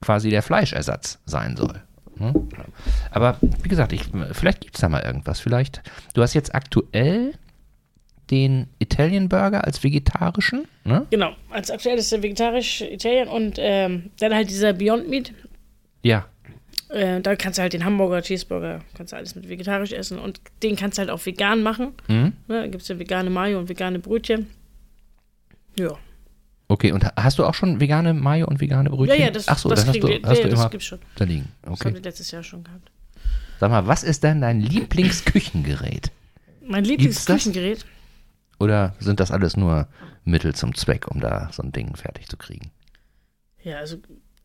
quasi 0.02 0.30
der 0.30 0.42
Fleischersatz 0.42 1.20
sein 1.24 1.56
soll. 1.56 1.82
Ne? 2.16 2.34
Aber 3.12 3.36
wie 3.40 3.68
gesagt, 3.68 3.92
ich, 3.92 4.02
vielleicht 4.32 4.60
gibt 4.62 4.74
es 4.74 4.80
da 4.80 4.88
mal 4.88 5.02
irgendwas. 5.02 5.38
Vielleicht, 5.40 5.82
du 6.14 6.22
hast 6.22 6.34
jetzt 6.34 6.54
aktuell 6.54 7.34
den 8.30 8.66
Italian 8.78 9.28
Burger 9.28 9.64
als 9.64 9.82
vegetarischen, 9.82 10.66
ne? 10.84 11.06
Genau, 11.10 11.32
als 11.50 11.70
aktuell 11.70 11.96
ist 11.96 12.12
der 12.12 12.22
vegetarisch 12.22 12.82
Italien 12.82 13.28
und 13.28 13.56
ähm, 13.58 14.10
dann 14.18 14.34
halt 14.34 14.50
dieser 14.50 14.72
Beyond 14.74 15.08
Meat. 15.08 15.32
Ja. 16.02 16.26
Äh, 16.90 17.20
da 17.20 17.36
kannst 17.36 17.58
du 17.58 17.62
halt 17.62 17.72
den 17.74 17.84
Hamburger, 17.84 18.22
Cheeseburger, 18.22 18.80
kannst 18.94 19.12
du 19.12 19.16
alles 19.16 19.34
mit 19.34 19.48
vegetarisch 19.48 19.92
essen 19.92 20.18
und 20.18 20.40
den 20.62 20.74
kannst 20.76 20.96
du 20.96 21.00
halt 21.00 21.10
auch 21.10 21.24
vegan 21.26 21.62
machen. 21.62 21.92
Mhm. 22.08 22.32
Ne, 22.48 22.60
da 22.62 22.66
gibt 22.66 22.82
es 22.82 22.88
ja 22.88 22.98
vegane 22.98 23.28
Mayo 23.30 23.58
und 23.58 23.68
vegane 23.68 23.98
Brötchen. 23.98 24.46
Ja. 25.78 25.96
Okay, 26.68 26.92
und 26.92 27.04
ha- 27.04 27.12
hast 27.16 27.38
du 27.38 27.44
auch 27.44 27.54
schon 27.54 27.80
vegane 27.80 28.12
Mayo 28.14 28.46
und 28.46 28.60
vegane 28.60 28.88
Ja, 28.90 28.94
Brötchen? 28.96 29.20
ja, 29.20 29.30
das, 29.30 29.48
Ach 29.48 29.58
so, 29.58 29.68
das 29.68 29.80
das 29.80 29.88
hast 29.88 30.02
du, 30.02 30.08
wir. 30.08 30.20
hast 30.22 30.38
ja, 30.38 30.44
du 30.44 30.48
das 30.50 30.60
immer 30.60 30.70
gibt's 30.70 30.86
schon. 30.86 30.98
da 31.16 31.24
liegen. 31.24 31.48
Das 31.62 31.72
Okay. 31.72 31.84
haben 31.88 31.94
wir 31.94 32.02
letztes 32.02 32.30
Jahr 32.30 32.42
schon 32.42 32.64
gehabt. 32.64 32.90
Sag 33.60 33.70
mal, 33.70 33.86
was 33.86 34.02
ist 34.04 34.22
denn 34.22 34.40
dein 34.40 34.60
Lieblingsküchengerät? 34.60 36.10
Mein 36.66 36.84
das? 36.84 36.90
Lieblingsküchengerät. 36.90 37.84
Oder 38.60 38.94
sind 38.98 39.20
das 39.20 39.30
alles 39.30 39.56
nur 39.56 39.88
Mittel 40.24 40.54
zum 40.54 40.74
Zweck, 40.74 41.06
um 41.08 41.20
da 41.20 41.48
so 41.52 41.62
ein 41.62 41.72
Ding 41.72 41.96
fertig 41.96 42.28
zu 42.28 42.36
kriegen? 42.36 42.70
Ja, 43.62 43.78
also 43.78 43.96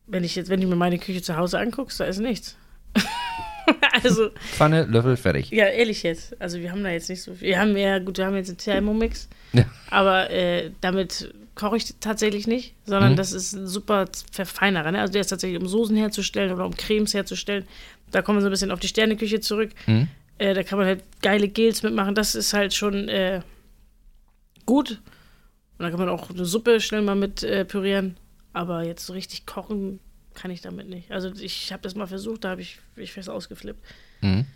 wenn 0.06 0.24
ich 0.24 0.36
jetzt, 0.36 0.48
wenn 0.50 0.60
du 0.60 0.66
mir 0.66 0.76
meine 0.76 0.98
Küche 0.98 1.22
zu 1.22 1.36
Hause 1.36 1.58
anguckst, 1.58 1.98
da 2.00 2.04
ist 2.04 2.18
nichts. 2.18 2.56
also, 4.02 4.30
Pfanne, 4.52 4.84
Löffel, 4.84 5.16
fertig. 5.16 5.50
ja, 5.50 5.66
ehrlich 5.66 6.02
jetzt. 6.02 6.40
Also 6.40 6.58
wir 6.60 6.70
haben 6.70 6.82
da 6.84 6.90
jetzt 6.90 7.08
nicht 7.08 7.22
so 7.22 7.34
viel. 7.34 7.48
Wir 7.48 7.58
haben 7.60 7.76
ja, 7.76 7.98
gut, 7.98 8.18
wir 8.18 8.26
haben 8.26 8.36
jetzt 8.36 8.48
einen 8.48 8.58
Thermomix, 8.58 9.28
Ja. 9.52 9.64
aber 9.90 10.30
äh, 10.30 10.70
damit 10.80 11.32
koche 11.54 11.76
ich 11.76 11.94
tatsächlich 12.00 12.46
nicht, 12.46 12.74
sondern 12.84 13.12
Mhm. 13.12 13.16
das 13.16 13.32
ist 13.32 13.52
ein 13.54 13.66
super 13.66 14.06
Verfeinerer. 14.32 14.90
Ne? 14.92 15.00
Also 15.00 15.12
der 15.12 15.20
ist 15.22 15.28
tatsächlich, 15.28 15.60
um 15.60 15.68
Soßen 15.68 15.96
herzustellen 15.96 16.52
oder 16.52 16.66
um 16.66 16.76
Cremes 16.76 17.14
herzustellen. 17.14 17.64
Da 18.10 18.22
kommen 18.22 18.38
wir 18.38 18.42
so 18.42 18.48
ein 18.48 18.50
bisschen 18.50 18.70
auf 18.72 18.80
die 18.80 18.88
Sterneküche 18.88 19.40
zurück. 19.40 19.70
Mhm. 19.86 20.08
Äh, 20.38 20.54
da 20.54 20.62
kann 20.64 20.78
man 20.78 20.86
halt 20.88 21.04
geile 21.22 21.48
Gels 21.48 21.82
mitmachen. 21.84 22.14
Das 22.16 22.34
ist 22.34 22.52
halt 22.52 22.74
schon 22.74 23.08
äh, 23.08 23.40
gut. 24.66 25.00
Und 25.78 25.84
da 25.84 25.90
kann 25.90 25.98
man 26.00 26.08
auch 26.08 26.30
eine 26.30 26.44
Suppe 26.44 26.80
schnell 26.80 27.02
mal 27.02 27.14
mit 27.16 27.42
äh, 27.44 27.64
pürieren. 27.64 28.16
Aber 28.54 28.84
jetzt 28.84 29.04
so 29.04 29.12
richtig 29.12 29.44
kochen 29.44 30.00
kann 30.34 30.50
ich 30.50 30.62
damit 30.62 30.88
nicht. 30.88 31.12
Also 31.12 31.30
ich 31.38 31.72
habe 31.72 31.82
das 31.82 31.94
mal 31.94 32.06
versucht, 32.06 32.44
da 32.44 32.50
habe 32.50 32.60
ich 32.62 32.78
mich 32.96 33.12
fest 33.12 33.28
ausgeflippt. 33.28 33.84
Mhm. 34.22 34.46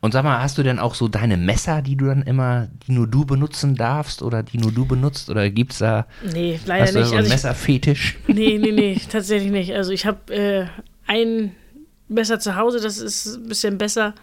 Und 0.00 0.12
sag 0.12 0.24
mal, 0.24 0.40
hast 0.40 0.58
du 0.58 0.62
denn 0.62 0.78
auch 0.78 0.94
so 0.94 1.08
deine 1.08 1.36
Messer, 1.38 1.80
die 1.80 1.96
du 1.96 2.04
dann 2.06 2.22
immer, 2.22 2.68
die 2.86 2.92
nur 2.92 3.06
du 3.06 3.24
benutzen 3.24 3.74
darfst 3.76 4.20
oder 4.22 4.42
die 4.42 4.58
nur 4.58 4.70
du 4.70 4.84
benutzt? 4.84 5.30
Oder 5.30 5.48
gibt's 5.50 5.78
da, 5.78 6.06
Nee, 6.32 6.60
leider 6.66 6.84
hast 6.84 6.94
du 6.94 6.98
da 6.98 7.00
nicht. 7.00 7.08
so 7.08 7.14
einen 7.14 7.24
Also 7.24 7.26
ich, 7.28 7.32
Messerfetisch? 7.32 8.18
nee, 8.26 8.58
nee, 8.58 8.72
nee, 8.72 9.00
tatsächlich 9.10 9.50
nicht. 9.50 9.72
Also 9.74 9.92
ich 9.92 10.04
habe 10.06 10.34
äh, 10.34 10.66
ein 11.06 11.52
Messer 12.08 12.38
zu 12.38 12.56
Hause, 12.56 12.80
das 12.80 12.98
ist 12.98 13.26
ein 13.36 13.48
bisschen 13.48 13.78
besser. 13.78 14.14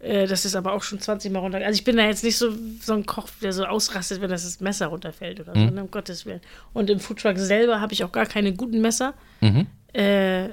Äh, 0.00 0.26
das 0.26 0.44
ist 0.44 0.54
aber 0.56 0.72
auch 0.72 0.82
schon 0.82 0.98
20 1.00 1.30
Mal 1.30 1.38
runter. 1.40 1.58
Also 1.58 1.76
ich 1.78 1.84
bin 1.84 1.96
da 1.96 2.04
jetzt 2.06 2.24
nicht 2.24 2.36
so, 2.38 2.52
so 2.80 2.94
ein 2.94 3.04
Koch, 3.06 3.28
der 3.42 3.52
so 3.52 3.64
ausrastet, 3.66 4.20
wenn 4.20 4.30
das, 4.30 4.44
das 4.44 4.60
Messer 4.60 4.86
runterfällt 4.86 5.40
oder 5.40 5.52
so, 5.54 5.60
ne, 5.60 5.82
um 5.82 5.90
Gottes 5.90 6.24
Willen. 6.26 6.40
Und 6.72 6.88
im 6.90 7.00
Foodtruck 7.00 7.38
selber 7.38 7.80
habe 7.80 7.92
ich 7.92 8.02
auch 8.04 8.12
gar 8.12 8.26
keine 8.26 8.52
guten 8.54 8.80
Messer, 8.80 9.14
Mhm. 9.40 9.66
äh, 9.92 10.48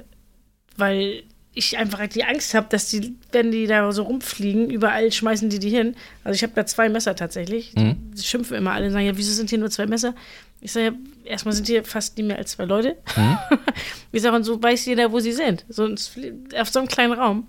weil 0.76 1.22
ich 1.54 1.76
einfach 1.76 2.06
die 2.06 2.22
Angst 2.24 2.54
habe, 2.54 2.68
dass 2.70 2.88
die, 2.90 3.14
wenn 3.32 3.50
die 3.50 3.66
da 3.66 3.90
so 3.90 4.02
rumfliegen, 4.04 4.70
überall 4.70 5.10
schmeißen 5.10 5.48
die 5.50 5.58
die 5.58 5.70
hin. 5.70 5.96
Also 6.22 6.36
ich 6.36 6.42
habe 6.44 6.52
da 6.54 6.64
zwei 6.66 6.88
Messer 6.88 7.16
tatsächlich. 7.16 7.72
Die, 7.74 7.94
die 7.94 8.22
schimpfen 8.22 8.56
immer 8.56 8.72
alle 8.72 8.86
und 8.86 8.92
sagen, 8.92 9.06
ja, 9.06 9.16
wieso 9.16 9.32
sind 9.32 9.50
hier 9.50 9.58
nur 9.58 9.70
zwei 9.70 9.86
Messer? 9.86 10.14
Ich 10.60 10.70
sage, 10.72 10.86
ja, 11.24 11.30
erstmal 11.32 11.54
sind 11.54 11.66
hier 11.66 11.82
fast 11.84 12.16
nie 12.16 12.22
mehr 12.22 12.36
als 12.38 12.52
zwei 12.52 12.64
Leute. 12.64 12.96
ich 14.12 14.22
sage, 14.22 14.36
und 14.36 14.44
so 14.44 14.62
weiß 14.62 14.86
jeder, 14.86 15.10
wo 15.10 15.18
sie 15.18 15.32
sind. 15.32 15.64
Flie- 15.68 16.34
auf 16.60 16.68
so 16.68 16.78
einem 16.78 16.86
kleinen 16.88 17.14
Raum. 17.14 17.48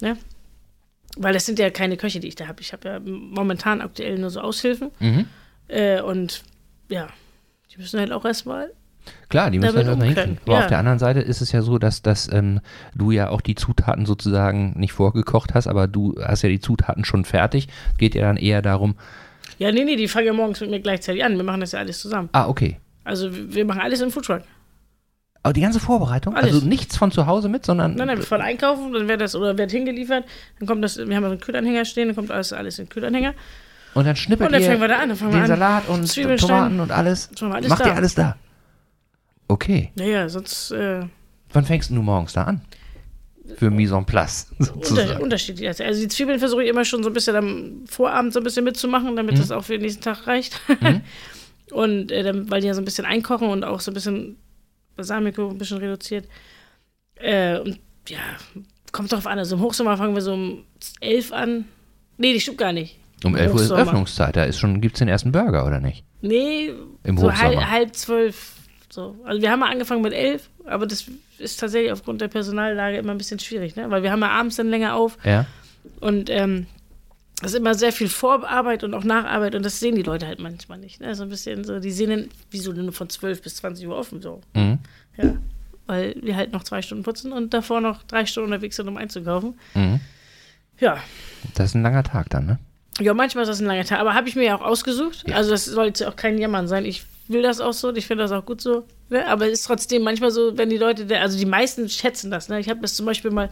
Ne? 0.00 0.16
Weil 1.16 1.32
das 1.32 1.46
sind 1.46 1.58
ja 1.58 1.70
keine 1.70 1.96
Köche, 1.96 2.20
die 2.20 2.28
ich 2.28 2.36
da 2.36 2.46
habe. 2.46 2.60
Ich 2.60 2.72
habe 2.72 2.88
ja 2.88 3.00
momentan 3.00 3.80
aktuell 3.80 4.18
nur 4.18 4.30
so 4.30 4.40
Aushilfen. 4.40 4.90
Mhm. 5.00 5.26
Äh, 5.68 6.00
und 6.00 6.42
ja, 6.88 7.08
die 7.72 7.78
müssen 7.78 8.00
halt 8.00 8.12
auch 8.12 8.24
erstmal 8.24 8.70
Klar, 9.28 9.50
die 9.50 9.58
müssen 9.58 9.76
halt 9.76 9.86
erstmal 9.86 10.08
hinkriegen. 10.08 10.38
Aber 10.44 10.52
ja. 10.52 10.60
auf 10.60 10.66
der 10.66 10.78
anderen 10.78 10.98
Seite 10.98 11.20
ist 11.20 11.40
es 11.40 11.52
ja 11.52 11.62
so, 11.62 11.78
dass, 11.78 12.02
dass 12.02 12.30
ähm, 12.32 12.60
du 12.94 13.10
ja 13.10 13.28
auch 13.28 13.40
die 13.40 13.54
Zutaten 13.54 14.04
sozusagen 14.06 14.78
nicht 14.78 14.92
vorgekocht 14.92 15.54
hast, 15.54 15.68
aber 15.68 15.86
du 15.86 16.16
hast 16.20 16.42
ja 16.42 16.48
die 16.48 16.60
Zutaten 16.60 17.04
schon 17.04 17.24
fertig. 17.24 17.68
Geht 17.98 18.14
ja 18.14 18.22
dann 18.22 18.36
eher 18.36 18.62
darum, 18.62 18.96
Ja, 19.58 19.72
nee, 19.72 19.84
nee, 19.84 19.96
die 19.96 20.08
fangen 20.08 20.26
ja 20.26 20.32
morgens 20.32 20.60
mit 20.60 20.70
mir 20.70 20.80
gleichzeitig 20.80 21.24
an. 21.24 21.36
Wir 21.36 21.44
machen 21.44 21.60
das 21.60 21.72
ja 21.72 21.78
alles 21.78 22.00
zusammen. 22.00 22.28
ah, 22.32 22.48
okay. 22.48 22.78
Also 23.04 23.34
wir 23.34 23.54
wir 23.54 23.64
machen 23.64 23.80
alles 23.80 24.00
im 24.00 24.10
Foodtruck. 24.10 24.42
Aber 25.42 25.54
die 25.54 25.62
ganze 25.62 25.80
Vorbereitung, 25.80 26.36
Alles. 26.36 26.54
also 26.54 26.66
nichts 26.66 26.96
von 26.98 27.10
zu 27.10 27.26
Hause 27.26 27.48
mit, 27.48 27.64
sondern 27.64 27.94
Nein, 27.94 28.08
nein, 28.08 28.18
wir 28.18 28.26
fahren 28.26 28.42
einkaufen, 28.42 28.92
dann 28.92 29.08
wird 29.08 29.22
das 29.22 29.34
oder 29.34 29.56
wird 29.56 29.70
hingeliefert. 29.70 30.24
Dann 30.58 30.68
kommt 30.68 30.84
das, 30.84 30.98
wir 30.98 31.16
haben 31.16 31.24
so 31.24 31.30
einen 31.30 31.40
Kühlanhänger 31.40 31.84
stehen, 31.86 32.08
dann 32.08 32.16
kommt 32.16 32.30
alles, 32.30 32.52
alles 32.52 32.78
in 32.78 32.84
den 32.84 32.90
Kühlanhänger. 32.90 33.32
und 33.94 34.06
dann 34.06 34.16
schnippelt 34.16 34.48
Und 34.48 34.52
dann 34.52 34.60
ihr 34.60 34.68
fangen 34.68 34.80
wir 34.82 34.88
da 34.88 34.98
an, 34.98 35.08
dann 35.08 35.16
fangen 35.16 35.32
wir 35.32 35.38
den 35.40 35.50
an. 35.52 35.58
Salat 35.58 35.88
und 35.88 36.38
Tomaten 36.40 36.80
und 36.80 36.90
alles. 36.92 37.30
Wir 37.38 37.50
alles 37.54 37.68
Macht 37.70 37.80
da. 37.80 37.86
ihr 37.86 37.94
alles 37.94 38.14
da? 38.14 38.36
Okay. 39.48 39.90
Naja, 39.94 40.28
sonst 40.28 40.72
äh, 40.72 41.00
Wann 41.52 41.64
fängst 41.64 41.90
du 41.90 41.94
morgens 41.94 42.34
da 42.34 42.44
an? 42.44 42.60
Für 43.56 43.70
Mise 43.70 43.96
en 43.96 44.04
place, 44.04 44.46
sozusagen. 44.58 45.22
unterschiedlich. 45.22 45.68
Also 45.68 46.00
die 46.02 46.08
Zwiebeln 46.08 46.38
versuche 46.38 46.62
ich 46.62 46.68
immer 46.68 46.84
schon 46.84 47.02
so 47.02 47.08
ein 47.10 47.12
bisschen 47.14 47.34
am 47.34 47.82
Vorabend 47.86 48.32
so 48.32 48.40
ein 48.40 48.44
bisschen 48.44 48.64
mitzumachen, 48.64 49.16
damit 49.16 49.38
das 49.38 49.50
auch 49.50 49.64
für 49.64 49.72
den 49.72 49.82
nächsten 49.82 50.02
Tag 50.02 50.26
reicht. 50.26 50.60
und 51.72 52.12
äh, 52.12 52.22
dann, 52.22 52.50
weil 52.50 52.60
die 52.60 52.68
ja 52.68 52.74
so 52.74 52.80
ein 52.80 52.84
bisschen 52.84 53.06
einkochen 53.06 53.48
und 53.48 53.64
auch 53.64 53.80
so 53.80 53.90
ein 53.90 53.94
bisschen 53.94 54.36
Balsamico 54.96 55.48
ein 55.48 55.58
bisschen 55.58 55.78
reduziert. 55.78 56.26
Äh, 57.16 57.58
und 57.58 57.78
ja, 58.08 58.18
kommt 58.92 59.12
drauf 59.12 59.26
an. 59.26 59.38
Also 59.38 59.56
im 59.56 59.62
Hochsommer 59.62 59.96
fangen 59.96 60.14
wir 60.14 60.22
so 60.22 60.32
um 60.34 60.64
11 61.00 61.32
an. 61.32 61.64
Nee, 62.16 62.32
die 62.32 62.40
stimmt 62.40 62.58
gar 62.58 62.72
nicht. 62.72 62.98
Um 63.24 63.36
11 63.36 63.54
Uhr 63.54 63.60
ist. 63.62 63.72
Öffnungszeit, 63.72 64.36
da 64.36 64.44
ist 64.44 64.58
schon, 64.58 64.80
gibt's 64.80 64.98
den 64.98 65.08
ersten 65.08 65.32
Burger, 65.32 65.66
oder 65.66 65.80
nicht? 65.80 66.04
Nee, 66.22 66.72
Im 67.04 67.18
so 67.18 67.32
halb, 67.32 67.56
halb 67.70 67.94
zwölf. 67.94 68.52
So. 68.90 69.16
Also 69.24 69.40
wir 69.40 69.50
haben 69.50 69.60
mal 69.60 69.70
angefangen 69.70 70.02
mit 70.02 70.12
elf, 70.12 70.50
aber 70.66 70.86
das 70.86 71.06
ist 71.38 71.60
tatsächlich 71.60 71.92
aufgrund 71.92 72.20
der 72.20 72.28
Personallage 72.28 72.96
immer 72.98 73.12
ein 73.12 73.18
bisschen 73.18 73.38
schwierig, 73.38 73.76
ne? 73.76 73.90
Weil 73.90 74.02
wir 74.02 74.10
haben 74.10 74.20
ja 74.20 74.30
abends 74.30 74.56
dann 74.56 74.68
länger 74.68 74.96
auf 74.96 75.16
Ja. 75.24 75.46
und 76.00 76.28
ähm, 76.30 76.66
das 77.40 77.52
ist 77.52 77.58
immer 77.58 77.74
sehr 77.74 77.92
viel 77.92 78.08
Vorarbeit 78.08 78.84
und 78.84 78.94
auch 78.94 79.04
Nacharbeit 79.04 79.54
und 79.54 79.64
das 79.64 79.80
sehen 79.80 79.94
die 79.94 80.02
Leute 80.02 80.26
halt 80.26 80.40
manchmal 80.40 80.78
nicht. 80.78 81.00
Ne? 81.00 81.14
So 81.14 81.22
ein 81.22 81.28
bisschen 81.30 81.64
so, 81.64 81.80
die 81.80 81.90
sehen 81.90 82.10
dann, 82.10 82.28
wieso 82.50 82.72
nur 82.72 82.92
von 82.92 83.08
12 83.08 83.42
bis 83.42 83.56
20 83.56 83.86
Uhr 83.86 83.96
offen 83.96 84.20
so. 84.20 84.40
Mhm. 84.54 84.78
Ja. 85.16 85.36
Weil 85.86 86.16
wir 86.22 86.36
halt 86.36 86.52
noch 86.52 86.64
zwei 86.64 86.82
Stunden 86.82 87.02
putzen 87.02 87.32
und 87.32 87.54
davor 87.54 87.80
noch 87.80 88.02
drei 88.02 88.26
Stunden 88.26 88.52
unterwegs 88.52 88.76
sind, 88.76 88.88
um 88.88 88.96
einzukaufen. 88.96 89.58
Mhm. 89.74 90.00
Ja. 90.78 90.98
Das 91.54 91.70
ist 91.70 91.74
ein 91.74 91.82
langer 91.82 92.02
Tag 92.02 92.30
dann, 92.30 92.46
ne? 92.46 92.58
Ja, 93.00 93.14
manchmal 93.14 93.42
ist 93.42 93.48
das 93.48 93.60
ein 93.60 93.66
langer 93.66 93.84
Tag, 93.84 94.00
aber 94.00 94.14
habe 94.14 94.28
ich 94.28 94.36
mir 94.36 94.44
ja 94.44 94.56
auch 94.56 94.62
ausgesucht. 94.62 95.24
Ja. 95.26 95.36
Also 95.36 95.50
das 95.50 95.64
soll 95.64 95.86
jetzt 95.86 96.02
auch 96.02 96.16
kein 96.16 96.38
Jammern 96.38 96.68
sein. 96.68 96.84
Ich 96.84 97.04
will 97.28 97.42
das 97.42 97.60
auch 97.60 97.72
so, 97.72 97.88
und 97.88 97.98
ich 97.98 98.06
finde 98.06 98.24
das 98.24 98.32
auch 98.32 98.44
gut 98.44 98.60
so. 98.60 98.84
Ne? 99.08 99.26
Aber 99.26 99.46
es 99.46 99.60
ist 99.60 99.66
trotzdem 99.66 100.02
manchmal 100.02 100.30
so, 100.30 100.58
wenn 100.58 100.68
die 100.68 100.76
Leute, 100.76 101.18
also 101.18 101.38
die 101.38 101.46
meisten 101.46 101.88
schätzen 101.88 102.30
das. 102.30 102.48
Ne? 102.48 102.60
Ich 102.60 102.68
habe 102.68 102.80
das 102.80 102.94
zum 102.94 103.06
Beispiel 103.06 103.30
mal, 103.30 103.50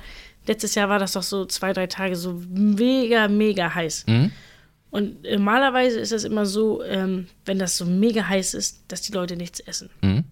letztes 0.49 0.75
Jahr 0.75 0.89
war 0.89 0.99
das 0.99 1.13
doch 1.13 1.23
so 1.23 1.45
zwei, 1.45 1.73
drei 1.73 1.87
Tage 1.87 2.17
so 2.17 2.43
mega, 2.49 3.29
mega 3.29 3.75
heiß. 3.75 4.07
Mhm. 4.07 4.33
Und 4.91 5.23
normalerweise 5.23 6.01
ist 6.01 6.13
es 6.13 6.25
immer 6.25 6.47
so, 6.47 6.83
ähm, 6.83 7.29
wenn 7.45 7.59
das 7.59 7.77
so 7.77 7.85
mega 7.85 8.27
heiß 8.27 8.55
ist, 8.55 8.85
dass 8.89 9.03
die 9.03 9.13
Leute 9.13 9.37
nichts 9.37 9.61
essen. 9.61 9.91
Mhm. 10.01 10.25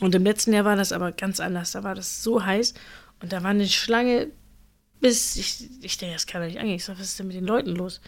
Und 0.00 0.14
im 0.14 0.22
letzten 0.22 0.52
Jahr 0.52 0.64
war 0.64 0.76
das 0.76 0.92
aber 0.92 1.10
ganz 1.10 1.40
anders. 1.40 1.72
Da 1.72 1.82
war 1.82 1.96
das 1.96 2.22
so 2.22 2.44
heiß 2.44 2.74
und 3.20 3.32
da 3.32 3.42
war 3.42 3.50
eine 3.50 3.66
Schlange 3.66 4.28
bis, 5.00 5.36
ich, 5.36 5.68
ich 5.82 5.98
denke, 5.98 6.14
das 6.14 6.26
kann 6.26 6.40
doch 6.40 6.48
nicht 6.48 6.58
angehen. 6.58 6.76
Ich 6.76 6.84
sag, 6.84 6.98
was 6.98 7.06
ist 7.06 7.18
denn 7.18 7.26
mit 7.26 7.36
den 7.36 7.46
Leuten 7.46 7.70
los? 7.70 8.00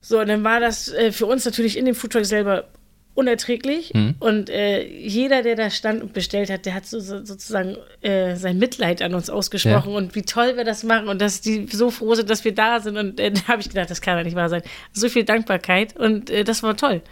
So, 0.00 0.20
und 0.20 0.28
dann 0.28 0.42
war 0.42 0.60
das 0.60 0.88
äh, 0.88 1.12
für 1.12 1.26
uns 1.26 1.44
natürlich 1.44 1.76
in 1.76 1.84
dem 1.84 1.94
Foodtruck 1.94 2.24
selber 2.24 2.68
unerträglich. 3.14 3.92
Mhm. 3.94 4.14
Und 4.18 4.50
äh, 4.50 4.86
jeder, 4.86 5.42
der 5.42 5.56
da 5.56 5.70
stand 5.70 6.02
und 6.02 6.12
bestellt 6.12 6.50
hat, 6.50 6.66
der 6.66 6.74
hat 6.74 6.86
so, 6.86 7.00
so, 7.00 7.24
sozusagen 7.24 7.76
äh, 8.00 8.36
sein 8.36 8.58
Mitleid 8.58 9.02
an 9.02 9.14
uns 9.14 9.28
ausgesprochen 9.28 9.94
und 9.94 10.14
wie 10.14 10.22
toll 10.22 10.56
wir 10.56 10.64
das 10.64 10.82
machen 10.82 11.08
und 11.08 11.20
dass 11.20 11.40
die 11.40 11.66
so 11.70 11.90
froh 11.90 12.14
sind, 12.14 12.30
dass 12.30 12.44
wir 12.44 12.54
da 12.54 12.80
sind. 12.80 12.96
Und 12.96 13.20
äh, 13.20 13.30
da 13.32 13.48
habe 13.48 13.60
ich 13.60 13.68
gedacht, 13.68 13.90
das 13.90 14.00
kann 14.00 14.16
doch 14.16 14.24
nicht 14.24 14.36
wahr 14.36 14.48
sein. 14.48 14.62
So 14.92 15.08
viel 15.08 15.24
Dankbarkeit 15.24 15.96
und 15.96 16.30
äh, 16.30 16.44
das 16.44 16.62
war 16.62 16.76
toll. 16.76 17.02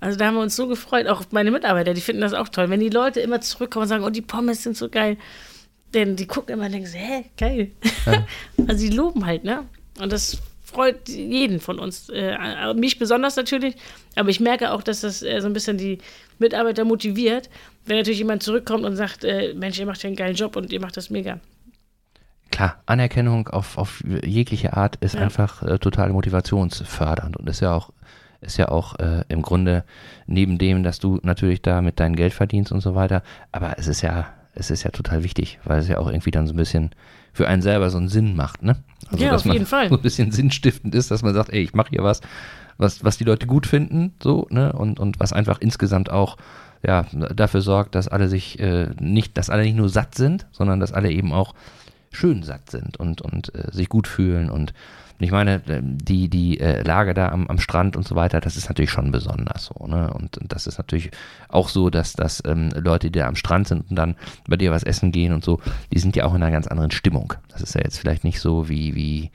Also 0.00 0.16
da 0.18 0.26
haben 0.26 0.34
wir 0.34 0.42
uns 0.42 0.54
so 0.54 0.68
gefreut, 0.68 1.06
auch 1.08 1.24
meine 1.30 1.50
Mitarbeiter, 1.50 1.92
die 1.92 2.00
finden 2.00 2.22
das 2.22 2.32
auch 2.32 2.48
toll. 2.48 2.70
Wenn 2.70 2.80
die 2.80 2.88
Leute 2.88 3.20
immer 3.20 3.40
zurückkommen 3.40 3.82
und 3.82 3.88
sagen, 3.88 4.04
oh, 4.04 4.10
die 4.10 4.22
Pommes 4.22 4.62
sind 4.62 4.76
so 4.76 4.88
geil, 4.88 5.16
denn 5.94 6.14
die 6.16 6.26
gucken 6.26 6.54
immer 6.54 6.66
und 6.66 6.72
denken, 6.72 6.86
so, 6.86 6.98
hä, 6.98 7.24
geil. 7.36 7.72
also 8.68 8.86
die 8.86 8.94
loben 8.94 9.26
halt, 9.26 9.42
ne? 9.42 9.64
Und 10.00 10.12
das 10.12 10.38
freut 10.70 11.08
jeden 11.08 11.60
von 11.60 11.78
uns. 11.78 12.08
Äh, 12.10 12.74
mich 12.74 12.98
besonders 12.98 13.36
natürlich, 13.36 13.74
aber 14.16 14.28
ich 14.28 14.40
merke 14.40 14.72
auch, 14.72 14.82
dass 14.82 15.00
das 15.00 15.22
äh, 15.22 15.40
so 15.40 15.46
ein 15.46 15.52
bisschen 15.52 15.78
die 15.78 15.98
Mitarbeiter 16.38 16.84
motiviert, 16.84 17.48
wenn 17.86 17.96
natürlich 17.96 18.18
jemand 18.18 18.42
zurückkommt 18.42 18.84
und 18.84 18.96
sagt, 18.96 19.24
äh, 19.24 19.54
Mensch, 19.54 19.78
ihr 19.78 19.86
macht 19.86 20.02
ja 20.02 20.08
einen 20.08 20.16
geilen 20.16 20.36
Job 20.36 20.56
und 20.56 20.72
ihr 20.72 20.80
macht 20.80 20.96
das 20.96 21.10
mega. 21.10 21.38
klar, 22.50 22.82
Anerkennung 22.86 23.48
auf, 23.48 23.78
auf 23.78 24.02
jegliche 24.24 24.76
Art 24.76 24.96
ist 25.00 25.14
Ja. 25.14 25.22
einfach 25.22 25.62
äh, 25.62 25.78
total 25.78 26.10
motivationsfördernd 26.10 27.36
und 27.36 27.48
ist 27.48 27.60
ja 27.60 27.74
auch, 27.74 27.90
ist 28.40 28.56
ja 28.58 28.68
auch 28.68 28.98
äh, 28.98 29.24
im 29.28 29.42
Grunde 29.42 29.84
neben 30.26 30.58
dem, 30.58 30.82
dass 30.82 30.98
du 30.98 31.18
natürlich 31.22 31.62
da 31.62 31.82
mit 31.82 31.98
deinem 32.00 32.16
Geld 32.16 32.32
verdienst 32.34 32.72
und 32.72 32.80
so 32.80 32.94
weiter, 32.94 33.22
aber 33.52 33.78
es 33.78 33.86
ist 33.86 34.02
ja, 34.02 34.26
es 34.54 34.70
ist 34.70 34.82
ja 34.82 34.90
total 34.90 35.24
wichtig, 35.24 35.58
weil 35.64 35.78
es 35.80 35.88
ja 35.88 35.98
auch 35.98 36.08
irgendwie 36.08 36.30
dann 36.30 36.46
so 36.46 36.52
ein 36.54 36.56
bisschen 36.56 36.90
für 37.38 37.46
einen 37.46 37.62
selber 37.62 37.88
so 37.88 37.98
einen 37.98 38.08
Sinn 38.08 38.34
macht, 38.34 38.64
ne? 38.64 38.74
Ja, 39.16 39.30
dass 39.30 39.46
auf 39.46 39.52
jeden 39.52 39.64
Fall. 39.74 39.88
so 39.88 39.94
ein 39.94 40.02
bisschen 40.02 40.32
sinnstiftend 40.32 40.92
ist, 40.92 41.12
dass 41.12 41.22
man 41.22 41.34
sagt, 41.34 41.50
ey, 41.50 41.62
ich 41.62 41.72
mache 41.72 41.90
hier 41.90 42.02
was, 42.02 42.20
was, 42.78 43.04
was 43.04 43.16
die 43.16 43.22
Leute 43.22 43.46
gut 43.46 43.64
finden, 43.64 44.12
so, 44.20 44.48
ne? 44.50 44.72
Und, 44.72 44.98
und 44.98 45.20
was 45.20 45.32
einfach 45.32 45.60
insgesamt 45.60 46.10
auch 46.10 46.36
ja, 46.82 47.06
dafür 47.12 47.60
sorgt, 47.60 47.94
dass 47.94 48.08
alle 48.08 48.28
sich 48.28 48.58
äh, 48.58 48.88
nicht, 48.98 49.38
dass 49.38 49.50
alle 49.50 49.62
nicht 49.62 49.76
nur 49.76 49.88
satt 49.88 50.16
sind, 50.16 50.46
sondern 50.50 50.80
dass 50.80 50.92
alle 50.92 51.12
eben 51.12 51.32
auch 51.32 51.54
schön 52.10 52.42
satt 52.42 52.72
sind 52.72 52.96
und, 52.96 53.22
und 53.22 53.54
äh, 53.54 53.70
sich 53.70 53.88
gut 53.88 54.08
fühlen. 54.08 54.50
Und 54.50 54.74
ich 55.18 55.30
meine, 55.30 55.56
äh, 55.66 55.80
die, 55.82 56.28
die 56.28 56.60
äh, 56.60 56.82
Lage 56.82 57.14
da 57.14 57.28
am, 57.28 57.46
am 57.48 57.58
Strand 57.58 57.96
und 57.96 58.06
so 58.06 58.14
weiter, 58.14 58.40
das 58.40 58.56
ist 58.56 58.68
natürlich 58.68 58.90
schon 58.90 59.10
besonders 59.10 59.66
so. 59.66 59.86
Ne? 59.86 60.12
Und, 60.12 60.38
und 60.38 60.52
das 60.52 60.66
ist 60.66 60.78
natürlich 60.78 61.10
auch 61.48 61.68
so, 61.68 61.90
dass, 61.90 62.12
dass 62.12 62.42
ähm, 62.46 62.70
Leute, 62.74 63.10
die 63.10 63.18
da 63.18 63.26
am 63.26 63.36
Strand 63.36 63.68
sind 63.68 63.90
und 63.90 63.96
dann 63.96 64.16
bei 64.46 64.56
dir 64.56 64.70
was 64.70 64.82
essen 64.82 65.12
gehen 65.12 65.32
und 65.32 65.44
so, 65.44 65.60
die 65.92 65.98
sind 65.98 66.16
ja 66.16 66.24
auch 66.24 66.34
in 66.34 66.42
einer 66.42 66.52
ganz 66.52 66.66
anderen 66.66 66.90
Stimmung. 66.90 67.34
Das 67.48 67.62
ist 67.62 67.74
ja 67.74 67.80
jetzt 67.82 67.98
vielleicht 67.98 68.24
nicht 68.24 68.40
so 68.40 68.68
wie, 68.68 68.94
wie 68.94 69.30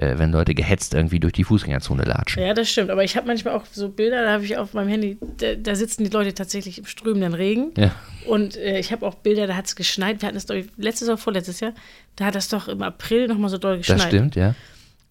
äh, 0.00 0.18
wenn 0.18 0.32
Leute 0.32 0.54
gehetzt 0.54 0.94
irgendwie 0.94 1.20
durch 1.20 1.32
die 1.32 1.44
Fußgängerzone 1.44 2.04
latschen. 2.04 2.42
Ja, 2.42 2.54
das 2.54 2.68
stimmt. 2.68 2.90
Aber 2.90 3.04
ich 3.04 3.16
habe 3.16 3.26
manchmal 3.26 3.54
auch 3.54 3.64
so 3.70 3.88
Bilder, 3.88 4.24
da 4.24 4.32
habe 4.32 4.44
ich 4.44 4.56
auf 4.56 4.74
meinem 4.74 4.88
Handy, 4.88 5.18
da, 5.38 5.54
da 5.54 5.74
sitzen 5.74 6.04
die 6.04 6.10
Leute 6.10 6.34
tatsächlich 6.34 6.78
im 6.78 6.86
strömenden 6.86 7.34
Regen. 7.34 7.72
Ja. 7.76 7.94
Und 8.26 8.56
äh, 8.56 8.78
ich 8.78 8.92
habe 8.92 9.06
auch 9.06 9.14
Bilder, 9.14 9.46
da 9.46 9.56
hat 9.56 9.66
es 9.66 9.76
geschneit. 9.76 10.22
Wir 10.22 10.28
hatten 10.28 10.36
das, 10.36 10.46
glaube 10.46 10.60
ich, 10.60 10.66
letztes 10.76 11.08
oder 11.08 11.18
vorletztes 11.18 11.60
Jahr. 11.60 11.72
Da 12.16 12.26
hat 12.26 12.34
das 12.34 12.48
doch 12.48 12.68
im 12.68 12.82
April 12.82 13.26
nochmal 13.28 13.50
so 13.50 13.58
doll 13.58 13.78
geschneit. 13.78 13.98
Das 13.98 14.06
stimmt, 14.06 14.36
ja. 14.36 14.54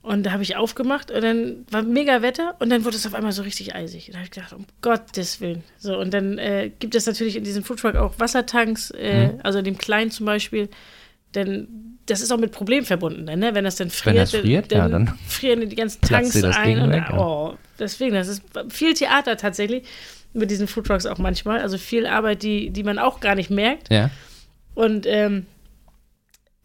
Und 0.08 0.24
da 0.24 0.32
habe 0.32 0.42
ich 0.42 0.56
aufgemacht 0.56 1.12
und 1.12 1.22
dann 1.22 1.66
war 1.70 1.84
mega 1.84 2.22
Wetter 2.22 2.56
und 2.60 2.70
dann 2.70 2.86
wurde 2.86 2.96
es 2.96 3.06
auf 3.06 3.14
einmal 3.14 3.34
so 3.34 3.42
richtig 3.42 3.76
eisig. 3.76 4.08
Und 4.08 4.14
da 4.14 4.20
habe 4.20 4.26
ich 4.26 4.32
gedacht, 4.32 4.54
um 4.54 4.66
Gottes 4.82 5.42
Willen. 5.42 5.64
So, 5.78 5.98
und 6.00 6.14
dann 6.14 6.38
äh, 6.38 6.72
gibt 6.80 6.96
es 6.96 7.06
natürlich 7.06 7.36
in 7.36 7.44
diesem 7.44 7.64
Foodtruck 7.64 7.96
auch 7.96 8.14
Wassertanks, 8.18 8.92
äh, 8.92 9.28
Mhm. 9.28 9.40
also 9.44 9.60
in 9.60 9.66
dem 9.66 9.78
kleinen 9.78 10.10
zum 10.10 10.26
Beispiel. 10.26 10.70
Denn 11.36 11.68
das 12.06 12.22
ist 12.22 12.32
auch 12.32 12.38
mit 12.38 12.54
Problemen 12.54 12.86
verbunden, 12.86 13.26
dann, 13.26 13.40
ne? 13.40 13.54
wenn 13.54 13.66
das 13.66 13.76
dann 13.76 13.90
friert, 13.90 14.16
Wenn 14.16 14.22
das 14.22 14.32
friert, 14.32 14.72
ja, 14.72 14.88
dann, 14.88 15.06
dann 15.06 15.20
frieren 15.28 15.70
die 15.70 15.76
ganzen 15.76 16.00
Tanks 16.02 16.40
das 16.40 16.56
ein. 16.56 16.80
Und, 16.80 16.92
weg, 16.92 17.04
ja. 17.10 17.18
oh, 17.20 17.58
deswegen, 17.78 18.16
das 18.16 18.30
ist 18.30 18.44
viel 18.70 18.94
Theater 18.94 19.36
tatsächlich 19.36 19.84
mit 20.32 20.50
diesen 20.50 20.68
Foodtrucks 20.68 21.06
auch 21.06 21.18
manchmal. 21.18 21.60
Also 21.60 21.78
viel 21.78 22.06
Arbeit, 22.08 22.44
die, 22.44 22.70
die 22.70 22.84
man 22.84 22.98
auch 22.98 23.20
gar 23.20 23.36
nicht 23.36 23.50
merkt. 23.50 23.92
Ja. 23.92 24.10
Und 24.74 25.06
ähm, 25.06 25.48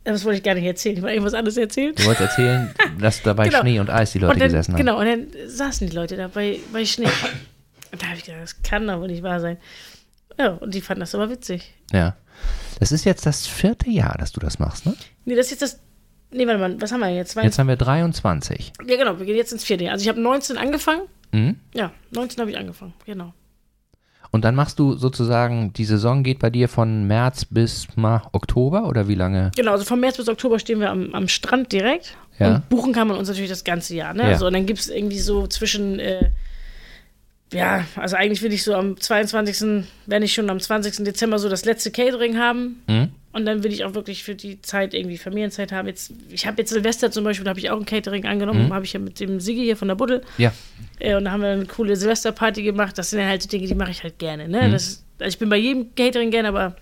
das 0.05 0.25
wollte 0.25 0.39
ich 0.39 0.43
gar 0.45 0.55
nicht 0.55 0.65
erzählen. 0.65 0.97
Ich 0.97 1.03
wollte 1.03 1.15
irgendwas 1.15 1.35
anderes 1.35 1.57
erzählen. 1.57 1.95
Du 1.95 2.05
wolltest 2.05 2.31
erzählen, 2.31 2.75
dass 2.99 3.23
dabei 3.23 3.45
Genau. 3.49 3.61
Schnee 3.61 3.81
und 3.81 3.91
Eis 3.91 4.13
die 4.13 4.19
Leute 4.19 4.39
dann, 4.39 4.49
gesessen 4.49 4.73
haben. 4.73 4.79
Genau, 4.79 4.99
und 4.99 5.07
dann 5.07 5.27
saßen 5.47 5.89
die 5.89 5.95
Leute 5.95 6.17
da 6.17 6.29
bei, 6.29 6.59
bei 6.73 6.85
Schnee. 6.85 7.07
Und 7.93 8.03
da 8.03 8.07
habe 8.07 8.17
ich 8.17 8.25
gedacht, 8.25 8.43
das 8.43 8.63
kann 8.63 8.87
doch 8.87 9.01
wohl 9.01 9.09
nicht 9.09 9.23
wahr 9.23 9.41
sein. 9.41 9.59
Ja, 10.39 10.51
und 10.53 10.75
die 10.75 10.81
fanden 10.81 11.01
das 11.01 11.15
aber 11.15 11.31
witzig. 11.31 11.75
Ja. 11.93 12.17
Das 12.81 12.91
ist 12.91 13.05
jetzt 13.05 13.27
das 13.27 13.47
vierte 13.47 13.91
Jahr, 13.91 14.17
dass 14.19 14.33
du 14.33 14.41
das 14.41 14.59
machst, 14.59 14.87
ne? 14.87 14.95
Nee, 15.25 15.37
das 15.37 15.47
ist 15.47 15.51
jetzt 15.53 15.63
das. 15.63 15.81
Nee, 16.33 16.47
warte 16.47 16.59
mal, 16.59 16.81
was 16.81 16.91
haben 16.91 17.01
wir 17.01 17.11
jetzt? 17.11 17.37
Jetzt 17.37 17.59
haben 17.59 17.69
wir 17.69 17.77
23. 17.77 18.73
ja, 18.87 18.97
genau, 18.97 19.19
wir 19.19 19.27
gehen 19.27 19.37
jetzt 19.37 19.53
ins 19.53 19.63
vierte 19.65 19.85
Jahr. 19.85 19.93
Also 19.93 20.03
ich 20.03 20.09
habe 20.09 20.21
19 20.21 20.57
angefangen. 20.57 21.03
Mhm. 21.33 21.57
Ja, 21.75 21.93
19 22.11 22.41
habe 22.41 22.51
ich 22.51 22.57
angefangen, 22.57 22.95
genau. 23.05 23.35
Und 24.33 24.47
dann 24.47 24.55
machst 24.55 24.78
du 24.78 24.95
sozusagen, 24.95 25.74
die 25.74 25.85
Saison 25.85 26.22
geht 26.22 26.39
bei 26.39 26.49
dir 26.49 26.66
von 26.66 27.07
März 27.07 27.45
bis 27.45 27.87
mal 27.97 28.22
Oktober 28.33 28.89
oder 28.89 29.07
wie 29.07 29.14
lange? 29.14 29.51
Genau, 29.55 29.72
also 29.72 29.85
von 29.85 30.01
März 30.01 30.16
bis 30.16 30.28
Oktober 30.28 30.59
stehen 30.59 30.80
wir 30.80 30.91
am, 30.91 31.14
am 31.14 31.28
Strand 31.28 31.70
direkt. 31.70 32.16
Ja. 32.39 32.55
Und 32.55 32.68
buchen 32.70 32.95
kann 32.95 33.09
man 33.09 33.18
uns 33.18 33.28
natürlich 33.28 33.51
das 33.51 33.62
ganze 33.62 33.95
Jahr. 33.95 34.14
Ne? 34.14 34.22
Ja. 34.22 34.28
Also, 34.30 34.47
und 34.47 34.55
dann 34.55 34.64
gibt 34.64 34.80
es 34.80 34.89
irgendwie 34.89 35.18
so 35.18 35.47
zwischen, 35.47 36.01
äh, 36.01 36.30
ja, 37.53 37.85
also 37.97 38.16
eigentlich 38.16 38.41
will 38.41 38.55
ich 38.55 38.62
so 38.64 38.74
am 38.74 38.99
22., 38.99 39.87
wenn 40.07 40.22
nicht 40.22 40.33
schon 40.33 40.49
am 40.49 40.59
20. 40.59 41.05
Dezember 41.05 41.39
so 41.39 41.51
das 41.51 41.66
letzte 41.66 41.91
Catering 41.91 42.39
haben. 42.39 42.83
Mhm. 42.89 43.11
Und 43.33 43.47
dann 43.47 43.62
will 43.64 43.72
ich 43.72 43.85
auch 43.85 43.95
wirklich 43.95 44.24
für 44.24 44.35
die 44.35 44.61
Zeit 44.61 44.93
irgendwie 44.93 45.16
Familienzeit 45.16 45.72
haben. 45.72 45.89
Jetzt, 45.89 46.12
ich 46.30 46.47
habe 46.47 46.61
jetzt 46.61 46.70
Silvester 46.70 47.11
zum 47.11 47.24
Beispiel, 47.24 47.45
da 47.45 47.51
habe 47.51 47.61
ich 47.61 47.70
auch 47.70 47.78
ein 47.78 47.87
Catering 47.87 48.26
angenommen, 48.26 48.66
Mhm. 48.66 48.74
habe 48.74 48.85
ich 48.85 48.93
ja 48.93 49.01
mit 49.01 49.20
dem 49.20 49.41
Sigi 49.41 49.62
hier 49.64 49.76
von 49.76 49.89
der 49.89 49.95
Buddel. 49.95 50.20
Ja. 50.37 50.53
Äh, 50.99 51.14
und 51.16 51.24
da 51.24 51.30
haben 51.33 51.41
wir 51.41 51.49
eine 51.49 51.64
coole 51.66 51.97
Silvesterparty 51.97 52.62
gemacht. 52.62 52.99
Das 52.99 53.09
sind 53.11 53.20
dann 53.20 53.28
halt 53.28 53.43
so 53.43 53.49
Dinge, 53.49 53.66
die 53.66 53.74
mache 53.74 53.91
ich 53.91 54.03
halt 54.03 54.18
gerne. 54.18 54.49
Ne? 54.49 54.68
Mhm. 54.68 54.72
Das, 54.72 55.03
also 55.18 55.28
ich 55.28 55.39
bin 55.39 55.49
bei 55.49 55.57
jedem 55.57 55.95
Catering 55.95 56.30
gerne, 56.30 56.49
aber 56.49 56.76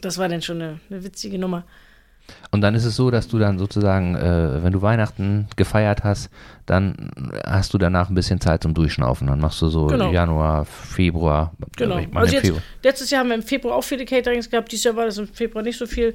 das 0.00 0.16
war 0.16 0.28
dann 0.28 0.40
schon 0.42 0.62
eine, 0.62 0.80
eine 0.88 1.04
witzige 1.04 1.38
Nummer. 1.38 1.64
Und 2.50 2.60
dann 2.60 2.74
ist 2.74 2.84
es 2.84 2.96
so, 2.96 3.10
dass 3.10 3.28
du 3.28 3.38
dann 3.38 3.58
sozusagen, 3.58 4.14
äh, 4.14 4.62
wenn 4.62 4.72
du 4.72 4.82
Weihnachten 4.82 5.48
gefeiert 5.56 6.04
hast, 6.04 6.30
dann 6.66 7.10
hast 7.46 7.74
du 7.74 7.78
danach 7.78 8.08
ein 8.08 8.14
bisschen 8.14 8.40
Zeit 8.40 8.62
zum 8.62 8.74
Durchschnaufen. 8.74 9.26
Dann 9.26 9.40
machst 9.40 9.60
du 9.62 9.68
so 9.68 9.86
Genau. 9.86 10.12
Januar, 10.12 10.64
Februar. 10.64 11.52
Genau. 11.76 11.96
Also 11.96 12.08
im 12.08 12.32
jetzt, 12.32 12.40
Februar. 12.46 12.62
letztes 12.82 13.10
Jahr 13.10 13.20
haben 13.20 13.28
wir 13.28 13.36
im 13.36 13.42
Februar 13.42 13.76
auch 13.76 13.84
viele 13.84 14.04
Caterings 14.04 14.48
gehabt. 14.50 14.72
Dieses 14.72 14.84
Jahr 14.84 14.96
war 14.96 15.04
das 15.06 15.18
im 15.18 15.28
Februar 15.28 15.62
nicht 15.62 15.78
so 15.78 15.86
viel. 15.86 16.14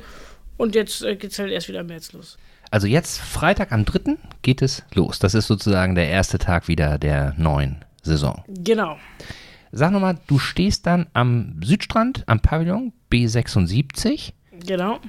Und 0.58 0.76
jetzt 0.76 1.04
äh, 1.04 1.16
geht 1.16 1.32
es 1.32 1.40
halt 1.40 1.52
erst 1.52 1.68
wieder 1.68 1.82
im 1.82 1.88
März 1.88 2.14
los. 2.14 2.38
Also 2.72 2.88
jetzt 2.88 3.20
Freitag 3.22 3.72
am 3.72 3.86
3. 3.86 4.18
geht 4.42 4.62
es 4.64 4.84
los. 4.96 5.20
Das 5.20 5.36
ist 5.36 5.48
sozusagen 5.48 5.94
der 5.96 6.10
erste 6.10 6.40
Tag 6.40 6.68
wieder 6.68 6.98
der 6.98 7.34
neuen 7.38 7.86
Saison. 8.02 8.44
Genau. 8.48 8.98
Sag 9.72 9.92
nochmal, 9.92 10.18
du 10.28 10.38
stehst 10.40 10.86
dann 10.86 11.08
am 11.14 11.60
Südstrand, 11.64 12.24
am 12.28 12.40
Pavillon 12.40 12.94
B76. 13.12 14.34
Genau. 14.66 15.00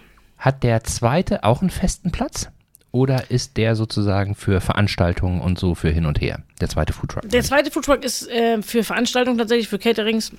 Hat 0.44 0.62
der 0.62 0.84
zweite 0.84 1.42
auch 1.42 1.62
einen 1.62 1.70
festen 1.70 2.12
Platz? 2.12 2.50
Oder 2.92 3.30
ist 3.30 3.56
der 3.56 3.74
sozusagen 3.76 4.34
für 4.34 4.60
Veranstaltungen 4.60 5.40
und 5.40 5.58
so 5.58 5.74
für 5.74 5.88
hin 5.88 6.04
und 6.04 6.20
her? 6.20 6.42
Der 6.60 6.68
zweite 6.68 6.92
Foodtruck. 6.92 7.26
Der 7.30 7.42
zweite 7.42 7.70
Foodtruck 7.70 8.04
ist 8.04 8.28
äh, 8.28 8.60
für 8.60 8.84
Veranstaltungen 8.84 9.38
tatsächlich, 9.38 9.68
für 9.68 9.78
Caterings. 9.78 10.32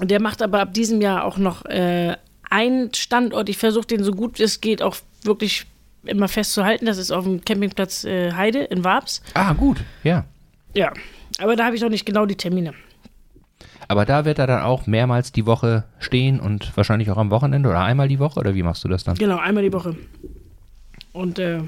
Der 0.00 0.20
macht 0.20 0.42
aber 0.42 0.58
ab 0.58 0.74
diesem 0.74 1.00
Jahr 1.00 1.24
auch 1.24 1.38
noch 1.38 1.64
äh, 1.66 2.16
einen 2.50 2.92
Standort. 2.92 3.48
Ich 3.48 3.56
versuche 3.56 3.86
den 3.86 4.02
so 4.02 4.10
gut 4.10 4.40
es 4.40 4.60
geht 4.60 4.82
auch 4.82 4.96
wirklich 5.22 5.64
immer 6.02 6.26
festzuhalten. 6.26 6.86
Das 6.86 6.98
ist 6.98 7.12
auf 7.12 7.22
dem 7.22 7.44
Campingplatz 7.44 8.02
äh, 8.02 8.32
Heide 8.32 8.64
in 8.64 8.82
Wabs. 8.82 9.22
Ah, 9.34 9.52
gut, 9.52 9.78
ja. 10.02 10.24
Ja. 10.74 10.92
Aber 11.38 11.54
da 11.54 11.66
habe 11.66 11.76
ich 11.76 11.82
noch 11.82 11.88
nicht 11.88 12.04
genau 12.04 12.26
die 12.26 12.36
Termine. 12.36 12.74
Aber 13.88 14.04
da 14.04 14.24
wird 14.24 14.38
er 14.38 14.46
dann 14.46 14.62
auch 14.62 14.86
mehrmals 14.86 15.32
die 15.32 15.46
Woche 15.46 15.84
stehen 15.98 16.40
und 16.40 16.76
wahrscheinlich 16.76 17.10
auch 17.10 17.16
am 17.16 17.30
Wochenende 17.30 17.68
oder 17.68 17.80
einmal 17.80 18.08
die 18.08 18.18
Woche 18.18 18.38
oder 18.38 18.54
wie 18.54 18.62
machst 18.62 18.84
du 18.84 18.88
das 18.88 19.04
dann? 19.04 19.16
Genau, 19.16 19.38
einmal 19.38 19.62
die 19.62 19.72
Woche. 19.72 19.96
Und, 21.12 21.38
äh, 21.38 21.60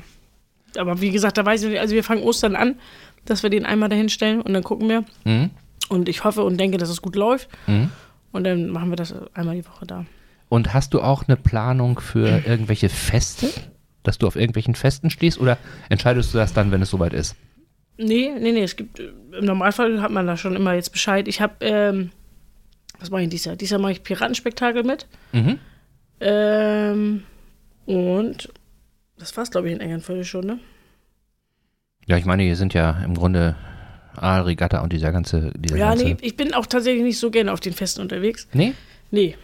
aber 0.77 1.01
wie 1.01 1.11
gesagt, 1.11 1.39
da 1.39 1.45
weiß 1.45 1.63
ich 1.65 1.71
nicht, 1.71 1.81
also 1.81 1.95
wir 1.95 2.05
fangen 2.05 2.23
Ostern 2.23 2.57
an, 2.57 2.77
dass 3.25 3.43
wir 3.43 3.51
den 3.51 3.65
einmal 3.65 3.89
dahin 3.89 4.09
stellen 4.09 4.41
und 4.41 4.53
dann 4.53 4.63
gucken 4.63 4.89
wir. 4.89 5.05
Mhm. 5.25 5.51
Und 5.89 6.09
ich 6.09 6.25
hoffe 6.25 6.43
und 6.43 6.59
denke, 6.59 6.79
dass 6.79 6.89
es 6.89 7.03
gut 7.03 7.17
läuft. 7.17 7.49
Mhm. 7.67 7.91
Und 8.33 8.45
dann 8.45 8.69
machen 8.71 8.91
wir 8.91 8.97
das 8.97 9.15
einmal 9.35 9.57
die 9.57 9.67
Woche 9.67 9.87
da. 9.87 10.07
Und 10.49 10.75
hast 10.75 10.95
du 10.95 11.01
auch 11.01 11.25
eine 11.27 11.37
Planung 11.37 11.99
für 12.01 12.43
irgendwelche 12.47 12.89
Feste? 12.89 13.49
Dass 14.03 14.19
du 14.19 14.27
auf 14.27 14.37
irgendwelchen 14.37 14.75
Festen 14.75 15.11
stehst 15.11 15.39
oder 15.39 15.59
entscheidest 15.89 16.35
du 16.35 16.39
das 16.39 16.53
dann, 16.53 16.73
wenn 16.73 16.83
es 16.83 16.91
soweit 16.91 17.13
ist? 17.13 17.37
Nee, 18.03 18.31
nee, 18.39 18.53
nee, 18.53 18.63
es 18.63 18.77
gibt, 18.77 18.99
äh, 18.99 19.13
im 19.39 19.45
Normalfall 19.45 20.01
hat 20.03 20.11
man 20.11 20.27
da 20.27 20.37
schon 20.37 20.57
immer 20.57 20.75
jetzt 20.75 20.91
Bescheid. 20.91 21.29
Ich 21.29 21.41
habe, 21.41 21.55
ähm, 21.61 22.11
was 22.99 23.11
mache 23.11 23.23
ich 23.23 23.29
dieses 23.29 23.47
Jahr? 23.47 23.57
Dieses 23.57 23.71
Jahr 23.73 23.81
mache 23.81 23.93
ich 23.93 24.03
Piratenspektakel 24.03 24.83
mit. 24.85 25.07
Mhm. 25.33 25.59
Ähm, 26.21 27.23
und 27.87 28.49
das 29.19 29.37
war's, 29.37 29.51
glaube 29.51 29.69
ich, 29.69 29.75
in 29.75 29.81
Eckernförde 29.81 30.25
schon, 30.25 30.47
ne? 30.47 30.59
Ja, 32.07 32.17
ich 32.17 32.25
meine, 32.25 32.43
hier 32.43 32.57
sind 32.57 32.75
ja 32.75 33.01
im 33.05 33.15
Grunde 33.15 33.57
Aalregatta 34.17 34.81
und 34.81 34.93
dieser 34.93 35.13
ganze. 35.13 35.53
Dieser 35.57 35.77
Ja, 35.77 35.89
ganze 35.91 36.05
nee, 36.05 36.17
ich 36.21 36.37
bin 36.37 36.55
auch 36.55 36.67
tatsächlich 36.67 37.03
nicht 37.05 37.19
so 37.19 37.31
gerne 37.31 37.53
auf 37.53 37.61
den 37.61 37.73
Festen 37.73 38.01
unterwegs. 38.01 38.49
nee? 38.53 38.75
Nee. 39.11 39.37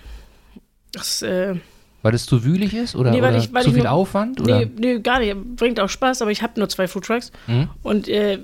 Das, 0.92 1.22
äh, 1.22 1.56
Weil 2.02 2.14
es 2.14 2.26
zu 2.26 2.44
wühlig 2.44 2.74
ist 2.74 2.94
oder, 2.94 3.10
Nee, 3.10 3.22
weil 3.22 3.34
oder 3.34 3.38
ich- 3.42 3.52
zu 3.64 3.72
viel 3.72 3.82
nur- 3.82 3.90
Aufwand? 3.90 4.40
Oder? 4.40 4.60
Nee, 4.60 4.70
nee, 4.78 4.98
gar 5.00 5.18
nicht. 5.18 5.34
Bringt 5.56 5.80
auch 5.80 5.88
Spaß, 5.88 6.22
aber 6.22 6.30
ich 6.30 6.42
habe 6.42 6.58
nur 6.60 6.68
zwei 6.68 6.86
Foodtrucks. 6.86 7.32
Mhm. 7.48 7.68
Und 7.82 8.06
äh, 8.08 8.38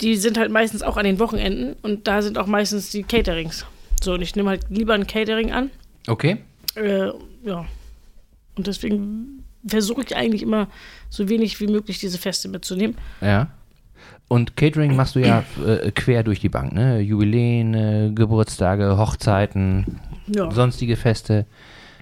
die 0.00 0.16
sind 0.16 0.38
halt 0.38 0.50
meistens 0.50 0.82
auch 0.82 0.96
an 0.96 1.04
den 1.04 1.18
Wochenenden 1.18 1.76
und 1.82 2.06
da 2.08 2.22
sind 2.22 2.38
auch 2.38 2.46
meistens 2.46 2.90
die 2.90 3.02
Caterings. 3.02 3.66
So, 4.02 4.14
und 4.14 4.22
ich 4.22 4.34
nehme 4.36 4.48
halt 4.50 4.62
lieber 4.70 4.94
ein 4.94 5.06
Catering 5.06 5.52
an. 5.52 5.70
Okay. 6.06 6.38
Äh, 6.76 7.08
ja. 7.44 7.66
Und 8.56 8.66
deswegen 8.66 9.44
versuche 9.66 10.02
ich 10.02 10.16
eigentlich 10.16 10.42
immer 10.42 10.68
so 11.10 11.28
wenig 11.28 11.60
wie 11.60 11.66
möglich 11.66 11.98
diese 11.98 12.16
Feste 12.16 12.48
mitzunehmen. 12.48 12.96
Ja. 13.20 13.48
Und 14.28 14.56
Catering 14.56 14.94
machst 14.96 15.14
du 15.14 15.20
ja 15.20 15.42
äh, 15.66 15.90
quer 15.90 16.22
durch 16.22 16.40
die 16.40 16.48
Bank, 16.48 16.72
ne? 16.72 17.00
Jubiläen, 17.00 17.74
äh, 17.74 18.10
Geburtstage, 18.14 18.96
Hochzeiten, 18.96 20.00
Ja. 20.26 20.50
sonstige 20.50 20.96
Feste. 20.96 21.44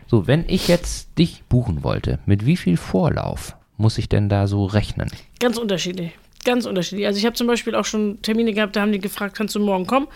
So, 0.09 0.27
wenn 0.27 0.45
ich 0.49 0.69
jetzt 0.69 1.19
dich 1.19 1.43
buchen 1.49 1.83
wollte, 1.83 2.19
mit 2.27 2.47
wie 2.47 2.57
viel 2.57 2.77
Vorlauf 2.77 3.57
muss 3.77 3.99
ich 3.99 4.09
denn 4.09 4.29
da 4.29 4.47
so 4.47 4.65
rechnen? 4.67 5.11
Ganz 5.41 5.59
unterschiedlich. 5.59 6.13
Ganz 6.45 6.65
unterschiedlich. 6.65 7.07
Also 7.07 7.19
ich 7.19 7.27
habe 7.27 7.35
zum 7.35 7.47
Beispiel 7.47 7.75
auch 7.75 7.85
schon 7.85 8.23
Termine 8.23 8.53
gehabt, 8.53 8.77
da 8.77 8.83
haben 8.83 8.93
die 8.93 9.01
gefragt, 9.01 9.37
kannst 9.37 9.55
du 9.55 9.61
morgen 9.61 9.87
kommen? 9.87 10.07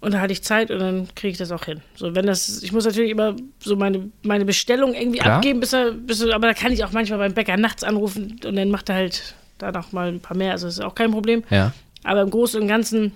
und 0.00 0.12
da 0.12 0.20
hatte 0.20 0.32
ich 0.32 0.42
Zeit 0.42 0.70
und 0.70 0.78
dann 0.78 1.08
kriege 1.14 1.32
ich 1.32 1.38
das 1.38 1.50
auch 1.50 1.64
hin. 1.64 1.80
So, 1.94 2.14
wenn 2.14 2.26
das, 2.26 2.62
ich 2.62 2.72
muss 2.72 2.84
natürlich 2.84 3.10
immer 3.10 3.34
so 3.60 3.76
meine, 3.76 4.10
meine 4.22 4.44
Bestellung 4.44 4.94
irgendwie 4.94 5.18
Klar. 5.18 5.36
abgeben, 5.36 5.60
bis 5.60 5.72
er, 5.72 5.92
bis 5.92 6.20
er, 6.20 6.34
aber 6.34 6.48
da 6.48 6.54
kann 6.54 6.72
ich 6.72 6.84
auch 6.84 6.92
manchmal 6.92 7.18
beim 7.18 7.34
Bäcker 7.34 7.56
nachts 7.56 7.82
anrufen 7.82 8.38
und 8.44 8.56
dann 8.56 8.70
macht 8.70 8.88
er 8.88 8.96
halt 8.96 9.34
da 9.58 9.72
noch 9.72 9.92
mal 9.92 10.08
ein 10.08 10.20
paar 10.20 10.36
mehr. 10.36 10.52
Also 10.52 10.66
das 10.66 10.78
ist 10.78 10.84
auch 10.84 10.94
kein 10.94 11.10
Problem. 11.10 11.42
Ja. 11.50 11.72
Aber 12.04 12.20
im 12.20 12.30
Großen 12.30 12.60
und 12.60 12.68
Ganzen 12.68 13.12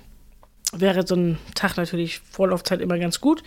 wäre 0.73 1.07
so 1.07 1.15
ein 1.15 1.39
Tag 1.55 1.77
natürlich 1.77 2.21
Vorlaufzeit 2.31 2.81
immer 2.81 2.99
ganz 2.99 3.21
gut. 3.21 3.43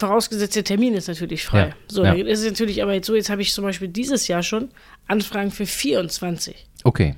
Vorausgesetzt, 0.00 0.56
der 0.56 0.64
Termin 0.64 0.94
ist 0.94 1.08
natürlich 1.08 1.44
frei. 1.44 1.58
Ja, 1.68 1.70
So, 1.88 2.02
ja. 2.04 2.14
ist 2.14 2.40
es 2.40 2.46
natürlich 2.50 2.82
aber 2.82 2.94
jetzt 2.94 3.06
so, 3.06 3.14
jetzt 3.14 3.28
habe 3.30 3.42
ich 3.42 3.52
zum 3.52 3.64
Beispiel 3.64 3.88
dieses 3.88 4.26
Jahr 4.28 4.42
schon 4.42 4.70
Anfragen 5.06 5.50
für 5.50 5.66
24. 5.66 6.66
Okay. 6.84 7.14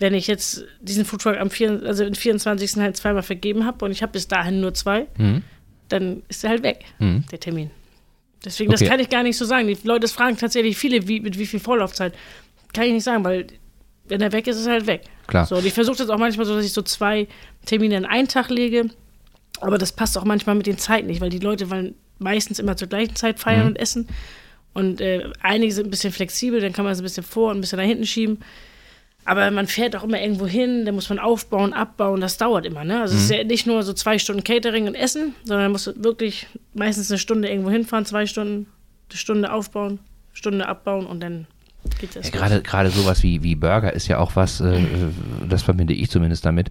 Wenn 0.00 0.14
ich 0.14 0.26
jetzt 0.26 0.64
diesen 0.80 1.04
Foodtruck 1.04 1.36
am 1.36 1.48
4, 1.50 1.82
also 1.86 2.02
im 2.04 2.14
24. 2.14 2.76
halt 2.82 2.96
zweimal 2.96 3.22
vergeben 3.22 3.64
habe 3.64 3.84
und 3.84 3.92
ich 3.92 4.02
habe 4.02 4.12
bis 4.12 4.26
dahin 4.28 4.60
nur 4.60 4.74
zwei, 4.74 5.06
Mhm. 5.16 5.42
dann 5.88 6.22
ist 6.28 6.42
er 6.42 6.50
halt 6.50 6.62
weg, 6.64 6.84
Mhm. 6.98 7.24
der 7.30 7.38
Termin. 7.38 7.70
Deswegen, 8.44 8.70
Okay. 8.72 8.80
das 8.84 8.88
kann 8.90 9.00
ich 9.00 9.08
gar 9.08 9.22
nicht 9.22 9.36
so 9.38 9.44
sagen. 9.44 9.68
Die 9.68 9.78
Leute 9.84 10.08
fragen 10.08 10.36
tatsächlich 10.36 10.76
viele, 10.76 11.06
wie, 11.08 11.20
mit 11.20 11.38
wie 11.38 11.46
viel 11.46 11.60
Vorlaufzeit. 11.60 12.12
Kann 12.72 12.84
ich 12.86 12.92
nicht 12.92 13.04
sagen, 13.04 13.24
weil 13.24 13.46
wenn 14.08 14.20
er 14.20 14.32
weg 14.32 14.46
ist, 14.48 14.58
ist 14.58 14.66
er 14.66 14.72
halt 14.72 14.86
weg. 14.88 15.02
Klar. 15.28 15.46
So, 15.46 15.56
und 15.56 15.64
ich 15.64 15.72
versuche 15.72 15.96
das 15.98 16.10
auch 16.10 16.18
manchmal 16.18 16.44
so, 16.44 16.56
dass 16.56 16.64
ich 16.66 16.72
so 16.72 16.82
zwei 16.82 17.28
Termine 17.64 17.96
in 17.96 18.04
einen 18.04 18.28
Tag 18.28 18.50
lege. 18.50 18.90
Aber 19.60 19.78
das 19.78 19.92
passt 19.92 20.18
auch 20.18 20.24
manchmal 20.24 20.56
mit 20.56 20.66
den 20.66 20.76
Zeiten 20.76 21.06
nicht, 21.06 21.20
weil 21.20 21.30
die 21.30 21.38
Leute 21.38 21.70
wollen 21.70 21.94
meistens 22.18 22.58
immer 22.58 22.76
zur 22.76 22.88
gleichen 22.88 23.16
Zeit 23.16 23.38
feiern 23.40 23.62
Mhm. 23.62 23.66
und 23.68 23.76
essen. 23.78 24.08
Und 24.72 25.00
äh, 25.00 25.30
einige 25.40 25.72
sind 25.72 25.86
ein 25.86 25.90
bisschen 25.90 26.12
flexibel, 26.12 26.60
dann 26.60 26.72
kann 26.72 26.84
man 26.84 26.92
es 26.92 27.00
ein 27.00 27.04
bisschen 27.04 27.22
vor 27.22 27.50
und 27.50 27.58
ein 27.58 27.60
bisschen 27.60 27.78
nach 27.78 27.86
hinten 27.86 28.06
schieben. 28.06 28.38
Aber 29.26 29.50
man 29.50 29.66
fährt 29.66 29.96
auch 29.96 30.02
immer 30.04 30.20
irgendwo 30.20 30.46
hin, 30.46 30.84
da 30.84 30.92
muss 30.92 31.08
man 31.08 31.18
aufbauen, 31.18 31.72
abbauen, 31.72 32.20
das 32.20 32.36
dauert 32.36 32.66
immer. 32.66 32.84
Ne? 32.84 33.00
Also 33.00 33.14
es 33.16 33.22
ist 33.24 33.30
Mhm. 33.30 33.36
ja 33.36 33.44
nicht 33.44 33.66
nur 33.66 33.82
so 33.82 33.92
zwei 33.94 34.18
Stunden 34.18 34.44
Catering 34.44 34.86
und 34.86 34.94
Essen, 34.94 35.34
sondern 35.44 35.66
man 35.66 35.72
muss 35.72 35.86
wirklich 35.96 36.46
meistens 36.74 37.10
eine 37.10 37.18
Stunde 37.18 37.48
irgendwo 37.48 37.70
hinfahren, 37.70 38.04
zwei 38.04 38.26
Stunden, 38.26 38.66
eine 39.10 39.16
Stunde 39.16 39.52
aufbauen, 39.52 39.98
Stunde 40.34 40.66
abbauen 40.68 41.06
und 41.06 41.20
dann 41.22 41.46
geht 42.00 42.16
das. 42.16 42.26
Ja, 42.26 42.32
gerade, 42.32 42.60
gerade 42.60 42.90
sowas 42.90 43.22
wie, 43.22 43.42
wie 43.42 43.54
Burger 43.54 43.92
ist 43.94 44.08
ja 44.08 44.18
auch 44.18 44.36
was, 44.36 44.60
äh, 44.60 44.82
das 45.48 45.62
verbinde 45.62 45.94
ich 45.94 46.10
zumindest 46.10 46.44
damit, 46.44 46.70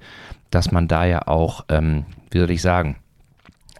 dass 0.51 0.71
man 0.71 0.87
da 0.87 1.05
ja 1.05 1.27
auch, 1.27 1.65
ähm, 1.69 2.05
wie 2.29 2.39
soll 2.39 2.51
ich 2.51 2.61
sagen, 2.61 2.97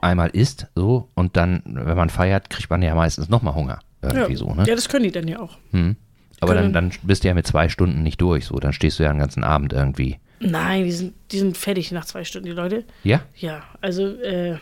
einmal 0.03 0.29
isst 0.29 0.67
so 0.75 1.09
und 1.15 1.35
dann, 1.37 1.61
wenn 1.65 1.97
man 1.97 2.09
feiert, 2.09 2.49
kriegt 2.49 2.69
man 2.69 2.81
ja 2.81 2.93
meistens 2.95 3.29
nochmal 3.29 3.55
Hunger. 3.55 3.79
Irgendwie 4.01 4.33
ja. 4.33 4.37
so, 4.37 4.53
ne? 4.53 4.65
ja, 4.67 4.75
das 4.75 4.89
können 4.89 5.05
die 5.05 5.11
dann 5.11 5.27
ja 5.27 5.39
auch. 5.39 5.57
Hm. 5.71 5.95
Aber 6.41 6.55
dann, 6.55 6.73
dann 6.73 6.91
bist 7.03 7.23
du 7.23 7.29
ja 7.29 7.33
mit 7.33 7.47
zwei 7.47 7.69
Stunden 7.69 8.03
nicht 8.03 8.19
durch, 8.19 8.45
so. 8.45 8.59
Dann 8.59 8.73
stehst 8.73 8.99
du 8.99 9.03
ja 9.03 9.13
den 9.13 9.19
ganzen 9.19 9.45
Abend 9.45 9.71
irgendwie. 9.71 10.19
Nein, 10.41 10.83
die 10.83 10.91
sind, 10.91 11.13
die 11.31 11.39
sind 11.39 11.55
fertig 11.55 11.91
nach 11.93 12.03
zwei 12.03 12.25
Stunden, 12.25 12.47
die 12.47 12.51
Leute. 12.51 12.83
Ja? 13.03 13.21
Ja, 13.37 13.63
also 13.79 14.05
äh, 14.21 14.57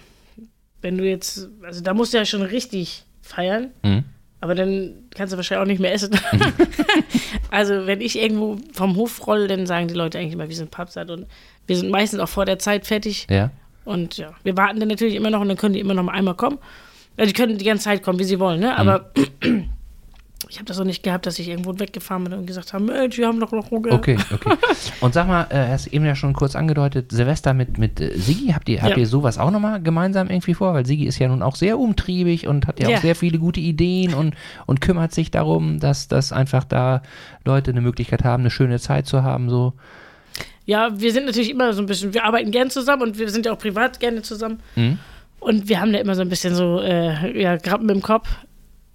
wenn 0.82 0.98
du 0.98 1.10
jetzt, 1.10 1.50
also 1.64 1.82
da 1.82 1.96
musst 1.96 2.14
du 2.14 2.18
ja 2.20 2.26
schon 2.26 2.44
richtig 2.44 3.06
feiern, 3.24 3.72
Mhm. 3.84 4.04
aber 4.42 4.54
dann 4.54 4.94
kannst 5.16 5.34
du 5.34 5.38
wahrscheinlich 5.38 5.64
auch 5.64 5.68
nicht 5.68 5.82
mehr 5.82 5.92
essen. 5.94 6.12
also 7.50 7.88
wenn 7.88 8.00
ich 8.00 8.20
irgendwo 8.20 8.58
vom 8.74 8.96
Hof 8.96 9.26
rolle, 9.26 9.48
dann 9.48 9.66
sagen 9.66 9.88
die 9.88 9.96
Leute 9.96 10.20
eigentlich 10.20 10.34
immer, 10.34 10.50
wir 10.50 10.56
sind 10.56 10.70
pappsatt 10.70 11.10
und 11.10 11.26
wir 11.66 11.78
sind 11.78 11.90
meistens 11.90 12.20
auch 12.20 12.30
vor 12.30 12.46
der 12.46 12.60
Zeit 12.60 12.86
fertig. 12.86 13.26
Ja? 13.30 13.50
Und 13.86 14.18
ja, 14.18 14.30
wir 14.44 14.56
warten 14.58 14.80
dann 14.80 14.90
natürlich 14.90 15.16
immer 15.16 15.30
noch 15.30 15.42
und 15.42 15.48
dann 15.48 15.58
können 15.58 15.74
die 15.74 15.80
immer 15.80 15.94
noch 15.94 16.04
mal 16.04 16.14
einmal 16.14 16.36
kommen. 16.36 16.58
Ja, 17.18 17.26
die 17.26 17.34
können 17.34 17.58
die 17.58 17.66
ganze 17.66 17.86
Zeit 17.86 18.04
kommen, 18.04 18.20
wie 18.20 18.24
sie 18.24 18.40
wollen, 18.40 18.60
ne? 18.60 18.78
Aber 18.78 19.12
ich 20.50 20.58
habe 20.58 20.66
das 20.66 20.80
auch 20.80 20.84
nicht 20.86 21.04
gehabt, 21.04 21.26
dass 21.26 21.40
ich 21.40 21.48
irgendwo 21.50 21.78
weggefahren 21.80 22.24
bin 22.26 22.34
und 22.34 22.46
gesagt 22.46 22.74
habe, 22.74 22.84
Mensch, 22.84 23.18
wir 23.18 23.28
haben 23.28 23.40
doch 23.40 23.52
noch 23.52 23.72
Hunger. 23.72 23.92
Okay, 23.94 24.18
okay. 24.34 24.54
Und 25.02 25.14
sag 25.14 25.28
mal, 25.28 25.48
äh, 25.50 25.68
hast 25.70 25.88
eben 25.88 26.06
ja 26.06 26.16
schon 26.16 26.34
kurz 26.34 26.56
angedeutet, 26.56 27.12
Silvester 27.12 27.54
mit, 27.54 27.78
mit 27.78 28.00
äh, 28.02 28.18
Sigi, 28.18 28.48
habt 28.54 28.68
ihr, 28.70 28.82
habt 28.82 28.92
Ja. 28.92 28.98
ihr 28.98 29.08
sowas 29.08 29.38
auch 29.38 29.50
nochmal 29.52 29.82
gemeinsam 29.82 30.30
irgendwie 30.30 30.54
vor? 30.54 30.74
Weil 30.74 30.86
Sigi 30.86 31.06
ist 31.06 31.20
ja 31.20 31.28
nun 31.28 31.42
auch 31.42 31.56
sehr 31.56 31.80
umtriebig 31.80 32.48
und 32.48 32.68
hat 32.68 32.80
ja, 32.80 32.90
Ja. 32.90 32.98
auch 32.98 33.02
sehr 33.02 33.16
viele 33.16 33.40
gute 33.40 33.60
Ideen 33.60 34.14
und, 34.14 34.36
und 34.66 34.82
kümmert 34.82 35.12
sich 35.14 35.32
darum, 35.32 35.80
dass, 35.80 36.08
dass 36.08 36.32
einfach 36.34 36.64
da 36.66 37.02
Leute 37.46 37.72
eine 37.72 37.82
Möglichkeit 37.82 38.24
haben, 38.24 38.44
eine 38.44 38.52
schöne 38.52 38.80
Zeit 38.80 39.08
zu 39.08 39.24
haben, 39.24 39.50
so. 39.50 39.74
Ja, 40.66 40.90
wir 41.00 41.12
sind 41.12 41.26
natürlich 41.26 41.50
immer 41.50 41.74
so 41.74 41.82
ein 41.82 41.86
bisschen, 41.88 42.14
wir 42.14 42.24
arbeiten 42.24 42.52
gern 42.52 42.70
zusammen 42.70 43.02
und 43.04 43.18
wir 43.20 43.30
sind 43.30 43.46
ja 43.46 43.54
auch 43.54 43.58
privat 43.60 44.00
gerne 44.00 44.22
zusammen. 44.22 44.60
Mhm. 44.76 45.00
Und 45.40 45.68
wir 45.70 45.82
haben 45.82 45.92
da 45.92 46.00
immer 46.00 46.14
so 46.16 46.22
ein 46.22 46.30
bisschen 46.30 46.54
so, 46.56 46.80
äh, 46.82 47.42
ja, 47.42 47.58
Grappen 47.58 47.90
im 47.90 48.02
Kopf. 48.02 48.28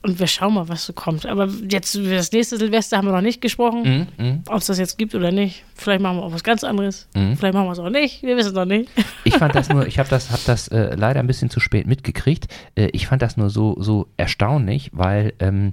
Und 0.03 0.21
wir 0.21 0.29
schauen 0.29 0.55
mal, 0.55 0.69
was 0.69 0.87
so 0.87 0.93
kommt. 0.93 1.27
Aber 1.27 1.49
jetzt 1.69 1.97
das 1.97 2.31
nächste 2.31 2.59
Silvester 2.59 2.97
haben 2.97 3.09
wir 3.09 3.12
noch 3.12 3.21
nicht 3.23 3.41
gesprochen, 3.41 4.07
Mhm. 4.17 4.25
Mhm. 4.25 4.43
ob 4.49 4.59
es 4.59 4.67
das 4.67 4.79
jetzt 4.79 4.99
gibt 4.99 5.17
oder 5.17 5.33
nicht. 5.33 5.64
Vielleicht 5.75 6.01
machen 6.01 6.19
wir 6.19 6.23
auch 6.23 6.33
was 6.33 6.45
ganz 6.45 6.62
anderes. 6.62 7.09
Mhm. 7.17 7.37
Vielleicht 7.37 7.55
machen 7.55 7.67
wir 7.67 7.73
es 7.73 7.81
auch 7.81 7.91
nicht. 7.91 8.23
Wir 8.23 8.37
wissen 8.37 8.51
es 8.51 8.55
noch 8.55 8.67
nicht. 8.67 8.89
Ich 9.25 9.37
fand 9.37 9.57
das 9.57 9.69
nur, 9.69 9.85
ich 9.89 9.99
habe 9.99 10.09
das, 10.09 10.31
hab 10.31 10.45
das 10.45 10.69
äh, 10.69 10.95
leider 10.95 11.19
ein 11.19 11.27
bisschen 11.27 11.51
zu 11.51 11.59
spät 11.59 11.89
mitgekriegt. 11.89 12.47
Äh, 12.77 12.91
ich 12.93 13.09
fand 13.09 13.21
das 13.23 13.37
nur 13.37 13.51
so, 13.51 13.75
so 13.81 14.07
erstaunlich, 14.17 14.91
weil 14.93 15.33
ähm, 15.41 15.73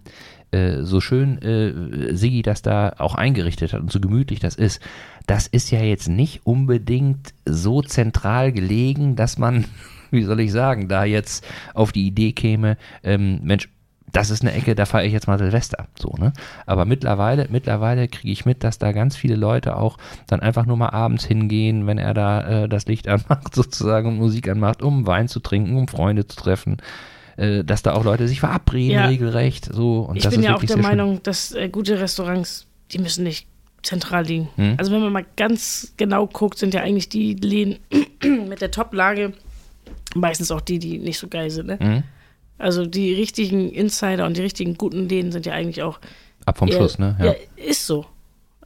äh, 0.54 0.84
so 0.84 1.02
schön 1.02 1.42
äh, 1.42 2.16
Sigi 2.16 2.42
das 2.42 2.62
da 2.62 2.94
auch 2.98 3.16
eingerichtet 3.16 3.74
hat 3.74 3.82
und 3.82 3.92
so 3.92 4.00
gemütlich 4.00 4.40
das 4.40 4.56
ist. 4.56 4.82
Das 5.28 5.48
ist 5.48 5.72
ja 5.72 5.82
jetzt 5.82 6.08
nicht 6.08 6.46
unbedingt 6.46 7.34
so 7.46 7.82
zentral 7.82 8.52
gelegen, 8.52 9.16
dass 9.16 9.38
man, 9.38 9.66
wie 10.12 10.24
soll 10.24 10.40
ich 10.40 10.52
sagen, 10.52 10.88
da 10.88 11.04
jetzt 11.04 11.46
auf 11.74 11.92
die 11.92 12.08
Idee 12.08 12.34
käme, 12.34 12.78
ähm, 13.04 13.40
Mensch, 13.44 13.70
das 14.14 14.30
ist 14.30 14.44
eine 14.44 14.54
Ecke, 14.54 14.76
da 14.76 14.86
fahre 14.86 15.06
ich 15.06 15.12
jetzt 15.12 15.28
mal 15.28 15.40
Silvester. 15.40 15.88
So, 16.00 16.14
ne? 16.20 16.34
Aber 16.68 16.86
mittlerweile, 16.86 17.48
mittlerweile 17.50 18.08
kriege 18.08 18.32
ich 18.32 18.46
mit, 18.46 18.64
dass 18.64 18.78
da 18.78 18.92
ganz 18.92 19.16
viele 19.16 19.36
Leute 19.36 19.76
auch 19.76 19.98
dann 20.28 20.40
einfach 20.40 20.68
nur 20.68 20.78
mal 20.78 20.92
abends 20.92 21.26
hingehen, 21.26 21.88
wenn 21.88 21.98
er 21.98 22.14
da 22.14 22.64
äh, 22.64 22.70
das 22.70 22.86
Licht 22.86 23.08
anmacht, 23.08 23.56
sozusagen 23.56 24.08
und 24.08 24.18
Musik 24.18 24.48
anmacht, 24.48 24.84
um 24.84 25.08
Wein 25.08 25.28
zu 25.28 25.40
trinken, 25.40 25.76
um 25.76 25.88
Freunde 25.88 26.28
zu 26.28 26.38
treffen. 26.38 26.78
Äh, 27.38 27.64
dass 27.64 27.82
da 27.82 27.94
auch 27.94 28.04
Leute 28.04 28.28
sich 28.28 28.40
verabreden, 28.42 28.92
Ja. 28.92 29.06
regelrecht. 29.08 29.70
So, 29.74 30.02
und 30.02 30.18
ich 30.18 30.24
das 30.24 30.34
bin 30.34 30.44
ja 30.44 30.56
auch 30.56 30.60
der 30.60 30.68
sehr 30.68 30.78
schön. 30.78 30.84
Meinung, 30.84 31.24
dass 31.24 31.52
äh, 31.54 31.68
gute 31.70 32.00
Restaurants, 32.00 32.68
die 32.92 33.00
müssen 33.00 33.24
nicht 33.24 33.48
zentral 33.82 34.26
liegen. 34.26 34.50
Mhm. 34.56 34.76
Also 34.78 34.92
wenn 34.92 35.02
man 35.02 35.12
mal 35.12 35.26
ganz 35.36 35.94
genau 35.98 36.28
guckt, 36.28 36.58
sind 36.60 36.74
ja 36.74 36.82
eigentlich 36.82 37.10
die 37.10 37.34
Läden 37.34 37.80
mit 38.48 38.62
der 38.62 38.72
Top-Lage 38.72 39.34
meistens 40.16 40.52
auch 40.52 40.62
die, 40.62 40.78
die 40.80 41.00
nicht 41.00 41.18
so 41.18 41.28
geil 41.28 41.50
sind. 41.50 41.68
Ne? 41.68 41.78
Mhm. 41.82 42.04
Also 42.60 42.86
die 42.86 43.14
richtigen 43.14 43.72
Insider 43.72 44.26
und 44.26 44.38
die 44.38 44.42
richtigen 44.42 44.76
guten 44.78 45.10
Läden 45.10 45.32
sind 45.32 45.46
ja 45.46 45.54
eigentlich 45.54 45.82
auch 45.82 46.00
Ab 46.46 46.58
vom 46.60 46.68
eher- 46.68 46.76
Schluss, 46.78 47.00
ne? 47.00 47.18
Ja. 47.20 47.34
ist 47.66 47.86
so. 47.88 48.06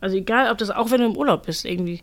Also 0.01 0.17
egal, 0.17 0.51
ob 0.51 0.57
das 0.57 0.69
auch 0.69 0.91
wenn 0.91 0.99
du 0.99 1.07
im 1.07 1.15
Urlaub 1.17 1.45
bist, 1.45 1.65
irgendwie 1.65 2.01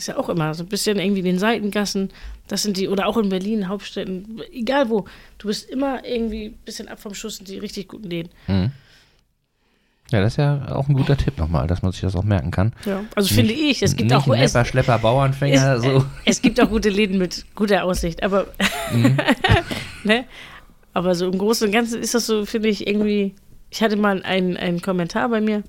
ist 0.00 0.08
ja 0.08 0.16
auch 0.16 0.28
immer 0.28 0.54
so 0.54 0.64
ein 0.64 0.68
bisschen 0.68 0.98
irgendwie 0.98 1.20
in 1.20 1.26
den 1.26 1.38
Seitengassen, 1.38 2.10
das 2.48 2.62
sind 2.62 2.76
die 2.76 2.88
oder 2.88 3.06
auch 3.06 3.16
in 3.18 3.28
Berlin 3.28 3.68
Hauptstädten, 3.68 4.40
egal 4.52 4.88
wo, 4.88 5.04
du 5.38 5.48
bist 5.48 5.68
immer 5.68 6.04
irgendwie 6.06 6.46
ein 6.46 6.58
bisschen 6.64 6.88
ab 6.88 7.00
vom 7.00 7.14
Schuss 7.14 7.38
in 7.38 7.44
die 7.44 7.58
richtig 7.58 7.88
guten 7.88 8.08
Läden. 8.08 8.30
Mhm. 8.48 8.72
Ja, 10.10 10.20
das 10.20 10.32
ist 10.32 10.36
ja 10.38 10.74
auch 10.74 10.88
ein 10.88 10.94
guter 10.94 11.16
Tipp 11.16 11.38
nochmal, 11.38 11.68
dass 11.68 11.82
man 11.82 11.92
sich 11.92 12.00
das 12.00 12.16
auch 12.16 12.24
merken 12.24 12.50
kann. 12.50 12.72
Ja, 12.84 13.04
also 13.14 13.32
finde 13.32 13.52
ich, 13.52 13.80
es 13.82 13.94
gibt 13.94 14.10
nicht 14.10 14.18
auch 14.18 14.26
Nepper, 14.26 14.64
Schlepper, 14.64 14.98
Bauernfänger, 14.98 15.74
es, 15.74 15.82
so. 15.84 16.04
es 16.24 16.42
gibt 16.42 16.60
auch 16.60 16.68
gute 16.68 16.88
Läden 16.88 17.18
mit 17.18 17.44
guter 17.54 17.84
Aussicht, 17.84 18.22
aber 18.22 18.46
Mhm. 18.92 19.16
ne? 20.02 20.24
Aber 20.92 21.14
so 21.14 21.26
im 21.30 21.38
Großen 21.38 21.68
und 21.68 21.72
Ganzen 21.72 22.00
ist 22.02 22.14
das 22.14 22.26
so, 22.26 22.44
finde 22.44 22.68
ich, 22.68 22.88
irgendwie. 22.88 23.34
Ich 23.70 23.80
hatte 23.82 23.94
mal 23.94 24.20
einen, 24.24 24.56
einen 24.56 24.80
Kommentar 24.82 25.28
bei 25.28 25.40
mir, 25.40 25.62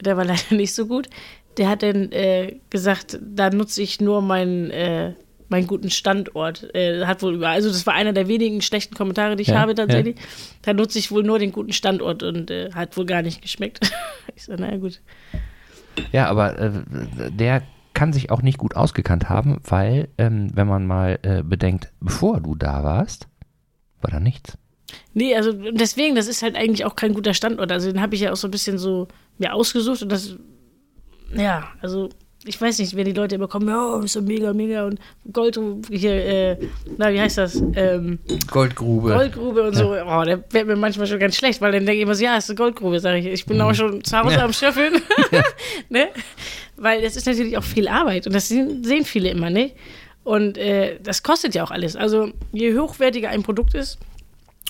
der 0.00 0.16
war 0.16 0.24
leider 0.24 0.40
nicht 0.54 0.74
so 0.74 0.86
gut. 0.86 1.10
Der 1.58 1.68
hat 1.68 1.82
dann 1.82 2.10
äh, 2.12 2.60
gesagt, 2.70 3.18
da 3.20 3.50
nutze 3.50 3.82
ich 3.82 4.00
nur 4.00 4.22
meinen, 4.22 4.70
äh, 4.70 5.12
meinen 5.48 5.66
guten 5.66 5.90
Standort. 5.90 6.74
Äh, 6.74 7.04
hat 7.04 7.22
wohl 7.22 7.34
über, 7.34 7.48
also 7.48 7.68
das 7.68 7.86
war 7.86 7.94
einer 7.94 8.12
der 8.12 8.28
wenigen 8.28 8.62
schlechten 8.62 8.94
Kommentare, 8.94 9.36
die 9.36 9.42
ich 9.42 9.48
Ja, 9.48 9.60
habe 9.60 9.74
tatsächlich. 9.74 10.16
Da 10.62 10.72
nutze 10.72 10.98
ich 10.98 11.10
wohl 11.10 11.22
nur 11.22 11.38
den 11.38 11.52
guten 11.52 11.72
Standort 11.72 12.22
und 12.22 12.50
äh, 12.50 12.70
hat 12.72 12.96
wohl 12.96 13.06
gar 13.06 13.22
nicht 13.22 13.42
geschmeckt. 13.42 13.80
ich 14.34 14.44
so, 14.44 14.54
naja, 14.54 14.78
gut. 14.78 15.00
Ja, 16.10 16.26
aber 16.28 16.58
äh, 16.58 16.70
der 17.30 17.62
kann 17.94 18.12
sich 18.12 18.30
auch 18.30 18.42
nicht 18.42 18.58
gut 18.58 18.74
ausgekannt 18.74 19.28
haben, 19.28 19.60
weil, 19.64 20.08
ähm, 20.16 20.50
wenn 20.54 20.66
man 20.66 20.86
mal 20.86 21.18
äh, 21.22 21.42
bedenkt, 21.42 21.92
bevor 22.00 22.40
du 22.40 22.54
da 22.54 22.82
warst, 22.82 23.28
war 24.00 24.10
da 24.10 24.20
nichts. 24.20 24.56
Nee, 25.14 25.34
also 25.36 25.52
deswegen, 25.52 26.14
das 26.14 26.26
ist 26.26 26.42
halt 26.42 26.56
eigentlich 26.56 26.84
auch 26.84 26.96
kein 26.96 27.14
guter 27.14 27.34
Standort. 27.34 27.70
Also 27.70 27.90
den 27.92 28.00
habe 28.00 28.14
ich 28.14 28.22
ja 28.22 28.32
auch 28.32 28.36
so 28.36 28.48
ein 28.48 28.50
bisschen 28.50 28.78
so 28.78 29.08
mir 29.38 29.54
ausgesucht 29.54 30.02
und 30.02 30.10
das, 30.10 30.36
ja, 31.34 31.68
also 31.80 32.08
ich 32.44 32.60
weiß 32.60 32.78
nicht, 32.80 32.96
wenn 32.96 33.04
die 33.04 33.12
Leute 33.12 33.36
immer 33.36 33.46
kommen, 33.46 33.68
ja, 33.68 34.00
ist 34.00 34.14
so 34.14 34.20
mega, 34.22 34.52
mega 34.52 34.84
und 34.84 34.98
Gold, 35.32 35.60
hier, 35.88 36.12
äh, 36.12 36.56
na, 36.98 37.12
wie 37.12 37.20
heißt 37.20 37.38
das? 37.38 37.62
Ähm, 37.76 38.18
Goldgrube. 38.50 39.10
Goldgrube 39.14 39.62
und 39.62 39.74
so. 39.76 39.92
Oh, 39.94 40.24
der 40.24 40.42
wird 40.50 40.66
mir 40.66 40.74
manchmal 40.74 41.06
schon 41.06 41.20
ganz 41.20 41.36
schlecht, 41.36 41.60
weil 41.60 41.70
dann 41.70 41.86
denke 41.86 41.98
ich 41.98 42.02
immer 42.02 42.16
so, 42.16 42.24
ja, 42.24 42.36
ist 42.36 42.50
eine 42.50 42.56
Goldgrube, 42.56 42.98
sage 42.98 43.18
ich. 43.18 43.26
Ich 43.26 43.46
bin 43.46 43.60
auch 43.60 43.74
schon 43.74 44.02
zu 44.02 44.18
Hause 44.18 44.36
Ja. 44.36 44.44
am 44.44 44.52
Schöffeln. 44.52 44.94
ne? 45.88 46.08
Weil 46.76 47.02
das 47.02 47.14
ist 47.14 47.26
natürlich 47.26 47.56
auch 47.56 47.62
viel 47.62 47.86
Arbeit 47.86 48.26
und 48.26 48.32
das 48.34 48.48
sehen, 48.48 49.04
viele 49.04 49.30
immer 49.30 49.50
nicht. 49.50 49.76
Und 50.24 50.58
äh, 50.58 50.98
das 51.00 51.22
kostet 51.22 51.54
ja 51.54 51.62
auch 51.62 51.70
alles. 51.70 51.94
Also 51.94 52.30
je 52.52 52.76
hochwertiger 52.76 53.28
ein 53.28 53.42
Produkt 53.44 53.74
ist, 53.74 53.98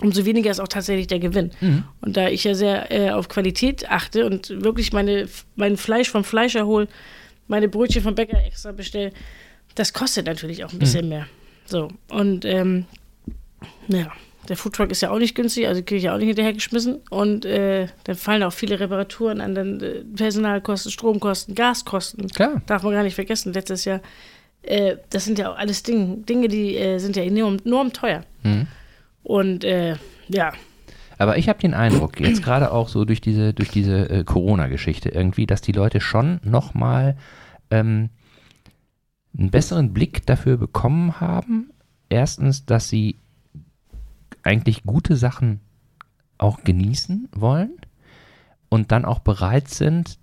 umso 0.02 0.24
weniger 0.24 0.50
ist 0.50 0.60
auch 0.60 0.68
tatsächlich 0.68 1.06
der 1.06 1.18
Gewinn. 1.18 1.50
Und 2.00 2.16
da 2.16 2.28
ich 2.28 2.44
ja 2.44 2.54
sehr 2.54 2.90
äh, 2.90 3.10
auf 3.10 3.28
Qualität 3.28 3.90
achte 3.90 4.26
und 4.26 4.50
wirklich 4.62 4.92
meine, 4.92 5.28
mein 5.56 5.76
Fleisch 5.76 6.10
vom 6.10 6.24
Fleischer 6.24 6.66
hole, 6.66 6.88
meine 7.48 7.68
Brötchen 7.68 8.02
vom 8.02 8.14
Bäcker 8.14 8.42
extra 8.44 8.72
bestelle, 8.72 9.12
das 9.74 9.92
kostet 9.92 10.26
natürlich 10.26 10.64
auch 10.64 10.72
ein 10.72 10.78
bisschen 10.78 11.08
mehr. 11.08 11.26
So, 11.66 11.88
und 12.08 12.44
ähm, 12.44 12.84
ja, 13.88 14.12
der 14.48 14.56
Foodtruck 14.56 14.90
ist 14.90 15.02
ja 15.02 15.10
auch 15.10 15.18
nicht 15.18 15.34
günstig, 15.34 15.68
also 15.68 15.82
kriege 15.82 15.96
ich 15.96 16.04
ja 16.04 16.14
auch 16.14 16.18
nicht 16.18 16.26
hinterhergeschmissen. 16.26 17.00
Und 17.10 17.44
äh, 17.44 17.86
dann 18.04 18.16
fallen 18.16 18.42
auch 18.42 18.52
viele 18.52 18.80
Reparaturen 18.80 19.40
an, 19.40 19.54
dann 19.54 19.80
äh, 19.80 20.04
Personalkosten, 20.16 20.90
Stromkosten, 20.90 21.54
Gaskosten. 21.54 22.28
Klar. 22.28 22.60
Darf 22.66 22.82
man 22.82 22.92
gar 22.92 23.04
nicht 23.04 23.14
vergessen, 23.14 23.52
letztes 23.52 23.84
Jahr. 23.84 24.00
Äh, 24.62 24.96
das 25.10 25.24
sind 25.24 25.38
ja 25.38 25.52
auch 25.52 25.56
alles 25.56 25.82
Dinge, 25.82 26.18
Dinge 26.18 26.48
die 26.48 26.76
äh, 26.76 26.98
sind 26.98 27.16
ja 27.16 27.22
enorm, 27.22 27.58
enorm 27.64 27.92
teuer. 27.92 28.24
Mhm. 28.42 28.66
Und 29.22 29.64
äh, 29.64 29.96
ja, 30.28 30.52
Aber 31.18 31.38
ich 31.38 31.48
habe 31.48 31.58
den 31.60 31.74
Eindruck, 31.74 32.20
jetzt 32.20 32.42
gerade 32.44 32.72
auch 32.72 32.88
so 32.88 33.04
durch 33.04 33.20
diese, 33.20 33.54
durch 33.54 33.70
diese 33.70 34.10
äh, 34.10 34.24
Corona-Geschichte 34.24 35.08
irgendwie, 35.08 35.46
dass 35.46 35.60
die 35.60 35.72
Leute 35.72 36.00
schon 36.00 36.40
nochmal 36.42 37.16
ähm, 37.70 38.10
einen 39.36 39.50
besseren 39.50 39.92
Blick 39.92 40.26
dafür 40.26 40.56
bekommen 40.56 41.20
haben. 41.20 41.70
Erstens, 42.08 42.66
dass 42.66 42.88
sie 42.88 43.18
eigentlich 44.42 44.82
gute 44.84 45.16
Sachen 45.16 45.60
auch 46.38 46.64
genießen 46.64 47.28
wollen 47.34 47.72
und 48.68 48.92
dann 48.92 49.04
auch 49.04 49.20
bereit 49.20 49.68
sind, 49.68 50.18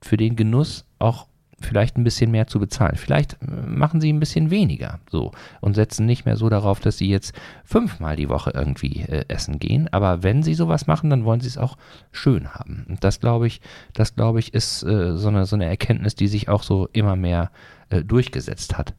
für 0.00 0.16
den 0.16 0.36
Genuss 0.36 0.86
auch 0.98 1.27
vielleicht 1.60 1.96
ein 1.96 2.04
bisschen 2.04 2.30
mehr 2.30 2.46
zu 2.46 2.60
bezahlen. 2.60 2.96
Vielleicht 2.96 3.34
äh, 3.34 3.46
machen 3.66 4.00
sie 4.00 4.12
ein 4.12 4.20
bisschen 4.20 4.50
weniger 4.50 5.00
so 5.10 5.32
und 5.60 5.74
setzen 5.74 6.06
nicht 6.06 6.24
mehr 6.24 6.36
so 6.36 6.48
darauf, 6.48 6.80
dass 6.80 6.98
sie 6.98 7.08
jetzt 7.08 7.32
fünfmal 7.64 8.14
die 8.16 8.28
Woche 8.28 8.52
irgendwie 8.54 9.02
äh, 9.02 9.24
essen 9.28 9.58
gehen. 9.58 9.88
Aber 9.92 10.22
wenn 10.22 10.42
sie 10.42 10.54
sowas 10.54 10.86
machen, 10.86 11.10
dann 11.10 11.24
wollen 11.24 11.40
sie 11.40 11.48
es 11.48 11.58
auch 11.58 11.76
schön 12.12 12.54
haben. 12.54 12.86
Und 12.88 13.02
das 13.02 13.20
glaube 13.20 13.46
ich, 13.46 13.60
das 13.92 14.14
glaube 14.14 14.38
ich, 14.38 14.54
ist 14.54 14.82
äh, 14.84 15.16
so, 15.16 15.28
eine, 15.28 15.46
so 15.46 15.56
eine 15.56 15.66
Erkenntnis, 15.66 16.14
die 16.14 16.28
sich 16.28 16.48
auch 16.48 16.62
so 16.62 16.88
immer 16.92 17.16
mehr 17.16 17.50
äh, 17.90 18.04
durchgesetzt 18.04 18.78
hat. 18.78 18.94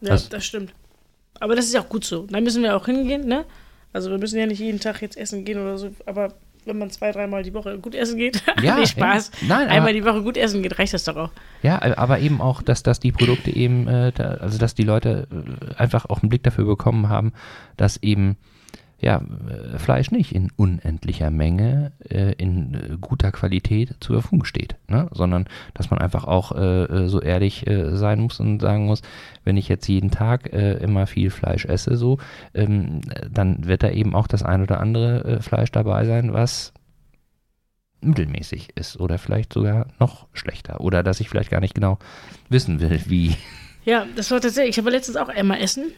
ja 0.00 0.10
Was- 0.14 0.28
das 0.28 0.44
stimmt. 0.44 0.74
Aber 1.40 1.56
das 1.56 1.66
ist 1.66 1.76
auch 1.76 1.88
gut 1.88 2.04
so. 2.04 2.26
Da 2.26 2.40
müssen 2.40 2.62
wir 2.62 2.76
auch 2.76 2.86
hingehen, 2.86 3.26
ne? 3.26 3.44
Also 3.92 4.10
wir 4.10 4.18
müssen 4.18 4.38
ja 4.38 4.46
nicht 4.46 4.58
jeden 4.60 4.80
Tag 4.80 5.02
jetzt 5.02 5.16
essen 5.16 5.44
gehen 5.44 5.58
oder 5.60 5.78
so, 5.78 5.90
aber 6.06 6.34
wenn 6.66 6.78
man 6.78 6.90
zwei, 6.90 7.12
dreimal 7.12 7.42
die 7.42 7.52
Woche 7.54 7.78
gut 7.78 7.94
essen 7.94 8.16
geht, 8.18 8.42
Ja, 8.62 8.76
nee, 8.76 8.86
Spaß. 8.86 9.30
ja. 9.42 9.48
Nein, 9.48 9.66
aber- 9.68 9.76
Einmal 9.76 9.92
die 9.94 10.04
Woche 10.04 10.22
gut 10.22 10.36
essen 10.36 10.62
geht, 10.62 10.78
reicht 10.78 10.94
das 10.94 11.04
doch 11.04 11.16
auch. 11.16 11.30
Ja, 11.62 11.80
aber 11.98 12.18
eben 12.20 12.40
auch, 12.40 12.62
dass, 12.62 12.82
dass 12.82 13.00
die 13.00 13.12
Produkte 13.12 13.50
eben, 13.50 13.86
äh, 13.88 14.12
da, 14.12 14.34
also 14.34 14.58
dass 14.58 14.74
die 14.74 14.82
Leute 14.84 15.26
äh, 15.30 15.74
einfach 15.80 16.06
auch 16.10 16.22
einen 16.22 16.28
Blick 16.30 16.42
dafür 16.42 16.64
bekommen 16.64 17.08
haben, 17.08 17.32
dass 17.76 17.96
eben 18.02 18.36
ja, 19.04 19.20
äh, 19.20 19.78
Fleisch 19.78 20.10
nicht 20.10 20.34
in 20.34 20.50
unendlicher 20.56 21.30
Menge, 21.30 21.92
äh, 22.08 22.32
in 22.32 22.74
äh, 22.74 22.96
guter 22.98 23.32
Qualität 23.32 23.96
zur 24.00 24.22
Verfügung 24.22 24.46
steht, 24.46 24.76
ne? 24.88 25.08
sondern 25.12 25.46
dass 25.74 25.90
man 25.90 26.00
einfach 26.00 26.24
auch 26.24 26.52
äh, 26.52 26.84
äh, 26.84 27.08
so 27.08 27.20
ehrlich 27.20 27.66
äh, 27.66 27.94
sein 27.96 28.20
muss 28.20 28.40
und 28.40 28.60
sagen 28.60 28.86
muss, 28.86 29.02
wenn 29.44 29.58
ich 29.58 29.68
jetzt 29.68 29.86
jeden 29.88 30.10
Tag 30.10 30.46
immer 30.46 31.06
viel 31.06 31.28
Fleisch 31.28 31.66
esse, 31.66 31.96
so, 31.96 32.18
ähm, 32.54 33.02
dann 33.30 33.66
wird 33.66 33.82
da 33.82 33.90
eben 33.90 34.14
auch 34.14 34.26
das 34.26 34.42
ein 34.42 34.62
oder 34.62 34.80
andere 34.80 35.42
Fleisch 35.42 35.70
dabei 35.70 36.06
sein, 36.06 36.32
was 36.32 36.72
mittelmäßig 38.00 38.70
ist 38.74 38.98
oder 38.98 39.18
vielleicht 39.18 39.52
sogar 39.52 39.88
noch 39.98 40.26
schlechter 40.32 40.80
oder 40.80 41.02
dass 41.02 41.20
ich 41.20 41.28
vielleicht 41.28 41.50
gar 41.50 41.60
nicht 41.60 41.74
genau 41.74 41.98
wissen 42.48 42.80
will, 42.80 43.02
wie. 43.06 43.36
Ja, 43.84 44.06
das 44.16 44.30
war 44.30 44.40
tatsächlich, 44.40 44.76
ich 44.76 44.78
habe 44.78 44.90
letztens 44.90 45.18
auch 45.18 45.28
einmal 45.28 45.60
essen. 45.60 45.92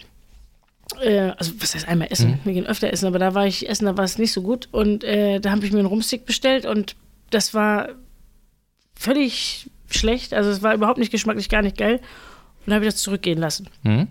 Äh, 1.03 1.32
also, 1.37 1.53
was 1.59 1.74
heißt 1.74 1.89
einmal 1.89 2.09
essen? 2.11 2.30
Mhm. 2.32 2.39
Wir 2.45 2.53
gehen 2.55 2.66
öfter 2.66 2.93
essen, 2.93 3.07
aber 3.07 3.18
da 3.18 3.34
war 3.34 3.47
ich 3.47 3.68
essen, 3.68 3.87
da 3.87 3.97
war 3.97 4.05
es 4.05 4.18
nicht 4.18 4.32
so 4.32 4.43
gut. 4.43 4.68
Und 4.72 5.03
äh, 5.05 5.41
da 5.41 5.51
habe 5.51 5.64
ich 5.66 5.72
mir 5.72 5.78
einen 5.80 5.89
Rumstick 5.89 6.24
bestellt 6.26 6.64
und 6.66 6.95
das 7.30 7.55
war 7.55 7.89
völlig 8.95 9.70
schlecht. 9.91 10.34
Also, 10.34 10.51
es 10.51 10.62
war 10.62 10.74
überhaupt 10.74 10.99
nicht 10.99 11.11
geschmacklich, 11.12 11.49
gar 11.49 11.62
nicht 11.62 11.76
geil. 11.76 11.97
Und 12.64 12.70
da 12.70 12.74
habe 12.76 12.84
ich 12.87 12.93
das 12.93 13.01
zurückgehen 13.03 13.39
lassen. 13.39 13.68
Hm? 13.84 14.09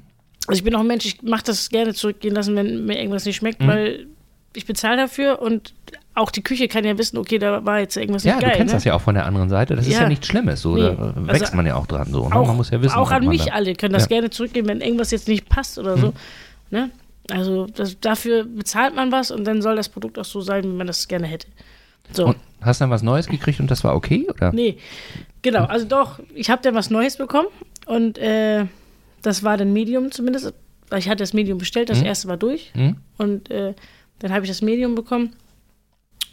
Also, 0.48 0.60
ich 0.60 0.64
bin 0.64 0.76
auch 0.76 0.82
ein 0.82 0.88
Mensch, 0.88 1.06
ich 1.06 1.22
mache 1.24 1.44
das 1.46 1.70
gerne 1.70 1.94
zurückgehen 1.94 2.36
lassen, 2.36 2.56
wenn 2.56 2.86
mir 2.86 2.98
irgendwas 3.00 3.26
nicht 3.26 3.38
schmeckt, 3.38 3.62
Mhm. 3.62 3.68
weil 3.68 4.08
ich 4.54 4.66
bezahle 4.66 4.96
dafür 4.98 5.42
und 5.42 5.74
auch 6.14 6.32
die 6.32 6.42
Küche 6.42 6.70
kann 6.70 6.86
ja 6.86 6.98
wissen, 6.98 7.18
okay, 7.18 7.40
da 7.40 7.66
war 7.66 7.80
jetzt 7.80 7.98
irgendwas 7.98 8.24
Ja, 8.24 8.36
nicht 8.36 8.44
du 8.44 8.48
geil. 8.48 8.56
kennst 8.58 8.72
ne? 8.74 8.78
das 8.78 8.84
ja 8.86 8.94
auch 8.94 9.02
von 9.02 9.16
der 9.16 9.26
anderen 9.26 9.50
Seite. 9.50 9.76
Das 9.76 9.86
ist 9.86 9.92
Ja. 9.94 10.04
ja 10.04 10.08
nichts 10.08 10.28
Schlimmes. 10.28 10.62
So, 10.62 10.76
Nee. 10.76 10.82
Da 10.84 10.88
äh, 10.94 11.28
wächst 11.28 11.42
Also 11.44 11.56
man 11.58 11.66
ja 11.66 11.76
auch 11.76 11.88
dran. 11.88 12.08
So, 12.10 12.30
ne? 12.30 12.36
auch, 12.36 12.48
man 12.48 12.56
muss 12.56 12.70
ja 12.70 12.82
wissen, 12.82 12.96
auch 12.96 13.12
an 13.12 13.28
mich 13.28 13.46
da- 13.46 13.54
alle 13.54 13.76
können 13.76 13.92
das 13.94 14.04
Ja. 14.04 14.08
gerne 14.08 14.30
zurückgeben, 14.30 14.70
wenn 14.70 14.80
irgendwas 14.80 15.12
jetzt 15.12 15.28
nicht 15.28 15.50
passt 15.50 15.78
oder 15.78 15.98
so. 15.98 16.14
Ne? 16.70 16.92
Also 17.30 17.66
das, 17.68 18.00
dafür 18.00 18.44
bezahlt 18.46 18.96
man 18.96 19.12
was 19.12 19.32
und 19.32 19.46
dann 19.46 19.62
soll 19.62 19.76
das 19.76 19.90
Produkt 19.90 20.20
auch 20.20 20.26
so 20.26 20.42
sein, 20.42 20.64
wie 20.64 20.68
man 20.76 20.88
das 20.88 21.08
gerne 21.08 21.28
hätte. 21.28 21.48
So, 22.12 22.28
Und 22.28 22.38
hast 22.62 22.82
dann 22.82 22.92
was 22.92 23.02
Neues 23.02 23.28
gekriegt 23.28 23.60
und 23.60 23.72
das 23.72 23.84
war 23.84 23.96
okay? 23.96 24.28
Oder? 24.30 24.52
nee, 24.54 24.78
genau. 25.42 25.66
Also 25.66 25.86
doch, 25.88 26.20
ich 26.36 26.50
habe 26.52 26.62
dann 26.62 26.76
was 26.76 26.90
Neues 26.92 27.18
bekommen 27.18 27.48
und 27.88 28.18
äh, 28.20 28.66
das 29.24 29.44
war 29.44 29.58
dann 29.58 29.74
Medium 29.74 30.12
zumindest. 30.12 30.54
Weil 30.90 31.00
Ich 31.00 31.10
hatte 31.10 31.24
das 31.24 31.34
Medium 31.34 31.58
bestellt, 31.58 31.90
das 31.90 32.02
Mhm. 32.02 32.06
erste 32.06 32.28
war 32.28 32.38
durch 32.38 32.72
Hm? 32.76 32.98
und 33.18 33.50
äh, 33.50 33.74
dann 34.20 34.32
habe 34.32 34.46
ich 34.46 34.52
das 34.52 34.62
Medium 34.62 34.94
bekommen 34.94 35.36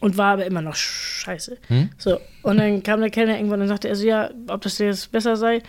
und 0.01 0.19
war 0.19 0.35
aber 0.35 0.45
immer 0.45 0.61
noch 0.61 0.75
scheiße. 0.75 1.57
Hm? 1.69 1.89
So, 1.97 2.19
und 2.43 2.59
dann 2.59 2.83
kam 2.83 3.01
der 3.01 3.09
Kellner 3.09 3.37
irgendwann 3.37 3.63
und 3.63 3.69
sagte 3.69 3.89
er 3.89 3.97
so, 3.97 4.05
ja, 4.07 4.29
ob 4.49 4.61
das 4.61 4.77
jetzt 4.79 5.11
besser 5.11 5.37
sei. 5.37 5.63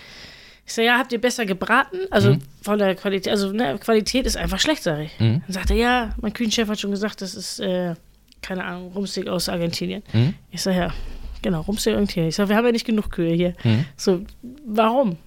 Ich 0.66 0.74
sage, 0.74 0.86
ja, 0.88 0.98
habt 0.98 1.12
ihr 1.12 1.20
besser 1.20 1.46
gebraten? 1.46 1.98
Also 2.10 2.32
Mhm. 2.36 2.40
von 2.62 2.80
der 2.80 2.96
Qualität, 2.96 3.32
also 3.32 3.52
ne, 3.52 3.78
Qualität 3.80 4.26
ist 4.26 4.38
einfach 4.38 4.60
schlecht, 4.60 4.84
sage 4.84 5.04
ich. 5.04 5.20
Mhm. 5.20 5.42
Dann 5.46 5.54
sagte 5.54 5.74
er, 5.74 5.80
ja, 5.80 6.10
mein 6.22 6.34
Küchenchef 6.34 6.70
hat 6.70 6.80
schon 6.80 6.92
gesagt, 6.92 7.22
das 7.22 7.36
ist, 7.36 7.60
äh, 7.60 7.96
keine 8.42 8.64
Ahnung, 8.64 8.92
Rumsteak 8.94 9.28
aus 9.28 9.50
Argentinien. 9.50 10.04
Hm? 10.12 10.34
Ich 10.52 10.62
sage, 10.62 10.78
ja, 10.78 10.94
genau, 11.42 11.62
Rumsteak 11.62 11.94
Argentinien. 11.94 12.30
Ich 12.30 12.36
sage, 12.36 12.50
wir 12.50 12.56
haben 12.58 12.66
ja 12.66 12.72
nicht 12.72 12.86
genug 12.86 13.10
Kühe 13.12 13.34
hier. 13.34 13.54
Hm? 13.62 13.86
So, 13.98 14.22
warum? 14.66 15.18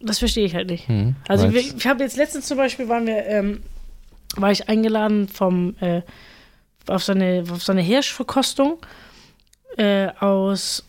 Das 0.00 0.18
verstehe 0.18 0.46
ich 0.46 0.54
halt 0.54 0.70
nicht. 0.70 0.88
Hm? 0.88 1.14
Also 1.28 1.52
wir, 1.52 1.60
ich 1.60 1.86
habe 1.86 2.02
jetzt 2.02 2.16
letztens 2.16 2.46
zum 2.46 2.56
Beispiel 2.56 2.88
waren 2.88 3.06
wir, 3.06 3.26
ähm, 3.26 3.62
war 4.36 4.50
ich 4.50 4.68
eingeladen 4.68 5.28
vom 5.28 5.76
äh, 5.80 6.02
auf 6.86 7.04
so 7.04 7.12
eine 7.12 7.44
auf 7.50 7.62
so 7.62 7.72
eine 7.72 7.82
Hirschverkostung 7.82 8.78
äh, 9.76 10.08
aus 10.20 10.84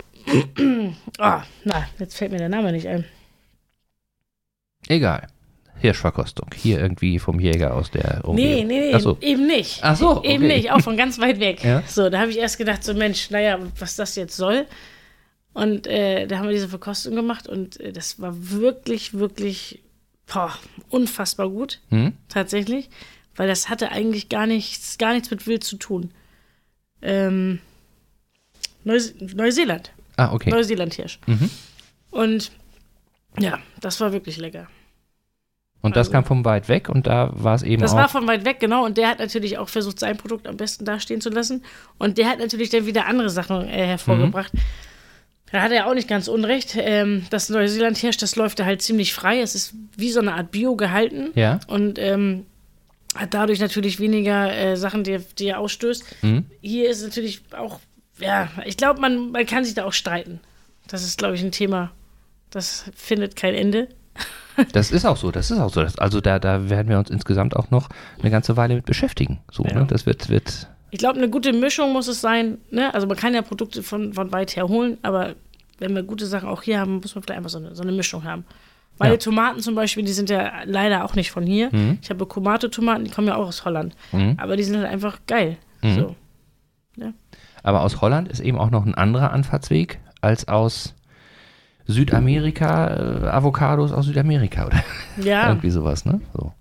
Ah, 1.17 1.43
na, 1.63 1.87
jetzt 1.99 2.15
fällt 2.17 2.31
mir 2.31 2.37
der 2.37 2.49
Name 2.49 2.71
nicht 2.71 2.87
ein. 2.87 3.05
Egal. 4.87 5.27
Hirschverkostung. 5.79 6.49
Hier 6.55 6.79
irgendwie 6.79 7.17
vom 7.19 7.39
Jäger 7.39 7.73
aus 7.75 7.89
der 7.91 8.17
Nee, 8.17 8.27
Umgebung. 8.29 8.35
nee, 8.37 8.63
nee, 8.65 8.93
Ach 8.93 8.99
so. 8.99 9.17
eben 9.21 9.47
nicht. 9.47 9.79
Ach 9.83 9.95
so, 9.95 10.17
okay. 10.17 10.33
Eben 10.35 10.47
nicht, 10.47 10.71
auch 10.71 10.81
von 10.81 10.95
ganz 10.95 11.19
weit 11.19 11.39
weg. 11.39 11.63
Ja. 11.63 11.81
So, 11.87 12.09
da 12.09 12.19
habe 12.19 12.29
ich 12.31 12.37
erst 12.37 12.57
gedacht, 12.59 12.83
so 12.83 12.93
Mensch, 12.93 13.31
naja, 13.31 13.57
was 13.79 13.95
das 13.95 14.15
jetzt 14.15 14.35
soll. 14.37 14.67
Und 15.53 15.87
äh, 15.87 16.27
da 16.27 16.37
haben 16.37 16.45
wir 16.47 16.53
diese 16.53 16.69
Verkostung 16.69 17.15
gemacht 17.15 17.47
und 17.47 17.79
äh, 17.79 17.91
das 17.91 18.21
war 18.21 18.33
wirklich, 18.51 19.15
wirklich 19.15 19.81
boah, 20.31 20.53
unfassbar 20.89 21.49
gut. 21.49 21.79
Hm? 21.89 22.13
tatsächlich, 22.29 22.89
weil 23.35 23.47
das 23.47 23.67
hatte 23.69 23.91
eigentlich 23.91 24.29
gar 24.29 24.45
nichts, 24.45 24.97
gar 24.97 25.13
nichts 25.13 25.29
mit 25.31 25.45
Wild 25.47 25.63
zu 25.63 25.77
tun. 25.77 26.11
Ähm, 27.01 27.59
Neuse 28.83 29.13
Neuseeland, 29.35 29.91
Ah, 30.17 30.33
okay. 30.33 30.49
Neuseeland-Hirsch. 30.49 31.19
Mhm. 31.27 31.49
Und 32.11 32.51
ja, 33.39 33.59
das 33.79 33.99
war 34.01 34.11
wirklich 34.11 34.37
lecker. 34.37 34.67
Und 35.81 35.95
das 35.95 36.07
also- 36.07 36.11
kam 36.11 36.25
vom 36.25 36.45
weit 36.45 36.67
weg 36.69 36.89
und 36.89 37.07
da 37.07 37.31
war 37.33 37.55
es 37.55 37.63
eben 37.63 37.81
Das 37.81 37.93
auch. 37.93 37.97
war 37.97 38.09
von 38.09 38.27
weit 38.27 38.45
weg, 38.45 38.59
genau. 38.59 38.85
Und 38.85 38.97
der 38.97 39.07
hat 39.07 39.19
natürlich 39.19 39.57
auch 39.57 39.69
versucht, 39.69 39.99
sein 39.99 40.15
Produkt 40.17 40.47
am 40.47 40.57
besten 40.57 40.85
dastehen 40.85 41.21
zu 41.21 41.29
lassen. 41.29 41.63
Und 41.97 42.17
der 42.19 42.29
hat 42.29 42.39
natürlich 42.39 42.69
dann 42.69 42.85
wieder 42.85 43.07
andere 43.07 43.29
Sachen 43.31 43.67
äh, 43.67 43.87
hervorgebracht. 43.87 44.51
Da 45.51 45.61
hat 45.61 45.71
er 45.71 45.87
auch 45.87 45.93
nicht 45.95 46.07
ganz 46.07 46.27
unrecht. 46.27 46.75
Ähm, 46.79 47.25
das 47.29 47.49
Neuseeland-Hirsch, 47.49 48.17
das 48.17 48.35
läuft 48.35 48.59
da 48.59 48.65
halt 48.65 48.81
ziemlich 48.81 49.13
frei. 49.13 49.41
Es 49.41 49.55
ist 49.55 49.73
wie 49.97 50.11
so 50.11 50.19
eine 50.19 50.33
Art 50.35 50.51
Bio 50.51 50.75
gehalten. 50.75 51.31
ja. 51.35 51.59
und 51.67 51.97
ähm, 51.99 52.45
hat 53.15 53.33
dadurch 53.33 53.59
natürlich 53.59 53.99
weniger 53.99 54.55
äh, 54.55 54.77
Sachen, 54.77 55.03
die, 55.03 55.17
die 55.37 55.47
er 55.47 55.59
ausstößt. 55.59 56.05
Hm? 56.21 56.45
Hier 56.61 56.89
ist 56.89 57.01
natürlich 57.03 57.41
auch, 57.57 57.81
ja, 58.21 58.49
ich 58.65 58.77
glaube, 58.77 59.01
man, 59.01 59.31
man 59.31 59.45
kann 59.45 59.63
sich 59.65 59.73
da 59.73 59.85
auch 59.85 59.93
streiten. 59.93 60.39
Das 60.87 61.03
ist, 61.03 61.17
glaube 61.17 61.35
ich, 61.35 61.43
ein 61.43 61.51
Thema, 61.51 61.91
das 62.49 62.85
findet 62.95 63.35
kein 63.35 63.53
Ende. 63.55 63.87
Das 64.73 64.91
ist 64.91 65.05
auch 65.05 65.15
so, 65.15 65.31
das 65.31 65.49
ist 65.49 65.59
auch 65.59 65.71
so. 65.73 65.79
Also 65.97 66.19
da, 66.19 66.37
da 66.37 66.69
werden 66.69 66.89
wir 66.89 66.99
uns 66.99 67.09
insgesamt 67.09 67.55
auch 67.55 67.71
noch 67.71 67.87
eine 68.19 68.29
ganze 68.29 68.57
Weile 68.57 68.75
mit 68.75 68.85
beschäftigen. 68.85 69.39
So, 69.49 69.63
Ja. 69.63 69.73
ne? 69.79 69.87
Das 69.87 70.05
wird, 70.05 70.27
wird. 70.27 70.67
Ich 70.91 70.99
glaube, 70.99 71.17
eine 71.17 71.29
gute 71.29 71.53
Mischung 71.53 71.93
muss 71.93 72.09
es 72.09 72.19
sein. 72.19 72.57
Ne? 72.69 72.93
Also 72.93 73.07
man 73.07 73.15
kann 73.15 73.33
ja 73.33 73.41
Produkte 73.43 73.81
von, 73.81 74.13
von 74.13 74.31
weit 74.33 74.57
her 74.57 74.67
holen, 74.67 74.97
aber 75.03 75.35
wenn 75.79 75.95
wir 75.95 76.03
gute 76.03 76.25
Sachen 76.27 76.49
auch 76.49 76.63
hier 76.63 76.79
haben, 76.81 76.95
muss 76.99 77.15
man 77.15 77.23
vielleicht 77.23 77.37
einfach 77.37 77.49
so 77.49 77.59
eine, 77.59 77.73
so 77.75 77.81
eine 77.81 77.93
Mischung 77.93 78.25
haben. 78.25 78.43
Weil 78.97 79.11
Ja. 79.11 79.17
Tomaten 79.17 79.61
zum 79.61 79.73
Beispiel, 79.73 80.03
die 80.03 80.11
sind 80.11 80.29
ja 80.29 80.51
leider 80.65 81.05
auch 81.05 81.15
nicht 81.15 81.31
von 81.31 81.45
hier. 81.45 81.69
Mhm. 81.73 81.99
Ich 82.01 82.09
habe 82.09 82.25
Komate-Tomaten, 82.25 83.05
die 83.05 83.09
kommen 83.09 83.29
ja 83.29 83.35
auch 83.37 83.47
aus 83.47 83.63
Holland. 83.63 83.95
Mhm. 84.11 84.35
Aber 84.37 84.57
die 84.57 84.63
sind 84.63 84.75
halt 84.77 84.87
einfach 84.87 85.19
geil. 85.27 85.57
Mhm. 85.81 85.95
So. 85.95 86.15
Aber 87.63 87.81
aus 87.81 88.01
Holland 88.01 88.27
ist 88.27 88.39
eben 88.39 88.57
auch 88.57 88.71
noch 88.71 88.85
ein 88.85 88.95
anderer 88.95 89.31
Anfahrtsweg 89.31 89.99
als 90.21 90.47
aus 90.47 90.95
Südamerika, 91.87 92.87
äh, 92.87 93.27
Avocados 93.27 93.91
aus 93.91 94.05
Südamerika 94.05 94.67
oder 94.67 94.83
Ja, 95.17 95.47
irgendwie 95.49 95.69
sowas, 95.69 96.05
ne? 96.05 96.21
So. 96.33 96.53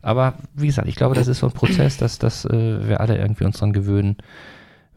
Aber 0.00 0.34
wie 0.54 0.66
gesagt, 0.66 0.88
ich 0.88 0.96
glaube, 0.96 1.14
das 1.14 1.28
ist 1.28 1.38
so 1.38 1.46
ein 1.46 1.52
Prozess, 1.52 1.96
dass, 1.96 2.18
dass 2.18 2.44
äh, 2.44 2.88
wir 2.88 3.00
alle 3.00 3.16
irgendwie 3.16 3.44
uns 3.44 3.58
dran 3.58 3.72
gewöhnen 3.72 4.16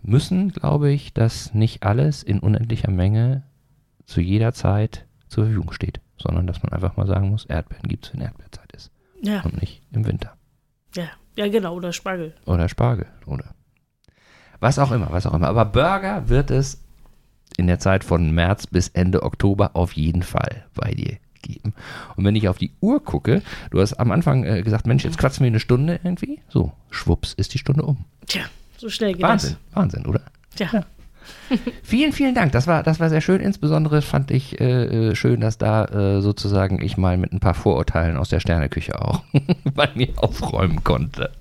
müssen, 0.01 0.49
glaube 0.49 0.91
ich, 0.91 1.13
dass 1.13 1.53
nicht 1.53 1.83
alles 1.83 2.23
in 2.23 2.39
unendlicher 2.39 2.91
Menge 2.91 3.43
zu 4.05 4.21
jeder 4.21 4.53
Zeit 4.53 5.05
zur 5.27 5.45
Verfügung 5.45 5.71
steht, 5.73 5.99
sondern 6.17 6.47
dass 6.47 6.63
man 6.63 6.73
einfach 6.73 6.97
mal 6.97 7.07
sagen 7.07 7.29
muss, 7.29 7.45
Erdbeeren 7.45 7.87
gibt 7.87 8.05
es, 8.05 8.13
wenn 8.13 8.21
Erdbeerzeit 8.21 8.71
ist. 8.73 8.91
Ja. 9.21 9.41
und 9.41 9.59
nicht 9.59 9.81
im 9.91 10.05
Winter. 10.05 10.33
Ja, 10.95 11.05
ja 11.35 11.47
genau, 11.47 11.75
oder 11.75 11.93
Spargel. 11.93 12.33
Oder 12.45 12.69
Spargel 12.69 13.07
oder 13.25 13.55
was 14.59 14.79
auch 14.79 14.91
immer, 14.91 15.07
was 15.11 15.25
auch 15.25 15.33
immer. 15.33 15.47
Aber 15.47 15.65
Burger 15.65 16.29
wird 16.29 16.51
es 16.51 16.81
in 17.57 17.67
der 17.67 17.79
Zeit 17.79 18.03
von 18.03 18.31
März 18.31 18.67
bis 18.67 18.89
Ende 18.89 19.23
Oktober 19.23 19.71
auf 19.73 19.93
jeden 19.93 20.23
Fall 20.23 20.65
bei 20.73 20.91
dir 20.91 21.17
geben. 21.41 21.73
Und 22.15 22.25
wenn 22.25 22.35
ich 22.35 22.49
auf 22.49 22.57
die 22.57 22.71
Uhr 22.81 23.03
gucke, 23.03 23.41
du 23.71 23.79
hast 23.79 23.93
am 23.93 24.11
Anfang 24.11 24.43
äh, 24.43 24.61
gesagt, 24.63 24.87
Mensch, 24.87 25.03
jetzt 25.03 25.17
quatschen 25.17 25.43
wir 25.43 25.47
eine 25.47 25.59
Stunde 25.59 25.99
irgendwie. 26.03 26.39
So, 26.49 26.71
schwupps, 26.89 27.33
ist 27.33 27.53
die 27.53 27.59
Stunde 27.59 27.83
um. 27.83 28.05
Tja, 28.27 28.43
so 28.77 28.89
schnell 28.89 29.13
geht 29.13 29.21
Wahnsinn, 29.21 29.55
Wahnsinn, 29.73 30.05
oder? 30.05 30.21
das. 30.57 30.71
Ja. 30.71 30.83
Vielen, 31.83 32.13
vielen 32.13 32.35
Dank. 32.35 32.51
Das 32.51 32.67
war, 32.67 32.83
das 32.83 32.99
war 32.99 33.09
sehr 33.09 33.21
schön. 33.21 33.41
Insbesondere 33.41 34.03
fand 34.03 34.29
ich 34.29 34.59
äh, 34.59 35.09
äh, 35.09 35.15
schön, 35.15 35.41
dass 35.41 35.57
da 35.57 35.85
äh, 35.85 36.21
sozusagen 36.21 36.83
ich 36.83 36.97
mal 36.97 37.17
mit 37.17 37.33
ein 37.33 37.39
paar 37.39 37.55
Vorurteilen 37.55 38.17
aus 38.17 38.29
der 38.29 38.39
Sterneküche 38.39 39.01
auch 39.01 39.23
bei 39.73 39.89
mir 39.95 40.09
aufräumen 40.17 40.83
konnte. 40.83 41.31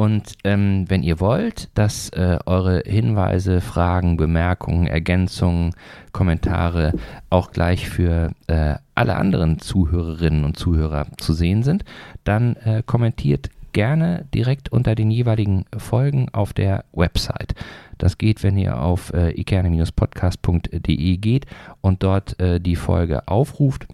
Und 0.00 0.32
ähm, 0.44 0.86
wenn 0.88 1.02
ihr 1.02 1.20
wollt, 1.20 1.68
dass 1.74 2.08
äh, 2.08 2.38
eure 2.46 2.82
Hinweise, 2.86 3.60
Fragen, 3.60 4.16
Bemerkungen, 4.16 4.86
Ergänzungen, 4.86 5.74
Kommentare 6.10 6.94
auch 7.28 7.50
gleich 7.50 7.86
für 7.86 8.30
äh, 8.46 8.76
alle 8.94 9.16
anderen 9.16 9.58
Zuhörerinnen 9.58 10.46
und 10.46 10.56
Zuhörer 10.56 11.08
zu 11.18 11.34
sehen 11.34 11.62
sind, 11.62 11.84
dann 12.24 12.56
äh, 12.64 12.82
kommentiert 12.86 13.50
gerne 13.74 14.24
direkt 14.32 14.72
unter 14.72 14.94
den 14.94 15.10
jeweiligen 15.10 15.66
Folgen 15.76 16.30
auf 16.32 16.54
der 16.54 16.86
Website. 16.94 17.54
Das 17.98 18.16
geht, 18.16 18.42
wenn 18.42 18.56
ihr 18.56 18.80
auf 18.80 19.12
äh, 19.12 19.38
ikerne-podcast.de 19.38 21.16
geht 21.18 21.44
und 21.82 22.02
dort 22.02 22.40
äh, 22.40 22.58
die 22.58 22.76
Folge 22.76 23.28
aufruft. 23.28 23.86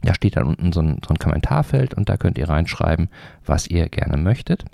Da 0.00 0.14
steht 0.14 0.38
dann 0.38 0.46
unten 0.46 0.72
so 0.72 0.80
ein, 0.80 1.00
so 1.06 1.12
ein 1.12 1.18
Kommentarfeld 1.18 1.92
und 1.92 2.08
da 2.08 2.16
könnt 2.16 2.38
ihr 2.38 2.48
reinschreiben, 2.48 3.10
was 3.44 3.66
ihr 3.66 3.90
gerne 3.90 4.16
möchtet. 4.16 4.64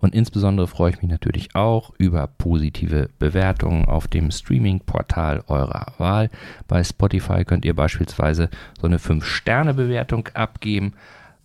Und 0.00 0.14
insbesondere 0.14 0.68
freue 0.68 0.90
ich 0.92 1.02
mich 1.02 1.10
natürlich 1.10 1.54
auch 1.54 1.92
über 1.98 2.26
positive 2.26 3.10
Bewertungen 3.18 3.86
auf 3.86 4.06
dem 4.06 4.30
Streaming-Portal 4.30 5.44
eurer 5.48 5.92
Wahl. 5.98 6.30
Bei 6.68 6.84
Spotify 6.84 7.44
könnt 7.44 7.64
ihr 7.64 7.74
beispielsweise 7.74 8.48
so 8.80 8.86
eine 8.86 8.98
5-Sterne-Bewertung 8.98 10.28
abgeben. 10.34 10.94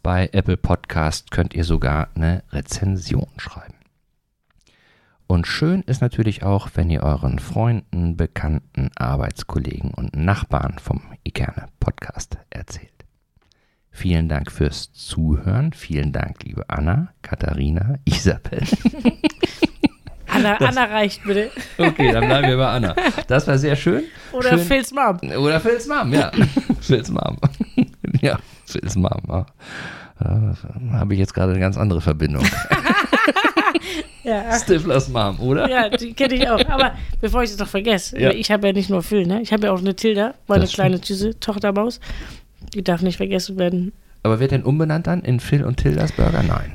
Bei 0.04 0.30
Apple 0.34 0.58
Podcast 0.58 1.32
könnt 1.32 1.54
ihr 1.54 1.64
sogar 1.64 2.10
eine 2.16 2.44
Rezension 2.52 3.30
schreiben. 3.38 3.74
Und 5.26 5.48
schön 5.48 5.82
ist 5.84 6.02
natürlich 6.02 6.44
auch, 6.44 6.70
wenn 6.76 6.92
ihr 6.92 7.02
euren 7.02 7.40
Freunden, 7.40 8.18
Bekannten, 8.18 8.92
Arbeitskollegen 8.96 9.92
und 9.92 10.16
Nachbarn 10.16 10.78
vom 10.78 11.02
Ikerne 11.24 11.70
Podcast 11.80 12.38
erzählt. 12.52 13.03
Vielen 13.96 14.28
Dank 14.28 14.52
fürs 14.52 14.92
Zuhören. 14.92 15.72
Vielen 15.72 16.12
Dank, 16.12 16.44
liebe 16.44 16.68
Anna, 16.68 17.10
Katharina, 17.22 17.96
Isabel. 18.06 18.62
Anna, 20.28 20.56
Anna 20.58 20.86
reicht 20.86 21.24
bitte. 21.24 21.52
Okay, 21.78 22.12
dann 22.12 22.26
bleiben 22.26 22.48
wir 22.48 22.58
bei 22.58 22.68
Anna. 22.68 22.96
Das 23.28 23.48
war 23.48 23.58
sehr 23.60 23.76
schön. 23.76 24.06
Oder 24.32 24.50
schön. 24.50 24.60
Phil's 24.60 24.92
Mom. 24.92 25.20
Oder 25.38 25.60
Phil's 25.60 25.88
Mom, 25.88 26.12
ja. 26.12 26.32
Phil's 26.82 27.10
Mom. 27.12 27.38
ja, 28.20 28.40
Phil's 28.66 28.96
Mom. 28.96 29.22
Ja. 29.28 29.46
Da 30.20 30.56
habe 30.94 31.14
ich 31.14 31.20
jetzt 31.20 31.34
gerade 31.36 31.52
eine 31.52 31.60
ganz 31.60 31.78
andere 31.78 32.02
Verbindung. 32.02 32.46
Ja. 34.24 34.58
Stiflers 34.58 35.10
Mom, 35.10 35.40
oder? 35.42 35.70
Ja, 35.70 35.90
die 35.90 36.14
kenne 36.14 36.36
ich 36.36 36.50
auch. 36.50 36.64
Aber 36.70 36.94
bevor 37.20 37.44
ich 37.44 37.50
es 37.52 37.58
noch 37.58 37.68
vergesse, 37.68 38.18
Ja. 38.20 38.32
ich 38.32 38.50
habe 38.52 38.68
ja 38.68 38.74
nicht 38.74 38.90
nur 38.90 39.04
Phil, 39.04 39.26
ne? 39.28 39.42
Ich 39.42 39.52
habe 39.52 39.66
ja 39.68 39.74
auch 39.74 39.80
eine 39.80 39.96
Tilda, 39.96 40.34
meine 40.48 40.62
Das 40.62 40.74
kleine 40.74 40.98
süße 40.98 41.40
Tochtermaus. 41.42 42.00
Die 42.74 42.84
darf 42.84 43.02
nicht 43.02 43.18
vergessen 43.18 43.58
werden. 43.58 43.92
Aber 44.24 44.40
wird 44.40 44.52
denn 44.52 44.64
umbenannt 44.64 45.08
dann 45.08 45.22
in 45.22 45.40
Phil 45.40 45.64
und 45.64 45.78
Tildas 45.78 46.12
Burger? 46.14 46.44
Nein. 46.44 46.72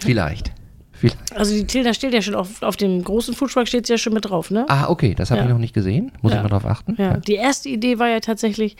Vielleicht. 0.00 0.52
Vielleicht. 0.92 1.36
Also 1.36 1.54
die 1.54 1.66
Tilda 1.66 1.94
steht 1.94 2.14
ja 2.14 2.22
schon 2.22 2.34
auf, 2.36 2.62
auf 2.62 2.76
dem 2.76 3.02
großen 3.02 3.34
Foodtruck, 3.34 3.66
steht 3.66 3.86
sie 3.86 3.94
ja 3.94 3.98
schon 3.98 4.12
mit 4.14 4.24
drauf, 4.26 4.50
ne? 4.50 4.64
Ah, 4.68 4.88
okay, 4.88 5.14
das 5.16 5.30
habe 5.30 5.40
Ja. 5.40 5.46
ich 5.46 5.52
noch 5.52 5.58
nicht 5.58 5.74
gesehen. 5.74 6.12
Muss 6.22 6.32
Ja. 6.32 6.38
ich 6.38 6.42
mal 6.44 6.48
drauf 6.48 6.64
achten? 6.66 6.94
Ja. 6.98 7.16
Die 7.16 7.34
erste 7.34 7.68
Idee 7.68 7.98
war 7.98 8.08
ja 8.08 8.20
tatsächlich, 8.20 8.76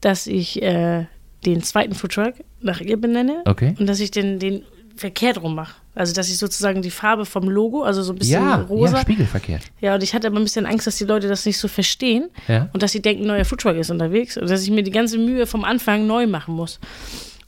dass 0.00 0.28
ich 0.28 0.62
äh, 0.62 1.06
den 1.44 1.62
zweiten 1.62 1.94
Foodtruck 1.94 2.34
nach 2.60 2.80
ihr 2.80 2.96
benenne 3.00 3.42
Okay. 3.46 3.74
und 3.78 3.86
dass 3.88 3.98
ich 3.98 4.12
den, 4.12 4.38
den 4.38 4.62
verkehrt 4.94 5.42
rum 5.42 5.56
mache. 5.56 5.74
Also 5.96 6.12
dass 6.14 6.28
ich 6.28 6.38
sozusagen 6.38 6.82
die 6.82 6.90
Farbe 6.90 7.24
vom 7.26 7.48
Logo, 7.48 7.82
also 7.82 8.02
so 8.02 8.12
ein 8.12 8.18
bisschen 8.18 8.42
Ja, 8.42 8.56
rosa. 8.56 8.96
ja, 8.96 9.02
spiegelverkehrt. 9.02 9.62
Ja, 9.80 9.94
und 9.94 10.02
ich 10.02 10.14
hatte 10.14 10.26
aber 10.28 10.36
ein 10.38 10.44
bisschen 10.44 10.66
Angst, 10.66 10.86
dass 10.86 10.96
die 10.96 11.04
Leute 11.04 11.26
das 11.26 11.44
nicht 11.46 11.58
so 11.58 11.66
verstehen 11.68 12.28
Ja. 12.48 12.68
und 12.72 12.82
dass 12.82 12.92
sie 12.92 13.00
denken, 13.02 13.26
neuer 13.26 13.44
Foodtruck 13.44 13.76
ist 13.76 13.90
unterwegs 13.90 14.36
und 14.36 14.48
dass 14.48 14.62
ich 14.62 14.70
mir 14.70 14.82
die 14.84 14.90
ganze 14.90 15.18
Mühe 15.18 15.46
vom 15.46 15.64
Anfang 15.64 16.06
neu 16.06 16.26
machen 16.26 16.54
muss. 16.54 16.78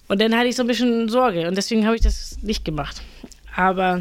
Und 0.08 0.20
dann 0.22 0.34
hatte 0.34 0.46
ich 0.48 0.56
so 0.56 0.62
ein 0.62 0.66
bisschen 0.66 1.08
Sorge 1.10 1.46
und 1.46 1.56
deswegen 1.56 1.84
habe 1.86 1.94
ich 1.94 2.00
das 2.02 2.38
nicht 2.42 2.64
gemacht. 2.64 3.02
Aber 3.54 4.00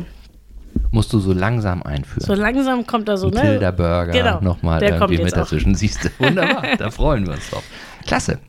Musst 0.91 1.11
du 1.11 1.19
so 1.19 1.33
langsam 1.33 1.83
einführen. 1.83 2.25
so 2.25 2.33
langsam 2.33 2.87
kommt 2.87 3.09
da 3.09 3.17
so, 3.17 3.29
ne? 3.29 3.41
Tilda 3.41 3.71
Burger 3.71 4.11
Genau, 4.13 4.39
nochmal 4.41 4.79
der 4.79 4.91
kommt 4.91 5.11
irgendwie 5.11 5.17
mit 5.17 5.25
jetzt 5.25 5.33
auch. 5.33 5.39
dazwischen. 5.41 5.75
Siehst 5.75 6.05
du, 6.05 6.09
wunderbar, 6.19 6.63
da 6.77 6.89
freuen 6.89 7.25
wir 7.25 7.33
uns 7.33 7.49
drauf. 7.49 7.63
Klasse. 8.05 8.39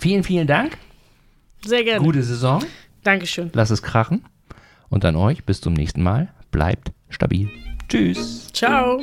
Vielen, 0.00 0.24
vielen 0.24 0.48
Dank. 0.48 0.76
Sehr 1.64 1.84
gerne. 1.84 2.04
Gute 2.04 2.22
Saison. 2.24 2.64
Dankeschön. 3.04 3.50
Lass 3.54 3.70
es 3.70 3.82
krachen. 3.82 4.24
Und 4.90 5.04
an 5.04 5.16
euch 5.16 5.44
bis 5.44 5.60
zum 5.60 5.74
nächsten 5.74 6.02
Mal. 6.02 6.28
Bleibt 6.50 6.92
stabil. 7.10 7.50
Tschüss. 7.88 8.48
Ciao. 8.52 9.00